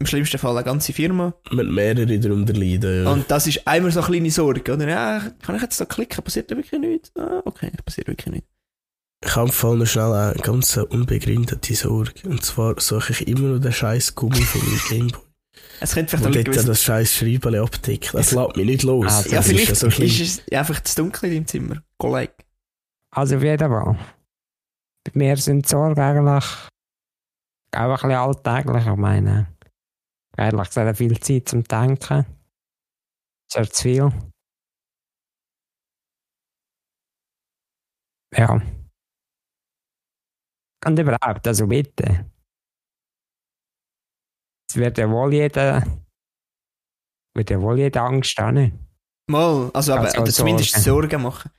im 0.00 0.06
schlimmsten 0.06 0.38
Fall 0.38 0.56
eine 0.56 0.64
ganze 0.64 0.92
Firma. 0.92 1.34
Mit 1.50 1.70
mehreren 1.70 2.20
darunter 2.20 2.52
leiden, 2.52 3.04
ja. 3.04 3.10
Und 3.12 3.30
das 3.30 3.46
ist 3.46 3.66
einmal 3.66 3.90
so 3.90 4.00
eine 4.00 4.08
kleine 4.08 4.30
Sorge, 4.30 4.72
oder? 4.72 4.88
Ja, 4.88 5.20
kann 5.42 5.56
ich 5.56 5.62
jetzt 5.62 5.80
da 5.80 5.84
klicken? 5.84 6.22
Passiert 6.22 6.50
da 6.50 6.56
wirklich 6.56 6.80
nichts? 6.80 7.10
Ah, 7.16 7.42
okay, 7.44 7.72
passiert 7.84 8.06
wirklich 8.06 8.32
nichts. 8.32 8.48
Ich 9.24 9.34
habe 9.34 9.50
Fall 9.50 9.76
noch 9.76 9.86
schnell 9.86 10.12
eine 10.12 10.34
ganz 10.40 10.76
unbegründete 10.76 11.74
Sorge. 11.74 12.28
Und 12.28 12.44
zwar 12.44 12.80
suche 12.80 13.12
ich 13.12 13.26
immer 13.26 13.48
noch 13.48 13.58
den 13.58 13.72
scheiß 13.72 14.14
Gummi 14.14 14.36
von 14.40 14.60
meinem 14.60 14.80
Gameboy. 14.88 15.20
Es 15.80 15.94
könnte 15.94 16.10
vielleicht 16.16 16.24
Und 16.26 16.30
auch 16.30 16.34
dort 16.44 16.46
gewisse- 16.46 16.66
das 16.68 16.82
scheiß 16.84 17.14
Schreiben 17.16 17.54
abdeckt. 17.56 18.14
Das 18.14 18.28
Es- 18.28 18.32
lässt 18.32 18.56
mich 18.56 18.66
nicht 18.66 18.82
los. 18.84 19.06
Ah, 19.08 19.22
Das 19.24 19.32
Ja, 19.32 19.40
ist 19.40 19.46
vielleicht 19.48 19.76
so 19.76 19.86
ist, 19.88 20.42
es 20.46 20.52
einfach 20.56 20.80
zu 20.84 21.02
dunkel 21.02 21.28
in 21.30 21.34
deinem 21.34 21.46
Zimmer. 21.48 21.82
Kollege. 21.98 22.32
Also 23.10 23.36
auf 23.36 23.42
jeden 23.42 23.58
Fall. 23.68 23.98
Bei 25.04 25.10
mir 25.14 25.36
sind 25.36 25.66
Sorgen 25.68 26.00
eigentlich 26.00 26.44
auch 27.72 27.80
ein 27.80 27.92
bisschen 27.92 28.12
alltäglich. 28.12 28.86
Ich 28.86 28.96
meine, 28.96 29.48
ehrlich 30.38 30.68
gesagt, 30.68 30.96
viel 30.96 31.20
Zeit 31.20 31.48
zum 31.48 31.64
Denken. 31.64 32.24
Ist 33.54 33.74
zu 33.74 33.82
viel. 33.82 34.12
Ja. 38.36 38.60
Und 40.86 40.98
überhaupt, 40.98 41.46
also 41.46 41.66
bitte. 41.66 42.30
Es 44.70 44.76
wird 44.76 44.98
ja 44.98 45.10
wohl 45.10 45.32
jeder, 45.32 45.82
wird 47.34 47.50
ja 47.50 47.60
wohl 47.60 47.78
jeder 47.78 48.02
Angst 48.02 48.38
haben. 48.38 48.54
nicht? 48.54 48.76
Mal, 49.30 49.70
also 49.74 49.94
aber, 49.94 50.08
oder 50.20 50.32
zumindest 50.32 50.72
Sorgen. 50.72 50.82
Sorgen 51.10 51.22
machen. 51.22 51.50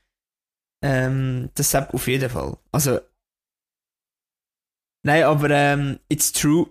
Ähm, 0.83 1.49
das 1.55 1.75
auf 1.75 2.07
jeden 2.07 2.29
Fall. 2.29 2.57
Also. 2.71 2.99
Nein, 5.03 5.23
aber 5.23 5.49
ähm, 5.49 5.99
it's 6.07 6.31
true. 6.31 6.69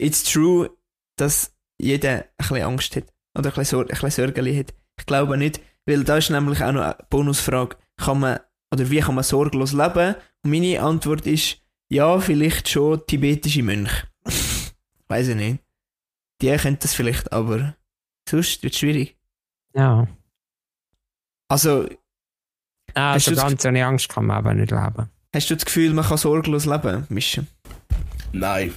It's 0.00 0.22
true, 0.24 0.77
dass 1.20 1.54
jeder 1.78 2.18
ein 2.18 2.24
bisschen 2.38 2.62
Angst 2.62 2.96
hat. 2.96 3.04
Oder 3.36 3.50
ein 3.50 3.54
bisschen, 3.54 3.64
Sor 3.64 3.82
ein 3.82 3.88
bisschen 3.88 4.10
Sorgen 4.10 4.58
hat. 4.58 4.74
Ich 4.98 5.06
glaube 5.06 5.36
nicht, 5.36 5.60
weil 5.86 6.04
da 6.04 6.16
ist 6.16 6.30
nämlich 6.30 6.62
auch 6.62 6.72
noch 6.72 6.82
eine 6.82 6.96
Bonusfrage. 7.10 7.76
Kann 7.96 8.20
man, 8.20 8.40
oder 8.72 8.90
wie 8.90 9.00
kann 9.00 9.14
man 9.14 9.24
sorglos 9.24 9.72
leben? 9.72 10.14
Und 10.42 10.50
meine 10.50 10.80
Antwort 10.80 11.26
ist, 11.26 11.58
ja, 11.88 12.18
vielleicht 12.20 12.68
schon 12.68 13.04
tibetische 13.06 13.62
Mönche. 13.62 14.06
Weiß 15.08 15.28
ich 15.28 15.36
nicht. 15.36 15.62
Die 16.42 16.54
können 16.56 16.78
das 16.80 16.94
vielleicht, 16.94 17.32
aber 17.32 17.74
sonst 18.28 18.62
wird 18.62 18.72
es 18.74 18.78
schwierig. 18.78 19.16
Ja. 19.74 20.06
Also, 21.48 21.88
Ah, 22.94 23.14
Hast 23.14 23.26
so 23.26 23.30
du 23.32 23.36
das 23.36 23.44
ganz 23.44 23.64
ohne 23.64 23.84
Angst 23.84 24.08
kann 24.08 24.26
man 24.26 24.38
aber 24.38 24.54
nicht 24.54 24.70
leben. 24.70 25.10
Hast 25.34 25.50
du 25.50 25.54
das 25.54 25.64
Gefühl, 25.64 25.92
man 25.92 26.04
kann 26.04 26.16
sorglos 26.18 26.64
leben, 26.64 27.06
Mischa? 27.10 27.42
Nein. 28.32 28.72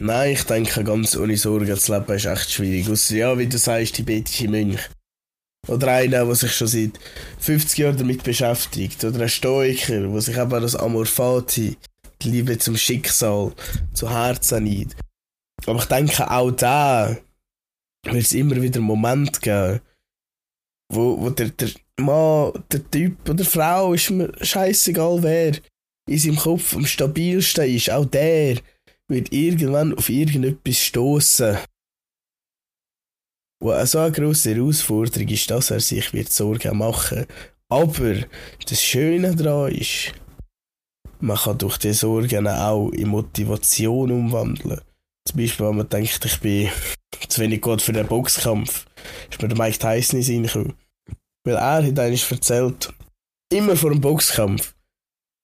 Nein, 0.00 0.32
ich 0.32 0.42
denke, 0.44 0.82
ganz 0.82 1.16
ohne 1.16 1.36
Sorgen 1.36 1.76
zu 1.76 1.92
leben 1.92 2.12
ist 2.12 2.24
echt 2.24 2.52
schwierig. 2.52 2.88
Ausser, 2.90 3.16
ja, 3.16 3.38
wie 3.38 3.46
du 3.46 3.58
sagst, 3.58 3.94
tibetische 3.94 4.48
Mönch. 4.48 4.80
Oder 5.68 5.92
einer, 5.92 6.24
der 6.24 6.34
sich 6.34 6.52
schon 6.52 6.68
seit 6.68 6.98
50 7.38 7.78
Jahren 7.78 7.96
damit 7.96 8.22
beschäftigt. 8.22 9.04
Oder 9.04 9.22
ein 9.22 9.28
Stoiker, 9.28 10.00
der 10.00 10.20
sich 10.20 10.36
eben 10.36 10.50
das 10.50 10.76
Amor 10.76 11.06
Fati, 11.06 11.76
die 12.22 12.30
Liebe 12.30 12.58
zum 12.58 12.76
Schicksal, 12.76 13.52
zu 13.92 14.10
Herzen 14.10 14.64
nimmt. 14.64 14.96
Aber 15.66 15.78
ich 15.78 15.86
denke, 15.86 16.30
auch 16.30 16.50
da 16.50 17.16
wird 18.04 18.16
es 18.16 18.32
immer 18.32 18.60
wieder 18.60 18.80
Momente 18.80 19.40
geben, 19.40 19.80
wo, 20.92 21.20
wo 21.20 21.30
der, 21.30 21.48
der 21.50 21.70
Mann, 21.98 22.52
der 22.70 22.90
Typ 22.90 23.28
oder 23.28 23.44
Frau, 23.44 23.94
ist 23.94 24.10
mir 24.10 24.32
scheißegal 24.40 25.22
wer, 25.22 25.52
in 26.08 26.18
seinem 26.18 26.36
Kopf 26.36 26.74
am 26.74 26.84
stabilsten 26.84 27.74
ist, 27.74 27.90
auch 27.90 28.04
der 28.04 28.58
wird 29.08 29.32
irgendwann 29.32 29.94
auf 29.94 30.08
irgendetwas 30.08 30.78
stoßen, 30.78 31.58
wo 33.62 33.70
eine 33.70 33.86
so 33.86 33.98
eine 33.98 34.12
grosse 34.12 34.54
Herausforderung 34.54 35.28
ist, 35.28 35.50
dass 35.50 35.70
er 35.70 35.80
sich 35.80 36.12
wird 36.12 36.32
Sorgen 36.32 36.76
machen 36.78 37.26
Aber 37.68 38.14
das 38.68 38.82
Schöne 38.82 39.34
daran 39.34 39.72
ist, 39.72 40.12
man 41.20 41.36
kann 41.36 41.58
durch 41.58 41.78
diese 41.78 41.94
Sorgen 41.94 42.46
auch 42.46 42.90
in 42.90 43.08
Motivation 43.08 44.10
umwandeln. 44.10 44.80
Zum 45.26 45.40
Beispiel, 45.40 45.66
wenn 45.66 45.76
man 45.76 45.88
denkt, 45.88 46.24
ich 46.24 46.40
bin 46.40 46.68
zu 47.28 47.40
wenig 47.40 47.62
gut 47.62 47.80
für 47.80 47.92
den 47.94 48.06
Boxkampf, 48.06 48.84
ist 49.30 49.40
mir 49.40 49.48
der 49.48 49.56
Mike 49.56 49.78
Tyson 49.78 50.20
den 50.20 50.46
Sinn. 50.48 50.74
Weil 51.44 51.56
er 51.56 51.86
hat 51.86 51.98
eigentlich 51.98 52.30
erzählt, 52.30 52.92
immer 53.50 53.76
vor 53.76 53.90
dem 53.90 54.00
Boxkampf, 54.00 54.74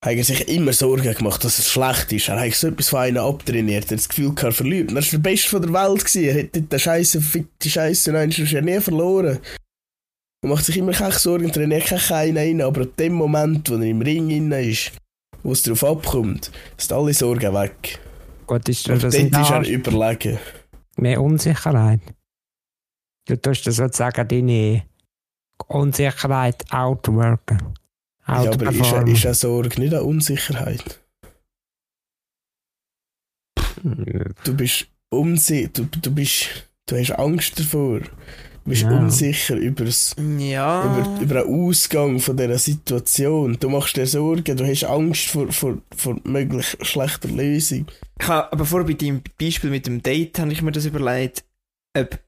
hat 0.02 0.14
er 0.16 0.24
sich 0.24 0.48
immer 0.48 0.72
Sorgen 0.72 1.14
gemacht, 1.14 1.44
dass 1.44 1.58
es 1.58 1.70
schlecht 1.70 2.10
ist. 2.12 2.28
Er 2.28 2.40
hat 2.40 2.54
so 2.54 2.68
etwas 2.68 2.88
von 2.88 3.00
einem 3.00 3.22
abtrainiert. 3.22 3.84
Er 3.84 3.90
hat 3.90 3.98
das 3.98 4.08
Gefühl 4.08 4.32
er 4.36 4.52
verliert. 4.52 4.90
Er 4.90 4.96
war 4.96 5.02
der 5.02 5.18
Beste 5.18 5.48
von 5.50 5.62
der 5.62 5.72
Welt. 5.72 6.04
Gewesen. 6.04 6.24
Er 6.24 6.42
hat 6.42 6.72
den 6.72 6.78
Scheiße, 6.78 7.22
die 7.62 7.70
Scheiße, 7.70 8.12
nein, 8.12 8.30
ist 8.30 8.38
ja 8.38 8.60
nie 8.62 8.80
verloren. 8.80 9.38
Er 10.42 10.48
macht 10.48 10.64
sich 10.64 10.78
immer 10.78 10.92
keine 10.92 11.12
Sorgen, 11.12 11.52
trainiert 11.52 11.84
keinen 11.86 12.36
rein, 12.38 12.60
aber 12.62 12.82
ab 12.82 12.96
dem 12.98 13.12
Moment, 13.12 13.68
wo 13.68 13.74
er 13.74 13.82
im 13.82 14.00
Ring 14.00 14.30
inne 14.30 14.62
ist, 14.62 14.92
wo 15.42 15.52
es 15.52 15.62
darauf 15.62 15.84
abkommt, 15.84 16.50
sind 16.78 16.92
alle 16.92 17.12
Sorgen 17.12 17.52
weg. 17.52 17.98
Gut, 18.46 18.66
ist 18.70 18.88
Und 18.88 19.02
das 19.02 19.14
dort 19.14 19.24
ist 19.24 19.50
er 19.50 19.68
überlegen. 19.68 20.38
mehr 20.96 21.20
Unsicherheit. 21.20 22.00
Du 23.28 23.36
tust 23.36 23.66
das 23.66 23.76
sozusagen 23.76 24.26
deine 24.26 24.82
Unsicherheit 25.68 26.64
outworken. 26.72 27.58
Ja, 28.30 28.50
aber 28.52 28.70
ist, 28.70 29.08
ist 29.08 29.26
eine 29.26 29.34
Sorge 29.34 29.80
nicht 29.80 29.92
eine 29.92 30.02
Unsicherheit? 30.04 31.00
Du 34.44 34.54
bist 34.54 34.86
unsicher, 35.08 35.68
du, 35.72 35.84
du 35.84 36.14
bist, 36.14 36.48
du 36.86 36.96
hast 36.98 37.12
Angst 37.12 37.58
davor, 37.58 38.00
bist 38.64 38.82
Ja. 38.82 38.90
unsicher 38.90 39.56
über, 39.56 39.84
das, 39.84 40.14
Ja. 40.38 40.84
über, 40.84 41.20
über 41.20 41.42
den 41.42 41.48
Ausgang 41.68 42.20
von 42.20 42.36
dieser 42.36 42.58
Situation. 42.58 43.56
Du 43.58 43.70
machst 43.70 43.96
dir 43.96 44.06
Sorgen, 44.06 44.56
du 44.56 44.66
hast 44.66 44.84
Angst 44.84 45.28
vor, 45.28 45.50
vor, 45.50 45.78
vor 45.96 46.16
möglich 46.24 46.76
schlechter 46.82 47.28
Lösung. 47.28 47.86
Ich 48.20 48.28
habe, 48.28 48.52
aber 48.52 48.66
vor 48.66 48.84
bei 48.84 48.92
deinem 48.92 49.22
Beispiel 49.40 49.70
mit 49.70 49.86
dem 49.86 50.02
Date 50.02 50.38
habe 50.38 50.52
ich 50.52 50.60
mir 50.62 50.72
das 50.72 50.84
überlegt, 50.84 51.44
ob 51.96 52.18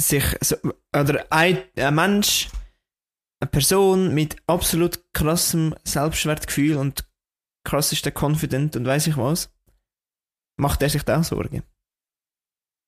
sich 0.00 0.24
so, 0.40 0.56
oder 0.96 1.26
ein, 1.30 1.58
ein 1.76 1.94
Mensch, 1.94 2.48
eine 3.40 3.50
Person 3.50 4.14
mit 4.14 4.36
absolut 4.46 5.04
krassem 5.12 5.74
Selbstwertgefühl 5.84 6.76
und 6.76 7.08
krassester 7.64 8.12
Confident 8.12 8.76
und 8.76 8.86
weiß 8.86 9.06
ich 9.06 9.16
was, 9.16 9.50
macht 10.58 10.82
er 10.82 10.90
sich 10.90 11.02
da 11.02 11.20
auch 11.20 11.24
Sorgen. 11.24 11.62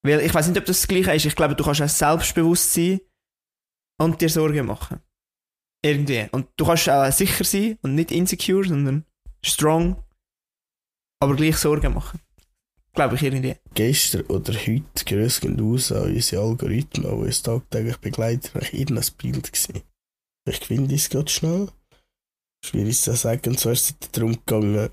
Weil 0.02 0.20
ich 0.20 0.32
weiß 0.32 0.48
nicht, 0.48 0.58
ob 0.58 0.64
das 0.64 0.80
das 0.80 0.88
Gleiche 0.88 1.14
ist. 1.14 1.26
Ich 1.26 1.36
glaube, 1.36 1.54
du 1.54 1.62
kannst 1.62 1.82
auch 1.82 1.88
selbstbewusst 1.88 2.72
sein 2.72 3.00
und 3.98 4.20
dir 4.20 4.30
Sorgen 4.30 4.66
machen. 4.66 5.00
Irgendwie. 5.82 6.26
Und 6.32 6.48
du 6.56 6.64
kannst 6.64 6.88
auch 6.88 7.10
sicher 7.12 7.44
sein 7.44 7.78
und 7.82 7.94
nicht 7.94 8.10
insecure, 8.10 8.64
sondern 8.64 9.04
strong, 9.44 10.02
aber 11.20 11.36
gleich 11.36 11.56
Sorgen 11.56 11.94
machen. 11.94 12.20
Glaube 12.92 13.14
ich 13.14 13.22
irgendwie. 13.22 13.56
Gestern 13.74 14.22
oder 14.22 14.52
heute 14.52 15.04
grössten 15.04 15.60
aus 15.60 15.92
an 15.92 16.12
unsere 16.14 16.42
Algorithmen, 16.42 17.08
die 17.08 17.26
uns 17.26 17.42
tagtäglich 17.42 17.98
begleiten, 17.98 18.58
ich 18.60 18.74
irgendein 18.74 19.14
Bild 19.16 19.52
gesehen. 19.52 19.82
Ich 20.50 20.66
finde 20.66 20.94
es 20.94 21.08
gerade 21.08 21.30
schnell. 21.30 21.68
Schwierig 22.64 23.00
zu 23.00 23.14
sagen. 23.14 23.50
Und 23.50 23.60
zwar 23.60 23.72
ist 23.72 24.02
es 24.02 24.10
darum 24.10 24.32
gegangen, 24.32 24.90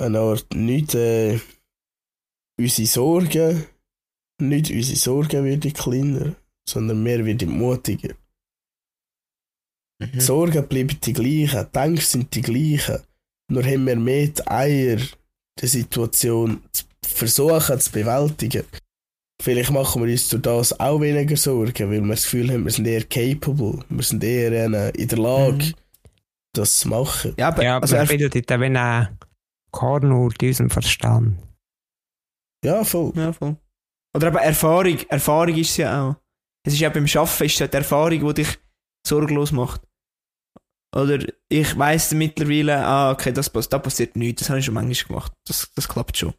eine 0.00 0.20
Art 0.20 0.54
nicht 0.54 0.94
äh, 0.94 1.40
unsere 2.58 2.86
Sorgen, 2.86 3.66
nicht 4.40 4.70
unsere 4.70 4.96
Sorgen 4.96 5.44
werden 5.44 5.72
kleiner, 5.72 6.34
sondern 6.68 7.02
mehr 7.02 7.24
werden 7.24 7.50
mutiger. 7.50 8.14
Die 10.00 10.20
Sorgen 10.20 10.68
bleiben 10.68 11.00
die 11.00 11.12
gleichen, 11.12 11.66
die 11.74 11.78
Ängste 11.78 12.10
sind 12.12 12.34
die 12.34 12.42
gleichen. 12.42 13.02
Nur 13.50 13.64
haben 13.64 13.86
wir 13.86 13.96
mehr 13.96 14.28
die 14.28 14.46
Eier, 14.46 15.00
die 15.60 15.66
Situation 15.66 16.62
zu 16.70 16.84
versuchen 17.04 17.80
zu 17.80 17.90
bewältigen. 17.90 18.64
Vielleicht 19.40 19.70
machen 19.70 20.02
wir 20.04 20.10
uns 20.10 20.28
durch 20.28 20.42
das 20.42 20.78
auch 20.80 21.00
weniger 21.00 21.36
Sorgen, 21.36 21.90
weil 21.90 22.00
wir 22.00 22.08
das 22.08 22.24
Gefühl 22.24 22.50
haben, 22.52 22.64
wir 22.64 22.72
sind 22.72 22.86
eher 22.86 23.04
capable, 23.04 23.84
wir 23.88 24.02
sind 24.02 24.24
eher 24.24 24.64
in 24.94 25.08
der 25.08 25.18
Lage, 25.18 25.64
Mhm. 25.66 25.74
das 26.54 26.80
zu 26.80 26.88
machen. 26.88 27.34
Ja, 27.38 27.48
aber, 27.48 27.62
Ja, 27.62 27.76
aber 27.76 27.82
also 27.84 27.96
also 27.96 28.12
er, 28.12 28.18
bildet 28.18 28.50
dann 28.50 28.76
ein 28.76 29.18
Kornhut 29.70 30.42
in 30.42 30.48
unserem 30.48 30.70
Verstand. 30.70 31.38
Ja, 32.64 32.82
voll. 32.82 33.12
ja, 33.14 33.32
voll. 33.32 33.56
Oder 34.16 34.26
aber 34.28 34.40
Erfahrung. 34.42 34.98
Erfahrung 35.08 35.54
ist 35.56 35.70
es 35.70 35.76
ja 35.76 36.08
auch. 36.10 36.16
Es 36.66 36.72
ist 36.72 36.80
ja 36.80 36.88
beim 36.88 37.06
Schaffen 37.06 37.46
ist 37.46 37.58
ja 37.60 37.68
die 37.68 37.76
Erfahrung, 37.76 38.18
die 38.26 38.34
dich 38.42 38.58
sorglos 39.06 39.52
macht. 39.52 39.80
Oder 40.96 41.24
ich 41.48 41.78
weiss 41.78 42.12
mittlerweile, 42.12 42.84
ah, 42.84 43.12
okay, 43.12 43.30
das, 43.30 43.52
da 43.52 43.78
passiert 43.78 44.16
nichts, 44.16 44.40
das 44.40 44.50
habe 44.50 44.58
ich 44.58 44.64
schon 44.64 44.74
manchmal 44.74 45.06
gemacht. 45.08 45.32
Das, 45.46 45.70
das 45.76 45.86
klappt 45.88 46.16
schon. 46.16 46.34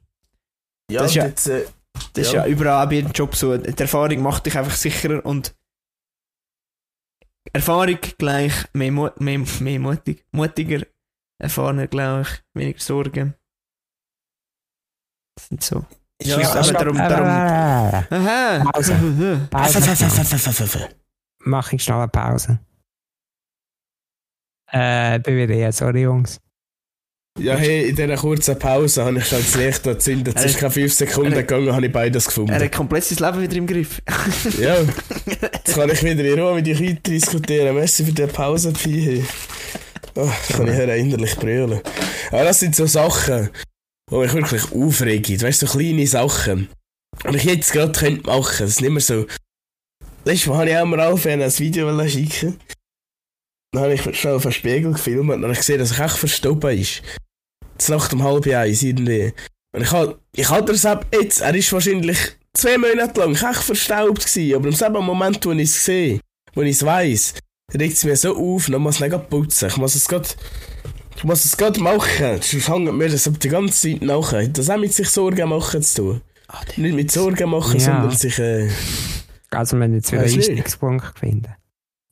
Ja, 0.92 1.04
Das 1.04 1.12
ist 1.12 1.16
ja- 1.16 1.26
jetzt, 1.28 1.48
äh, 1.48 1.66
Das 2.14 2.28
ist 2.28 2.34
Ja. 2.34 2.46
überall 2.46 2.88
bei 2.88 2.96
jedem 2.96 3.12
Job 3.12 3.36
so. 3.36 3.56
Die 3.58 3.78
Erfahrung 3.78 4.22
macht 4.22 4.46
dich 4.46 4.58
einfach 4.58 4.76
sicherer 4.76 5.26
und 5.26 5.56
Erfahrung 7.54 7.98
gleich 8.18 8.54
mehr, 8.74 8.92
Mu 8.92 9.10
mehr, 9.20 9.40
mehr 9.60 9.80
mutig, 9.80 10.26
mutiger, 10.32 10.86
erfahrener 11.42 11.88
gleich, 11.88 12.28
weniger 12.54 12.80
Sorgen. 12.80 13.36
Das 15.36 15.48
sind 15.48 15.64
so. 15.64 15.86
ja, 16.22 16.40
Ja, 16.40 16.52
aber 16.52 16.72
darum- 16.74 16.98
darum- 16.98 17.28
Aha! 17.28 18.72
Pause. 18.72 19.48
Pause. 19.50 19.80
Pause. 19.82 20.90
Mach 21.46 21.72
ich 21.72 21.84
schnell 21.84 21.98
eine 22.00 22.08
Pause. 22.10 22.60
Äh, 24.72 25.20
bin 25.20 25.38
wieder 25.38 25.56
hier, 25.56 25.72
sorry 25.72 26.02
Jungs. 26.04 26.40
Ja, 27.40 27.56
hey, 27.56 27.90
in 27.90 27.96
dieser 27.96 28.16
kurzen 28.18 28.58
Pause 28.60 29.06
habe 29.06 29.18
ich 29.20 29.26
schon 29.28 29.40
das 29.40 29.56
Licht 29.56 29.84
gezündet. 29.84 30.36
Es 30.38 30.46
ist 30.46 30.58
keine 30.58 30.72
5 30.72 30.94
Sekunden 30.94 31.32
Er- 31.34 31.44
gegangen, 31.44 31.72
habe 31.74 31.86
ich 31.86 31.92
beides 31.92 32.26
Er 32.26 32.28
gefunden. 32.28 32.54
hat 32.54 32.72
komplett 32.72 33.04
sein 33.06 33.18
Leben 33.26 33.42
wieder 33.44 33.56
im 33.58 33.68
Griff. 33.68 34.02
Ja, 34.60 34.76
jetzt 35.54 35.74
kann 35.76 35.90
ich 35.90 36.04
wieder 36.04 36.24
in 36.26 36.40
Ruhe 36.40 36.56
mit 36.56 36.68
euch 36.68 36.82
weiter 36.82 37.00
diskutieren. 37.12 37.76
Merci 37.76 38.04
für 38.06 38.12
die 38.12 38.26
Pause, 38.28 38.72
Pi. 38.74 39.24
Oh, 40.16 40.30
kann 40.52 40.68
ich 40.68 40.74
hören, 40.74 40.90
innerlich 40.90 41.36
brüllen. 41.36 41.80
Aber 42.32 42.44
das 42.44 42.60
sind 42.60 42.76
so 42.76 42.86
Sachen, 42.86 43.50
die 44.12 44.16
mich 44.16 44.34
wirklich 44.34 44.72
aufregen. 44.72 45.42
Weißt 45.42 45.62
du, 45.62 45.68
so 45.68 45.78
kleine 45.78 46.08
Sachen. 46.08 46.68
Und 47.24 47.36
ich 47.36 47.44
jetzt 47.46 47.72
gerade 47.72 47.92
könnte 47.98 48.28
machen. 48.28 48.58
Das 48.60 48.72
ist 48.72 48.82
nicht 48.82 48.92
mehr 48.92 49.02
so. 49.02 49.26
Letztes 50.26 50.48
Mal 50.48 50.58
habe 50.58 50.70
ich 50.70 50.78
auch 50.78 50.86
mal 50.86 51.00
auf 51.02 51.26
ein 51.26 51.40
Video 51.60 52.08
schicken. 52.08 52.60
Dann 53.72 53.84
habe 53.84 53.94
ich 53.94 54.02
schnell 54.20 54.34
auf 54.34 54.42
den 54.44 54.52
Spiegel 54.52 54.92
gefilmt 54.94 55.22
und 55.22 55.28
dann 55.30 55.44
habe 55.44 55.54
ich 55.54 55.60
gesehen, 55.60 55.78
dass 55.80 55.92
ich 55.92 56.00
echt 56.00 56.18
verstoppen 56.18 56.78
ist. 56.78 57.02
Jetzt 57.80 57.90
Nacht 57.90 58.12
um 58.14 58.24
halb 58.24 58.46
eins 58.48 58.84
irgendwie. 58.84 59.32
Und 59.72 59.82
ich 59.84 59.92
habe 59.92 60.20
ich 60.36 60.50
hab 60.50 60.66
das 60.66 60.86
ab 60.86 61.06
jetzt, 61.14 61.40
er 61.42 61.56
ist 61.56 61.72
wahrscheinlich 61.72 62.18
zwei 62.54 62.78
Monate 62.78 63.22
lang 63.22 63.34
echt 63.34 63.64
verstaubt 63.64 64.26
gewesen, 64.26 64.56
aber 64.56 64.68
im 64.68 64.74
selben 64.74 65.06
Moment, 65.06 65.46
wo 65.46 65.52
ich 65.52 65.62
es 65.70 65.86
sehe, 65.86 66.20
wo 66.56 66.62
ich 66.62 66.72
es 66.72 66.86
weiss, 66.86 67.36
regt 67.74 67.94
es 67.94 68.04
mir 68.04 68.18
so 68.18 68.36
auf, 68.36 68.66
dann 68.66 68.82
muss 68.82 68.96
ich 69.00 69.02
nicht 69.10 69.30
putzen. 69.30 69.70
Ich 69.70 69.78
muss 69.78 69.96
es 69.96 70.10
gerade, 70.10 70.28
ich 71.16 71.24
muss 71.24 71.46
es 71.46 71.56
gerade 71.56 71.80
machen. 71.80 72.42
Sonst 72.42 72.68
hängt 72.68 72.94
mir 72.94 73.08
das 73.08 73.28
ab 73.30 73.40
die 73.40 73.48
ganze 73.48 73.98
Zeit. 74.00 74.10
Hat 74.10 74.58
Das 74.58 74.70
auch 74.70 74.78
mit 74.78 74.94
sich 74.94 75.10
Sorgen 75.10 75.48
machen 75.48 75.82
zu 75.82 76.02
tun. 76.02 76.22
Ah, 76.50 76.60
Nicht 76.76 76.96
mit 76.96 77.12
Sorgen 77.12 77.50
machen, 77.50 77.80
Ja. 77.80 77.86
sondern 77.86 78.12
sich, 78.12 78.40
äh, 78.40 78.68
Also, 79.52 79.78
wir 79.78 79.86
haben 79.86 79.94
jetzt 79.94 80.12
wieder? 80.12 80.24
Einstiegspunkt 80.24 81.18
finden. 81.18 81.56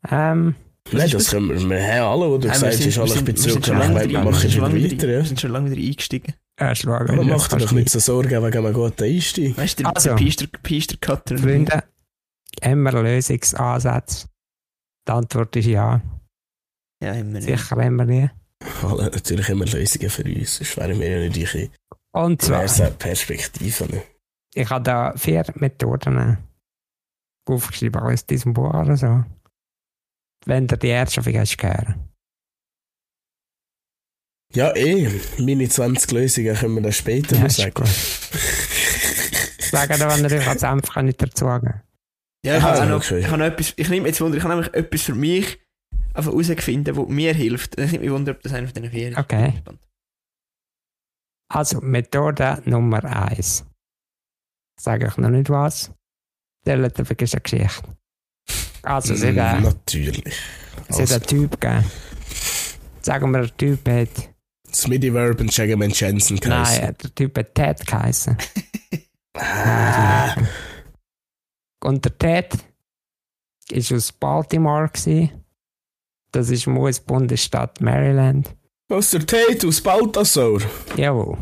Ähm, 0.10 0.56
nein, 0.92 1.06
ist 1.06 1.14
das 1.14 1.24
das? 1.24 1.32
können 1.32 1.50
wir, 1.50 1.70
wir 1.70 1.84
haben 1.88 2.22
alle, 2.22 2.30
wo 2.32 2.38
du 2.38 2.48
gesagt 2.48 2.74
hast, 2.74 2.98
alle, 2.98 3.14
ich 3.16 3.26
bin 3.26 3.36
zurück, 3.36 3.66
schon 3.66 3.76
ich 3.76 3.80
lange 3.80 3.94
meine, 3.94 4.10
wieder- 4.10 4.20
wir 4.20 4.26
machen 4.32 4.40
sind 4.42 4.52
schon 4.54 4.62
lange 4.62 4.84
weiter, 4.84 5.08
ja. 5.10 5.18
wir 5.18 5.26
sind 5.26 5.40
schon 5.42 5.52
lange 5.52 5.72
wieder 5.72 5.88
eingestiegen. 5.88 6.34
erst 6.60 6.82
schauen, 6.82 7.10
Aber 7.10 7.22
wie 7.26 7.30
mach 7.30 7.48
das 7.48 7.50
dir 7.50 7.58
doch 7.66 7.72
nicht 7.74 7.90
so 7.90 8.00
Sorgen 8.00 8.44
wegen 8.44 8.66
einem 8.66 8.74
guten 8.74 9.04
Einstieg. 9.04 9.58
Weißt 9.58 9.80
du, 9.80 9.84
der, 9.84 9.96
Also. 9.96 10.10
der 10.10 10.16
Piester, 10.16 10.48
Piester-Cutter. 10.64 11.38
Freunde, 11.38 11.84
haben 12.64 12.84
wir 12.84 12.92
Lösungsansätze? 13.04 14.28
Die 15.08 15.12
Antwort 15.12 15.56
ist 15.56 15.66
ja. 15.68 16.02
Ja, 17.04 17.14
wir 17.16 17.24
nicht. 17.24 17.44
Sicher 17.44 17.76
haben 17.76 17.96
wir 17.96 18.06
die. 18.06 18.30
Alle, 18.84 19.04
natürlich 19.04 19.50
immer 19.50 19.66
Lösungen 19.66 20.10
für 20.10 20.24
uns, 20.24 20.58
sonst 20.58 20.78
wären 20.78 21.00
wir 21.00 21.08
ja 21.10 21.30
nicht 21.30 21.54
die 21.54 21.70
Und 22.12 22.42
zwar, 22.42 22.66
Perspektiven. 22.92 24.02
ich 24.56 24.70
habe 24.70 24.84
da 24.84 25.14
vier 25.16 25.46
Methoden 25.56 26.38
aufgeschrieben 27.48 28.02
aus 28.02 28.26
diesem 28.26 28.54
Buch 28.54 28.74
oder 28.74 28.98
so. 28.98 29.24
Wenn 30.48 30.68
ihr 30.68 30.78
die 30.78 30.88
erste 30.88 31.22
vielleicht 31.22 31.62
hören. 31.62 32.10
Ja, 34.54 34.74
eh, 34.76 35.10
meine 35.40 35.68
20 35.68 36.10
Lösungen 36.12 36.56
können 36.56 36.76
wir 36.76 36.82
dann 36.84 36.94
später 36.94 37.36
Ja, 37.36 37.44
noch 37.44 37.50
sagen. 37.50 37.86
Sagen, 39.60 40.00
wenn 40.00 40.24
ihr 40.32 40.38
euch 40.38 40.48
als 40.48 40.64
einfach 40.64 41.02
nicht 41.02 41.22
dazu 41.22 41.46
sagen. 41.46 41.82
Ja, 42.46 42.58
ich 42.58 42.64
Ah, 42.64 42.72
habe 42.72 42.84
auch 42.84 42.90
noch, 42.90 42.98
okay. 43.06 43.20
ich 43.20 43.28
habe 43.28 43.38
noch 43.40 43.46
etwas, 43.46 43.74
ich 43.76 43.90
nehme 43.90 44.08
jetzt 44.08 44.22
Wunder, 44.22 44.38
ich 44.38 44.44
habe 44.44 44.54
nämlich 44.56 44.74
etwas 44.74 45.02
für 45.02 45.16
mich 45.16 45.60
einfach 46.14 46.32
herausgefunden, 46.32 46.96
was 46.96 47.08
mir 47.10 47.34
hilft. 47.34 47.78
Ich 47.78 47.92
nehme 47.92 48.06
mich 48.06 48.12
Wunder, 48.14 48.32
ob 48.32 48.42
das 48.42 48.54
einer 48.54 48.68
von 48.68 48.74
diesen 48.76 48.92
vier 48.92 49.10
ist. 49.10 49.18
Okay. 49.18 49.62
Also, 51.50 51.82
Methode 51.82 52.62
Nummer 52.66 53.04
eins. 53.04 53.66
Sage 54.80 55.08
ich 55.08 55.18
noch 55.18 55.30
nicht 55.30 55.50
was. 55.50 55.92
Erzählt 56.66 56.98
eine 56.98 57.16
Geschichte. 57.16 57.84
Also, 58.88 59.14
es 59.14 59.24
hat 59.26 59.36
Mm, 59.36 59.40
einen- 59.40 59.64
Natürlich. 59.64 60.36
es 60.88 61.00
hat 61.00 61.12
einen 61.12 61.24
Typ 61.24 61.60
gegeben. 61.62 61.84
Sagen 63.02 63.32
wir, 63.32 63.42
der 63.42 63.58
Typ 63.58 63.88
hat. 63.90 64.30
Smitty 64.74 65.14
Verb 65.14 65.40
und 65.40 65.56
Jaggerman 65.56 65.92
Jensen 65.92 66.40
geheißen. 66.40 66.84
Nein, 66.84 66.96
der 67.02 67.16
Typ 67.16 67.38
hat 67.38 67.56
Ted 67.56 67.86
geheißen. 67.88 68.38
Ah, 69.40 70.36
Und 71.84 72.04
der 72.04 72.18
Ted 72.18 72.54
war 73.72 73.98
aus 73.98 74.12
Baltimore. 74.12 74.90
Gewesen. 74.90 75.44
Das 76.32 76.50
ist 76.50 76.66
US-Bundesstaat 76.68 77.80
Maryland. 77.80 78.56
was 78.90 79.12
der 79.12 79.26
Tate 79.28 79.68
aus 79.68 79.80
Balthasar? 79.82 80.60
Jawohl. 80.96 81.38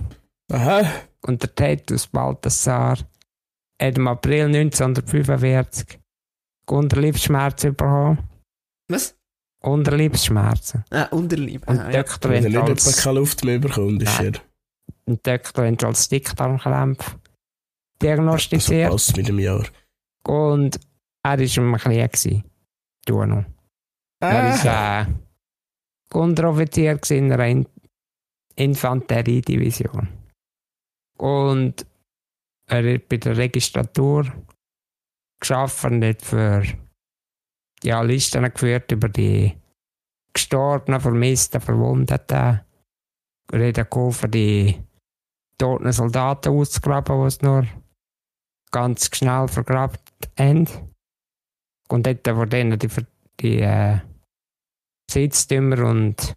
Aha. 0.52 0.92
Und 1.22 1.42
der 1.42 1.56
Ted 1.56 1.90
aus 1.94 2.08
Balthasar 2.08 2.98
hat 3.82 3.98
im 3.98 4.08
April 4.10 4.46
1945 4.48 5.98
Unterleibsschmerzen 6.70 7.76
bekommen. 7.76 8.28
Was? 8.90 9.16
Unterleibsschmerzen. 9.62 10.84
Ah, 10.92 11.06
Unterlieb. 11.12 11.68
Und 11.68 11.80
Ah, 11.80 11.84
der 11.86 11.94
ja. 11.96 12.04
Doktor 12.04 12.30
Wenn 12.32 12.44
er 12.44 12.50
nicht 12.50 12.86
als, 12.86 13.04
keine 13.04 13.20
Luft 13.20 13.44
mehr 13.44 13.60
bekommt, 13.60 14.04
ist 14.04 14.20
er. 14.20 14.32
der 15.08 15.38
Doktor 15.38 15.68
hat 15.68 15.84
als 15.84 16.08
Dickdarmkrämpfe 16.10 17.12
Also 17.12 17.20
diagnostiziert. 18.02 18.92
passt 18.92 19.18
mit 19.18 19.28
dem 19.28 19.40
Jahr. 19.40 19.66
und 20.28 20.80
er 21.24 21.40
war 21.40 21.58
im 21.58 21.76
Krieg. 21.78 22.12
gewesen. 22.12 22.44
Du 23.06 23.24
noch. 23.26 23.46
Er 24.22 24.64
war 24.66 25.02
äh, 25.02 25.06
Unteroffizier 26.14 26.96
gewesen 26.96 27.26
in 27.26 27.32
einer 27.34 27.46
In 27.48 27.66
Infanteriedivision. 28.56 30.08
Und 31.18 31.86
er 32.68 32.94
hat 32.96 33.10
bei 33.10 33.18
der 33.18 33.38
Registratur 33.38 34.26
geschafft 35.40 35.86
und 35.86 36.04
hat 36.04 36.22
für 36.22 36.64
ja, 37.84 38.02
Listen 38.02 38.44
geführt 38.44 38.92
über 38.92 39.10
die 39.10 39.56
Gestorbenen, 40.34 41.00
Vermissten, 41.00 41.62
Verwundeten. 41.62 42.62
Er 43.52 43.68
hat 43.68 43.92
geholfen, 43.92 44.32
die 44.32 44.82
toten 45.58 45.92
Soldaten 45.92 46.50
auszugraben, 46.50 47.22
die 47.22 47.28
es 47.28 47.42
nur 47.42 47.68
ganz 48.72 49.10
schnell 49.16 49.48
vergraben 49.48 50.00
haben. 50.38 50.68
Und 51.88 52.06
dort 52.06 52.28
von 52.28 52.50
denen 52.50 52.80
die, 52.80 52.90
die 53.40 53.60
äh, 53.62 54.00
Besitztümer 55.08 55.86
und 55.86 56.36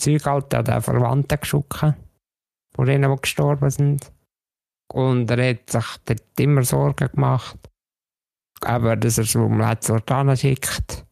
Zeug 0.00 0.24
halt 0.24 0.54
an 0.54 0.64
den 0.64 0.80
Verwandten 0.80 1.40
geschickt. 1.40 1.94
Von 2.74 2.86
denen, 2.86 3.10
die 3.10 3.20
gestorben 3.20 3.70
sind. 3.70 4.12
Und 4.92 5.30
er 5.30 5.50
hat 5.50 5.68
sich 5.68 5.96
dort 6.04 6.40
immer 6.40 6.62
Sorgen 6.62 7.10
gemacht. 7.10 7.58
Aber 8.62 8.96
dass 8.96 9.18
er 9.18 9.24
es 9.24 9.34
letzten 9.34 9.92
Ort 9.92 10.38
schickt. 10.38 11.06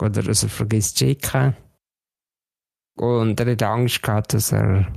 Oder 0.00 0.22
dass 0.22 0.42
er 0.42 0.48
vergisst 0.48 0.98
zu 0.98 1.06
schicken. 1.06 1.56
Und 2.96 3.38
er 3.40 3.52
hat 3.52 3.62
Angst 3.62 4.02
gehabt, 4.02 4.34
dass 4.34 4.52
er 4.52 4.92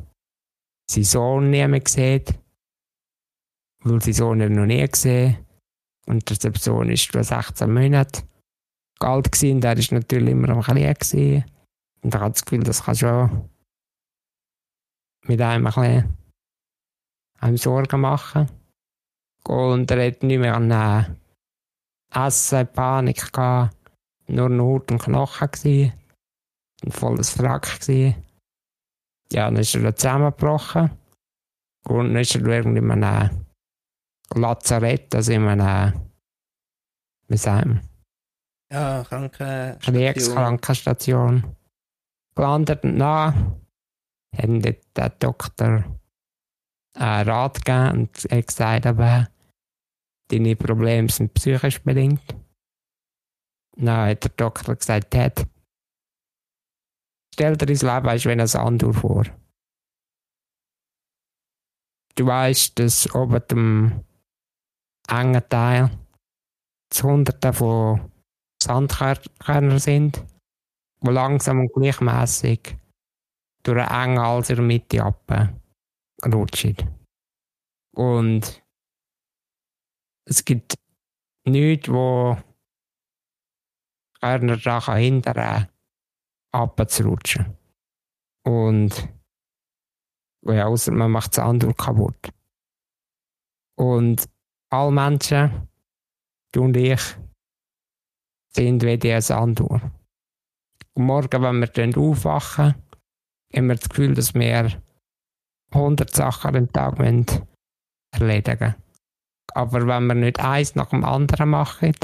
seinen 0.89 1.03
Sohn 1.03 1.49
nie 1.49 1.67
mehr 1.67 1.81
sieht. 1.85 2.33
Weil 3.83 4.01
sein 4.01 4.13
Sohn 4.13 4.41
er 4.41 4.49
noch 4.49 4.65
nie 4.65 4.85
gesehen 4.87 5.37
Und 6.07 6.43
der 6.43 6.53
Sohn 6.55 6.89
ist 6.89 7.09
etwa 7.09 7.23
16 7.23 7.71
Monate 7.71 8.23
alt 8.99 9.31
gewesen. 9.31 9.61
Der 9.61 9.77
ist 9.77 9.91
natürlich 9.91 10.31
immer 10.31 10.49
am 10.49 10.61
Kleinen 10.61 10.93
gewesen. 10.93 11.45
Und 12.01 12.13
er 12.13 12.21
hat 12.21 12.35
das 12.35 12.45
Gefühl, 12.45 12.63
das 12.63 12.83
kann 12.83 12.95
schon 12.95 13.49
mit 15.25 15.41
einem 15.41 15.67
ein 15.67 16.17
bisschen 17.53 17.57
Sorgen 17.57 18.01
machen. 18.01 18.49
Und 19.43 19.89
er 19.91 20.07
hat 20.07 20.23
nicht 20.23 20.39
mehr 20.39 20.55
an 20.55 20.71
äh, 20.71 21.03
Essen, 22.13 22.67
Panik 22.67 23.31
gehabt. 23.31 23.75
Nur 24.27 24.49
noch 24.49 24.65
Haut 24.65 24.91
und 24.91 25.01
Knochen 25.01 25.51
gewesen. 25.51 25.93
Ein 26.83 26.91
volles 26.91 27.29
Frack 27.31 27.79
gewesen. 27.79 28.15
Ja, 29.31 29.45
dann 29.45 29.57
ist 29.57 29.75
er 29.75 29.95
zusammengebrochen. 29.95 30.91
Und 31.85 32.13
dann 32.13 32.21
ist 32.21 32.35
er 32.35 32.45
irgendwie 32.45 32.79
in 32.79 32.91
einem 33.03 33.45
Lazarett, 34.33 35.13
also 35.15 35.31
in 35.31 35.47
einem, 35.47 35.93
wie 37.27 37.37
sagen 37.37 37.81
wir, 38.69 38.77
Ja, 38.77 39.03
kranke. 39.03 39.77
Kriegskrankensstation 39.81 41.55
gelandet 42.35 42.83
und 42.83 42.97
nach 42.97 43.33
haben 44.37 44.61
dort 44.61 44.77
der 44.95 45.09
Doktor 45.09 45.83
einen 46.95 47.29
Rat 47.29 47.65
gegeben 47.65 47.91
und 47.91 48.25
er 48.25 48.37
hat 48.37 48.47
gesagt, 48.47 48.85
aber 48.85 49.27
deine 50.31 50.55
Probleme 50.55 51.09
sind 51.09 51.33
psychisch 51.33 51.81
bedingt. 51.81 52.35
Dann 53.77 54.09
hat 54.09 54.23
der 54.23 54.31
Doktor 54.31 54.75
gesagt, 54.75 55.11
Ted, 55.11 55.45
stell 57.33 57.57
dir 57.57 57.65
dein 57.65 57.75
Leben 57.75 58.09
als 58.09 58.25
wenn 58.25 58.41
ein 58.41 58.47
Sandur 58.47 58.93
vor. 58.93 59.25
Du 62.15 62.25
weißt, 62.25 62.77
dass 62.77 63.13
oben 63.15 63.41
dem 63.49 64.03
engen 65.07 65.49
Teil 65.49 65.89
das 66.89 67.03
Hunderte 67.03 67.53
von 67.53 68.11
Sandkörner 68.61 69.79
sind, 69.79 70.23
die 71.01 71.09
langsam 71.09 71.61
und 71.61 71.73
gleichmäßig 71.73 72.77
durch 73.63 73.87
einen 73.87 74.11
engen 74.11 74.19
Hals 74.19 74.49
in 74.49 74.55
der 74.57 74.65
Mitte 74.65 75.03
abrutschen. 75.03 76.75
Und 77.95 78.60
es 80.25 80.45
gibt 80.45 80.75
nichts, 81.45 81.89
wo 81.89 82.37
Körner 84.19 84.57
daran 84.57 84.97
hindern, 84.97 85.67
abzurutschen. 86.53 87.57
Und 88.43 89.09
ja, 90.45 90.65
außer 90.65 90.91
man 90.91 91.11
macht 91.11 91.37
das 91.37 91.43
andere 91.43 91.73
kaputt. 91.73 92.29
Und 93.77 94.29
alle 94.69 94.91
Menschen, 94.91 95.67
du 96.51 96.63
und 96.63 96.77
ich, 96.77 97.01
sind 98.53 98.83
wie 98.83 98.97
die 98.97 99.19
Sanduhr. 99.21 99.81
Und 100.93 101.05
morgen, 101.05 101.41
wenn 101.41 101.59
wir 101.59 101.67
dann 101.67 101.95
aufwachen, 101.95 102.75
haben 103.55 103.67
wir 103.67 103.75
das 103.75 103.89
Gefühl, 103.89 104.13
dass 104.13 104.33
wir 104.33 104.81
100 105.71 106.13
Sachen 106.13 106.55
am 106.55 106.71
Tag 106.71 106.99
erledigen 108.13 108.75
müssen. 108.75 108.90
Aber 109.53 109.87
wenn 109.87 110.07
wir 110.07 110.15
nicht 110.15 110.39
eins 110.39 110.75
nach 110.75 110.89
dem 110.89 111.03
anderen 111.03 111.49
machen, 111.49 111.95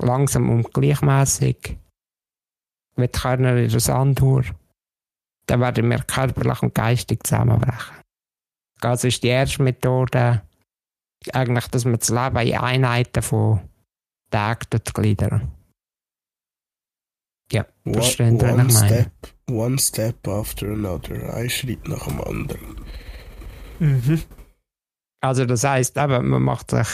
langsam 0.00 0.50
und 0.50 0.72
gleichmäßig, 0.72 1.78
die 2.96 3.08
Körner 3.08 3.56
in 3.56 3.68
der 3.68 3.80
Sanduhr, 3.80 4.44
dann 5.46 5.60
werden 5.60 5.90
wir 5.90 5.98
körperlich 5.98 6.62
und 6.62 6.74
geistig 6.74 7.24
zusammenbrechen. 7.24 7.96
Das 8.80 9.04
ist 9.04 9.22
die 9.22 9.28
erste 9.28 9.62
Methode, 9.62 10.42
eigentlich, 11.32 11.68
dass 11.68 11.84
man 11.84 11.98
das 11.98 12.08
Leben 12.08 12.48
in 12.48 12.58
Einheiten 12.58 13.22
von 13.22 13.60
Tagen 14.30 14.80
gliedern. 14.92 15.50
Ja, 17.52 17.66
One, 17.84 17.94
verstehen 17.94 18.36
ich 18.36 18.42
meine? 18.42 18.70
step, 18.70 19.12
one 19.48 19.78
step 19.78 20.26
after 20.26 20.66
another. 20.68 21.34
Ein 21.34 21.50
Schritt 21.50 21.86
nach 21.86 22.06
dem 22.06 22.20
anderen. 22.20 22.80
Mhm. 23.78 24.22
Also 25.24 25.46
das 25.46 25.64
heisst 25.64 25.96
eben, 25.96 26.28
man 26.28 26.42
macht 26.42 26.70
sich 26.70 26.86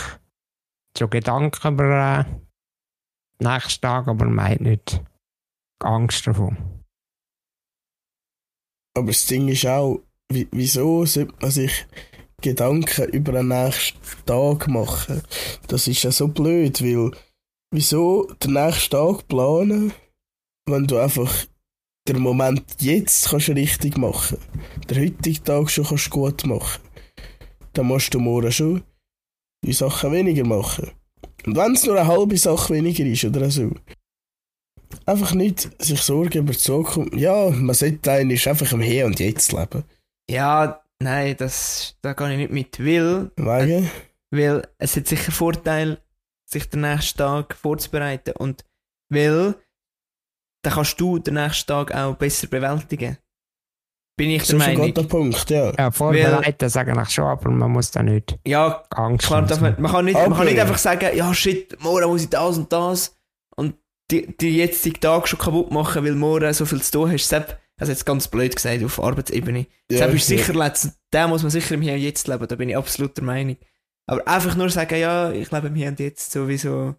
schon 0.97 1.11
Gedanken 1.11 1.75
über 1.75 2.21
äh, 2.21 2.25
den 2.25 3.53
nächsten 3.53 3.81
Tag, 3.81 4.07
aber 4.07 4.27
man 4.27 4.49
hat 4.51 4.61
nicht 4.61 5.03
Angst 5.83 6.27
davon. 6.27 6.57
Aber 8.97 9.09
das 9.09 9.27
Ding 9.27 9.49
ist 9.49 9.67
auch, 9.67 10.01
wie- 10.33 10.49
wieso 10.53 11.05
sollte 11.07 11.35
man 11.41 11.51
sich 11.51 11.87
Gedanken 12.41 13.09
über 13.11 13.33
den 13.33 13.49
nächsten 13.49 13.99
Tag 14.27 14.69
machen? 14.69 15.23
Das 15.69 15.89
ist 15.89 16.03
ja 16.03 16.13
so 16.13 16.29
blöd, 16.29 16.81
weil 16.83 17.11
wieso 17.73 18.27
den 18.43 18.53
nächsten 18.53 18.91
Tag 18.91 19.27
planen, 19.29 19.93
wenn 20.69 20.87
du 20.87 20.99
einfach 20.99 21.33
den 22.09 22.21
Moment 22.21 22.65
jetzt 22.81 23.29
kannst 23.29 23.49
richtig 23.51 23.97
machen 23.99 24.39
Den 24.89 24.99
heutigen 25.03 25.45
Tag 25.45 25.71
schon 25.71 25.85
kannst 25.85 26.11
gut 26.11 26.45
machen. 26.47 26.81
Dann 27.73 27.87
musst 27.87 28.13
du 28.15 28.19
morgen 28.19 28.53
schon 28.53 28.83
die 29.65 29.73
Sachen 29.73 30.13
weniger 30.13 30.45
machen. 30.45 30.91
Und 31.47 31.57
wenn 31.57 31.75
es 31.75 31.85
nur 31.85 31.99
eine 31.99 32.07
halbe 32.07 32.37
Sache 32.37 32.75
weniger 32.75 33.05
ist 33.05 33.25
oder 33.25 33.51
so. 33.51 33.73
Einfach 35.07 35.35
nicht 35.35 35.71
sich 35.83 36.03
Sorgen 36.03 36.39
über 36.39 36.53
die 36.53 36.59
Zukunft. 36.59 37.15
Ja, 37.15 37.51
man 37.51 37.75
sollte 37.75 38.11
eigentlich 38.11 38.49
einfach 38.49 38.73
im 38.73 38.81
Hier 38.81 39.07
und 39.07 39.21
Jetzt 39.21 39.53
leben. 39.53 39.85
Ja, 40.29 40.83
nein, 40.99 41.37
das, 41.39 41.97
da 42.03 42.13
gehe 42.13 42.33
ich 42.33 42.51
nicht 42.51 42.79
mit. 42.79 42.79
Weil, 42.79 43.31
Wegen? 43.37 43.91
weil 44.31 44.67
es 44.79 44.97
hat 44.97 45.07
sicher 45.07 45.33
Vorteil, 45.33 46.03
sich 46.45 46.69
den 46.69 46.83
nächsten 46.83 47.19
Tag 47.19 47.55
vorzubereiten. 47.55 48.35
Und 48.37 48.65
weil, 49.09 49.55
dann 50.63 50.73
kannst 50.73 51.01
du 51.01 51.19
den 51.19 51.35
nächsten 51.35 51.69
Tag 51.69 51.95
auch 51.95 52.17
besser 52.17 52.49
bewältigen. 52.49 53.19
Bin 54.21 54.31
ich 54.31 54.45
So 54.45 54.59
der 54.59 54.61
ist 54.61 54.69
ein 54.69 54.75
Meinung. 54.79 54.95
guter 54.95 55.09
Punkt, 55.09 55.49
ja. 55.51 55.73
Ja, 55.79 55.91
vorbereiten 55.91 56.69
sage 56.69 56.93
ich 57.03 57.09
schon, 57.11 57.25
aber 57.25 57.51
man 57.51 57.71
muss 57.71 57.91
da 57.91 58.03
nicht 58.03 58.39
Ja, 58.47 58.85
Angst 58.91 59.27
Klar, 59.27 59.49
haben. 59.49 59.61
man, 59.63 59.77
man, 59.81 59.91
kann 59.91 60.05
nicht, 60.05 60.15
man 60.15 60.35
kann 60.35 60.45
nicht 60.47 60.61
einfach 60.61 60.77
sagen, 60.77 61.17
ja 61.17 61.33
shit, 61.33 61.75
morgen 61.83 62.07
muss 62.11 62.23
ich 62.25 62.29
das 62.29 62.59
und 62.59 62.71
das 62.71 63.17
und 63.57 63.77
die, 64.11 64.37
die 64.37 64.57
jetzigen 64.59 65.01
Tag 65.01 65.27
schon 65.27 65.39
kaputt 65.39 65.71
machen, 65.71 66.05
weil 66.05 66.15
morgen 66.17 66.53
so 66.53 66.67
viel 66.67 66.83
zu 66.83 66.93
tun 66.93 67.11
hast. 67.13 67.29
Sepp, 67.29 67.59
also 67.79 67.93
jetzt 67.93 68.05
ganz 68.05 68.29
blöd 68.29 68.55
gesagt 68.55 68.85
auf 68.85 69.03
Arbeitsebene. 69.03 69.67
Ja, 69.91 69.99
Sepp 69.99 70.15
ist 70.15 70.29
ja. 70.29 70.37
sicher 70.37 70.53
letztens, 70.53 70.99
der 71.15 71.27
muss 71.27 71.41
man 71.43 71.51
sicher 71.51 71.75
im 71.77 71.81
Hier 71.81 71.95
und 71.95 72.01
Jetzt 72.01 72.29
leben, 72.29 72.47
da 72.47 72.57
bin 72.57 72.69
ich 72.69 72.77
absolut 72.77 73.17
der 73.17 73.25
Meinung. 73.25 73.57
Aber 74.07 74.27
einfach 74.29 74.55
nur 74.55 74.69
sagen, 74.69 74.99
ja, 75.01 75.31
ich 75.33 75.51
lebe 75.51 75.69
im 75.69 75.75
Hier 75.77 75.89
und 75.89 75.99
Jetzt, 75.99 76.31
sowieso 76.33 76.95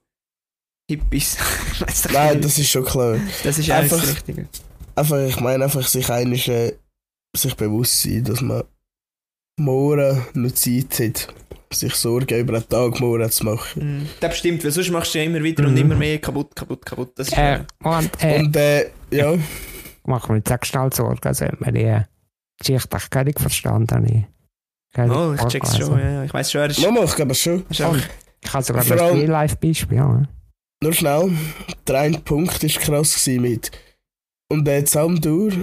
Hippies. 0.90 1.38
Nein, 2.14 2.42
das 2.42 2.58
ist 2.58 2.70
schon 2.72 2.84
klar. 2.86 3.18
das 3.44 3.60
ist 3.60 3.70
einfach- 3.70 4.00
das 4.00 4.10
Richtige. 4.16 4.48
Einfach, 4.96 5.20
ich 5.20 5.40
meine 5.40 5.64
einfach 5.66 5.88
sich 5.88 6.10
einisch, 6.10 6.48
äh, 6.50 6.74
sich 7.36 7.56
bewusst 7.56 8.02
sein, 8.02 8.24
dass 8.24 8.42
man 8.42 8.64
morgen 9.60 10.26
noch 10.34 10.52
Zeit 10.52 11.00
hat, 11.00 11.34
sich 11.74 11.94
Sorgen 11.96 12.40
über 12.40 12.60
den 12.60 12.68
Tag 12.68 13.00
morgen 13.00 13.30
zu 13.32 13.46
machen. 13.46 14.00
Mhm. 14.02 14.10
Das 14.20 14.38
stimmt, 14.38 14.64
weil 14.64 14.72
sonst 14.72 14.90
machst 14.92 15.14
du 15.14 15.20
ja 15.20 15.26
immer 15.26 15.42
wieder 15.42 15.66
und 15.66 15.72
Mhm. 15.74 15.78
immer 15.78 15.96
mehr 15.96 16.20
kaputt, 16.20 16.56
kaputt, 16.56 16.86
kaputt. 16.86 17.12
Das 17.16 17.28
ist 17.30 17.38
Äh, 17.38 17.64
und 17.84 18.24
äh, 18.24 18.40
Und 18.40 18.56
äh, 18.56 18.90
ja, 19.12 19.36
machen 20.06 20.30
wir 20.30 20.38
jetzt 20.38 20.52
auch 20.52 20.66
schnell 20.66 20.92
Sorgen, 20.94 21.20
also 21.28 21.46
hat 21.46 21.62
man 21.62 21.74
die 21.74 21.98
Geschichte 22.60 22.98
echt 22.98 23.12
gar 23.12 23.24
nicht 23.24 23.40
verstanden. 23.40 24.06
Ich, 24.06 24.26
Oh, 24.98 25.34
ich 25.34 25.42
check's 25.46 25.78
schon, 25.78 25.98
ja, 26.00 26.10
ja. 26.12 26.24
Ich 26.26 26.34
weiß 26.34 26.52
schon, 26.52 26.62
er 26.62 26.70
ist, 26.70 26.82
man 26.82 26.94
macht 26.96 27.22
aber 27.22 27.34
schon. 27.34 27.66
Ich 27.70 27.80
habe 27.82 28.64
sogar 28.64 28.84
ein 28.84 28.92
Real-Life-Beispiel. 28.92 29.98
Ja. 29.98 30.24
Nur 30.84 30.94
schnell, 30.94 31.32
der 31.88 32.00
eine 32.00 32.20
Punkt 32.20 32.62
war 32.62 32.70
krass 32.70 33.14
gewesen 33.24 33.42
mit. 33.42 33.72
Und 34.50 34.66
der 34.66 34.84
Zaumdur, 34.84 35.54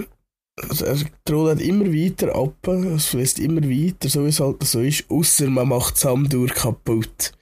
also 0.68 0.84
er 0.84 0.96
rollt 1.30 1.60
immer 1.60 1.86
weiter 1.86 2.34
ab, 2.34 2.68
es 2.68 3.06
fließt 3.06 3.38
immer 3.38 3.62
weiter, 3.62 4.08
so 4.08 4.24
wie 4.24 4.28
es 4.28 4.40
halt 4.40 4.62
so 4.64 4.80
ist, 4.80 5.10
außer 5.10 5.48
man 5.48 5.68
macht 5.68 5.96
Zaumdur 5.96 6.48
kaputt. 6.48 7.32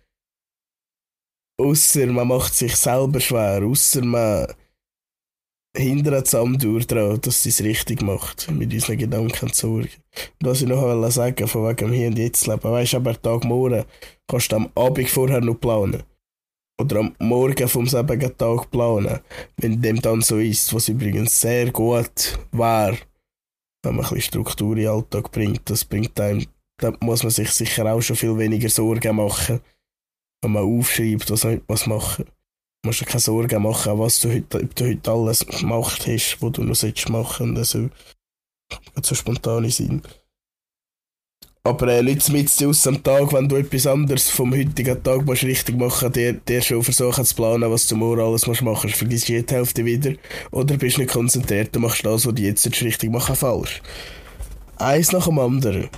Ausser 1.58 2.06
man 2.06 2.28
macht 2.28 2.54
sich 2.54 2.76
selber 2.76 3.20
schwer, 3.20 3.62
ausser 3.62 4.04
man 4.04 4.46
hindert 5.76 6.26
Samdur 6.26 6.80
daran, 6.80 7.20
dass 7.20 7.42
sie 7.42 7.50
es 7.50 7.62
richtig 7.62 8.02
macht, 8.02 8.50
mit 8.50 8.72
unseren 8.72 8.98
Gedanken 8.98 9.46
und 9.46 9.54
Sorgen. 9.54 9.88
Und 10.40 10.48
was 10.48 10.62
ich 10.62 10.68
noch 10.68 11.10
sagen, 11.10 11.46
von 11.46 11.68
wegen 11.68 11.76
dem 11.76 11.92
Hier 11.92 12.08
und 12.08 12.18
Jetzt 12.18 12.46
leben, 12.46 12.62
weisst 12.62 12.94
du, 12.94 12.96
aber 12.98 13.20
Tag 13.20 13.44
morgen 13.44 13.84
kannst 14.26 14.52
du 14.52 14.56
am 14.56 14.70
Abend 14.74 15.08
vorher 15.08 15.40
noch 15.40 15.60
planen. 15.60 16.02
Oder 16.78 17.00
am 17.00 17.14
Morgen 17.18 17.68
vom 17.68 17.86
selben 17.86 18.20
Tag 18.36 18.70
planen, 18.70 19.20
wenn 19.56 19.80
dem 19.80 20.00
dann 20.00 20.20
so 20.20 20.38
ist, 20.38 20.74
was 20.74 20.88
übrigens 20.88 21.40
sehr 21.40 21.72
gut 21.72 22.38
wäre, 22.52 22.98
wenn 23.82 23.96
man 23.96 24.04
ein 24.04 24.10
bisschen 24.10 24.20
Struktur 24.20 24.72
in 24.72 24.82
den 24.82 24.88
Alltag 24.88 25.32
bringt. 25.32 25.70
Das 25.70 25.86
bringt 25.86 26.20
einem, 26.20 26.46
da 26.78 26.92
muss 27.00 27.22
man 27.22 27.30
sich 27.30 27.50
sicher 27.50 27.86
auch 27.86 28.02
schon 28.02 28.16
viel 28.16 28.36
weniger 28.36 28.68
Sorgen 28.68 29.16
machen, 29.16 29.60
wenn 30.42 30.52
man 30.52 30.64
aufschreibt, 30.64 31.30
was 31.30 31.44
man 31.44 31.62
was 31.66 31.86
machen. 31.86 32.26
Du 32.26 32.88
musst 32.88 33.00
dir 33.00 33.06
keine 33.06 33.20
Sorgen 33.20 33.62
machen, 33.62 33.98
was 33.98 34.20
du 34.20 34.30
heute, 34.30 34.62
ob 34.62 34.74
du 34.74 34.86
heute 34.86 35.10
alles 35.10 35.46
gemacht 35.46 36.06
hast, 36.06 36.42
was 36.42 36.52
du 36.52 36.62
noch 36.62 37.08
machen 37.08 37.56
und 37.56 37.64
so. 37.64 37.88
So 39.02 39.14
spontan 39.14 39.68
sein. 39.70 40.02
Aber 41.66 41.88
äh, 41.88 42.00
nicht 42.00 42.30
mit 42.30 42.48
aus 42.64 42.86
am 42.86 43.02
Tag, 43.02 43.32
wenn 43.32 43.48
du 43.48 43.56
etwas 43.56 43.88
anderes 43.88 44.30
vom 44.30 44.54
heutigen 44.54 45.02
Tag 45.02 45.26
musst 45.26 45.42
richtig 45.42 45.76
machen 45.76 46.12
dir, 46.12 46.34
dir 46.34 46.62
schon 46.62 46.80
versuchen 46.84 47.24
zu 47.24 47.34
planen, 47.34 47.68
was 47.68 47.88
du 47.88 47.96
morgen 47.96 48.20
alles 48.20 48.46
musst 48.46 48.62
machen. 48.62 48.88
Vergisst 48.88 49.26
die 49.26 49.44
Hälfte 49.44 49.84
wieder. 49.84 50.12
Oder 50.52 50.76
bist 50.76 50.96
nicht 50.96 51.10
konzentriert 51.10 51.74
und 51.74 51.82
machst 51.82 52.06
das, 52.06 52.24
was 52.24 52.34
du 52.34 52.42
jetzt 52.42 52.64
richtig 52.82 53.10
machen, 53.10 53.34
falsch. 53.34 53.82
Eins 54.76 55.10
nach 55.10 55.26
dem 55.26 55.40
anderen. 55.40 55.88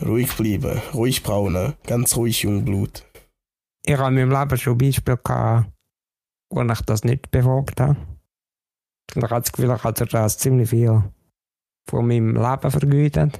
Ruhig 0.00 0.34
bleiben, 0.38 0.80
ruhig 0.94 1.22
planen, 1.22 1.74
ganz 1.86 2.16
ruhig 2.16 2.40
Jungblut. 2.40 3.04
Ich 3.84 3.98
habe 3.98 4.08
in 4.08 4.14
meinem 4.14 4.40
Leben 4.40 4.58
schon 4.58 4.78
Beispiele 4.78 5.18
gehabt, 5.22 5.70
wo 6.48 6.62
ich 6.62 6.80
das 6.80 7.04
nicht 7.04 7.30
befolgt 7.30 7.78
habe. 7.78 7.98
Und 9.14 9.22
ich 9.22 9.30
habe 9.30 9.42
das 9.42 9.52
Gefühl, 9.52 9.74
ich 9.76 9.84
habe 9.84 10.06
das 10.06 10.38
ziemlich 10.38 10.70
viel 10.70 11.02
von 11.90 12.08
meinem 12.08 12.36
Leben 12.36 12.70
vergütet. 12.70 13.38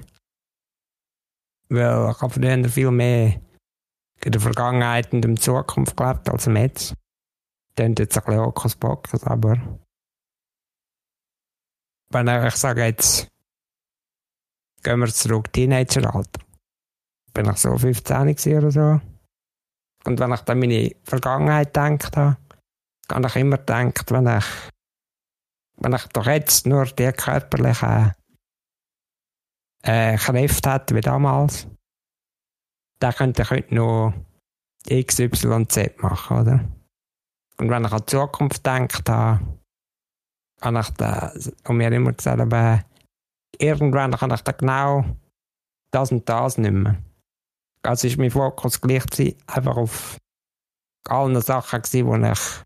Weil 1.69 2.11
ich 2.11 2.21
habe 2.21 2.33
früher 2.33 2.69
viel 2.69 2.91
mehr 2.91 3.41
in 4.25 4.33
der 4.33 4.41
Vergangenheit 4.41 5.13
und 5.13 5.25
in 5.25 5.35
der 5.35 5.43
Zukunft 5.43 5.97
gelebt 5.97 6.29
als 6.29 6.47
im 6.47 6.57
Jetzt. 6.57 6.95
Klingt 7.77 7.99
jetzt 7.99 8.17
ein 8.17 8.25
bisschen 8.25 8.41
Hokuspokus, 8.41 9.25
aber 9.25 9.57
wenn 12.11 12.29
ich, 12.29 12.55
sage 12.55 12.85
jetzt, 12.85 13.29
gehen 14.83 15.01
wir 15.01 15.09
zurück, 15.09 15.53
Teenageralter. 15.53 16.41
Bin 17.33 17.51
ich 17.51 17.57
so 17.57 17.77
15 17.77 18.27
gewesen 18.27 18.59
oder 18.59 18.71
so. 18.71 19.01
Und 20.05 20.21
wenn 20.21 20.33
ich 20.33 20.41
dann 20.41 20.61
meine 20.61 20.93
Vergangenheit 21.03 21.75
gedacht 21.75 22.17
habe, 22.17 22.37
habe 23.11 23.27
ich 23.27 23.37
immer 23.37 23.59
gedacht, 23.59 24.11
wenn 24.13 24.27
ich, 24.27 24.45
wenn 25.79 25.93
ich 25.95 26.05
doch 26.09 26.27
jetzt 26.27 26.67
nur 26.67 26.85
die 26.85 27.11
körperlichen 27.11 28.13
äh, 29.85 30.17
Kräfte 30.17 30.73
hätte 30.73 30.95
wie 30.95 31.01
damals, 31.01 31.69
dann 32.99 33.15
könnte 33.15 33.43
ich 33.43 33.51
heute 33.51 33.75
noch 33.75 34.15
X, 34.87 35.19
Y, 35.19 35.69
Z 35.69 36.03
machen, 36.03 36.39
oder? 36.39 36.65
Und 37.59 37.71
wenn 37.71 37.85
ich 37.85 37.93
an 37.93 38.01
die 38.01 38.07
Zukunft 38.07 38.65
gedacht 38.65 39.09
habe, 39.09 39.59
habe 40.61 40.81
ich 40.81 40.91
da, 40.91 41.33
und 41.69 41.77
mir 41.77 41.93
immer 41.93 42.13
gesagt, 42.13 42.41
aber 42.41 42.85
irgendwann 43.59 44.13
kann 44.13 44.31
ich 44.31 44.41
da 44.41 44.53
genau 44.53 45.05
das 45.91 46.11
und 46.11 46.29
das 46.29 46.59
nicht 46.59 46.73
mehr. 46.73 46.97
Also 47.83 48.09
ist 48.09 48.19
mein 48.19 48.31
Fokus 48.31 48.81
gleich 48.81 49.05
einfach 49.47 49.77
auf 49.77 50.17
allen 51.07 51.41
Sachen 51.41 51.83
gewesen, 51.83 52.23
die 52.23 52.33
ich 52.33 52.65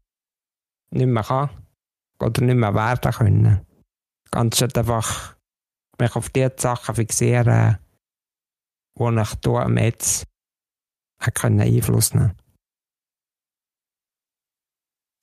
nicht 0.91 1.07
mehr 1.07 1.25
kann 1.25 1.51
oder 2.21 2.43
nicht 2.43 2.55
mehr 2.55 2.75
werden 2.75 3.13
können. 3.13 3.67
Ganz 4.31 4.63
einfach 4.63 5.38
mich 6.01 6.17
auf 6.17 6.31
die 6.31 6.49
Sachen 6.57 6.95
fixieren, 6.95 7.79
wo 8.97 9.11
ich 9.11 9.29
hier 9.45 9.55
am 9.55 9.77
können 11.35 11.61
Einfluss 11.61 12.15
nehmen 12.15 12.37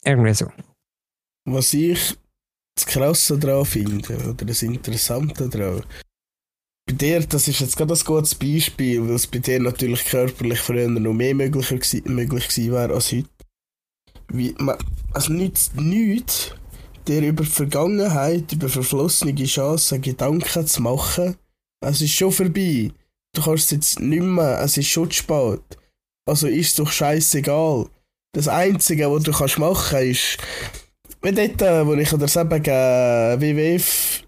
Irgendwie 0.04 0.34
so. 0.34 0.52
Was 1.48 1.74
ich 1.74 2.18
das 2.76 2.86
Krasse 2.86 3.40
daran 3.40 3.66
finde, 3.66 4.16
oder 4.18 4.46
das 4.46 4.62
Interessante 4.62 5.50
daran, 5.50 5.84
bei 6.88 6.94
dir, 6.94 7.26
das 7.26 7.48
ist 7.48 7.62
jetzt 7.62 7.78
gerade 7.78 7.94
ein 7.94 8.00
gutes 8.06 8.36
Beispiel, 8.36 9.02
weil 9.02 9.16
es 9.16 9.26
bei 9.26 9.40
dir 9.40 9.60
natürlich 9.60 10.06
körperlich 10.06 10.60
früher 10.60 10.88
noch 10.88 11.14
mehr 11.14 11.34
möglich, 11.34 11.72
möglich 12.06 12.48
gewesen 12.48 12.72
wäre 12.72 12.94
als 12.94 13.12
heute. 13.12 13.30
Wie, 14.28 14.54
man, 14.60 14.78
also 15.14 15.34
nichts, 15.34 15.74
nichts, 15.74 16.54
dir 17.08 17.22
über 17.22 17.44
die 17.44 17.50
Vergangenheit, 17.50 18.52
über 18.52 18.70
verflossene 18.70 19.36
Chancen 19.46 20.02
Gedanken 20.02 20.68
zu 20.68 20.82
machen, 20.82 21.36
es 21.82 22.02
ist 22.02 22.14
schon 22.14 22.32
vorbei. 22.32 22.92
Du 23.34 23.42
kannst 23.42 23.72
jetzt 23.72 24.00
nicht 24.00 24.24
mehr, 24.24 24.60
es 24.62 24.78
ist 24.78 24.88
schon 24.88 25.12
spät. 25.12 25.62
Also 26.28 26.48
ist 26.48 26.70
es 26.70 26.76
doch 26.76 26.92
scheißegal. 26.92 27.88
Das 28.34 28.48
Einzige, 28.48 29.12
was 29.12 29.24
du 29.24 29.32
kannst 29.32 29.60
machen 29.60 30.00
ist, 30.00 30.38
wie 31.22 31.32
dort, 31.32 31.88
wo 31.88 31.94
ich 31.94 32.12
an 32.12 32.20
der 32.20 32.28
Sebegen 32.28 33.42
WWF 33.42 34.24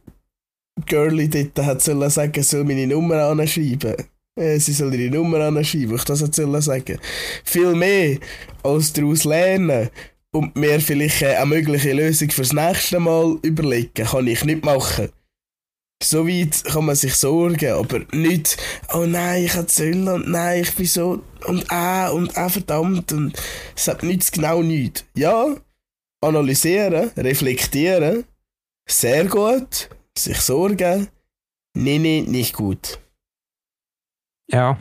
Girlie 0.86 1.28
dort 1.28 1.66
hat 1.66 1.82
sollen 1.82 2.10
sagen, 2.10 2.44
soll 2.44 2.64
meine 2.64 2.88
Nummer 2.88 3.24
anschreiben. 3.24 3.96
Äh, 4.36 4.60
sie 4.60 4.74
soll 4.74 4.94
ihre 4.94 5.14
Nummer 5.14 5.40
anschreiben, 5.40 5.96
ich 5.96 6.04
das 6.04 6.20
sollen 6.20 6.62
sagen. 6.62 7.00
Viel 7.44 7.74
mehr 7.76 8.20
als 8.64 8.94
daraus 8.94 9.24
lernen 9.24 9.90
und 10.38 10.56
mir 10.56 10.80
vielleicht 10.80 11.24
eine 11.24 11.46
mögliche 11.48 11.94
Lösung 11.94 12.30
fürs 12.30 12.54
nächste 12.54 13.00
Mal 13.00 13.40
überlegen, 13.42 14.06
kann 14.06 14.28
ich 14.28 14.46
nicht 14.46 14.64
machen. 14.64 15.10
So 16.04 16.28
weit 16.28 16.64
kann 16.64 16.86
man 16.86 16.96
sich 16.96 17.16
sorgen, 17.16 17.72
aber 17.72 18.06
nicht, 18.16 18.56
oh 18.94 19.08
nein, 19.08 19.46
ich 19.46 19.56
habe 19.56 19.66
Zölle 19.66 20.14
und 20.14 20.30
nein, 20.30 20.62
ich 20.62 20.76
bin 20.76 20.86
so 20.86 21.24
und 21.48 21.72
ah 21.72 22.10
und 22.10 22.38
ah 22.38 22.50
verdammt 22.50 23.12
und 23.14 23.36
es 23.76 23.88
hat 23.88 24.04
nichts 24.04 24.32
genau 24.32 24.62
nichts. 24.62 25.06
Ja, 25.16 25.56
analysieren, 26.22 27.10
reflektieren, 27.18 28.26
sehr 28.88 29.26
gut, 29.26 29.90
sich 30.16 30.40
sorgen, 30.40 31.08
nee, 31.74 31.98
nee, 31.98 32.22
nicht 32.22 32.54
gut. 32.54 33.00
Ja. 34.52 34.78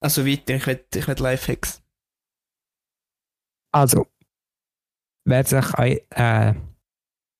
Also 0.00 0.26
weiter, 0.26 0.56
ich 0.56 0.66
will, 0.66 0.84
ich 0.92 1.06
will 1.06 1.16
Lifehacks. 1.16 1.80
Also, 3.72 4.06
wer 5.24 5.44
sich 5.44 5.74
an, 5.74 5.86
äh, 6.10 6.54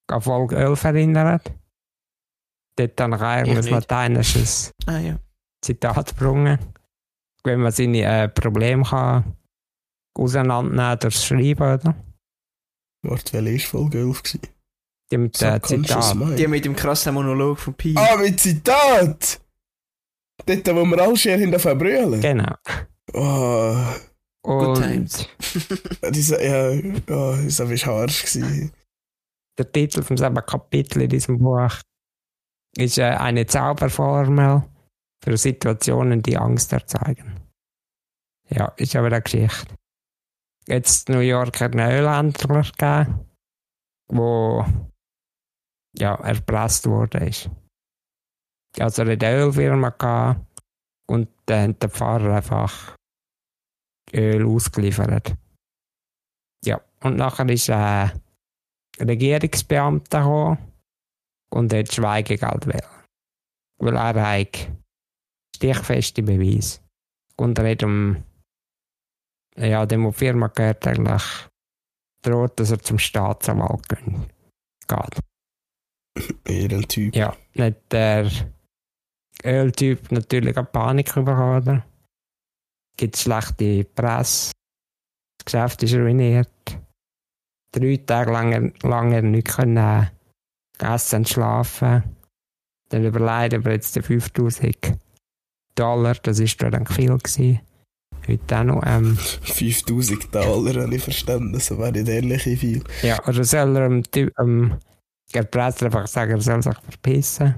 an 0.08 0.22
Folge 0.22 0.56
11 0.56 0.84
erinnert, 0.84 1.52
dort 2.76 3.00
habe 3.00 3.16
ich 3.16 3.22
eigentlich 3.22 3.66
ein 3.66 3.72
lateinisches 3.72 4.72
Ah 4.86 4.98
ja. 4.98 5.18
Zitat 5.64 6.08
gebrungen. 6.08 6.58
Wenn 7.44 7.60
man 7.60 7.72
seine 7.72 8.02
äh, 8.02 8.28
Probleme 8.28 8.82
kann 8.84 9.36
auseinandernehmen 10.14 10.98
durchs 10.98 11.24
Schreiben, 11.24 11.62
oder? 11.62 11.94
Warte, 13.02 13.44
welche 13.44 13.72
war 13.72 13.80
Folge 13.80 13.98
11? 13.98 14.22
Gewesen? 14.22 14.40
Die 15.10 15.16
mit 15.16 15.42
äh, 15.42 15.52
Subconscious 15.52 16.10
Zitat. 16.10 16.38
Die 16.38 16.46
mit 16.48 16.64
dem 16.64 16.76
krassen 16.76 17.14
Monolog 17.14 17.58
von 17.58 17.74
Pi. 17.74 17.94
Ah, 17.96 18.16
mit 18.16 18.38
Zitat! 18.38 19.40
Dort, 20.44 20.66
wo 20.68 20.84
wir 20.84 20.98
alle 21.00 21.16
schier 21.16 21.36
hinter 21.36 21.58
verbrüllen. 21.58 22.20
Genau. 22.20 22.54
Oh, 23.14 23.76
Good 24.48 24.76
times. 24.78 25.28
diese, 26.10 26.42
ja, 26.42 26.70
oh, 27.14 27.36
das 27.36 27.58
war 27.60 27.68
harsch. 27.68 28.24
Gewesen. 28.24 28.72
der 29.58 29.70
Titel 29.70 30.02
von 30.02 30.16
selben 30.16 30.44
Kapitel 30.46 31.02
in 31.02 31.10
diesem 31.10 31.38
Buch 31.38 31.72
ist 32.76 32.96
äh, 32.96 33.04
eine 33.04 33.44
Zauberformel 33.46 34.62
für 35.22 35.36
Situationen, 35.36 36.22
die 36.22 36.38
Angst 36.38 36.72
erzeugen. 36.72 37.40
Ja, 38.48 38.68
ist 38.76 38.96
aber 38.96 39.08
eine 39.08 39.20
Geschichte. 39.20 39.74
Jetzt 40.66 41.08
New 41.08 41.20
York 41.20 41.60
hat 41.60 41.74
einen 41.74 41.90
Ölhändler 41.90 42.62
gegeben, 42.62 43.26
wo 44.10 44.64
ja, 45.98 46.14
erpresst 46.14 46.86
worden 46.86 47.28
ist. 47.28 47.50
Also 48.78 49.02
eine 49.02 49.16
Ölfirma 49.16 49.90
gehabt 49.90 50.40
und 51.10 51.28
dann 51.46 51.70
hat 51.70 51.82
der 51.82 51.90
Fahrer 51.90 52.36
einfach 52.36 52.97
Öl 54.14 54.46
ausgeliefert. 54.46 55.34
Ja, 56.64 56.80
und 57.02 57.16
nachher 57.16 57.48
ist 57.48 57.68
äh, 57.68 58.08
Regierungsbeamter 59.00 60.20
gekommen 60.20 60.58
und 61.50 61.72
hat 61.72 61.92
Schweigegeld 61.92 62.66
wählen. 62.66 63.04
Weil 63.80 63.96
er 63.96 64.40
hat 64.40 64.70
stichfeste 65.54 66.22
Beweise. 66.22 66.80
Und 67.36 67.58
er 67.58 67.70
hat 67.70 67.82
um, 67.84 68.22
ja, 69.56 69.86
dem, 69.86 70.04
wo 70.04 70.10
die 70.10 70.16
Firma 70.16 70.48
gehört, 70.48 70.86
eigentlich 70.86 71.22
droht, 72.22 72.58
dass 72.58 72.72
er 72.72 72.80
zum 72.80 72.98
Staatsanwalt 72.98 73.88
gehen- 73.88 74.26
geht. 74.88 75.20
Ehrentyp. 76.44 77.14
Ja, 77.14 77.36
nicht 77.54 77.76
der 77.92 78.28
Öltyp 79.44 80.10
natürlich 80.10 80.56
eine 80.56 80.66
Panik 80.66 81.14
bekommen, 81.14 81.62
oder? 81.62 81.86
Gibt 82.98 83.16
schlechte 83.16 83.84
Presse. 83.84 84.52
Geschäft 85.44 85.82
ist 85.84 85.94
ruiniert. 85.94 86.50
Drei 87.72 87.96
Tage 88.04 88.32
lang, 88.32 88.74
lang 88.82 89.30
nicht 89.30 89.48
können 89.48 90.10
essen 90.78 91.16
und 91.16 91.28
schlafen. 91.28 92.02
Dann 92.88 93.04
überlegt 93.04 93.52
er 93.52 93.72
jetzt 93.72 93.94
die 93.96 94.02
5000 94.02 94.98
Dollar, 95.74 96.14
das 96.14 96.40
ist 96.40 96.60
dann 96.60 96.86
viel 96.86 97.16
gewesen. 97.16 97.60
Heute 98.26 98.58
auch 98.58 98.64
noch, 98.64 98.82
ähm, 98.84 99.16
5000 99.16 100.34
Dollar 100.34 100.82
habe 100.82 100.96
ich 100.96 101.02
verstanden, 101.02 101.52
das 101.52 101.70
wäre 101.70 101.92
nicht 101.92 102.08
ehrlich 102.08 102.42
viel. 102.42 102.82
ja, 103.02 103.22
oder 103.26 103.44
soll 103.44 103.76
er 103.76 103.88
dem 103.88 104.02
Typ, 104.02 104.32
ähm, 104.40 104.78
Presse 105.50 105.86
einfach 105.86 106.08
sagen, 106.08 106.32
er 106.32 106.40
soll 106.40 106.62
sich 106.62 106.78
verpissen? 106.78 107.54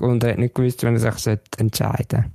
Und 0.00 0.22
er 0.24 0.32
hat 0.32 0.38
nicht 0.38 0.54
gewusst, 0.54 0.82
wenn 0.84 0.96
er 0.96 1.00
sich 1.00 1.38
entscheiden 1.58 2.34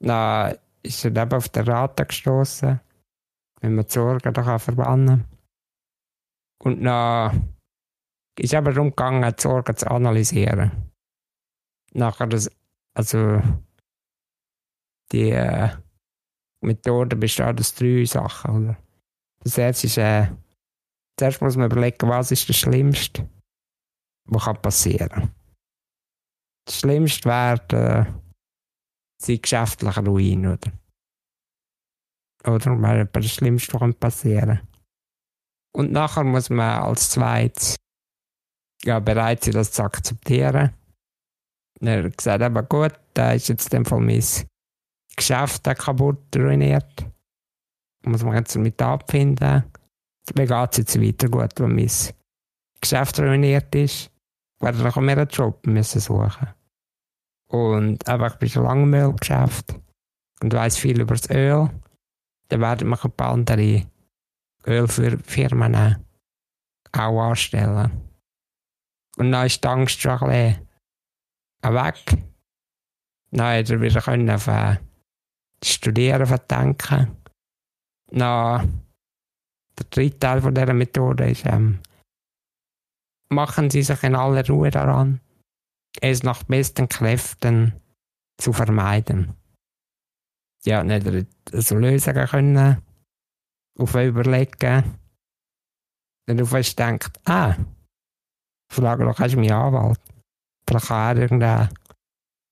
sollte. 0.00 0.58
Ist 0.86 1.04
er 1.04 1.16
eben 1.16 1.32
auf 1.32 1.48
der 1.48 1.66
Rate 1.66 2.06
gestoßen, 2.06 2.80
wenn 3.60 3.74
man 3.74 3.86
die 3.86 3.92
Sorgen 3.92 4.32
da 4.32 4.42
kann 4.42 4.58
verbannen 4.58 5.24
Und 6.62 6.82
dann 6.82 7.54
ist 8.38 8.54
aber 8.54 8.72
darum 8.72 8.90
gegangen, 8.90 9.34
die 9.36 9.42
Sorgen 9.42 9.76
zu 9.76 9.90
analysieren. 9.90 10.92
Nachher 11.92 12.26
das, 12.26 12.50
also 12.94 13.40
die 15.12 15.30
äh, 15.30 15.70
Methode 16.60 17.16
besteht 17.16 17.60
aus 17.60 17.74
drei 17.74 18.04
Sachen. 18.04 18.64
Oder? 18.64 18.76
Das 19.40 19.56
erste 19.56 19.86
ist, 19.86 19.98
äh, 19.98 20.28
zuerst 21.18 21.40
muss 21.40 21.56
man 21.56 21.70
überlegen, 21.70 22.08
was 22.08 22.30
ist 22.30 22.48
das 22.48 22.56
Schlimmste, 22.56 23.28
was 24.24 24.44
kann 24.44 24.60
passieren. 24.60 25.34
Das 26.66 26.80
Schlimmste 26.80 27.28
wäre 27.28 28.06
äh, 28.08 28.25
sein 29.18 29.40
geschäftlicher 29.40 30.04
Ruin, 30.04 30.46
oder? 30.46 30.72
Oder 32.44 33.00
etwa 33.00 33.20
das 33.20 33.32
Schlimmste, 33.32 33.78
kann 33.78 33.94
passieren. 33.94 34.60
Und 35.74 35.92
nachher 35.92 36.24
muss 36.24 36.48
man 36.48 36.82
als 36.82 37.10
zweites 37.10 37.76
ja, 38.84 38.98
bereit 38.98 39.44
sein, 39.44 39.54
das 39.54 39.72
zu 39.72 39.82
akzeptieren. 39.82 40.72
Und 41.80 41.86
er 41.86 42.04
hat 42.04 42.16
gesagt, 42.16 42.42
aber 42.42 42.62
gut, 42.62 42.98
da 43.14 43.32
ist 43.32 43.48
jetzt 43.48 43.66
in 43.66 43.78
dem 43.78 43.84
Fall 43.84 44.00
mein 44.00 44.24
Geschäft 45.16 45.64
kaputt 45.64 46.34
ruiniert. 46.36 47.06
Muss 48.04 48.22
man 48.22 48.36
jetzt 48.36 48.54
damit 48.54 48.80
abfinden. 48.80 49.64
Mir 50.34 50.46
geht 50.46 50.72
es 50.72 50.78
jetzt 50.78 51.00
weiter 51.00 51.28
gut, 51.28 51.58
wenn 51.58 51.74
mein 51.74 51.90
Geschäft 52.80 53.18
ruiniert 53.18 53.74
ist. 53.74 54.10
Werde 54.60 54.88
ich 54.88 54.96
mir 54.96 55.12
einen 55.12 55.28
Job 55.28 55.66
müssen 55.66 56.00
suchen. 56.00 56.48
Und 57.48 58.08
aber 58.08 58.28
ich 58.28 58.34
bin 58.34 58.48
schon 58.48 58.64
lange 58.64 58.82
im 58.82 58.94
Ölgeschäft 58.94 59.74
und 60.40 60.52
weiß 60.52 60.76
viel 60.76 61.00
über 61.00 61.14
das 61.14 61.30
Öl. 61.30 61.70
Dann 62.48 62.60
werden 62.60 62.88
mich 62.88 63.04
ein 63.04 63.12
paar 63.12 63.32
andere 63.32 63.86
Ölfirmen 64.66 66.04
auch 66.92 67.20
anstellen. 67.20 67.90
Und 69.16 69.32
dann 69.32 69.46
ist 69.46 69.62
die 69.62 69.68
Angst 69.68 70.00
schon 70.00 70.30
ein 70.30 70.66
bisschen 71.60 71.74
weg. 71.74 72.24
Dann 73.30 73.58
hat 73.58 73.70
er 73.70 73.80
wieder 73.80 74.00
können 74.00 74.30
auf 74.30 74.46
äh, 74.46 74.76
das 75.60 75.70
Studieren 75.70 76.26
verdenken. 76.26 77.16
Dann 78.10 78.82
der 79.78 79.86
dritte 79.90 80.18
Teil 80.18 80.40
dieser 80.40 80.74
Methode 80.74 81.30
ist, 81.30 81.44
ähm, 81.46 81.80
machen 83.28 83.70
Sie 83.70 83.82
sich 83.82 84.02
in 84.02 84.14
aller 84.14 84.46
Ruhe 84.46 84.70
daran, 84.70 85.20
es 86.02 86.22
nach 86.22 86.44
besten 86.44 86.88
Kräften 86.88 87.80
zu 88.38 88.52
vermeiden. 88.52 89.34
Ja, 90.64 90.82
nicht 90.82 91.06
so 91.52 91.76
Lösungen 91.76 92.26
können, 92.26 92.82
auf 93.78 93.94
überlegen, 93.94 94.98
dann 96.26 96.40
auf 96.40 96.52
was 96.52 96.74
denkt, 96.74 97.20
ah, 97.24 97.54
frage 98.72 99.04
doch, 99.04 99.18
hast 99.18 99.34
du 99.34 99.38
meinen 99.38 99.52
Anwalt? 99.52 100.00
Vielleicht 100.68 100.86
kann 100.86 101.16
er 101.16 101.22
irgendeinen 101.22 101.68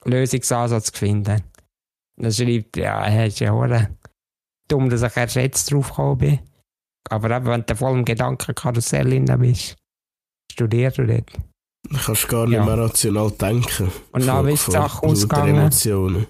Lösungsansatz 0.05 0.91
finden. 0.91 1.43
Dann 2.17 2.33
schreibt 2.33 2.77
er, 2.77 2.85
ja, 2.85 3.07
er 3.07 3.27
ist 3.27 3.41
ja 3.41 3.53
auch 3.53 3.67
dumm, 4.69 4.89
dass 4.89 5.03
ich 5.03 5.17
erst 5.17 5.37
jetzt 5.37 5.73
drauf 5.73 5.89
gekommen 5.89 6.19
bin. 6.19 6.39
Aber 7.11 7.31
eben, 7.37 7.47
wenn 7.47 7.67
du 7.67 7.77
voll 7.77 7.99
im 7.99 8.05
Gedankenkarussell 8.05 9.11
drin 9.11 9.39
bist, 9.41 9.77
studierst 10.53 10.99
du 10.99 11.07
dort. 11.07 11.33
Du 11.91 11.99
kannst 11.99 12.29
gar 12.29 12.47
nicht 12.47 12.55
Ja. 12.55 12.65
mehr 12.65 12.79
rational 12.79 13.31
denken. 13.31 13.93
Und 14.13 14.27
dann 14.27 14.49
ist 14.49 14.67
die 14.67 14.73
Sache 14.73 15.07
ausgegangen. 15.07 15.57
Emotionen. 15.57 16.27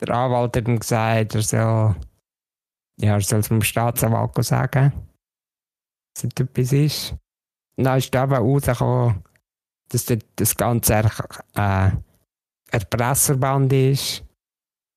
Der 0.00 0.14
Anwalt 0.14 0.56
hat 0.56 0.68
ihm 0.68 0.78
gesagt, 0.78 1.34
er 1.34 1.42
soll, 1.42 1.96
ja, 3.00 3.14
er 3.14 3.20
soll 3.22 3.40
es 3.40 3.48
dem 3.48 3.62
Staatsanwalt 3.62 4.44
sagen, 4.44 4.92
dass 6.14 6.28
das 6.28 6.46
etwas 6.46 6.72
ist. 6.72 7.14
Und 7.76 7.84
dann 7.84 7.98
ist 7.98 8.14
aber 8.14 8.38
rausgekommen, 8.38 9.22
dass 9.88 10.06
das, 10.36 10.56
Ganze 10.56 10.94
äh, 10.94 11.02
ein 11.54 12.84
Presserband 12.90 13.72
ist, 13.72 14.24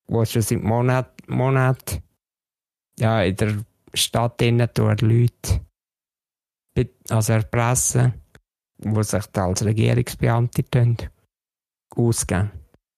wo 0.07 0.25
schon 0.25 0.41
seit 0.41 0.61
Monaten 0.61 1.33
Monat, 1.33 2.01
ja, 2.97 3.21
in 3.21 3.35
der 3.35 3.63
Stadt 3.93 4.41
innen 4.41 4.67
tut 4.73 5.01
Leute, 5.01 5.61
also 7.09 7.33
erpressen, 7.33 8.13
die 8.79 9.03
sich 9.03 9.25
da 9.27 9.45
als 9.45 9.63
Regierungsbeamte 9.63 11.11
ausgeben 11.95 12.51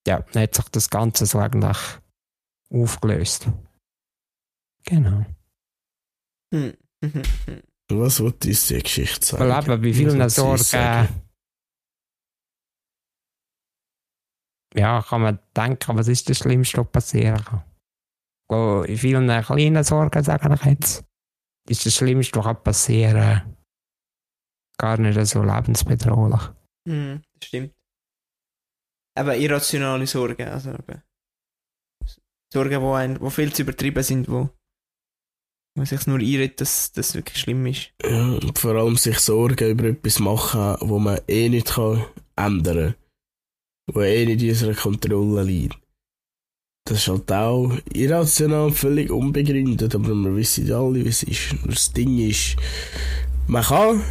ja, 0.06 0.20
dann 0.32 0.42
hat 0.42 0.54
sich 0.54 0.68
das 0.70 0.90
Ganze 0.90 1.26
so 1.26 1.38
eigentlich 1.38 1.78
aufgelöst. 2.70 3.48
Genau. 4.84 5.24
Hm. 6.52 6.76
Was 7.90 8.20
wollte 8.20 8.48
uns 8.48 8.66
die 8.66 8.82
Geschichte 8.82 9.24
sagen? 9.24 9.48
Weil 9.48 9.62
eben 9.62 9.82
bei 9.82 9.92
vielen 9.92 10.30
Sorgen, 10.30 10.62
sagen? 10.62 11.22
ja, 14.74 15.02
kann 15.02 15.20
man 15.20 15.38
denken, 15.54 15.98
was 15.98 16.08
ist 16.08 16.30
das 16.30 16.38
Schlimmste, 16.38 16.78
was 16.78 16.90
passieren 16.90 17.44
kann. 17.44 18.84
In 18.86 18.96
vielen 18.96 19.28
kleinen 19.42 19.84
Sorgen, 19.84 20.22
sage 20.24 20.54
ich 20.54 20.64
jetzt, 20.64 21.04
ist 21.68 21.84
das 21.84 21.94
Schlimmste, 21.94 22.38
was 22.38 22.44
kann 22.44 22.62
passieren 22.62 23.56
gar 24.78 24.98
nicht 24.98 25.26
so 25.26 25.42
lebensbedrohlich. 25.42 26.42
Mhm, 26.84 27.22
das 27.38 27.48
stimmt. 27.48 27.74
Aber 29.14 29.36
irrationale 29.36 30.06
Sorgen, 30.06 30.48
also 30.48 30.70
eben. 30.70 31.02
Sorgen, 32.52 32.80
die 32.80 32.86
ein, 32.86 33.20
wo 33.20 33.30
viel 33.30 33.52
zu 33.52 33.62
übertrieben 33.62 34.02
sind, 34.02 34.28
wo 34.28 34.50
man 35.74 35.86
sich 35.86 36.06
nur 36.06 36.18
einredet, 36.18 36.60
dass 36.60 36.92
das 36.92 37.14
wirklich 37.14 37.38
schlimm 37.38 37.64
ist. 37.66 37.92
Ja, 38.02 38.32
und 38.34 38.58
vor 38.58 38.74
allem 38.74 38.96
sich 38.96 39.18
Sorgen 39.18 39.70
über 39.70 39.84
etwas 39.84 40.18
machen, 40.18 40.76
wo 40.80 40.98
man 40.98 41.20
eh 41.28 41.48
nicht 41.48 41.68
kann 41.68 42.04
ändern 42.36 42.94
kann. 43.86 43.94
Wo 43.94 44.00
eh 44.02 44.26
nicht 44.26 44.42
in 44.42 44.50
unserer 44.50 44.74
Kontrolle 44.74 45.44
liegt. 45.44 45.78
Das 46.84 46.98
ist 46.98 47.08
halt 47.08 47.30
auch 47.30 47.72
irrational 47.92 48.72
völlig 48.72 49.10
unbegründet, 49.10 49.94
aber 49.94 50.14
wir 50.14 50.34
wissen 50.36 50.66
ja 50.66 50.80
alle, 50.80 51.04
wie 51.04 51.08
es 51.08 51.22
ist. 51.22 51.52
Und 51.62 51.72
das 51.72 51.92
Ding 51.92 52.18
ist, 52.18 52.56
man 53.46 53.62
kann 53.62 54.02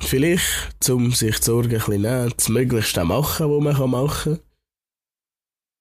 vielleicht, 0.00 0.90
um 0.90 1.12
sich 1.12 1.38
die 1.38 1.44
Sorgen 1.44 1.72
ein 1.72 1.78
bisschen 1.78 2.02
nehmen, 2.02 2.32
das 2.36 2.48
Möglichste 2.48 3.04
machen, 3.04 3.50
was 3.50 3.78
man 3.78 3.90
machen 3.90 4.34
kann. 4.34 4.42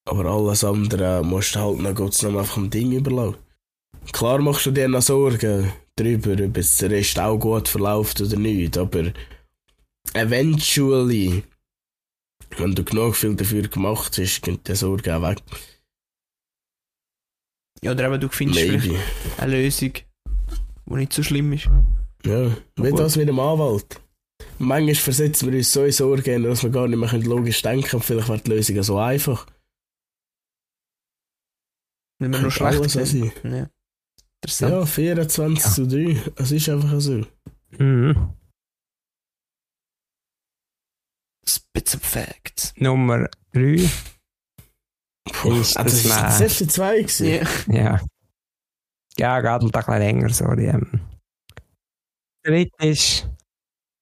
Aber 0.05 0.25
alles 0.25 0.63
andere 0.63 1.23
musst 1.23 1.55
du 1.55 1.59
halt 1.59 1.79
noch 1.79 1.95
Gott 1.95 2.21
noch 2.23 2.39
einfach 2.39 2.55
dem 2.55 2.69
Ding 2.69 2.91
überlassen. 2.93 3.37
Klar 4.13 4.39
machst 4.39 4.65
du 4.65 4.71
dir 4.71 4.87
noch 4.87 5.01
Sorgen 5.01 5.71
darüber, 5.95 6.43
ob 6.43 6.57
es 6.57 6.77
der 6.77 6.91
Rest 6.91 7.19
auch 7.19 7.37
gut 7.37 7.67
verläuft 7.67 8.21
oder 8.21 8.37
nicht, 8.37 8.77
aber 8.77 9.11
eventually, 10.13 11.43
wenn 12.57 12.73
du 12.73 12.83
genug 12.83 13.15
viel 13.15 13.35
dafür 13.35 13.67
gemacht 13.67 14.17
hast, 14.17 14.41
geht 14.41 14.67
die 14.67 14.75
Sorge 14.75 15.15
auch 15.15 15.21
weg. 15.23 15.39
Ja, 17.83 17.91
oder 17.91 18.07
eben 18.07 18.21
du 18.21 18.29
findest 18.29 18.65
Maybe. 18.65 18.79
vielleicht 18.79 19.39
eine 19.39 19.51
Lösung, 19.51 19.93
die 19.93 20.93
nicht 20.93 21.13
so 21.13 21.21
schlimm 21.21 21.53
ist. 21.53 21.69
Ja, 22.25 22.55
wie 22.77 22.91
das 22.91 23.15
mit 23.15 23.27
dem 23.27 23.39
Anwalt. 23.39 24.01
Manchmal 24.59 24.95
versetzen 24.95 25.51
wir 25.51 25.57
uns 25.57 25.71
so 25.71 25.83
in 25.85 25.91
Sorgen, 25.91 26.43
dass 26.43 26.63
wir 26.63 26.69
gar 26.69 26.87
nicht 26.87 26.97
mehr 26.99 27.11
logisch 27.23 27.61
denken 27.61 27.87
können. 27.87 28.01
Vielleicht 28.03 28.27
wäre 28.29 28.39
die 28.41 28.49
Lösung 28.49 28.75
ja 28.75 28.83
so 28.83 28.97
einfach. 28.97 29.45
Weil 32.19 32.31
wir 32.31 32.39
nur 32.39 32.51
schlecht 32.51 32.89
sind. 32.89 33.31
Ja. 33.43 33.69
Interessant. 34.41 34.71
Ja, 34.73 34.85
24 34.85 35.63
Ja. 35.65 35.71
zu 35.71 35.87
3. 35.87 36.21
Es 36.35 36.51
ist 36.51 36.69
einfach 36.69 36.99
so. 36.99 37.25
Mhm. 37.77 38.33
Spits 41.47 41.95
of 41.95 42.01
Facts. 42.01 42.73
Nummer 42.77 43.29
3, 43.53 43.89
Puh, 45.31 45.59
Ist 45.59 45.75
das 45.75 45.83
das 45.83 45.93
ist 45.93 46.07
mal- 46.09 46.21
das 46.23 46.41
erste 46.41 46.67
zwei 46.67 47.01
gewesen. 47.01 47.27
Ja. 47.27 47.73
ja. 47.73 48.01
Ja, 49.19 49.41
geht 49.41 49.61
ein 49.63 49.71
bisschen 49.71 49.97
länger, 49.99 50.29
sorry. 50.29 50.67
Ähm. 50.67 51.01
Dritte 52.43 52.87
ist, 52.87 53.27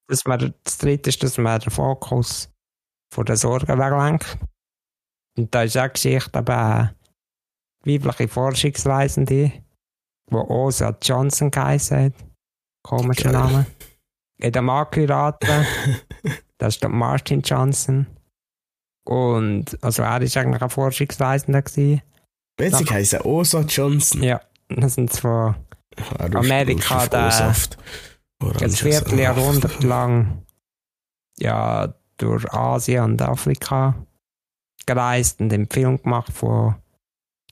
dass 0.08 0.26
man, 0.26 0.54
das 0.64 0.78
dritte 0.78 1.10
ist, 1.10 1.24
dass 1.24 1.38
man 1.38 1.60
den 1.60 1.72
Fokus 1.72 2.50
von 3.14 3.26
der 3.26 3.38
Sorgen 3.38 3.80
weglenkt. 3.80 4.38
Und 5.38 5.54
da 5.54 5.64
ist 5.64 5.78
auch 5.78 5.92
Geschichte, 5.92 6.38
aber 6.40 6.94
weibliche 7.84 8.28
Forschungsreisende 8.28 9.52
wo 10.32 10.40
Osa 10.42 10.98
Johnson 11.02 11.52
geheißen 11.52 12.06
hat. 12.06 12.14
Komischer 12.84 13.32
Geil. 13.32 13.42
Name. 13.44 13.66
Hat 14.42 14.62
Mann 14.62 14.88
geheiratet. 14.92 15.68
das 16.58 16.76
ist 16.76 16.82
der 16.84 16.90
Martin 16.90 17.42
Johnson. 17.42 18.08
Und, 19.08 19.78
also 19.84 20.02
er 20.02 20.22
ist 20.22 20.36
eigentlich 20.36 20.62
ein 20.64 20.70
Forschungsreisender 20.70 21.62
gewesen. 21.62 22.02
Witzig 22.58 22.92
heisst 22.92 23.14
er 23.14 23.26
Osa 23.26 23.62
Johnson. 23.62 24.24
Ja, 24.24 24.42
das 24.70 24.96
sind 24.96 25.14
zwar 25.14 25.60
Ah, 26.18 26.26
Amerika, 26.26 27.06
der- 27.08 27.56
O-Saft. 28.42 28.62
ein 28.62 28.70
Orangensaft. 28.70 28.82
Vierteljahrhundert 28.82 29.84
lang 29.84 30.46
ja, 31.38 31.94
durch 32.18 32.52
Asien 32.54 33.04
und 33.04 33.22
Afrika 33.22 34.06
gereist 34.86 35.40
und 35.42 35.52
einen 35.54 35.70
Film 35.70 36.02
gemacht 36.02 36.32
von 36.32 36.76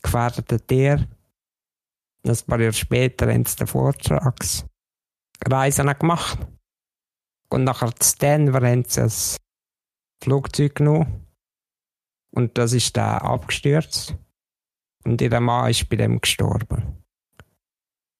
gefährdeten 0.02 0.66
Tieren. 0.68 1.08
Ein 2.26 2.38
paar 2.48 2.60
Jahre 2.60 2.74
später 2.74 3.32
haben 3.32 3.46
sie 3.46 3.58
den 3.58 3.68
Vortragsreisen 3.68 4.68
gemacht. 6.00 6.40
Und 7.50 7.66
nachher 7.66 7.94
zu 7.96 8.18
Denver 8.18 8.66
haben 8.66 8.86
sie 8.86 9.02
ein 9.02 9.12
Flugzeug 10.24 10.76
genommen. 10.76 11.28
Und 12.32 12.58
das 12.58 12.74
ist 12.74 12.96
dann 12.98 13.20
abgestürzt. 13.20 14.16
Und 15.04 15.22
ihr 15.22 15.40
Mann 15.40 15.70
ist 15.70 15.90
bei 15.90 15.98
dem 15.98 16.22
gestorben. 16.22 17.04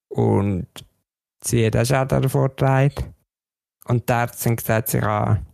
Und 0.10 0.68
sie 1.46 1.70
schon 1.72 2.08
davor 2.08 2.50
getragen. 2.50 3.14
Und 3.86 4.08
die 4.08 4.14
Ärzte 4.14 4.50
haben 4.50 4.56
gesagt, 4.56 4.90
sie, 4.90 5.00
kann, 5.00 5.46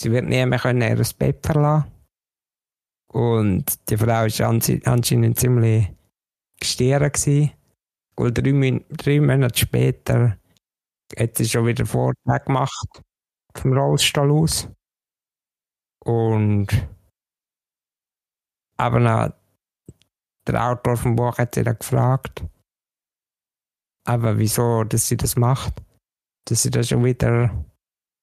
sie 0.00 0.12
wird 0.12 0.26
nie 0.26 0.44
mehr 0.44 0.58
können 0.58 0.82
ihr 0.82 1.04
Bett 1.18 1.44
verlassen 1.44 1.90
Und 3.12 3.90
die 3.90 3.96
Frau 3.96 4.06
war 4.06 4.92
anscheinend 4.92 5.38
ziemlich 5.38 5.90
gestieren. 6.60 7.10
Gewesen. 7.10 7.52
Und 8.16 8.38
drei, 8.38 8.84
drei 8.90 9.20
Monate 9.20 9.58
später 9.58 10.38
hat 11.18 11.36
sie 11.36 11.48
schon 11.48 11.66
wieder 11.66 11.86
Vortrag 11.86 12.46
gemacht 12.46 13.02
vom 13.56 13.72
Rollstuhl 13.72 14.30
aus. 14.30 14.68
Und 16.04 16.68
aber 18.76 19.00
noch, 19.00 19.32
der 20.46 20.70
Autor 20.70 20.96
vom 20.96 21.16
Buch 21.16 21.38
hat 21.38 21.54
sie 21.54 21.62
dann 21.62 21.78
gefragt, 21.78 22.44
aber 24.06 24.38
wieso, 24.38 24.84
dass 24.84 25.08
sie 25.08 25.16
das 25.16 25.36
macht, 25.36 25.82
dass 26.46 26.62
sie 26.62 26.70
da 26.70 26.82
schon 26.82 27.04
wieder 27.04 27.64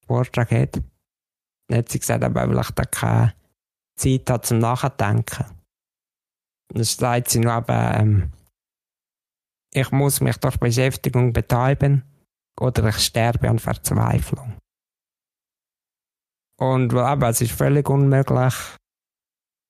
Vortrag 0.05 0.51
hat. 0.51 0.81
Dann 1.67 1.79
hat 1.79 1.89
sie 1.89 1.99
gesagt, 1.99 2.23
aber 2.23 2.47
weil 2.47 2.59
ich 2.59 2.71
da 2.71 2.83
keine 2.83 3.33
Zeit 3.97 4.29
habe 4.29 4.41
zum 4.41 4.59
Nachdenken. 4.59 5.45
Dann 6.69 6.83
sagt 6.83 7.29
sie 7.29 7.39
noch 7.39 7.57
eben, 7.57 7.99
ähm, 7.99 8.31
ich 9.73 9.91
muss 9.91 10.21
mich 10.21 10.37
durch 10.37 10.57
Beschäftigung 10.57 11.33
betäuben 11.33 12.03
oder 12.59 12.89
ich 12.89 12.97
sterbe 12.97 13.49
an 13.49 13.59
Verzweiflung. 13.59 14.57
Und 16.59 16.93
eben, 16.93 17.23
es 17.23 17.41
ist 17.41 17.53
völlig 17.53 17.89
unmöglich, 17.89 18.53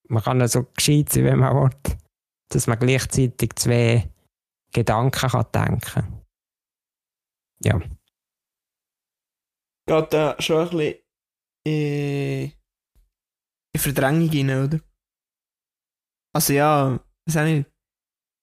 man 0.10 0.24
kann 0.24 0.42
ja 0.42 0.48
so 0.48 0.64
gescheit 0.64 1.10
sein, 1.10 1.24
wenn 1.24 1.40
man 1.40 1.56
will, 1.56 1.98
dass 2.50 2.68
man 2.68 2.78
gleichzeitig 2.78 3.56
zwei 3.56 4.11
Gedanken 4.74 5.30
kann 5.30 5.46
denken 5.54 6.26
Ja. 7.64 7.80
Geht 9.88 10.14
da 10.14 10.42
schon 10.42 10.58
ein 10.58 10.70
bisschen 10.70 10.96
in, 11.66 12.52
in 13.74 13.80
Verdrängung 13.80 14.30
rein, 14.30 14.66
oder? 14.66 14.80
Also 16.34 16.54
ja, 16.54 17.00
weiß 17.26 17.38
auch 17.38 17.44
nicht. 17.44 17.70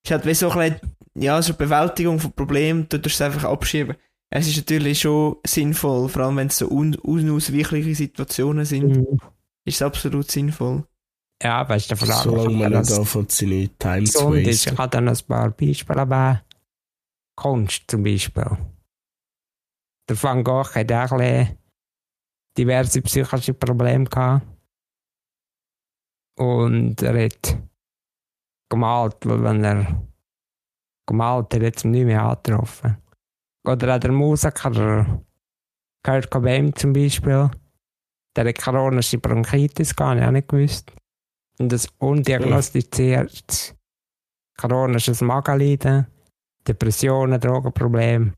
Es 0.04 0.10
hat 0.12 0.26
wie 0.26 0.34
so 0.34 0.50
ein 0.50 0.72
bisschen, 0.72 0.96
ja, 1.14 1.40
so 1.40 1.52
eine 1.52 1.58
Bewältigung 1.58 2.18
von 2.20 2.32
Problemen, 2.32 2.88
du 2.88 3.00
tust 3.00 3.16
es 3.16 3.20
einfach 3.22 3.44
abschieben. 3.44 3.96
Es 4.30 4.46
ist 4.46 4.58
natürlich 4.58 5.00
schon 5.00 5.36
sinnvoll, 5.46 6.08
vor 6.08 6.22
allem 6.22 6.36
wenn 6.36 6.48
es 6.48 6.58
so 6.58 6.68
un 6.68 6.94
unausweichliche 6.96 7.94
Situationen 7.94 8.66
sind, 8.66 9.08
ist 9.64 9.76
es 9.76 9.82
absolut 9.82 10.30
sinnvoll. 10.30 10.86
Ja, 11.42 11.68
weißt 11.68 11.90
du, 11.90 11.96
vor 11.96 12.08
allem, 12.08 12.22
Solange 12.22 12.56
man 12.56 12.72
nicht 12.80 12.92
anfängt, 12.92 13.30
seine 13.30 13.68
Time 13.78 14.04
zu 14.04 14.12
gesund 14.12 14.46
ist. 14.46 14.66
Ich 14.66 14.78
habe 14.78 14.90
dann 14.90 15.08
ein 15.08 15.18
paar 15.26 15.50
Beispiele, 15.50 16.00
aber 16.00 16.42
Kunst 17.36 17.84
zum 17.86 18.02
Beispiel. 18.02 18.58
Der 20.08 20.22
Van 20.22 20.42
Gogh 20.42 20.74
hat 20.74 20.90
auch 20.92 21.12
ein 21.12 21.56
diverse 22.56 23.00
psychische 23.02 23.54
Probleme 23.54 24.04
gehabt. 24.04 24.46
Und 26.38 27.02
er 27.02 27.24
hat 27.24 27.56
gemalt, 28.68 29.16
weil 29.24 29.42
wenn 29.42 29.64
er 29.64 30.02
gemalt 31.06 31.54
hat, 31.54 31.62
hat 31.62 31.76
es 31.76 31.84
nicht 31.84 32.04
mehr 32.04 32.22
angetroffen. 32.22 32.96
Oder 33.64 33.94
auch 33.94 34.00
der 34.00 34.12
Musiker, 34.12 34.70
der 34.70 35.22
Kurt 36.04 36.30
Cobain 36.30 36.74
zum 36.74 36.92
Beispiel, 36.92 37.50
der 38.36 38.48
hat 38.48 38.58
chronische 38.58 39.18
Bronchitis, 39.18 39.94
gar 39.94 40.14
nicht, 40.14 40.24
auch 40.24 40.30
nicht 40.30 40.48
gewusst. 40.48 40.92
Und 41.58 41.72
das 41.72 41.88
undiagnostiziert 41.98 43.74
chronisches 44.58 45.20
Magenleiden, 45.22 46.06
Depressionen, 46.66 47.40
Drogenprobleme. 47.40 48.34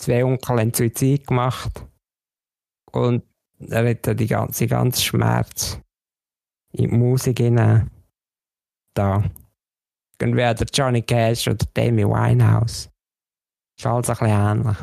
Zwei 0.00 0.24
Onkel 0.24 0.60
haben 0.60 0.74
Suizid 0.74 1.26
gemacht. 1.26 1.86
Und 2.92 3.22
er 3.60 3.90
hat 3.90 4.18
die 4.18 4.26
ganze, 4.26 4.66
ganze 4.66 5.02
Schmerz 5.02 5.80
in 6.72 6.90
die 6.90 6.96
Musik 6.96 7.38
hinein. 7.38 7.90
Da. 8.94 9.22
Entweder 10.20 10.54
der 10.54 10.66
Johnny 10.72 11.02
Cash 11.02 11.48
oder 11.48 11.64
Demi 11.76 12.04
Winehouse. 12.04 12.90
Ist 13.78 13.86
alles 13.86 14.10
ein 14.10 14.16
bisschen 14.16 14.28
ähnlich. 14.28 14.76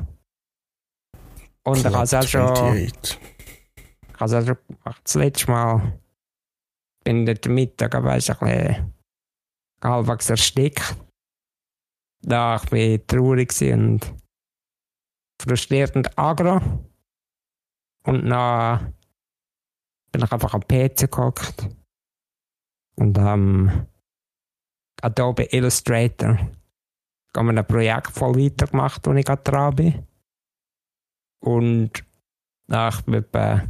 Und 1.63 1.77
ich 1.77 1.85
habe 1.85 2.03
es 2.03 2.13
auch 2.13 2.23
schon. 2.23 2.41
28. 2.41 3.19
Ich 4.13 4.19
habe 4.19 4.25
es 4.25 4.33
auch 4.33 4.45
schon 4.45 4.57
gemacht. 4.67 5.01
Das 5.03 5.15
letzte 5.15 5.51
Mal 5.51 5.99
bin 7.05 7.27
ich 7.27 7.39
dort 7.39 7.53
Mittag, 7.53 7.95
ein 7.95 8.03
bisschen 8.03 8.93
halbwegs 9.81 10.29
erstickt. 10.29 10.97
Da 12.21 12.57
ich 12.57 12.69
bin 12.69 13.07
traurig 13.07 13.61
war 13.61 13.73
und 13.73 14.13
frustriert 15.41 15.95
und 15.95 16.17
agro. 16.17 16.59
Und 18.05 18.29
dann 18.29 18.93
bin 20.11 20.23
ich 20.23 20.31
einfach 20.31 20.53
am 20.53 20.61
PC 20.61 21.11
gehockt 21.11 21.69
und 22.95 23.17
am 23.17 23.87
Adobe 25.01 25.43
Illustrator 25.51 26.37
haben 27.35 27.47
wir 27.47 27.57
ein 27.57 27.67
Projekt 27.67 28.11
voll 28.11 28.35
weitergemacht, 28.35 29.05
wo 29.05 29.13
ich 29.13 29.25
gerade 29.25 29.43
dran 29.43 29.75
bin. 29.75 30.07
Und 31.41 32.03
nach 32.67 33.05
etwa 33.07 33.63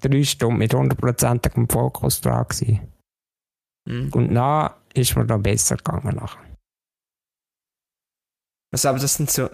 drei 0.00 0.22
Stunden 0.24 0.58
mit 0.58 0.74
hundertprozentigem 0.74 1.68
Fokus 1.68 2.20
dran 2.20 2.46
gewesen. 2.48 2.92
Mhm. 3.88 4.12
Und 4.12 4.34
dann 4.34 4.74
ist 4.94 5.16
mir 5.16 5.26
dann 5.26 5.42
besser 5.42 5.76
gegangen. 5.76 6.16
Nachher. 6.16 6.56
Also, 8.72 8.88
aber 8.88 8.98
das 8.98 9.14
sind 9.14 9.30
so 9.30 9.48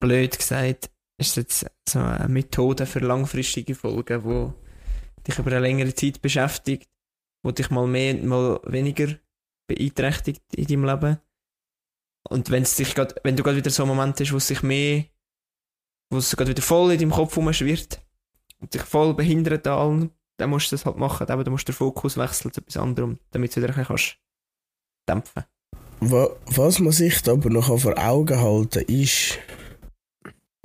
blöd 0.00 0.36
gesagt, 0.36 0.90
ist 1.18 1.36
jetzt 1.36 1.66
so 1.88 1.98
eine 1.98 2.28
Methode 2.28 2.86
für 2.86 3.00
langfristige 3.00 3.74
Folgen, 3.74 4.24
wo 4.24 4.54
dich 5.26 5.38
über 5.38 5.50
eine 5.50 5.60
längere 5.60 5.94
Zeit 5.94 6.20
beschäftigt, 6.20 6.88
wo 7.42 7.50
dich 7.50 7.70
mal 7.70 7.86
mehr, 7.86 8.14
mal 8.14 8.60
weniger 8.64 9.16
beeinträchtigt 9.66 10.42
in 10.54 10.66
deinem 10.66 10.84
Leben. 10.84 11.20
Und 12.28 12.50
wenn 12.50 12.62
es 12.62 12.76
dich 12.76 12.94
grad, 12.94 13.14
wenn 13.22 13.36
du 13.36 13.42
gerade 13.42 13.56
wieder 13.56 13.70
so 13.70 13.84
einen 13.84 13.96
Moment 13.96 14.20
hast, 14.20 14.32
wo 14.32 14.36
es 14.36 14.46
sich 14.46 14.62
mehr, 14.62 15.04
wo 16.10 16.18
es 16.18 16.34
gerade 16.36 16.50
wieder 16.50 16.62
voll 16.62 16.92
in 16.92 16.98
deinem 16.98 17.10
Kopf 17.10 17.36
rumschwirrt 17.36 18.03
und 18.60 18.72
dich 18.74 18.82
voll 18.82 19.14
behindert 19.14 19.66
an 19.66 19.78
allem, 19.78 20.10
dann 20.36 20.50
musst 20.50 20.70
du 20.72 20.76
das 20.76 20.84
halt 20.86 20.96
machen, 20.96 21.28
aber 21.28 21.44
du 21.44 21.50
musst 21.50 21.68
den 21.68 21.74
Fokus 21.74 22.16
wechseln 22.16 22.52
zu 22.52 22.60
etwas 22.60 22.76
anderem, 22.76 23.18
damit 23.30 23.54
du 23.54 23.60
wieder 23.62 23.68
ein 23.68 23.74
bisschen 23.74 23.86
kannst 23.86 24.18
dämpfen. 25.08 25.44
Wa- 26.00 26.34
Was 26.46 26.80
man 26.80 26.92
sich 26.92 27.22
da 27.22 27.32
aber 27.32 27.50
noch 27.50 27.78
vor 27.78 27.96
Augen 27.98 28.40
halten 28.40 28.84
ist, 28.88 29.38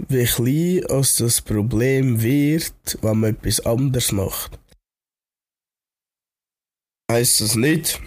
wie 0.08 0.26
klein 0.26 0.86
als 0.90 1.18
das 1.18 1.42
Problem 1.42 2.22
wird, 2.22 2.98
wenn 3.02 3.20
man 3.20 3.36
etwas 3.36 3.60
anderes 3.66 4.12
macht. 4.12 4.60
Heißt 7.12 7.42
das 7.42 7.56
nicht, 7.56 8.02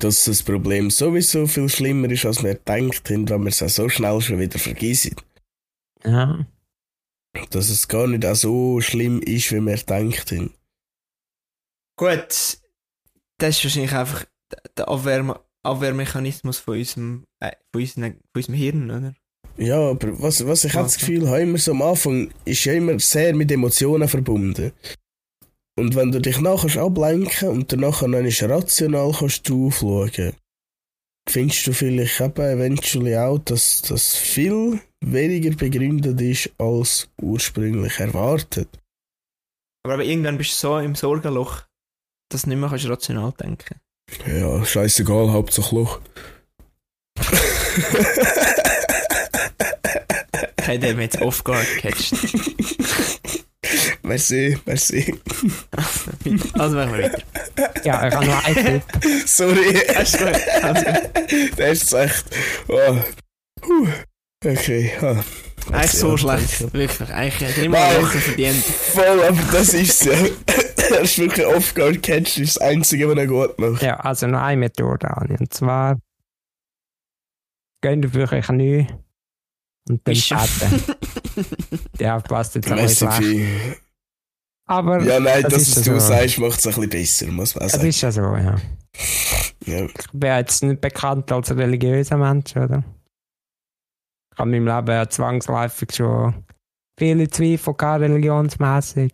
dass 0.00 0.24
das 0.24 0.42
Problem 0.42 0.90
sowieso 0.90 1.46
viel 1.46 1.68
schlimmer 1.68 2.10
ist, 2.10 2.24
als 2.24 2.42
man 2.42 2.58
denkt, 2.66 3.08
wenn 3.10 3.24
man 3.24 3.46
es 3.48 3.62
auch 3.62 3.68
so 3.68 3.88
schnell 3.88 4.20
schon 4.20 4.40
wieder 4.40 4.58
vergisst. 4.58 5.14
Ja. 6.04 6.46
Dass 7.50 7.68
es 7.68 7.88
gar 7.88 8.06
nicht 8.06 8.24
auch 8.24 8.36
so 8.36 8.80
schlimm 8.80 9.20
ist, 9.20 9.50
wie 9.52 9.60
man 9.60 9.80
denkt. 9.88 10.34
Gut, 11.96 12.28
das 13.38 13.56
ist 13.56 13.64
wahrscheinlich 13.64 13.92
einfach 13.92 14.24
der 14.76 14.88
Abwehr 14.88 15.40
Abwehrmechanismus 15.64 16.58
von 16.58 16.78
unserem, 16.78 17.24
äh, 17.40 17.52
von, 17.72 17.80
unserem, 17.80 18.12
von 18.12 18.20
unserem 18.36 18.54
Hirn, 18.54 18.90
oder? 18.90 19.14
Ja, 19.56 19.90
aber 19.90 20.20
was, 20.20 20.46
was 20.46 20.64
ich 20.64 20.76
auch 20.76 20.82
das 20.82 20.96
Okay. 20.96 21.06
Gefühl 21.06 21.28
habe, 21.28 21.40
immer 21.40 21.58
so 21.58 21.70
am 21.70 21.82
Anfang, 21.82 22.30
ist 22.44 22.64
ja 22.64 22.74
immer 22.74 22.98
sehr 22.98 23.34
mit 23.34 23.50
Emotionen 23.50 24.08
verbunden. 24.08 24.72
Und 25.76 25.94
wenn 25.94 26.12
du 26.12 26.20
dich 26.20 26.40
nachher 26.40 26.82
ablenken 26.82 27.48
und 27.48 27.72
danach 27.72 28.02
noch 28.02 28.42
rational 28.42 29.12
kannst 29.12 29.48
du 29.48 29.68
aufschauen, 29.68 30.34
findest 31.28 31.66
du 31.66 31.72
vielleicht 31.72 32.20
eben 32.20 32.42
eventually 32.42 33.16
auch, 33.16 33.38
dass 33.38 33.82
das 33.82 34.16
viel 34.16 34.80
weniger 35.00 35.54
begründet 35.56 36.20
ist 36.20 36.50
als 36.58 37.08
ursprünglich 37.20 37.98
erwartet? 37.98 38.68
Aber, 39.84 39.94
aber 39.94 40.04
irgendwann 40.04 40.38
bist 40.38 40.52
du 40.52 40.68
so 40.68 40.78
im 40.78 40.94
Sorgenloch, 40.94 41.62
dass 42.30 42.42
du 42.42 42.50
nicht 42.50 42.58
mehr 42.58 42.68
kannst 42.68 42.88
rational 42.88 43.32
denken 43.32 43.80
Ja, 44.26 44.64
scheißegal, 44.64 45.32
Hauptsache 45.32 45.74
Loch. 45.74 46.00
Hey, 50.64 50.78
der 50.78 50.94
jetzt 50.94 51.20
off-guard 51.20 51.66
gecatcht. 51.76 52.14
merci, 54.02 54.58
merci. 54.64 55.14
Also 56.54 56.76
machen 56.76 56.92
wir 56.92 57.02
weiter. 57.02 57.22
Ja, 57.84 58.00
einen 58.00 58.54
Tipp. 58.54 58.82
Sorry, 59.26 59.72
gut. 59.72 59.96
Alles 59.96 60.84
gut. 60.84 61.58
das 61.58 61.82
ist 61.82 61.92
echt. 61.92 62.24
Oh. 62.68 62.96
Puh. 63.60 63.88
Okay, 64.44 64.92
ah. 65.00 65.22
Eigentlich 65.72 65.92
so 65.92 66.16
schlecht. 66.16 66.72
Wirklich. 66.72 67.10
Eigentlich 67.10 67.50
ich 67.56 67.64
immer 67.64 67.78
Lachen 67.78 68.20
verdient. 68.20 68.64
Voll, 68.64 69.22
aber 69.22 69.40
das 69.52 69.72
ist 69.74 70.04
ja. 70.04 70.12
Er 70.90 71.00
ist 71.00 71.18
wirklich 71.18 71.46
off-guard 71.46 72.02
catch, 72.02 72.36
ist 72.36 72.56
das 72.56 72.58
Einzige, 72.58 73.08
was 73.08 73.16
er 73.16 73.26
gut 73.26 73.58
macht. 73.58 73.82
Ja, 73.82 73.96
also 74.00 74.26
noch 74.26 74.42
eine 74.42 74.58
Methode 74.58 75.08
an. 75.08 75.34
Und 75.40 75.54
zwar 75.54 75.98
gehen 77.80 78.02
wir 78.02 78.12
wirklich 78.12 78.48
neu 78.48 78.86
und 79.88 80.06
dann 80.06 80.14
Ist 80.14 80.28
beten. 80.28 80.84
Ja, 81.98 82.20
passt 82.20 82.54
jetzt 82.54 82.68
Merci 82.68 83.06
schlecht. 83.06 83.80
Aber 84.66 85.02
Ja, 85.02 85.20
nein, 85.20 85.42
das 85.42 85.52
dass 85.52 85.62
ist 85.62 85.76
es 85.78 85.84
du 85.84 85.92
so. 85.92 85.98
sagst, 85.98 86.38
macht 86.38 86.58
es 86.58 86.66
ein 86.66 86.72
bisschen 86.74 86.90
besser, 86.90 87.26
muss 87.26 87.54
man 87.54 87.62
auch 87.62 87.66
das 87.66 87.72
sagen. 87.72 87.88
ist 87.88 88.00
ja 88.00 88.12
so, 88.12 88.22
ja. 88.36 88.56
Ja. 89.66 89.84
Ich 89.86 90.10
bin 90.12 90.30
jetzt 90.30 90.62
nicht 90.62 90.80
bekannt 90.80 91.30
als 91.32 91.50
religiöser 91.54 92.16
Mensch, 92.16 92.56
oder? 92.56 92.82
Ich 94.32 94.38
habe 94.38 94.56
in 94.56 94.64
meinem 94.64 94.76
Leben 94.76 94.90
ja 94.96 95.08
zwangsläufig 95.08 95.88
schon 95.94 96.44
viele 96.98 97.28
Zweifel 97.28 97.74
gehabt, 97.74 98.00
religionsmässig. 98.02 99.12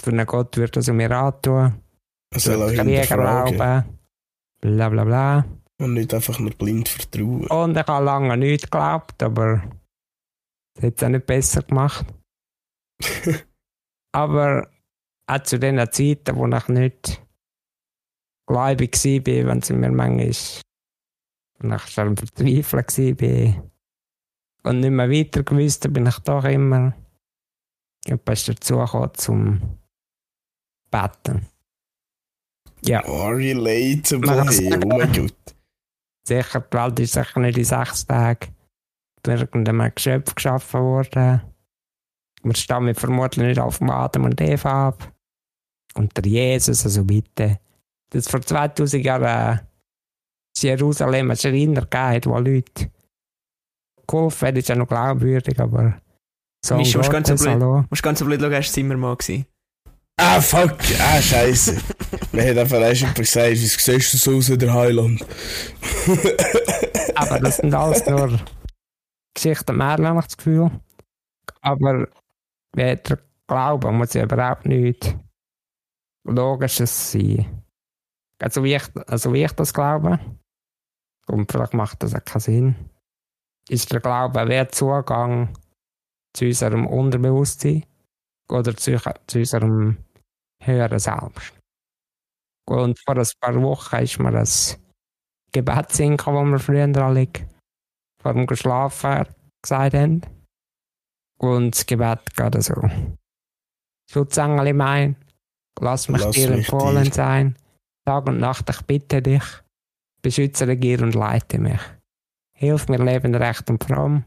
Für 0.00 0.10
einen 0.10 0.26
Gott 0.26 0.56
würde 0.56 0.72
das 0.72 0.88
mir 0.88 1.10
antun. 1.10 1.80
Man 2.32 2.40
soll 2.40 2.62
auch 2.62 2.68
Krieg 2.74 3.10
erlauben. 3.10 3.84
Bla 4.60 4.88
bla 4.88 5.04
bla. 5.04 5.44
und 5.80 5.94
nicht 5.94 6.12
einfach 6.14 6.38
nur 6.38 6.50
blind 6.50 6.88
vertrauen. 6.88 7.46
Und 7.46 7.76
ich 7.76 7.86
habe 7.86 8.04
lange 8.04 8.36
nicht 8.36 8.64
geglaubt, 8.64 9.22
aber 9.22 9.62
das 10.74 10.84
hat 10.84 10.94
es 10.96 11.02
auch 11.04 11.08
nicht 11.08 11.26
besser 11.26 11.62
gemacht. 11.62 12.06
aber 14.16 14.70
auch 15.26 15.42
zu 15.42 15.58
den 15.58 15.76
Zeiten, 15.92 16.36
wo 16.36 16.46
ich 16.46 16.68
nicht 16.68 17.22
gläubig 18.46 18.94
war, 18.94 19.46
wenn 19.48 19.58
es 19.58 19.70
mir 19.70 19.90
manchmal 19.90 20.62
wenn 21.58 21.72
ich 21.72 21.82
schon 21.82 22.16
verzweifelt 22.16 23.20
war 23.20 24.70
und 24.70 24.80
nicht 24.80 24.90
mehr 24.90 25.10
weiter 25.10 25.42
gewusst 25.42 25.84
habe, 25.84 25.92
bin 25.92 26.06
ich 26.06 26.18
doch 26.20 26.44
immer 26.44 26.94
etwas 28.06 28.46
dazu 28.46 28.78
gekommen 28.78 29.10
zum 29.14 29.78
Beten. 30.90 31.46
Ja. 32.82 33.04
Oh, 33.06 33.28
relatable, 33.28 34.30
oh 34.82 34.96
mein 34.96 35.12
Gott. 35.12 35.54
Sicher, 36.26 36.60
die 36.60 36.76
Welt 36.76 37.00
ist 37.00 37.12
sicher 37.12 37.40
nicht 37.40 37.58
in 37.58 37.64
sechs 37.64 38.06
Tagen 38.06 38.54
irgendeinem 39.26 39.92
Geschöpf 39.94 40.34
geschaffen 40.34 40.80
worden. 40.80 41.42
Wir 42.46 42.54
stammen 42.56 42.94
vermutlich 42.94 43.44
nicht 43.46 43.58
auf 43.58 43.78
dem 43.78 43.90
Adam 43.90 44.24
und 44.24 44.40
Eva 44.40 44.88
ab. 44.88 45.12
Und 45.94 46.16
der 46.16 46.26
Jesus, 46.26 46.84
also 46.84 47.04
bitte. 47.04 47.58
Das 48.10 48.28
vor 48.28 48.40
2000 48.40 49.04
Jahren 49.04 49.58
äh, 49.58 49.60
in 50.62 50.68
Jerusalem 50.68 51.30
einen 51.30 51.36
Schreiner 51.36 51.82
gegeben 51.82 52.08
hat, 52.14 52.26
wo 52.26 52.38
Leute 52.38 52.90
geholfen 54.06 54.48
haben, 54.48 54.56
ist 54.56 54.68
ja 54.68 54.76
noch 54.76 54.86
glaubwürdig, 54.88 55.58
aber 55.58 56.00
so 56.64 56.76
Misch, 56.76 56.96
musst 56.96 57.10
ganz 57.10 57.28
so 57.28 57.34
blöd- 57.34 57.48
hallo. 57.54 57.84
Musst 57.90 58.02
ganz 58.02 58.18
so 58.20 58.24
blöd 58.24 58.40
schauen, 58.40 58.54
hast 58.54 58.68
du 58.70 58.74
Zimmer 58.74 58.96
mal 58.96 59.16
gewesen. 59.16 59.46
Ah, 60.18 60.40
fuck, 60.40 60.76
ah, 61.00 61.20
scheiße. 61.20 61.76
Man 62.32 62.48
hat 62.48 62.56
einfach 62.58 62.80
erst 62.80 63.00
jemand 63.00 63.16
gesagt, 63.18 63.50
wie 63.50 63.56
siehst 63.56 64.14
du 64.14 64.16
so 64.18 64.36
aus 64.36 64.48
wie 64.50 64.56
der 64.56 64.72
Heiland? 64.72 65.26
Aber 67.16 67.40
das 67.40 67.56
sind 67.58 67.74
alles 67.74 68.06
nur 68.06 68.38
Geschichten 69.34 69.76
Märchen, 69.76 70.06
habe 70.06 70.20
ich 70.20 70.26
das 70.26 70.36
Gefühl. 70.36 70.70
Aber 71.60 72.08
der 72.76 73.18
Glaube 73.48 73.92
muss 73.92 74.14
ja 74.14 74.24
überhaupt 74.24 74.66
nicht 74.66 75.16
Logisches 76.24 77.12
sein. 77.12 77.62
Also 78.42 78.64
wie 78.64 78.74
ich, 78.74 78.84
also 79.06 79.32
wie 79.32 79.44
ich 79.44 79.52
das 79.52 79.72
glaube, 79.72 80.18
und 81.28 81.50
vielleicht 81.50 81.74
macht 81.74 82.02
das 82.02 82.14
auch 82.14 82.24
keinen 82.24 82.40
Sinn, 82.40 82.90
ist 83.68 83.92
der 83.92 84.00
Glaube 84.00 84.40
ein 84.40 84.72
Zugang 84.72 85.56
zu 86.34 86.44
unserem 86.44 86.86
Unterbewusstsein 86.86 87.84
oder 88.50 88.76
zu, 88.76 88.98
zu 89.26 89.38
unserem 89.38 89.96
höheren 90.62 90.98
Selbst. 90.98 91.54
Und 92.68 92.98
vor 92.98 93.16
ein 93.16 93.26
paar 93.40 93.62
Wochen 93.62 93.96
ist 93.96 94.18
mir 94.18 94.32
das 94.32 94.78
Gebet 95.52 95.92
singen, 95.92 96.18
wo 96.18 96.44
wir 96.44 96.58
früher 96.58 97.04
alle 97.04 97.28
vor 98.20 98.34
dem 98.34 98.46
Geschlafen 98.46 99.24
gesagt 99.62 99.94
haben. 99.94 100.35
Und 101.38 101.74
das 101.74 101.86
Gebet 101.86 102.34
geht 102.34 102.62
so. 102.62 102.74
Schutzengel 104.10 104.72
mein, 104.72 105.16
lass 105.80 106.08
mich 106.08 106.22
Lass 106.22 106.34
dir 106.34 106.50
empfohlen 106.52 107.04
dir. 107.04 107.12
sein. 107.12 107.56
Tag 108.04 108.28
und 108.28 108.38
Nacht, 108.38 108.70
ich 108.70 108.82
bitte 108.82 109.20
dich, 109.20 109.42
beschütze, 110.22 110.66
regier 110.68 111.02
und 111.02 111.14
leite 111.14 111.58
mich. 111.58 111.80
Hilf 112.54 112.88
mir 112.88 113.04
leben 113.04 113.34
recht 113.34 113.68
und 113.68 113.82
fromm, 113.82 114.24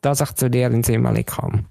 dass 0.00 0.20
ich 0.20 0.32
zu 0.34 0.48
dir 0.48 0.70
ins 0.70 0.86
Himmel 0.86 1.24
komme. 1.24 1.66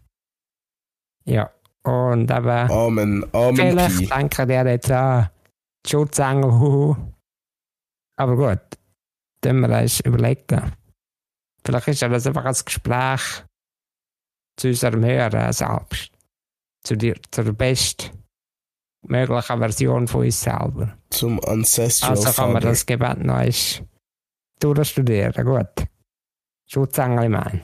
Ja, 1.24 1.50
und 1.84 2.30
eben, 2.30 2.48
Amen, 2.48 3.26
Amen, 3.34 3.56
vielleicht 3.56 4.12
denken 4.12 4.48
die 4.48 4.54
jetzt 4.54 4.92
an 4.92 5.30
die 5.86 5.90
Schutzengel, 5.90 6.52
huhu. 6.52 6.96
Aber 8.18 8.36
gut, 8.36 8.78
dann 9.42 9.62
wir 9.62 9.82
uns 9.82 10.02
überlegen. 10.02 10.74
Vielleicht 11.66 11.88
ist 11.88 12.02
ja 12.02 12.10
das 12.10 12.28
einfach 12.28 12.46
ein 12.46 12.56
Gespräch 12.66 13.46
zu 14.60 14.68
unserem 14.68 15.06
höheren 15.06 15.54
Selbst. 15.54 16.12
Zu 16.84 16.96
dir, 16.96 17.16
zur 17.32 17.54
besten 17.54 18.12
möglichen 19.04 19.60
Version 19.60 20.08
von 20.08 20.22
uns 20.26 20.42
selber. 20.42 20.98
Zum 21.10 21.44
Ancestral 21.46 22.12
Also 22.12 22.32
kann 22.32 22.54
man 22.54 22.62
das 22.62 22.86
Gebet 22.86 23.20
noch 23.20 23.36
eins 23.36 23.82
durchstudieren. 24.60 25.46
Gut. 25.46 25.88
Schutzengel 26.68 27.30
mein. 27.30 27.62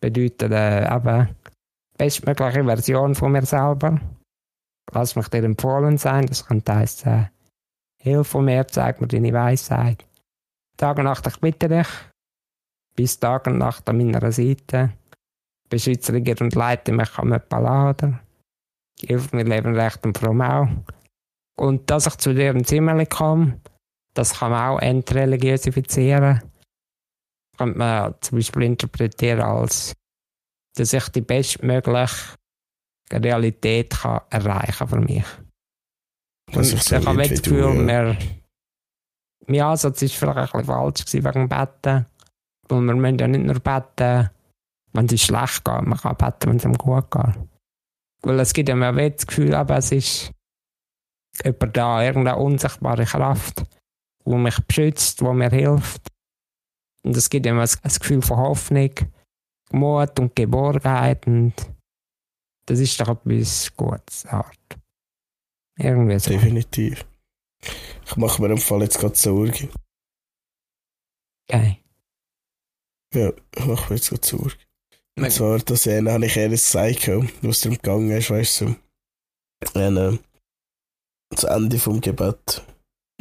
Bedeutet 0.00 0.52
äh, 0.52 0.94
eben 0.94 1.34
bestmögliche 1.96 2.64
Version 2.64 3.14
von 3.14 3.32
mir 3.32 3.46
selber. 3.46 4.00
Lass 4.92 5.16
mich 5.16 5.28
dir 5.28 5.44
empfohlen 5.44 5.98
sein. 5.98 6.26
Das 6.26 6.46
könnte 6.46 6.74
heißen, 6.74 7.30
Hilf 8.00 8.28
von 8.28 8.44
mir, 8.44 8.68
zeig 8.68 9.00
mir 9.00 9.08
deine 9.08 9.32
Weisheit. 9.32 10.04
Tag 10.76 10.98
und 10.98 11.04
Nacht, 11.04 11.26
ich 11.26 11.40
bitte 11.40 11.68
dich. 11.68 11.88
Bis 12.94 13.18
Tag 13.18 13.46
und 13.46 13.58
Nacht 13.58 13.88
an 13.88 13.96
meiner 13.96 14.30
Seite. 14.30 14.92
Beschütze, 15.68 16.12
regier 16.12 16.40
und 16.40 16.54
leite 16.54 16.92
mich 16.92 17.18
an 17.18 17.28
mit 17.28 17.48
Palader. 17.48 18.20
Hilf 19.00 19.32
mir 19.32 19.44
leben 19.44 19.74
recht 19.74 20.04
und 20.04 20.16
fromm 20.16 20.40
auch. 20.40 20.68
Und 21.58 21.90
dass 21.90 22.06
ich 22.06 22.16
zu 22.16 22.34
dir 22.34 22.50
ins 22.50 22.70
Himmel 22.70 23.06
komme, 23.06 23.60
das 24.14 24.38
kann 24.38 24.50
man 24.52 24.70
auch 24.70 24.78
entreligiosifizieren. 24.80 26.42
Könnte 27.56 27.78
man 27.78 28.14
zum 28.20 28.38
Beispiel 28.38 28.62
interpretieren 28.62 29.40
als, 29.40 29.94
dass 30.76 30.92
ich 30.92 31.08
die 31.08 31.22
bestmögliche 31.22 32.34
Realität 33.12 33.90
kann 33.90 34.20
erreichen 34.30 34.88
für 34.88 35.00
mich. 35.00 35.24
Dass 36.52 36.72
Und 36.72 36.78
ich 36.78 36.82
so 36.82 36.96
ich 36.96 37.06
habe 37.06 37.18
das 37.18 37.30
wie 37.30 37.34
du, 37.34 37.50
Gefühl, 37.56 37.88
ja. 37.88 38.16
mein 39.46 39.60
Ansatz 39.60 40.02
war 40.02 40.08
vielleicht 40.08 40.54
ein 40.54 40.60
bisschen 40.60 40.64
falsch 40.64 41.14
wegen 41.14 41.32
dem 41.32 41.48
Betten. 41.48 42.06
Weil 42.68 42.80
wir 42.80 42.94
müssen 42.94 43.18
ja 43.18 43.28
nicht 43.28 43.44
nur 43.44 43.60
beten, 43.60 44.30
wenn 44.96 45.06
es 45.06 45.22
schlecht 45.22 45.64
geht, 45.64 45.82
man 45.82 45.98
kann 45.98 46.16
beten, 46.16 46.50
wenn 46.50 46.56
es 46.56 46.64
einem 46.64 46.78
gut 46.78 47.10
geht. 47.10 47.34
Weil 48.22 48.40
es 48.40 48.52
gibt 48.52 48.68
ja 48.68 48.74
mir 48.74 48.90
auch 48.90 49.10
das 49.10 49.26
Gefühl, 49.26 49.54
aber 49.54 49.76
es 49.76 49.92
ist 49.92 50.32
jemand 51.44 51.76
da, 51.76 52.02
irgendeine 52.02 52.38
unsichtbare 52.38 53.04
Kraft, 53.04 53.64
die 54.24 54.34
mich 54.34 54.58
beschützt, 54.66 55.20
die 55.20 55.24
mir 55.24 55.50
hilft. 55.50 56.08
Und 57.04 57.16
es 57.16 57.30
gibt 57.30 57.46
immer 57.46 57.62
ein, 57.62 57.92
Gefühl 58.00 58.22
von 58.22 58.38
Hoffnung, 58.38 58.90
Mut 59.70 60.18
und 60.18 60.34
Geborgenheit 60.34 61.26
und 61.26 61.54
das 62.66 62.80
ist 62.80 62.98
doch 63.00 63.08
etwas 63.08 63.76
Gutes, 63.76 64.26
Art. 64.26 64.78
Irgendwie 65.78 66.18
so. 66.18 66.30
Definitiv. 66.30 67.06
Ich 68.04 68.16
mache 68.16 68.42
mir 68.42 68.50
im 68.50 68.58
Fall 68.58 68.82
jetzt 68.82 68.98
gerade 68.98 69.14
Sorgen. 69.14 69.70
Okay. 71.48 71.82
Ja, 73.14 73.32
ich 73.54 73.66
mache 73.66 73.90
mir 73.90 73.96
jetzt 73.96 74.08
gerade 74.08 74.26
Sorgen. 74.26 74.65
Und 75.18 75.30
zwar, 75.32 75.58
dass 75.58 75.86
einer 75.88 76.12
habe 76.12 76.26
ich 76.26 76.36
ehrlich 76.36 76.60
gesagt, 76.60 77.08
was 77.42 77.60
darum 77.60 77.78
gegangen 77.78 78.10
ist, 78.10 78.30
weißt 78.30 78.60
du. 78.62 78.76
Wenn, 79.72 79.96
äh, 79.96 80.18
das 81.30 81.44
Ende 81.44 81.78
vom 81.78 82.00
Gebet 82.00 82.62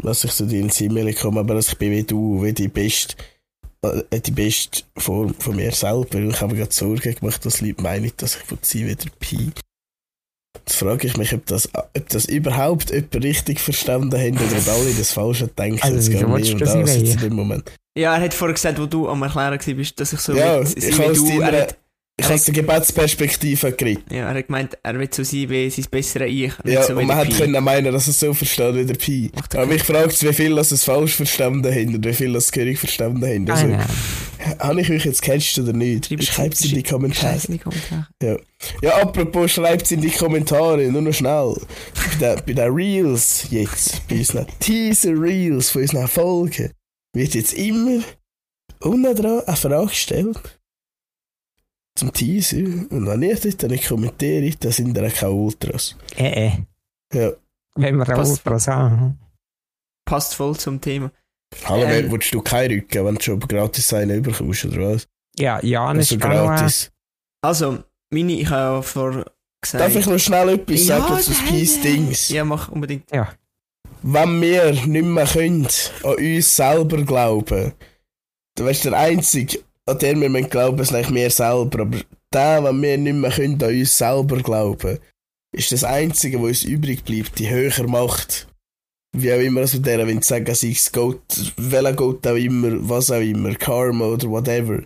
was 0.02 0.24
ich 0.24 0.32
so 0.32 0.46
dir 0.46 0.62
ins 0.62 0.78
Himmel 0.78 1.14
komme, 1.14 1.40
aber 1.40 1.56
dass 1.56 1.70
ich 1.70 1.78
bin 1.78 1.92
wie 1.92 2.04
du, 2.04 2.44
wie 2.44 2.54
die 2.54 2.68
beste, 2.68 3.16
äh, 3.82 4.20
die 4.20 4.32
beste 4.32 4.84
Form 4.98 5.34
von 5.36 5.56
mir 5.56 5.72
selber. 5.72 6.18
Und 6.18 6.32
ich 6.32 6.42
habe 6.42 6.54
mir 6.54 6.60
gerade 6.60 6.74
Sorgen 6.74 7.16
gemacht, 7.16 7.46
dass 7.46 7.62
Leute 7.62 7.82
meinen, 7.82 8.12
dass 8.18 8.36
ich 8.36 8.44
von 8.44 8.58
sie 8.62 8.86
wieder 8.86 9.10
Pi. 9.20 9.52
Jetzt 10.60 10.78
frage 10.78 11.08
ich 11.08 11.18
mich, 11.18 11.34
ob 11.34 11.46
das, 11.46 11.70
ob 11.74 12.10
das 12.10 12.26
überhaupt 12.26 12.90
jemand 12.90 13.16
richtig 13.16 13.60
verstanden 13.60 14.20
hat 14.20 14.42
oder 14.42 14.58
ob 14.58 14.68
alle 14.68 14.94
das 14.94 15.12
Falsche 15.12 15.48
denken. 15.48 15.82
Also, 15.82 15.98
es 15.98 16.10
geht 16.10 16.28
mir 16.28 16.40
du 16.40 16.54
um 16.54 16.60
das 16.60 16.74
das 16.74 16.96
jetzt 16.96 17.14
in 17.16 17.20
dem 17.20 17.34
Moment. 17.36 17.72
Ja, 17.98 18.16
er 18.16 18.24
hat 18.24 18.34
vorher 18.34 18.54
gesagt, 18.54 18.80
wo 18.80 18.86
du 18.86 19.08
am 19.08 19.22
Erklären 19.22 19.60
warst, 19.78 20.00
dass 20.00 20.14
ich 20.14 20.20
so 20.20 20.34
Ja, 20.34 20.60
will, 20.60 20.74
ich 20.76 20.98
wie 20.98 21.14
du. 21.14 21.42
Er 21.42 21.62
hat, 21.62 21.78
Ich 22.18 22.24
habe 22.26 22.36
aus 22.36 22.46
der 22.46 22.54
Gebetsperspektive 22.54 23.74
geredet. 23.74 24.04
ja, 24.10 24.30
er 24.30 24.36
hat 24.36 24.48
gemeint, 24.48 24.78
er 24.82 24.98
will 24.98 25.10
so 25.12 25.24
sein 25.24 25.50
wie 25.50 25.70
sein 25.70 25.86
besseres 25.92 26.30
Ich. 26.32 26.54
Ja, 26.64 26.82
so 26.84 26.94
und 26.94 27.08
man 27.08 27.18
der 27.18 27.26
hätte 27.26 27.38
können 27.38 27.62
meinen, 27.64 27.92
dass 27.92 28.08
es 28.08 28.20
so 28.20 28.34
versteht 28.34 28.74
wie 28.76 28.86
der 28.86 28.94
Pi. 28.94 29.32
Macht 29.36 29.54
ja 29.54 29.62
Aber 29.62 29.72
mich 29.74 29.84
fragt 29.84 30.24
wie 30.24 30.32
viel 30.34 30.56
das 30.56 30.72
es 30.72 30.86
falsch 30.86 31.14
verstanden 31.16 31.70
haben 31.70 31.96
und 31.96 32.06
wie 32.06 32.14
viel 32.14 32.32
das 32.32 32.52
König 32.54 32.80
verstanden 32.80 33.26
haben. 33.26 33.50
Also, 33.52 33.68
Keine 33.68 33.84
habe 34.60 34.80
ich 34.82 34.90
euch 34.92 35.06
jetzt 35.06 35.22
gecatcht 35.24 35.58
oder 35.60 35.74
nicht? 35.74 36.06
Schreibt- 36.24 36.54
es 36.54 36.64
in 36.66 36.76
die 36.76 36.84
Kommentare. 36.84 37.36
In 37.48 37.54
die 37.54 37.60
Kommentare. 37.60 38.08
Ja, 38.82 38.96
apropos, 39.02 39.52
schreibt 39.52 39.84
es 39.84 39.92
in 39.92 40.02
die 40.02 40.12
Kommentare, 40.12 40.84
nur 40.92 41.02
noch 41.02 41.14
schnell. 41.14 41.56
Bei 42.20 42.36
den, 42.36 42.46
bei 42.46 42.54
den 42.54 42.72
Reels 42.74 43.48
jetzt, 43.50 44.08
bei 44.08 44.18
unseren 44.20 44.46
Teaser-Reels 44.60 45.70
von 45.72 45.82
unseren 45.82 46.08
Folgen, 46.08 46.72
wird 47.14 47.34
jetzt 47.34 47.54
immer 47.54 48.02
unten 48.82 49.16
dran 49.16 49.42
eine 49.46 49.58
Frage 49.58 49.88
gestellt. 49.88 50.55
Zum 51.98 52.12
Teaser. 52.12 52.58
Und 52.58 53.08
wenn 53.08 53.22
ihr 53.22 53.36
dort 53.40 53.64
nicht 53.72 53.88
kommentiert, 53.88 54.64
dann 54.64 54.72
sind 54.72 54.94
da 54.96 55.10
keine 55.10 55.32
Ultras. 55.32 55.96
Äh, 56.18 56.48
äh. 56.48 56.52
Ja. 57.14 57.32
Wenn 57.76 57.96
wir 57.98 58.06
Passt. 58.06 58.32
Ultras 58.32 58.68
haben. 58.68 59.18
Passt 60.06 60.36
voll 60.36 60.56
zum 60.58 60.80
Thema. 60.82 61.12
Hallo, 61.64 61.84
Ähm. 61.86 62.12
willst 62.12 62.34
du 62.34 62.42
keinen 62.42 62.72
Rücken, 62.80 63.06
wenn 63.06 63.16
du 63.16 63.22
schon 63.24 63.40
gratis 63.40 63.94
einen 63.94 64.18
überkommst, 64.18 64.66
oder 64.66 64.94
was? 64.94 65.08
Ja, 65.38 65.64
Jan 65.64 66.00
ist 66.00 66.12
Also 66.12 66.16
äh, 66.16 66.30
gratis. 66.30 66.92
Also, 67.42 67.84
meine, 68.12 68.34
ich 68.34 68.50
habe 68.50 68.76
ja 68.78 68.82
vor 68.82 69.26
gesagt... 69.62 69.84
Darf 69.84 69.96
ich 69.96 70.06
noch 70.06 70.18
schnell 70.20 70.50
etwas 70.50 70.86
Ja, 70.88 71.00
sagen 71.00 71.22
zu 71.22 71.32
Peace. 71.46 71.82
Dings? 71.82 72.30
Ja, 72.30 72.44
mach 72.44 72.70
unbedingt. 72.70 73.10
wenn 74.02 74.42
wir 74.42 74.72
nicht 74.74 74.88
mehr 75.06 75.26
können, 75.26 75.68
an 76.04 76.16
uns 76.16 76.56
selber 76.56 77.02
glauben, 77.04 77.74
dann 78.56 78.66
weißt 78.68 78.86
du, 78.86 78.90
der 78.90 79.00
Einzige, 79.00 79.60
an 79.88 80.00
den 80.00 80.22
wir 80.22 80.30
müssen 80.30 80.50
glauben, 80.50 80.80
ist 80.80 80.94
eigentlich 80.94 81.14
wir 81.14 81.30
selber. 81.30 81.82
Aber 81.82 82.00
der, 82.34 82.64
wenn 82.64 82.82
wir 82.82 82.98
nicht 82.98 83.14
mehr 83.14 83.32
können, 83.32 83.62
an 83.62 83.70
uns 83.70 83.98
selber 83.98 84.38
glauben, 84.38 85.00
ist 85.54 85.72
das 85.72 85.84
Einzige, 85.84 86.40
was 86.40 86.48
uns 86.50 86.64
übrig 86.64 87.04
bleibt, 87.04 87.40
die 87.40 87.50
höhere 87.50 87.88
Macht. 87.88 88.48
Wie 89.16 89.32
auch 89.32 89.40
immer, 89.40 89.62
also 89.62 89.80
der 89.80 90.06
will 90.06 90.22
sagen, 90.22 90.54
sei 90.54 90.72
es 90.72 90.92
Gott, 90.92 91.54
welcher 91.56 91.94
Gott 91.94 92.28
auch 92.28 92.36
immer, 92.36 92.78
was 92.90 93.12
auch 93.12 93.22
immer, 93.22 93.56
Karma 93.56 94.06
oder 94.06 94.30
whatever. 94.30 94.84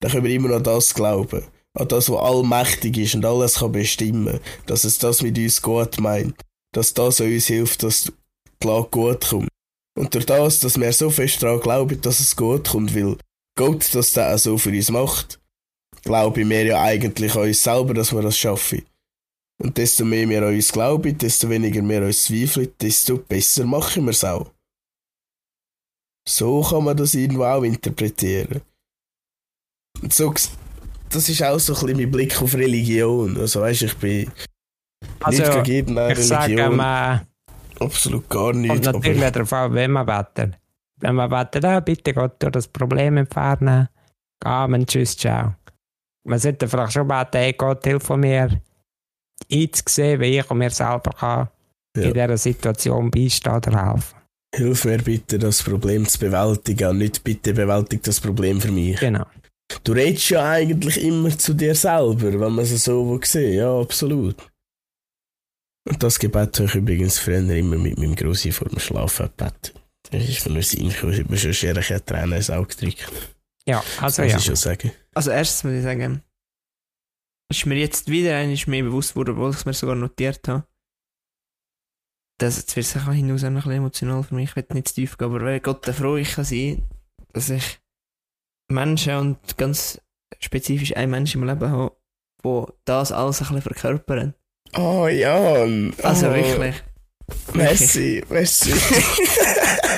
Dann 0.00 0.12
können 0.12 0.24
wir 0.24 0.34
immer 0.34 0.48
noch 0.50 0.62
das 0.62 0.94
glauben. 0.94 1.42
An 1.76 1.88
das, 1.88 2.08
was 2.08 2.20
allmächtig 2.20 2.98
ist 2.98 3.16
und 3.16 3.24
alles 3.24 3.56
kann 3.56 3.72
bestimmen. 3.72 4.38
Dass 4.66 4.84
es 4.84 4.98
das 4.98 5.22
mit 5.22 5.36
uns 5.36 5.60
gut 5.60 5.98
meint. 5.98 6.40
Dass 6.72 6.94
das 6.94 7.18
uns 7.18 7.46
hilft, 7.46 7.82
dass 7.82 8.12
die 8.62 8.66
Lage 8.66 8.88
gut 8.90 9.28
kommt. 9.28 9.48
Und 9.98 10.14
durch 10.14 10.26
das, 10.26 10.60
dass 10.60 10.78
wir 10.78 10.92
so 10.92 11.10
fest 11.10 11.42
daran 11.42 11.60
glauben, 11.60 12.00
dass 12.00 12.20
es 12.20 12.36
gut 12.36 12.68
kommt, 12.68 12.94
weil 12.94 13.16
Gott 13.56 13.94
das 13.94 14.12
dann 14.12 14.34
auch 14.34 14.38
so 14.38 14.58
für 14.58 14.70
uns 14.70 14.90
macht, 14.90 15.40
glauben 16.02 16.48
wir 16.48 16.64
ja 16.64 16.82
eigentlich 16.82 17.34
an 17.34 17.42
uns 17.42 17.62
selber, 17.62 17.94
dass 17.94 18.12
wir 18.12 18.22
das 18.22 18.38
schaffen. 18.38 18.84
Und 19.62 19.78
desto 19.78 20.04
mehr 20.04 20.28
wir 20.28 20.42
an 20.42 20.54
uns 20.54 20.72
glauben, 20.72 21.16
desto 21.16 21.48
weniger 21.48 21.82
wir 21.82 21.98
an 21.98 22.06
uns 22.06 22.24
zweifeln, 22.24 22.72
desto 22.80 23.18
besser 23.18 23.64
machen 23.64 24.04
wir 24.04 24.10
es 24.10 24.24
auch. 24.24 24.50
So 26.28 26.62
kann 26.62 26.84
man 26.84 26.96
das 26.96 27.14
irgendwo 27.14 27.44
auch 27.44 27.62
interpretieren. 27.62 28.62
Und 30.02 30.12
so, 30.12 30.34
das 31.10 31.28
ist 31.28 31.42
auch 31.42 31.58
so 31.60 31.74
ein 31.74 31.80
bisschen 31.80 31.96
mein 31.96 32.10
Blick 32.10 32.42
auf 32.42 32.54
Religion. 32.54 33.38
Also 33.38 33.60
weißt 33.60 33.82
ich 33.82 33.96
bin 33.98 34.32
Also, 35.20 35.42
nicht 35.42 35.64
gegen 35.64 35.96
irgendeine 35.96 36.12
ich 36.12 36.26
sage 36.26 36.52
Religion, 36.52 36.76
mal, 36.76 37.26
absolut 37.78 38.28
gar 38.28 38.52
kommt 38.52 38.62
nicht. 38.62 38.84
natürlich 38.84 39.22
Aber 39.22 39.30
darauf 39.30 39.52
an, 39.52 39.74
wenn 39.74 39.90
man 39.92 40.06
betet. 40.06 40.58
Wenn 41.00 41.14
man 41.16 41.28
betet, 41.30 41.64
ah, 41.64 41.80
bitte 41.80 42.14
Gott, 42.14 42.38
tu 42.38 42.50
das 42.50 42.68
Problem 42.68 43.16
entfernen. 43.16 43.88
Amen, 44.44 44.86
tschüss, 44.86 45.16
ciao. 45.16 45.54
Man 46.26 46.38
sollte 46.38 46.68
vielleicht 46.68 46.92
schon 46.92 47.08
beten, 47.08 47.36
hey 47.38 47.52
Gott, 47.52 47.84
hilf 47.84 48.08
mir, 48.10 48.60
einzusehen, 49.52 50.20
wie 50.20 50.38
ich 50.38 50.50
mir 50.50 50.70
selber 50.70 51.10
kann 51.12 51.48
Ja. 51.96 52.02
in 52.04 52.14
dieser 52.14 52.36
Situation 52.38 53.10
beistehen 53.10 53.56
oder 53.56 53.92
helfen. 53.92 54.18
Hilf 54.54 54.84
mir 54.84 54.98
bitte, 54.98 55.38
das 55.38 55.62
Problem 55.62 56.06
zu 56.06 56.18
bewältigen 56.18 56.88
und 56.90 56.98
nicht 56.98 57.24
bitte 57.24 57.52
bewältigt 57.52 58.06
das 58.06 58.20
Problem 58.20 58.60
für 58.60 58.70
mich. 58.70 58.98
Genau. 59.00 59.26
Du 59.82 59.92
redest 59.92 60.30
ja 60.30 60.48
eigentlich 60.48 61.02
immer 61.02 61.36
zu 61.36 61.54
dir 61.54 61.74
selber, 61.74 62.38
wenn 62.38 62.52
man 62.52 62.58
es 62.60 62.84
so 62.84 63.18
sehen 63.22 63.58
Ja, 63.58 63.80
absolut. 63.80 64.36
Und 65.88 66.02
das 66.02 66.18
Gebet 66.18 66.56
habe 66.58 66.68
ich 66.68 66.74
übrigens 66.76 67.18
früher 67.18 67.38
immer 67.50 67.76
mit 67.76 67.98
meinem 67.98 68.14
Grossi 68.14 68.52
vor 68.52 68.68
dem 68.68 68.78
Schlafen 68.78 69.26
gebetet. 69.36 69.74
Das 70.18 70.28
ist 70.28 70.46
mir 70.46 70.52
nur 70.52 70.62
Sinn 70.62 70.88
gekommen, 70.88 71.12
ich 71.12 71.20
habe 71.20 71.30
mir 71.30 71.38
schon 71.38 71.54
scherige 71.54 72.04
Tränen 72.04 72.32
ins 72.32 72.50
Auge 72.50 72.68
gedrückt. 72.68 73.10
Ja, 73.66 73.82
also 74.00 74.22
muss 74.22 74.32
ja. 74.32 74.38
ich 74.38 74.44
schon 74.44 74.56
sagen. 74.56 74.92
Also 75.14 75.30
erstens 75.30 75.64
muss 75.64 75.74
ich 75.74 75.82
sagen, 75.82 76.22
ist 77.50 77.66
mir 77.66 77.76
jetzt 77.76 78.08
wieder 78.08 78.36
einmal 78.36 78.58
mehr 78.66 78.82
bewusst 78.82 79.16
worden, 79.16 79.32
obwohl 79.32 79.50
ich 79.50 79.56
es 79.56 79.64
mir 79.64 79.74
sogar 79.74 79.94
notiert 79.94 80.46
habe. 80.48 80.66
Das, 82.38 82.56
jetzt 82.56 82.76
wird 82.76 82.96
auch 82.96 83.12
hinaus 83.12 83.42
noch 83.42 83.50
ein 83.50 83.54
bisschen 83.54 83.72
emotional 83.72 84.22
für 84.24 84.34
mich, 84.34 84.50
ich 84.50 84.56
will 84.56 84.66
nicht 84.72 84.88
zu 84.88 84.94
tief 84.94 85.16
gehen, 85.16 85.26
aber 85.26 85.40
weil 85.42 85.60
Gott 85.60 85.86
froh 85.86 86.16
ich 86.16 86.32
kann 86.32 86.44
sein, 86.44 86.88
dass 87.32 87.48
ich 87.48 87.80
Menschen 88.68 89.16
und 89.16 89.56
ganz 89.56 90.00
spezifisch 90.40 90.96
einen 90.96 91.12
Menschen 91.12 91.42
im 91.42 91.48
Leben 91.48 91.70
habe, 91.70 91.96
wo 92.42 92.72
das 92.84 93.12
alles 93.12 93.40
ein 93.40 93.54
bisschen 93.54 93.62
verkörpern. 93.62 94.34
Oh, 94.76 95.06
Jan. 95.06 95.94
Also 96.02 96.28
oh, 96.28 96.72
Merci, 97.54 98.22
merci. 98.28 98.72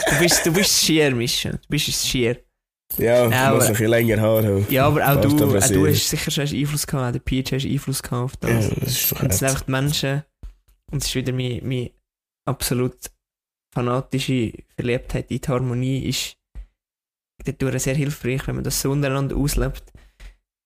Du 0.09 0.19
bist, 0.21 0.47
du 0.47 0.53
bist 0.53 0.85
schier, 0.85 1.13
Mischa. 1.15 1.51
Du 1.51 1.59
bist 1.69 1.89
es 1.89 2.07
schier. 2.07 2.37
ja, 2.97 3.25
musst 3.25 3.37
aber- 3.37 3.65
ein 3.65 3.73
bisschen 3.73 3.89
länger 3.89 4.21
Haar 4.21 4.45
haben. 4.45 4.67
Ja, 4.71 4.87
aber 4.87 5.07
auch 5.07 5.21
du, 5.21 5.29
auch 5.29 5.61
sehr. 5.61 5.77
du 5.77 5.87
hast 5.87 6.09
sicher 6.09 6.31
schon 6.31 6.47
Einfluss 6.47 6.87
gehabt, 6.87 7.09
auch 7.09 7.13
der 7.13 7.19
Peach 7.19 7.53
hast 7.53 7.67
Einfluss 7.67 8.03
gehabt 8.03 8.23
auf 8.23 8.37
das. 8.37 8.69
Ja, 8.69 8.75
das 8.81 8.89
ist 8.93 9.13
doch 9.13 9.23
Und 9.23 9.33
es 9.33 9.39
sind 9.41 9.49
einfach 9.49 9.63
die 9.63 9.71
Menschen, 9.73 10.23
und 10.93 11.03
es 11.03 11.09
ist 11.09 11.15
wieder 11.17 11.33
meine, 11.33 11.61
meine 11.63 11.91
absolut 12.49 12.97
fanatische 13.75 14.53
Verliebtheit 14.77 15.31
in 15.31 15.41
die 15.41 15.49
Harmonie, 15.49 16.09
ist 16.09 16.37
dadurch 17.45 17.83
sehr 17.83 17.97
hilfreich, 17.97 18.47
wenn 18.47 18.55
man 18.55 18.65
das 18.65 18.81
so 18.81 18.93
untereinander 18.93 19.37
auslebt. 19.37 19.83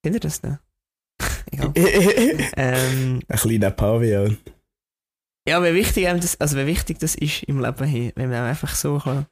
Kennt 0.05 0.16
ihr 0.16 0.20
das 0.20 0.43
noch? 0.43 0.59
Egal. 1.51 1.73
ähm, 2.57 3.20
Ein 3.27 3.39
kleiner 3.39 3.70
Pavian. 3.70 4.37
Ja, 5.51 5.62
wie 5.64 5.74
wichtig, 5.74 6.05
das, 6.05 6.40
also 6.40 6.56
wie 6.56 6.66
wichtig 6.66 6.98
das 7.01 7.16
ist 7.16 7.43
im 7.44 7.60
Leben, 7.60 7.85
hey, 7.85 8.12
wenn 8.14 8.31
man 8.31 8.44
einfach 8.44 8.74
so 8.74 8.98
kann 8.98 9.27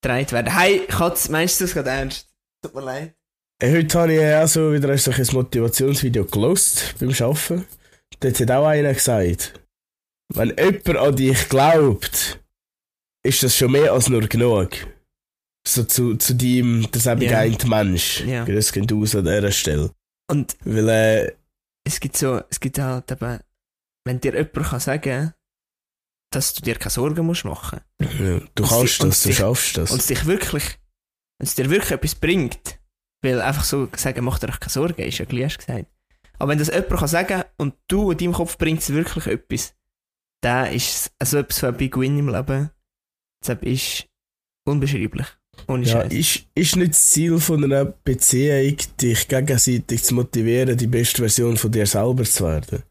gedreht 0.00 0.32
werden. 0.32 0.56
Hey, 0.56 0.86
Katz, 0.86 1.28
meinst 1.28 1.60
du 1.60 1.64
das 1.64 1.74
gerade 1.74 1.90
ernst? 1.90 2.28
Tut 2.62 2.74
mir 2.74 2.82
leid. 2.82 3.14
Äh, 3.60 3.72
Heute 3.72 3.98
habe 3.98 4.14
ich 4.14 4.20
ja 4.20 4.44
auch 4.44 4.48
so 4.48 4.72
wieder 4.72 4.88
ein 4.88 5.26
Motivationsvideo 5.32 6.24
gelost 6.26 6.94
beim 7.00 7.10
Arbeiten. 7.10 7.66
Dort 8.20 8.40
hat 8.40 8.50
auch 8.52 8.66
einer 8.66 8.94
gesagt, 8.94 9.60
wenn 10.32 10.54
jemand 10.56 10.96
an 10.96 11.16
dich 11.16 11.48
glaubt, 11.48 12.40
ist 13.24 13.42
das 13.42 13.56
schon 13.56 13.72
mehr 13.72 13.92
als 13.92 14.08
nur 14.08 14.22
genug. 14.28 14.70
So 15.66 15.82
zu, 15.82 16.16
zu 16.16 16.34
deinem, 16.34 16.88
das 16.92 17.06
eben 17.06 17.20
geeinte 17.20 17.66
Mensch. 17.66 18.20
Ja. 18.20 18.44
Das 18.44 18.72
geht 18.72 18.92
aus 18.92 19.16
an 19.16 19.24
dieser 19.24 19.50
Stelle. 19.50 19.90
Und 20.30 20.56
Weil, 20.64 20.88
äh, 20.88 21.32
es 21.84 21.98
gibt 21.98 22.16
so, 22.16 22.40
es 22.48 22.60
gibt 22.60 22.78
halt 22.78 23.10
eben, 23.10 23.40
wenn 24.08 24.20
dir 24.20 24.32
jemand 24.34 24.52
kann 24.68 24.80
sagen 24.80 25.32
dass 26.30 26.52
du 26.54 26.60
dir 26.62 26.74
keine 26.74 26.90
Sorgen 26.90 27.24
musst 27.24 27.44
machen 27.44 27.80
ja, 28.00 28.08
du 28.54 28.62
Und 28.62 28.68
kannst 28.68 29.02
das, 29.02 29.22
du 29.22 29.28
sie- 29.28 29.34
schaffst 29.34 29.76
das. 29.78 29.90
und 29.90 30.00
es 30.00 30.06
dich 30.08 30.26
wirklich, 30.26 30.64
wenn 31.38 31.46
es 31.46 31.54
dir 31.54 31.70
wirklich 31.70 31.92
etwas 31.92 32.14
bringt, 32.14 32.78
weil 33.22 33.40
einfach 33.40 33.64
so 33.64 33.88
sagen, 33.96 34.24
mach 34.24 34.38
dir 34.38 34.48
keine 34.48 34.70
Sorgen, 34.70 35.02
ist 35.02 35.18
ja 35.18 35.24
gleich 35.24 35.56
gesagt. 35.56 35.86
Aber 36.38 36.50
wenn 36.50 36.58
das 36.58 36.68
jemand 36.68 36.88
kann 36.90 37.08
sagen 37.08 37.44
und 37.56 37.74
du 37.88 38.10
in 38.10 38.18
deinem 38.18 38.32
Kopf 38.34 38.58
bringt 38.58 38.80
es 38.80 38.90
wirklich 38.92 39.26
etwas, 39.26 39.74
dann 40.42 40.72
ist 40.72 40.88
es 40.88 41.10
also 41.18 41.38
etwas 41.38 41.58
von 41.60 41.70
ein 41.70 41.76
Big 41.78 41.96
Win 41.96 42.18
im 42.18 42.28
Leben. 42.28 42.70
Das 43.44 43.56
ist 43.62 44.06
unbeschreiblich. 44.66 45.26
Ohne 45.66 45.84
ja, 45.84 46.02
Scheiß. 46.02 46.12
ist, 46.12 46.44
ist 46.54 46.76
nicht 46.76 46.92
das 46.92 47.10
Ziel 47.10 47.40
von 47.40 47.64
einer 47.64 47.84
Beziehung, 47.86 48.76
dich 49.00 49.26
gegenseitig 49.26 50.04
zu 50.04 50.14
motivieren, 50.14 50.76
die 50.76 50.86
beste 50.86 51.22
Version 51.22 51.56
von 51.56 51.72
dir 51.72 51.86
selber 51.86 52.22
zu 52.24 52.44
werden? 52.44 52.82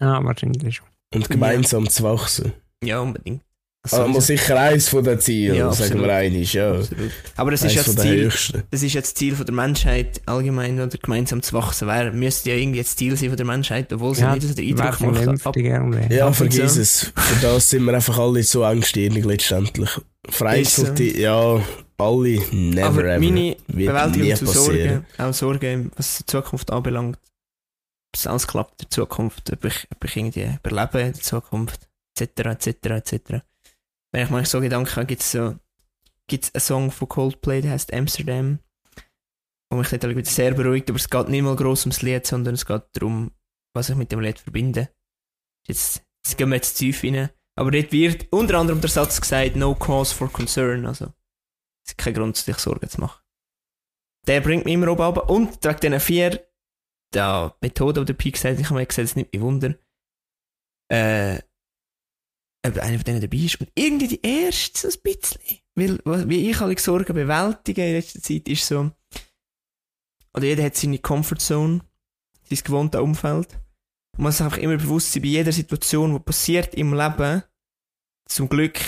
Ja, 0.00 0.22
wahrscheinlich 0.24 0.76
schon. 0.76 0.86
Und 1.14 1.28
gemeinsam 1.30 1.88
zu 1.88 2.02
wachsen? 2.02 2.52
Ja, 2.82 3.00
unbedingt. 3.00 3.42
Also, 3.82 4.02
Aber 4.04 4.20
sicher 4.22 4.58
eins 4.58 4.88
von 4.88 5.04
den 5.04 5.20
Zielen, 5.20 5.56
Ja, 5.56 5.70
sagen 5.70 6.00
wir 6.00 6.10
einiges, 6.14 6.54
ja. 6.54 6.72
absolut. 6.72 7.10
Aber 7.36 7.50
das 7.50 7.60
ist 7.60 7.66
Eins 7.66 7.74
ja 7.74 7.82
das 7.82 7.94
den 7.96 8.30
Ziel. 8.30 8.62
Das 8.70 8.82
ist 8.82 8.92
ja 8.94 9.00
das 9.02 9.12
Ziel 9.12 9.36
von 9.36 9.44
der 9.44 9.54
Menschheit 9.54 10.22
allgemein 10.24 10.80
oder 10.80 10.96
gemeinsam 10.96 11.42
zu 11.42 11.52
wachsen. 11.52 11.86
Wäre, 11.86 12.10
müsste 12.10 12.48
ja 12.50 12.56
irgendwie 12.56 12.78
das 12.80 12.96
Ziel 12.96 13.14
sein 13.14 13.28
von 13.28 13.36
der 13.36 13.44
Menschheit, 13.44 13.92
obwohl 13.92 14.14
sie 14.14 14.22
Ja, 14.22 14.34
nicht 14.34 14.48
so 14.48 14.54
den 14.54 14.80
Eindruck 14.80 15.00
macht. 15.00 15.46
Ab. 15.46 15.56
Ja, 15.56 16.26
Ab 16.26 16.34
vergiss 16.34 16.76
es. 16.78 17.12
Für 17.14 17.42
das 17.46 17.68
sind 17.68 17.84
wir 17.84 17.92
einfach 17.92 18.18
alle 18.18 18.42
so 18.42 18.62
engstirnig 18.62 19.22
letztendlich. 19.26 19.90
Vereinzelte, 20.30 21.04
ja, 21.04 21.60
alle, 21.98 22.40
never 22.52 22.86
aber 22.86 23.04
ever. 23.04 23.18
meine 23.20 23.56
Bewältigung 23.68 24.34
zu. 24.36 24.46
Sorgen, 24.46 25.04
auch 25.18 25.34
Sorgen, 25.34 25.90
was 25.96 26.18
die 26.18 26.26
Zukunft 26.26 26.72
anbelangt, 26.72 27.18
ob 28.14 28.18
es 28.18 28.26
alles 28.28 28.46
klappt 28.46 28.80
in 28.80 28.88
der 28.88 28.90
Zukunft, 28.90 29.52
ob 29.52 29.64
ich, 29.64 29.88
ob 29.92 30.04
ich 30.04 30.16
irgendwie 30.16 30.56
überlebe 30.62 31.00
in 31.00 31.12
der 31.12 31.20
Zukunft, 31.20 31.88
etc., 32.16 32.46
etc., 32.46 32.68
etc. 32.90 33.44
Wenn 34.12 34.24
ich 34.24 34.30
mir 34.30 34.46
so 34.46 34.60
Gedanken 34.60 34.94
habe, 34.94 35.06
gibt 35.06 35.22
es 35.22 35.32
so, 35.32 35.56
gibt's 36.28 36.54
einen 36.54 36.60
Song 36.60 36.90
von 36.92 37.08
Coldplay, 37.08 37.60
der 37.60 37.72
heißt 37.72 37.92
Amsterdam, 37.92 38.60
wo 39.68 39.78
mich 39.78 39.90
wieder 39.90 40.24
sehr 40.24 40.54
beruhigt, 40.54 40.88
aber 40.90 40.98
es 40.98 41.10
geht 41.10 41.28
nicht 41.28 41.42
mal 41.42 41.56
gross 41.56 41.86
ums 41.86 42.02
Lied, 42.02 42.24
sondern 42.24 42.54
es 42.54 42.64
geht 42.64 42.84
darum, 42.92 43.32
was 43.74 43.90
ich 43.90 43.96
mit 43.96 44.12
dem 44.12 44.20
Lied 44.20 44.38
verbinde. 44.38 44.90
Jetzt, 45.66 46.04
jetzt 46.24 46.38
gehen 46.38 46.50
wir 46.50 46.56
jetzt 46.56 46.74
tief 46.74 47.02
rein. 47.02 47.30
Aber 47.56 47.72
dort 47.72 47.90
wird 47.90 48.32
unter 48.32 48.58
anderem 48.58 48.80
der 48.80 48.90
Satz 48.90 49.20
gesagt, 49.20 49.56
no 49.56 49.74
cause 49.74 50.14
for 50.14 50.30
concern, 50.32 50.86
also 50.86 51.06
es 51.84 51.92
ist 51.92 51.98
kein 51.98 52.14
Grund, 52.14 52.36
sich 52.36 52.58
Sorgen 52.58 52.88
zu 52.88 53.00
machen. 53.00 53.20
Der 54.28 54.40
bringt 54.40 54.66
mich 54.66 54.74
immer 54.74 54.88
oben 54.88 55.02
runter. 55.02 55.28
Und 55.28 55.64
wegen 55.64 55.80
diesen 55.80 56.00
vier, 56.00 56.53
der 57.14 57.56
Methode, 57.60 58.00
die 58.00 58.06
der 58.06 58.14
Pi 58.14 58.30
gesagt 58.30 58.54
hat, 58.54 58.60
ich 58.60 58.66
habe 58.66 58.80
mir 58.80 58.86
gesagt, 58.86 59.08
es 59.08 59.16
nimmt 59.16 59.32
mich 59.32 59.42
Wunder, 59.42 59.74
äh, 60.90 61.38
ob 62.66 62.78
einer 62.78 62.96
von 62.96 63.04
denen 63.04 63.20
dabei 63.20 63.36
ist. 63.36 63.60
Und 63.60 63.70
irgendwie 63.74 64.08
die 64.08 64.22
erste 64.22 64.90
so 64.90 64.98
ein 64.98 65.02
bisschen. 65.02 65.40
Weil, 65.74 66.28
wie 66.28 66.50
ich 66.50 66.60
alle 66.60 66.78
Sorgen 66.78 67.14
bewältige 67.14 67.86
in 67.86 67.94
letzter 67.94 68.22
Zeit, 68.22 68.48
ist 68.48 68.66
so, 68.66 68.90
oder 70.34 70.46
jeder 70.46 70.64
hat 70.64 70.76
seine 70.76 70.98
Comfortzone, 70.98 71.80
sein 72.42 72.58
gewohntes 72.64 73.00
Umfeld. 73.00 73.58
Man 74.16 74.26
muss 74.26 74.40
einfach 74.40 74.58
immer 74.58 74.76
bewusst 74.76 75.12
sein, 75.12 75.22
bei 75.22 75.28
jeder 75.28 75.52
Situation, 75.52 76.12
die 76.12 76.20
passiert 76.20 76.74
im 76.74 76.94
Leben, 76.94 77.42
zum 78.26 78.48
Glück, 78.48 78.78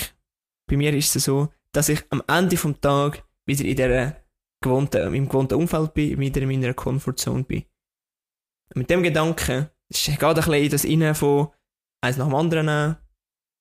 bei 0.67 0.77
mir 0.77 0.93
ist 0.93 1.15
es 1.15 1.25
so, 1.25 1.49
dass 1.71 1.89
ich 1.89 2.03
am 2.09 2.23
Ende 2.27 2.57
vom 2.57 2.79
Tag 2.81 3.23
wieder 3.45 3.65
in 3.65 3.75
der 3.75 4.23
gewohnten, 4.61 5.13
im 5.13 5.27
gewohnten 5.27 5.55
Umfeld 5.55 5.93
bin, 5.93 6.19
wieder 6.19 6.41
in 6.41 6.47
meiner 6.47 6.73
Comfortzone 6.73 7.43
bin. 7.43 7.65
Mit 8.75 8.89
dem 8.89 9.03
Gedanken, 9.03 9.69
es 9.89 10.03
geht 10.05 10.21
ein 10.23 10.33
bisschen 10.35 10.53
in 10.53 10.69
das 10.69 10.85
Innen 10.85 11.15
von 11.15 11.49
eins 12.01 12.17
nach 12.17 12.25
dem 12.27 12.35
anderen 12.35 12.97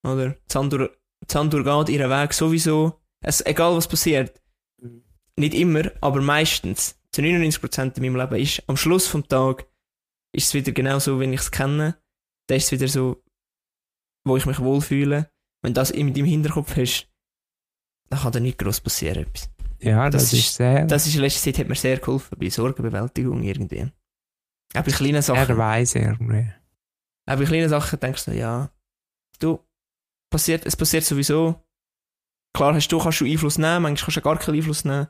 oder? 0.07 0.31
Die 0.31 0.53
Sandur 0.53 1.65
geht 1.65 1.89
ihren 1.95 2.11
Weg 2.11 2.33
sowieso, 2.33 3.01
es, 3.25 3.45
egal 3.45 3.77
was 3.77 3.89
passiert. 3.89 4.41
Nicht 5.39 5.55
immer, 5.55 5.91
aber 6.01 6.21
meistens, 6.21 6.99
zu 7.13 7.23
99% 7.23 7.97
in 7.97 8.03
meinem 8.03 8.17
Leben 8.17 8.41
ist, 8.43 8.63
am 8.69 8.77
Schluss 8.77 9.07
vom 9.07 9.27
Tag, 9.27 9.67
ist 10.33 10.49
es 10.49 10.55
wieder 10.55 10.73
genau 10.73 10.99
so, 10.99 11.19
wenn 11.19 11.33
ich 11.33 11.41
es 11.41 11.51
kenne. 11.51 11.97
Dann 12.49 12.59
ist 12.59 12.65
es 12.67 12.73
wieder 12.73 12.89
so, 12.89 13.23
wo 14.25 14.37
ich 14.37 14.47
mich 14.47 14.61
wohlfühle. 14.61 15.31
Wenn 15.63 15.75
das 15.75 15.91
in 15.91 16.13
deinem 16.15 16.27
Hinterkopf 16.27 16.77
hast, 16.77 17.09
dann 18.11 18.21
kann 18.21 18.33
da 18.33 18.41
nicht 18.41 18.59
groß 18.59 18.81
passieren. 18.81 19.25
Etwas. 19.27 19.51
Ja, 19.81 20.09
das, 20.11 20.25
Das 20.25 20.33
ist 20.33 20.39
ist- 20.41 20.55
sehr, 20.57 20.87
Das 20.87 21.07
ist 21.07 21.15
in 21.17 21.21
letzter 21.23 21.41
Zeit 21.53 21.59
hat 21.59 21.69
mir 21.69 21.75
sehr 21.75 21.99
geholfen 21.99 22.39
bei 22.39 22.49
Sorgenbewältigung 22.49 23.43
irgendwie. 23.43 23.91
Auch 24.77 24.85
bei 24.85 24.93
kleinen 24.93 25.23
Sachen. 25.23 25.57
weise 25.57 25.99
irgendwie. 25.99 26.49
Auch 27.27 27.37
bei 27.37 27.45
kleinen 27.45 27.69
Sachen 27.69 27.99
denkst 28.01 28.25
du, 28.27 28.33
ja, 28.33 28.71
du, 29.39 29.59
passiert, 30.31 30.67
es 30.67 30.77
passiert 30.77 31.05
sowieso. 31.05 31.63
Klar 32.55 32.75
hast 32.75 32.89
du, 32.89 32.99
kannst 32.99 33.21
du 33.21 33.25
Einfluss 33.27 33.59
nehmen, 33.59 33.83
manchmal 33.83 34.07
kannst 34.07 34.17
du 34.17 34.21
gar 34.23 34.39
keinen 34.39 34.57
Einfluss 34.57 34.85
nehmen. 34.85 35.07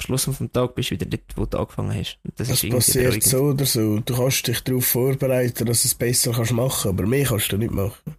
Am 0.00 0.04
Schluss 0.04 0.24
vom 0.24 0.52
Tag 0.52 0.74
bist 0.74 0.90
du 0.90 0.94
wieder 0.94 1.06
dort, 1.06 1.36
wo 1.36 1.44
du 1.44 1.58
angefangen 1.58 1.92
hast. 1.92 2.20
Und 2.24 2.38
das 2.38 2.48
Es 2.48 2.62
ist 2.62 2.70
passiert 2.70 3.04
beruhigend. 3.06 3.24
so 3.24 3.38
oder 3.44 3.66
so. 3.66 3.98
Du 4.00 4.16
kannst 4.16 4.46
dich 4.46 4.62
darauf 4.62 4.86
vorbereiten, 4.86 5.66
dass 5.66 5.82
du 5.82 5.88
es 5.88 5.94
besser 5.94 6.32
kannst 6.32 6.52
machen 6.52 6.90
aber 6.90 7.04
mehr 7.06 7.24
kannst 7.26 7.50
du 7.50 7.58
nicht 7.58 7.72
machen. 7.72 8.16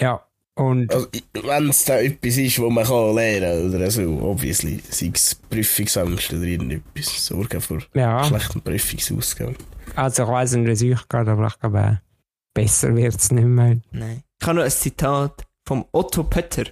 Ja, 0.00 0.26
und 0.58 0.92
Also, 0.92 1.08
wenn 1.42 1.68
es 1.70 1.84
da 1.84 1.98
etwas 2.00 2.36
ist, 2.36 2.58
wo 2.58 2.68
man 2.70 2.84
kann 2.84 3.14
lernen 3.14 3.74
oder 3.74 3.90
so, 3.90 4.02
obviously, 4.22 4.80
sei 4.90 5.10
es 5.14 5.34
Prüfungsangst 5.34 6.32
oder 6.32 6.42
irgendetwas, 6.42 7.24
Sorgen 7.26 7.60
vor 7.60 7.78
ja, 7.94 8.22
schlechten 8.24 8.60
Prüfungsausgang. 8.60 9.54
also 9.94 10.22
ich 10.24 10.28
weiss 10.28 10.52
nicht, 10.54 10.66
wie 10.66 10.90
es 10.90 10.98
euch 10.98 11.08
geht, 11.08 11.28
aber 11.28 11.46
ich 11.46 11.58
glaube, 11.60 11.78
äh, 11.78 11.96
besser 12.54 12.94
wird 12.94 13.14
es 13.16 13.30
nicht 13.30 13.44
mehr. 13.46 13.78
Nein. 13.92 14.22
Ich 14.40 14.46
habe 14.46 14.58
noch 14.58 14.64
ein 14.64 14.70
Zitat 14.70 15.44
vom 15.66 15.84
Otto 15.92 16.24
Pötter. 16.24 16.64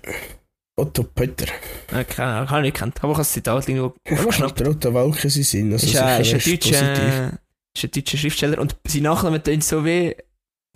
Otto 0.78 1.04
Pötter. 1.04 1.46
Äh, 1.92 2.04
keine 2.04 2.32
Ahnung, 2.32 2.50
habe 2.50 2.60
ich 2.60 2.64
nicht 2.64 2.74
gekannt. 2.74 2.98
Aber 3.02 3.12
ich 3.12 3.16
habe 3.18 3.20
das 3.22 3.32
Zitat 3.32 3.68
irgendwo 3.68 3.94
Was 4.10 4.18
aufgeschnappt. 4.20 4.60
der 4.60 4.68
Otto 4.70 4.94
Walke 4.94 5.30
sie 5.30 5.42
sind, 5.42 5.72
also 5.72 5.86
Ist, 5.86 5.92
sicher 5.92 6.06
ein- 6.06 6.20
ist, 6.22 6.32
ein 6.34 6.40
deutscher, 6.52 7.38
ist 7.76 7.84
ein 7.84 7.90
deutscher 7.92 8.18
Schriftsteller 8.18 8.58
und 8.60 8.76
sein 8.86 9.02
Nachname 9.02 9.42
tönt 9.42 9.64
so 9.64 9.84
wie 9.84 10.14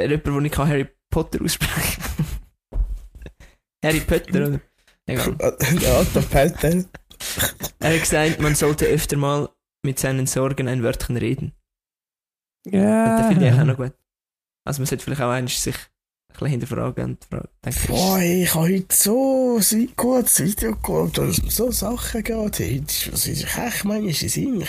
jemand, 0.00 0.26
der 0.26 0.42
ich 0.44 0.56
Harry 0.58 0.86
Potter 1.10 1.44
aussprechen 1.44 2.02
Harry 3.84 4.00
Potter, 4.00 4.46
oder? 4.48 4.60
Egal. 5.06 5.36
Der 5.80 5.98
Otto 6.00 6.20
Pötter. 6.22 6.84
Er 7.80 7.94
hat 7.94 8.00
gesagt, 8.00 8.40
man 8.40 8.54
sollte 8.54 8.86
öfter 8.86 9.16
mal 9.16 9.48
mit 9.82 9.98
seinen 9.98 10.26
Sorgen 10.26 10.68
ein 10.68 10.82
Wörtchen 10.82 11.16
reden. 11.16 11.52
Und 12.66 12.72
das 12.74 13.28
finde 13.28 13.46
ich 13.46 13.52
auch 13.52 13.56
Ja, 13.58 13.64
noch 13.64 13.76
gut. 13.76 13.92
Also 14.66 14.80
man 14.80 14.86
sollte 14.86 15.04
vielleicht 15.04 15.22
auch 15.22 15.30
einmal 15.30 15.48
sich 15.48 15.74
ein 15.74 16.32
bisschen 16.32 16.46
hinterfragen 16.48 17.04
und 17.04 17.24
fragen. 17.24 17.48
denken, 17.64 17.86
Boah, 17.88 18.18
ich 18.20 18.54
habe 18.54 18.68
heute 18.68 18.94
so 18.94 19.58
ein 19.58 19.92
gutes 19.96 20.40
Video 20.44 20.76
geschaut, 20.76 21.18
wo 21.18 21.22
es 21.22 21.38
um 21.40 21.50
so 21.50 21.70
Sachen 21.70 22.22
geht. 22.22 22.60
Ist- 22.60 23.12
was 23.12 23.26
ist 23.26 23.42
echt 23.44 23.84
manchmal 23.84 24.06
in 24.06 24.12
Sinn. 24.14 24.64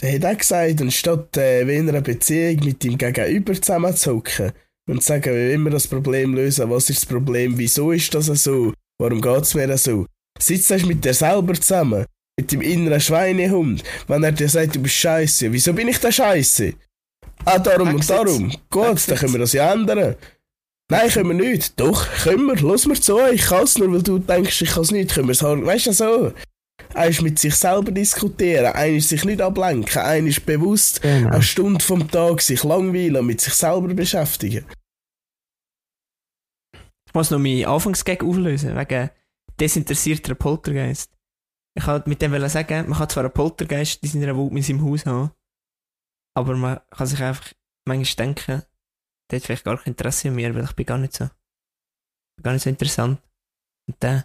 Der 0.00 0.14
hat 0.14 0.24
auch 0.24 0.38
gesagt, 0.38 0.80
anstatt 0.80 1.36
äh, 1.36 1.62
in 1.62 1.88
einer 1.88 2.00
Beziehung 2.02 2.64
mit 2.64 2.82
dem 2.84 2.96
Gegenüber 2.98 3.54
zusammenzuhocken 3.54 4.52
und 4.88 5.02
sagen, 5.02 5.34
wie 5.34 5.52
immer 5.52 5.70
das 5.70 5.86
Problem 5.86 6.34
lösen, 6.34 6.70
was 6.70 6.90
ist 6.90 7.02
das 7.02 7.06
Problem, 7.08 7.56
wieso 7.56 7.92
ist 7.92 8.14
das 8.14 8.26
so, 8.26 8.72
warum 8.98 9.20
geht 9.20 9.42
es 9.42 9.54
mir 9.54 9.76
so, 9.78 10.06
sitzt 10.38 10.70
du 10.70 10.86
mit 10.86 11.04
dir 11.04 11.14
selber 11.14 11.54
zusammen, 11.54 12.04
mit 12.38 12.50
dem 12.50 12.60
inneren 12.62 13.00
Schweinehund, 13.00 13.82
wenn 14.08 14.24
er 14.24 14.32
dir 14.32 14.48
sagt, 14.48 14.74
du 14.74 14.80
bist 14.80 14.96
scheiße, 14.96 15.52
wieso 15.52 15.72
bin 15.72 15.88
ich 15.88 15.98
da 15.98 16.10
scheiße? 16.10 16.72
Ah, 17.44 17.58
darum 17.58 17.88
und 17.88 17.94
Weggesetzt. 17.94 18.10
darum. 18.10 18.52
Gut, 18.70 19.08
dann 19.08 19.18
können 19.18 19.32
wir 19.32 19.40
das 19.40 19.52
ja 19.52 19.72
ändern. 19.72 20.16
Nein, 20.90 21.10
können 21.10 21.38
wir 21.38 21.50
nicht. 21.50 21.78
Doch, 21.80 22.06
können 22.22 22.46
wir. 22.46 22.56
Lass 22.62 22.86
mir 22.86 23.00
zu, 23.00 23.18
ich 23.32 23.42
kann 23.42 23.64
es 23.64 23.78
nur, 23.78 23.92
weil 23.92 24.02
du 24.02 24.18
denkst, 24.18 24.62
ich 24.62 24.70
kann 24.70 24.82
es 24.82 24.90
nicht. 24.90 25.12
Können 25.14 25.28
wir 25.28 25.32
es 25.32 25.42
haben. 25.42 25.64
Weißt 25.64 25.86
du 25.86 25.92
so? 25.92 26.32
Einer 26.94 27.08
ist 27.08 27.22
mit 27.22 27.38
sich 27.38 27.54
selber 27.54 27.90
diskutieren, 27.90 28.72
einer 28.74 28.96
ist 28.96 29.08
sich 29.08 29.24
nicht 29.24 29.40
ablenken, 29.40 30.02
einer 30.02 30.28
ist 30.28 30.44
bewusst 30.44 31.00
genau. 31.00 31.30
eine 31.30 31.42
Stunde 31.42 31.82
vom 31.82 32.10
Tag 32.10 32.40
sich 32.42 32.64
langweilen 32.64 33.16
und 33.16 33.26
mit 33.26 33.40
sich 33.40 33.54
selber 33.54 33.94
beschäftigen. 33.94 34.66
Ich 37.06 37.14
muss 37.14 37.30
noch 37.30 37.38
meinen 37.38 37.64
Anfangsgag 37.64 38.22
auflösen, 38.22 38.76
wegen 38.76 39.10
desinteressierter 39.60 40.34
Poltergeist. 40.34 41.16
Ich 41.74 41.86
wollte 41.86 42.08
mit 42.08 42.20
dem 42.20 42.48
sagen, 42.48 42.88
man 42.88 42.98
kann 42.98 43.08
zwar 43.08 43.24
einen 43.24 43.32
Poltergeist 43.32 44.02
in 44.02 44.08
seiner 44.10 44.36
Wut 44.36 44.52
in 44.52 44.62
seinem 44.62 44.84
Haus 44.84 45.06
haben, 45.06 45.30
aber 46.34 46.56
man 46.56 46.80
kann 46.90 47.06
sich 47.06 47.22
einfach 47.22 47.52
manchmal 47.86 48.26
denken, 48.26 48.62
der 49.30 49.38
hat 49.38 49.46
vielleicht 49.46 49.64
gar 49.64 49.78
kein 49.78 49.92
Interesse 49.92 50.28
an 50.28 50.34
mir, 50.34 50.54
weil 50.54 50.64
ich 50.64 50.72
bin 50.72 50.86
gar 50.86 50.98
nicht 50.98 51.14
so, 51.14 51.28
gar 52.42 52.52
nicht 52.52 52.62
so 52.62 52.70
interessant. 52.70 53.20
Und 53.88 53.96
dann 54.00 54.24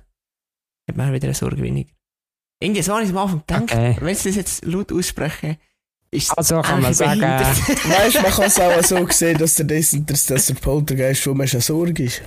hat 0.90 0.96
man 0.98 1.14
wieder 1.14 1.28
eine 1.28 1.34
Sorge 1.34 1.62
weniger. 1.62 1.97
Irgendwie 2.60 2.82
so 2.82 2.94
habe 2.94 3.04
ich 3.04 3.10
es 3.10 3.16
am 3.16 3.22
Anfang 3.22 3.44
gedacht, 3.46 3.64
Okay. 3.64 3.98
wenn 4.00 4.08
ich 4.16 4.24
das 4.24 4.36
jetzt 4.36 4.66
laut 4.66 4.92
ausspreche, 4.92 5.58
ist 6.10 6.24
es 6.32 6.38
Also 6.38 6.62
kann 6.62 6.82
man 6.82 6.94
sagen, 6.94 7.20
behindert. 7.20 7.58
Weißt 7.86 8.16
du, 8.16 8.22
man 8.22 8.32
kann 8.32 8.46
es 8.46 8.60
auch 8.60 8.84
so 8.84 9.08
sehen, 9.10 9.38
dass 9.38 9.56
der, 9.56 9.66
dass 9.68 10.46
der 10.48 10.54
Poltergeist 10.56 11.22
schon 11.22 11.46
Sorge 11.48 12.04
ist. 12.04 12.22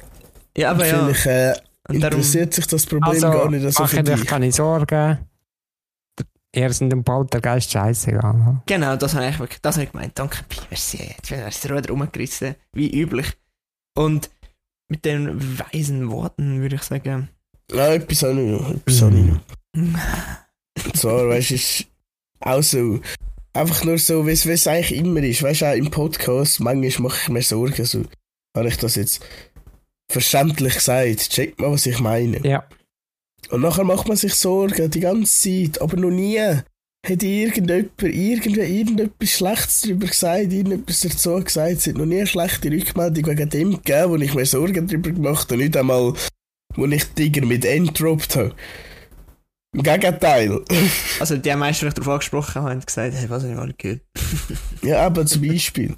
ja, 0.57 0.71
aber 0.71 0.87
ja. 0.87 1.09
Äh, 1.09 1.55
Und 1.89 2.01
darum, 2.01 2.19
interessiert 2.19 2.55
sich 2.55 2.67
das 2.67 2.87
Problem 2.87 3.11
also 3.15 3.31
gar 3.31 3.51
nicht 3.51 3.73
so 3.77 3.87
für 3.87 4.03
dich. 4.03 4.25
keine 4.27 4.53
Sorgen. 4.53 5.19
Ihr 6.55 6.73
sind 6.73 6.91
dem 6.91 7.05
Poltergeist 7.05 7.71
scheißegal. 7.71 8.63
Genau, 8.67 8.97
das 8.97 9.15
habe 9.15 9.29
ich, 9.29 9.39
wirklich- 9.39 9.61
das 9.63 9.77
habe 9.77 9.85
ich 9.85 9.93
gemeint. 9.93 10.19
Danke, 10.19 10.39
Pi, 10.49 10.59
merci. 10.69 10.97
Jetzt 10.99 11.31
wäre 11.31 11.45
das 11.45 11.65
Ruder 11.71 11.89
rumgerissen, 11.91 12.57
wie 12.73 12.91
üblich. 13.01 13.37
Und 13.97 14.31
mit 14.89 15.05
den 15.05 15.59
weisen 15.61 16.11
Worten 16.11 16.61
würde 16.61 16.75
ich 16.77 16.83
sagen, 16.83 17.29
Ja, 17.73 17.89
etwas 17.95 18.23
habe 18.25 18.41
ich 18.43 18.61
noch. 18.61 18.71
Etwas 18.71 19.03
habe 19.03 19.17
ich 19.17 19.25
noch. 19.27 19.41
Zwar, 20.95 21.29
weißt 21.29 21.51
du, 21.51 21.55
ist 21.55 21.87
auch 22.41 22.63
so, 22.63 23.01
einfach 23.53 23.85
nur 23.85 23.99
so, 23.99 24.27
wie 24.27 24.33
es 24.33 24.67
eigentlich 24.67 24.97
immer 24.97 25.23
ist. 25.23 25.43
Weißt 25.43 25.63
du, 25.63 25.67
auch 25.67 25.77
im 25.77 25.91
Podcast, 25.91 26.61
manchmal 26.61 27.09
mache 27.09 27.21
ich 27.23 27.29
mir 27.29 27.43
Sorgen, 27.43 27.85
so, 27.85 28.05
habe 28.57 28.69
ich 28.69 28.77
das 28.77 28.97
jetzt 28.97 29.21
verständlich 30.11 30.75
gesagt. 30.75 31.31
Checkt 31.31 31.61
mal, 31.61 31.71
was 31.71 31.87
ich 31.87 32.01
meine. 32.01 32.41
Ja, 32.47 32.65
Und 33.51 33.63
nachher 33.63 33.85
macht 33.85 34.09
man 34.09 34.17
sich 34.17 34.35
Sorgen 34.35 34.91
die 34.91 35.01
ganze 35.01 35.33
Zeit, 35.73 35.81
aber 35.81 35.97
noch 35.97 36.11
nie 36.11 36.41
hat 36.41 37.23
irgendjemand 37.23 37.91
irgendwie 38.03 38.61
irgendetwas 38.61 39.31
Schlechtes 39.31 39.83
darüber 39.83 40.07
gesagt, 40.07 40.53
irgendetwas 40.53 41.01
dazu 41.01 41.43
gesagt. 41.43 41.73
Es 41.73 41.87
hat 41.87 41.97
noch 41.97 42.07
nie 42.07 42.19
eine 42.19 42.27
schlechte 42.27 42.71
Rückmeldung 42.71 43.27
wegen 43.27 43.49
dem 43.49 43.71
gegeben, 43.83 44.11
wo 44.11 44.17
ich 44.17 44.35
mir 44.35 44.47
Sorgen 44.47 44.87
darüber 44.87 45.11
gemacht 45.11 45.51
habe. 45.51 45.63
Nicht 45.63 45.77
einmal 45.77 46.15
wo 46.77 46.87
ich 46.87 47.05
Tiger 47.07 47.45
mit 47.47 47.65
entroppt 47.65 48.37
habe. 48.37 48.55
Im 49.73 49.83
Gegenteil. 49.85 50.65
Also 51.21 51.37
die 51.37 51.55
meisten, 51.55 51.85
die 51.85 51.89
ich 51.89 51.95
darauf 51.95 52.15
angesprochen 52.15 52.63
haben 52.63 52.81
gesagt, 52.81 53.15
hey, 53.15 53.31
was 53.31 53.43
habe 53.43 53.53
ich 53.53 53.59
mal 53.59 53.73
gehört? 53.79 54.01
ja, 54.83 55.07
aber 55.07 55.25
zum 55.27 55.47
Beispiel. 55.47 55.97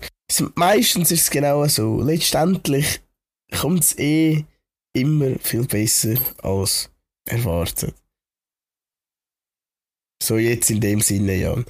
Meistens 0.55 1.11
ist 1.11 1.23
es 1.23 1.31
genau 1.31 1.67
so. 1.67 2.03
Letztendlich 2.03 3.01
kommt 3.59 3.85
es 3.85 3.99
eh 3.99 4.45
immer 4.95 5.39
viel 5.41 5.67
besser 5.67 6.17
als 6.43 6.91
erwartet. 7.27 7.95
So 10.23 10.37
jetzt 10.39 10.71
in 10.71 10.81
dem 10.81 11.01
Sinne, 11.01 11.35
Jan. 11.35 11.65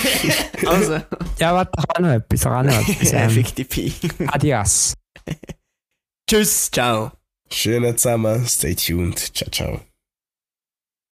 also, 0.66 0.94
Ja, 1.38 1.54
warte, 1.54 1.72
ich 1.76 1.84
habe 1.88 2.02
noch 2.02 2.12
etwas. 2.14 2.40
Ich 2.40 2.46
habe 2.46 2.66
noch 2.68 2.88
etwas. 2.88 3.10
ja, 3.12 3.22
Ähm, 3.24 3.30
fick 3.30 3.54
die 3.54 3.64
Pi. 3.64 3.92
adios. 4.28 4.94
Tschüss, 6.28 6.70
ciao. 6.70 7.12
Schönen 7.50 7.98
zusammen, 7.98 8.46
stay 8.46 8.74
tuned. 8.74 9.18
Ciao, 9.36 9.50
ciao. 9.50 9.91